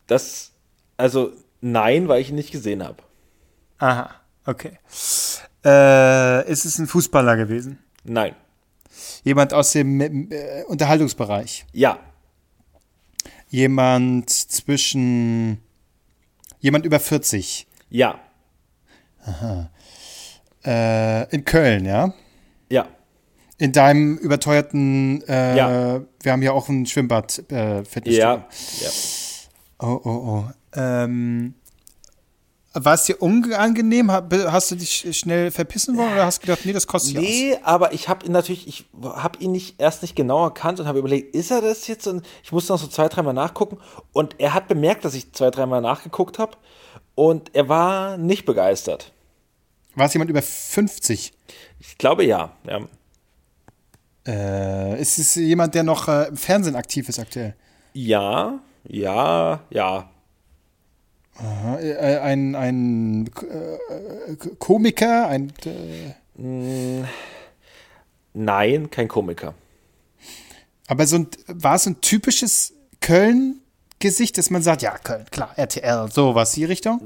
Das, 0.08 0.52
also 0.98 1.32
nein, 1.62 2.08
weil 2.08 2.22
ich 2.22 2.30
ihn 2.30 2.36
nicht 2.36 2.52
gesehen 2.52 2.84
habe. 2.84 2.98
Aha, 3.78 4.10
okay. 4.46 4.80
Äh, 5.64 6.50
ist 6.50 6.66
es 6.66 6.78
ein 6.80 6.88
Fußballer 6.88 7.38
gewesen? 7.38 7.80
Nein. 8.04 8.36
Jemand 9.24 9.54
aus 9.54 9.72
dem 9.72 10.32
äh, 10.32 10.64
Unterhaltungsbereich? 10.68 11.66
Ja. 11.74 12.00
Jemand 13.56 14.30
zwischen. 14.30 15.60
Jemand 16.60 16.86
über 16.86 17.00
40? 17.00 17.66
Ja. 17.90 18.20
Aha. 19.24 19.72
Äh, 20.66 21.34
in 21.34 21.46
Köln, 21.46 21.86
ja? 21.86 22.14
Ja. 22.70 22.90
In 23.58 23.72
deinem 23.72 24.18
überteuerten, 24.18 25.24
äh, 25.30 25.56
ja. 25.56 26.02
wir 26.22 26.32
haben 26.34 26.42
ja 26.42 26.52
auch 26.52 26.68
ein 26.68 26.86
Schwimmbad, 26.86 27.50
äh, 27.50 27.86
Fitnessstudio. 27.86 28.20
Ja. 28.20 28.48
ja. 28.82 28.90
Oh, 29.80 30.02
oh, 30.04 30.10
oh. 30.10 30.44
Ähm, 30.74 31.54
war 32.76 32.94
es 32.94 33.04
dir 33.06 33.22
unangenehm? 33.22 34.12
Hast 34.12 34.72
du 34.72 34.76
dich 34.76 35.18
schnell 35.18 35.50
verpissen 35.50 35.98
wollen 35.98 36.14
oder 36.14 36.26
hast 36.26 36.40
du 36.44 36.48
gedacht, 36.48 36.66
nee, 36.66 36.74
das 36.74 36.86
kostet 36.88 37.16
Nee, 37.16 37.56
aus? 37.56 37.60
aber 37.64 37.94
ich 37.94 38.10
habe 38.10 38.26
ihn 38.26 38.32
natürlich, 38.34 38.68
ich 38.68 38.86
habe 39.04 39.40
ihn 39.40 39.52
nicht 39.54 39.80
erst 39.80 40.02
nicht 40.02 40.16
genau 40.16 40.44
erkannt 40.44 40.80
und 40.80 40.88
habe 40.88 41.00
überlegt, 41.00 41.34
ist 41.34 41.52
er 41.52 41.62
das 41.62 41.88
jetzt? 41.88 42.06
Und 42.08 42.26
ich 42.44 42.52
musste 42.52 42.74
noch 42.74 42.80
so 42.80 42.88
zwei, 42.88 43.08
dreimal 43.08 43.34
nachgucken 43.34 43.78
und 44.14 44.40
er 44.40 44.54
hat 44.54 44.68
bemerkt, 44.68 45.06
dass 45.06 45.14
ich 45.14 45.32
zwei, 45.34 45.50
dreimal 45.52 45.82
nachgeguckt 45.82 46.38
habe 46.38 46.58
und 47.16 47.56
er 47.56 47.70
war 47.70 48.18
nicht 48.18 48.46
begeistert. 48.46 49.12
War 49.96 50.08
es 50.08 50.14
jemand 50.14 50.30
über 50.30 50.42
50? 50.42 51.32
Ich 51.80 51.98
glaube 51.98 52.26
ja, 52.26 52.52
ja. 52.68 52.82
Äh, 54.28 55.00
ist 55.02 55.20
es 55.20 55.36
jemand, 55.36 55.76
der 55.76 55.84
noch 55.84 56.08
äh, 56.08 56.28
im 56.28 56.38
Fernsehen 56.38 56.76
aktiv 56.76 57.08
ist 57.08 57.20
aktuell? 57.20 57.56
Ja, 57.94 58.60
ja, 58.88 59.62
ja. 59.70 60.10
Aha, 61.38 61.80
äh, 61.80 62.18
ein, 62.20 62.56
ein 62.56 63.28
äh, 63.28 64.36
Komiker, 64.58 65.28
ein. 65.28 65.52
Äh 65.66 67.04
Nein, 68.34 68.92
kein 68.92 69.08
Komiker. 69.08 69.54
Aber 70.88 71.08
so 71.08 71.18
ein, 71.18 71.28
war 71.48 71.76
es 71.76 71.86
ein 71.86 72.02
typisches 72.02 72.74
Köln-Gesicht, 73.00 74.38
dass 74.38 74.50
man 74.50 74.62
sagt, 74.62 74.82
ja, 74.82 74.98
Köln, 74.98 75.26
klar, 75.32 75.54
RTL, 75.58 76.12
sowas, 76.12 76.52
die 76.52 76.66
Richtung? 76.66 77.00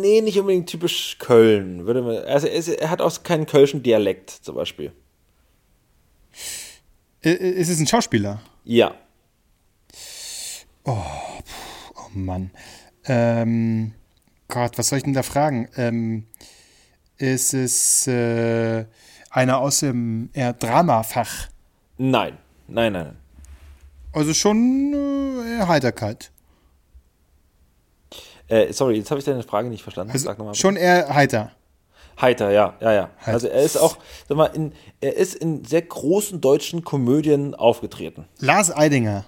Nee, 0.00 0.22
nicht 0.22 0.38
unbedingt 0.40 0.68
typisch 0.68 1.18
Köln. 1.18 1.86
Würde 1.86 2.02
man, 2.02 2.16
also 2.24 2.72
er 2.72 2.90
hat 2.90 3.00
auch 3.00 3.22
keinen 3.22 3.46
kölschen 3.46 3.82
Dialekt 3.82 4.30
zum 4.30 4.54
Beispiel. 4.54 4.92
Ist 7.20 7.68
es 7.68 7.78
ein 7.78 7.86
Schauspieler? 7.86 8.40
Ja. 8.64 8.94
Oh, 10.84 10.96
oh 11.94 12.08
Mann. 12.14 12.50
Ähm, 13.08 13.92
Gott, 14.48 14.78
was 14.78 14.88
soll 14.88 14.98
ich 14.98 15.04
denn 15.04 15.14
da 15.14 15.22
fragen? 15.22 15.68
Ähm, 15.76 16.26
ist 17.18 17.54
es 17.54 18.06
äh, 18.06 18.84
einer 19.30 19.58
aus 19.58 19.80
dem 19.80 20.30
eher 20.32 20.52
Dramafach? 20.52 21.48
Nein, 21.98 22.36
nein, 22.68 22.92
nein. 22.92 23.16
Also 24.12 24.34
schon 24.34 24.94
äh, 24.94 25.66
Heiterkeit. 25.66 26.30
Äh, 28.48 28.72
sorry, 28.72 28.96
jetzt 28.96 29.10
habe 29.10 29.18
ich 29.18 29.24
deine 29.24 29.42
Frage 29.42 29.68
nicht 29.68 29.82
verstanden. 29.82 30.12
Also 30.12 30.26
Sag 30.26 30.38
nochmal. 30.38 30.54
Schon 30.54 30.76
eher 30.76 31.12
heiter. 31.14 31.52
Heiter, 32.20 32.50
ja, 32.50 32.74
ja, 32.80 32.92
ja. 32.92 33.10
Heiter. 33.20 33.32
Also 33.32 33.48
er 33.48 33.62
ist 33.62 33.76
auch, 33.76 33.98
sag 34.28 34.36
mal, 34.36 34.46
in, 34.46 34.72
er 35.00 35.16
ist 35.16 35.34
in 35.34 35.64
sehr 35.64 35.82
großen 35.82 36.40
deutschen 36.40 36.82
Komödien 36.82 37.54
aufgetreten. 37.54 38.26
Lars 38.38 38.74
Eidinger. 38.74 39.26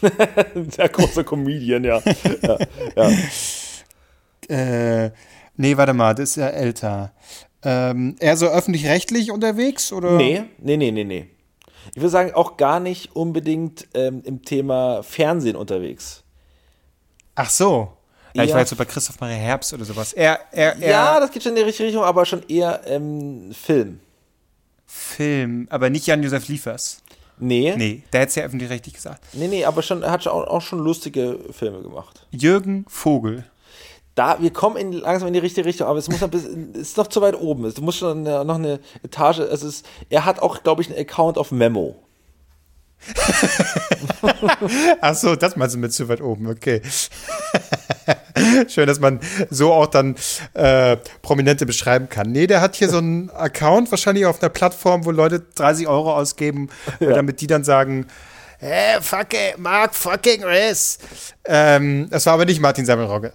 sehr 0.70 0.88
großer 0.88 1.24
Comedian, 1.24 1.84
ja. 1.84 2.00
ja, 2.42 2.58
ja. 2.96 3.10
Äh, 4.48 5.10
nee, 5.56 5.76
warte 5.76 5.92
mal, 5.92 6.14
das 6.14 6.30
ist 6.30 6.36
ja 6.36 6.48
älter. 6.48 7.12
Ähm, 7.62 8.16
eher 8.20 8.36
so 8.36 8.46
öffentlich-rechtlich 8.46 9.30
unterwegs, 9.30 9.92
oder? 9.92 10.12
Nee, 10.12 10.44
nee, 10.58 10.76
nee, 10.76 10.90
nee, 10.90 11.04
nee. 11.04 11.28
Ich 11.94 12.00
würde 12.00 12.10
sagen, 12.10 12.32
auch 12.34 12.56
gar 12.56 12.80
nicht 12.80 13.14
unbedingt 13.16 13.88
ähm, 13.94 14.22
im 14.24 14.42
Thema 14.42 15.02
Fernsehen 15.02 15.56
unterwegs. 15.56 16.22
Ach 17.34 17.50
so. 17.50 17.92
Ja, 18.34 18.44
ich 18.44 18.52
war 18.52 18.60
jetzt 18.60 18.70
so 18.70 18.76
bei 18.76 18.84
Christoph 18.84 19.20
Maria 19.20 19.36
Herbst 19.36 19.72
oder 19.72 19.84
sowas. 19.84 20.12
Er, 20.12 20.38
er, 20.52 20.76
er, 20.76 20.90
ja, 20.90 21.20
das 21.20 21.30
geht 21.30 21.42
schon 21.42 21.52
in 21.52 21.56
die 21.56 21.62
richtige 21.62 21.88
Richtung, 21.88 22.04
aber 22.04 22.24
schon 22.24 22.42
eher 22.48 22.82
ähm, 22.86 23.52
Film. 23.52 24.00
Film, 24.86 25.66
aber 25.70 25.90
nicht 25.90 26.06
Jan-Josef 26.06 26.48
Liefers. 26.48 27.02
Nee. 27.40 27.74
Nee, 27.76 28.02
der 28.12 28.20
hätte 28.20 28.28
es 28.30 28.34
ja 28.34 28.44
öffentlich-rechtlich 28.44 28.94
gesagt. 28.94 29.22
Nee, 29.32 29.48
nee, 29.48 29.64
aber 29.64 29.82
schon, 29.82 30.02
er 30.02 30.10
hat 30.10 30.26
auch, 30.26 30.46
auch 30.46 30.62
schon 30.62 30.78
lustige 30.78 31.38
Filme 31.50 31.82
gemacht. 31.82 32.26
Jürgen 32.30 32.84
Vogel. 32.88 33.44
Da, 34.14 34.38
wir 34.40 34.52
kommen 34.52 34.76
in, 34.76 34.92
langsam 34.92 35.28
in 35.28 35.34
die 35.34 35.38
richtige 35.38 35.64
Richtung, 35.64 35.86
aber 35.86 35.98
es 35.98 36.08
muss 36.08 36.20
noch 36.20 36.28
bis, 36.28 36.44
ist 36.74 36.96
noch 36.96 37.06
zu 37.06 37.20
weit 37.20 37.40
oben. 37.40 37.64
Es 37.64 37.80
muss 37.80 37.96
schon 37.96 38.24
noch 38.24 38.56
eine 38.56 38.80
Etage. 39.02 39.38
Es 39.38 39.62
ist, 39.62 39.86
er 40.10 40.24
hat 40.24 40.40
auch, 40.40 40.62
glaube 40.62 40.82
ich, 40.82 40.88
einen 40.88 40.98
Account 40.98 41.38
auf 41.38 41.52
Memo. 41.52 41.96
Ach 45.00 45.14
so, 45.14 45.36
das 45.36 45.56
meinst 45.56 45.74
du 45.74 45.78
mit 45.78 45.92
zu 45.92 46.08
weit 46.08 46.20
oben, 46.20 46.48
okay. 46.48 46.82
Schön, 48.68 48.86
dass 48.86 49.00
man 49.00 49.20
so 49.50 49.72
auch 49.72 49.86
dann 49.86 50.16
äh, 50.54 50.96
Prominente 51.22 51.66
beschreiben 51.66 52.08
kann. 52.08 52.30
Nee, 52.30 52.46
der 52.46 52.60
hat 52.60 52.76
hier 52.76 52.88
so 52.88 52.98
einen 52.98 53.30
Account, 53.30 53.90
wahrscheinlich 53.90 54.26
auf 54.26 54.42
einer 54.42 54.50
Plattform, 54.50 55.04
wo 55.04 55.10
Leute 55.10 55.44
30 55.54 55.88
Euro 55.88 56.14
ausgeben, 56.14 56.68
ja. 57.00 57.12
damit 57.12 57.40
die 57.40 57.46
dann 57.46 57.64
sagen, 57.64 58.06
hey, 58.58 59.00
fuck 59.00 59.32
it, 59.34 59.58
Mark 59.58 59.94
fucking 59.94 60.44
Riss. 60.44 60.98
Ähm, 61.44 62.08
das 62.10 62.26
war 62.26 62.34
aber 62.34 62.44
nicht 62.44 62.60
Martin 62.60 62.86
Sammelrogge. 62.86 63.32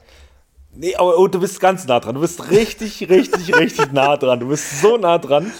Nee, 0.76 0.96
aber 0.96 1.18
oh, 1.18 1.28
du 1.28 1.40
bist 1.40 1.60
ganz 1.60 1.86
nah 1.86 2.00
dran. 2.00 2.16
Du 2.16 2.22
bist 2.22 2.50
richtig, 2.50 3.08
richtig, 3.08 3.56
richtig 3.56 3.92
nah 3.94 4.18
dran. 4.18 4.40
Du 4.40 4.48
bist 4.48 4.82
so 4.82 4.98
nah 4.98 5.18
dran. 5.20 5.52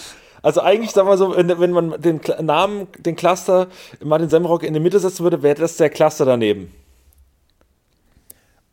Also 0.44 0.60
eigentlich, 0.60 0.90
sagen 0.90 1.08
wir 1.08 1.16
so, 1.16 1.34
wenn, 1.34 1.70
man 1.70 1.98
den 2.02 2.20
Namen, 2.42 2.86
den 2.98 3.16
Cluster 3.16 3.68
Martin 4.02 4.28
Semmelrogge 4.28 4.66
in 4.66 4.74
die 4.74 4.80
Mitte 4.80 5.00
setzen 5.00 5.22
würde, 5.22 5.42
wäre 5.42 5.54
das 5.54 5.78
der 5.78 5.88
Cluster 5.88 6.26
daneben. 6.26 6.70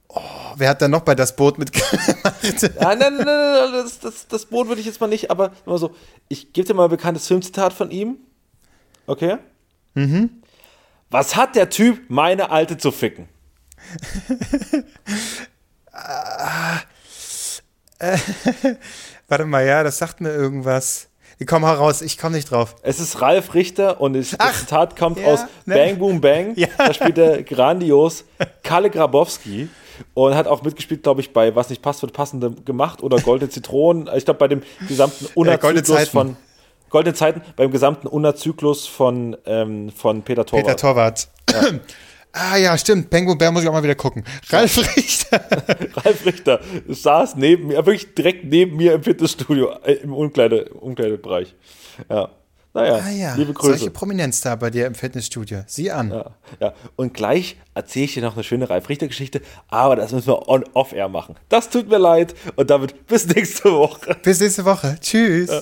Oh, 0.09 0.19
wer 0.57 0.67
hat 0.67 0.81
da 0.81 0.89
noch 0.89 0.99
bei 0.99 1.15
das 1.15 1.33
Boot 1.33 1.57
mitgemacht? 1.57 1.95
nein, 2.43 2.99
nein, 2.99 3.15
nein, 3.15 3.25
nein, 3.25 3.71
das, 3.71 4.01
das, 4.01 4.27
das 4.27 4.47
Boot 4.47 4.67
würde 4.67 4.81
ich 4.81 4.87
jetzt 4.87 4.99
mal 4.99 5.07
nicht, 5.07 5.31
aber 5.31 5.53
mal 5.65 5.77
so, 5.77 5.95
ich 6.27 6.51
gebe 6.51 6.67
dir 6.67 6.73
mal 6.73 6.83
ein 6.83 6.89
bekanntes 6.89 7.25
Filmzitat 7.27 7.71
von 7.71 7.89
ihm. 7.89 8.17
Okay? 9.07 9.37
Mhm. 9.93 10.41
Was 11.09 11.37
hat 11.37 11.55
der 11.55 11.69
Typ, 11.69 12.01
meine 12.09 12.51
Alte 12.51 12.77
zu 12.77 12.91
ficken? 12.91 13.29
äh, 17.97 18.17
warte 19.29 19.45
mal, 19.45 19.65
ja, 19.65 19.83
das 19.83 19.99
sagt 19.99 20.19
mir 20.19 20.33
irgendwas. 20.33 21.07
Kommen 21.45 21.65
heraus, 21.65 22.01
ich 22.01 22.17
komme 22.17 22.35
nicht 22.35 22.51
drauf. 22.51 22.75
Es 22.83 22.99
ist 22.99 23.21
Ralf 23.21 23.53
Richter 23.53 23.99
und 23.99 24.13
das 24.13 24.29
Zitat 24.29 24.95
kommt 24.95 25.19
ja, 25.19 25.27
aus 25.27 25.41
ne? 25.65 25.75
Bang 25.75 25.97
Boom 25.97 26.21
Bang. 26.21 26.53
Ja. 26.55 26.67
Da 26.77 26.93
spielt 26.93 27.17
er 27.17 27.41
grandios 27.43 28.25
Kalle 28.63 28.89
Grabowski 28.89 29.69
und 30.13 30.35
hat 30.35 30.47
auch 30.47 30.61
mitgespielt, 30.61 31.03
glaube 31.03 31.21
ich, 31.21 31.33
bei 31.33 31.55
Was 31.55 31.69
nicht 31.69 31.81
passt, 31.81 32.01
wird 32.01 32.13
passende 32.13 32.51
gemacht 32.51 33.01
oder 33.01 33.19
Goldene 33.19 33.49
Zitronen. 33.51 34.09
Ich 34.15 34.25
glaube, 34.25 34.37
bei 34.37 34.47
dem 34.47 34.61
gesamten 34.87 35.27
Unerzyklus 35.33 35.87
ja, 35.89 36.05
von 36.05 36.37
Goldene 36.89 37.15
Zeiten, 37.15 37.41
beim 37.55 37.71
gesamten 37.71 38.07
Unerzyklus 38.07 38.85
von, 38.85 39.37
ähm, 39.45 39.91
von 39.91 40.23
Peter 40.23 40.45
Torwart. 40.45 40.65
Peter 40.65 40.77
Torwart. 40.77 41.27
Ja. 41.49 41.61
Ah 42.33 42.55
ja, 42.55 42.77
stimmt. 42.77 43.09
Penguin 43.09 43.37
Bär 43.37 43.51
muss 43.51 43.63
ich 43.63 43.69
auch 43.69 43.73
mal 43.73 43.83
wieder 43.83 43.95
gucken. 43.95 44.23
Ralf 44.49 44.77
Richter. 44.95 45.41
Ralf 45.95 46.25
Richter 46.25 46.61
saß 46.87 47.35
neben 47.35 47.67
mir, 47.67 47.75
wirklich 47.85 48.13
direkt 48.13 48.45
neben 48.45 48.77
mir 48.77 48.93
im 48.93 49.03
Fitnessstudio, 49.03 49.71
äh, 49.83 49.93
im 49.93 50.13
Umkleide, 50.13 50.69
Umkleidebereich. 50.69 51.55
Ja. 52.09 52.29
Naja, 52.73 53.01
ah, 53.05 53.09
ja. 53.09 53.35
liebe 53.35 53.51
Grüße. 53.51 53.79
Solche 53.79 53.91
Prominenz 53.91 54.39
da 54.39 54.55
bei 54.55 54.69
dir 54.69 54.87
im 54.87 54.95
Fitnessstudio. 54.95 55.63
Sieh 55.67 55.91
an. 55.91 56.11
Ja, 56.11 56.31
ja. 56.61 56.73
Und 56.95 57.13
gleich 57.13 57.57
erzähle 57.73 58.05
ich 58.05 58.13
dir 58.13 58.23
noch 58.23 58.35
eine 58.35 58.45
schöne 58.45 58.69
Ralf 58.69 58.87
Richter-Geschichte, 58.87 59.41
aber 59.67 59.97
das 59.97 60.13
müssen 60.13 60.27
wir 60.27 60.47
on-off-air 60.47 61.09
machen. 61.09 61.35
Das 61.49 61.69
tut 61.69 61.89
mir 61.89 61.97
leid 61.97 62.33
und 62.55 62.69
damit 62.69 63.07
bis 63.07 63.27
nächste 63.27 63.73
Woche. 63.73 64.15
Bis 64.23 64.39
nächste 64.39 64.63
Woche. 64.63 64.97
Tschüss. 65.01 65.49
Ja. 65.49 65.61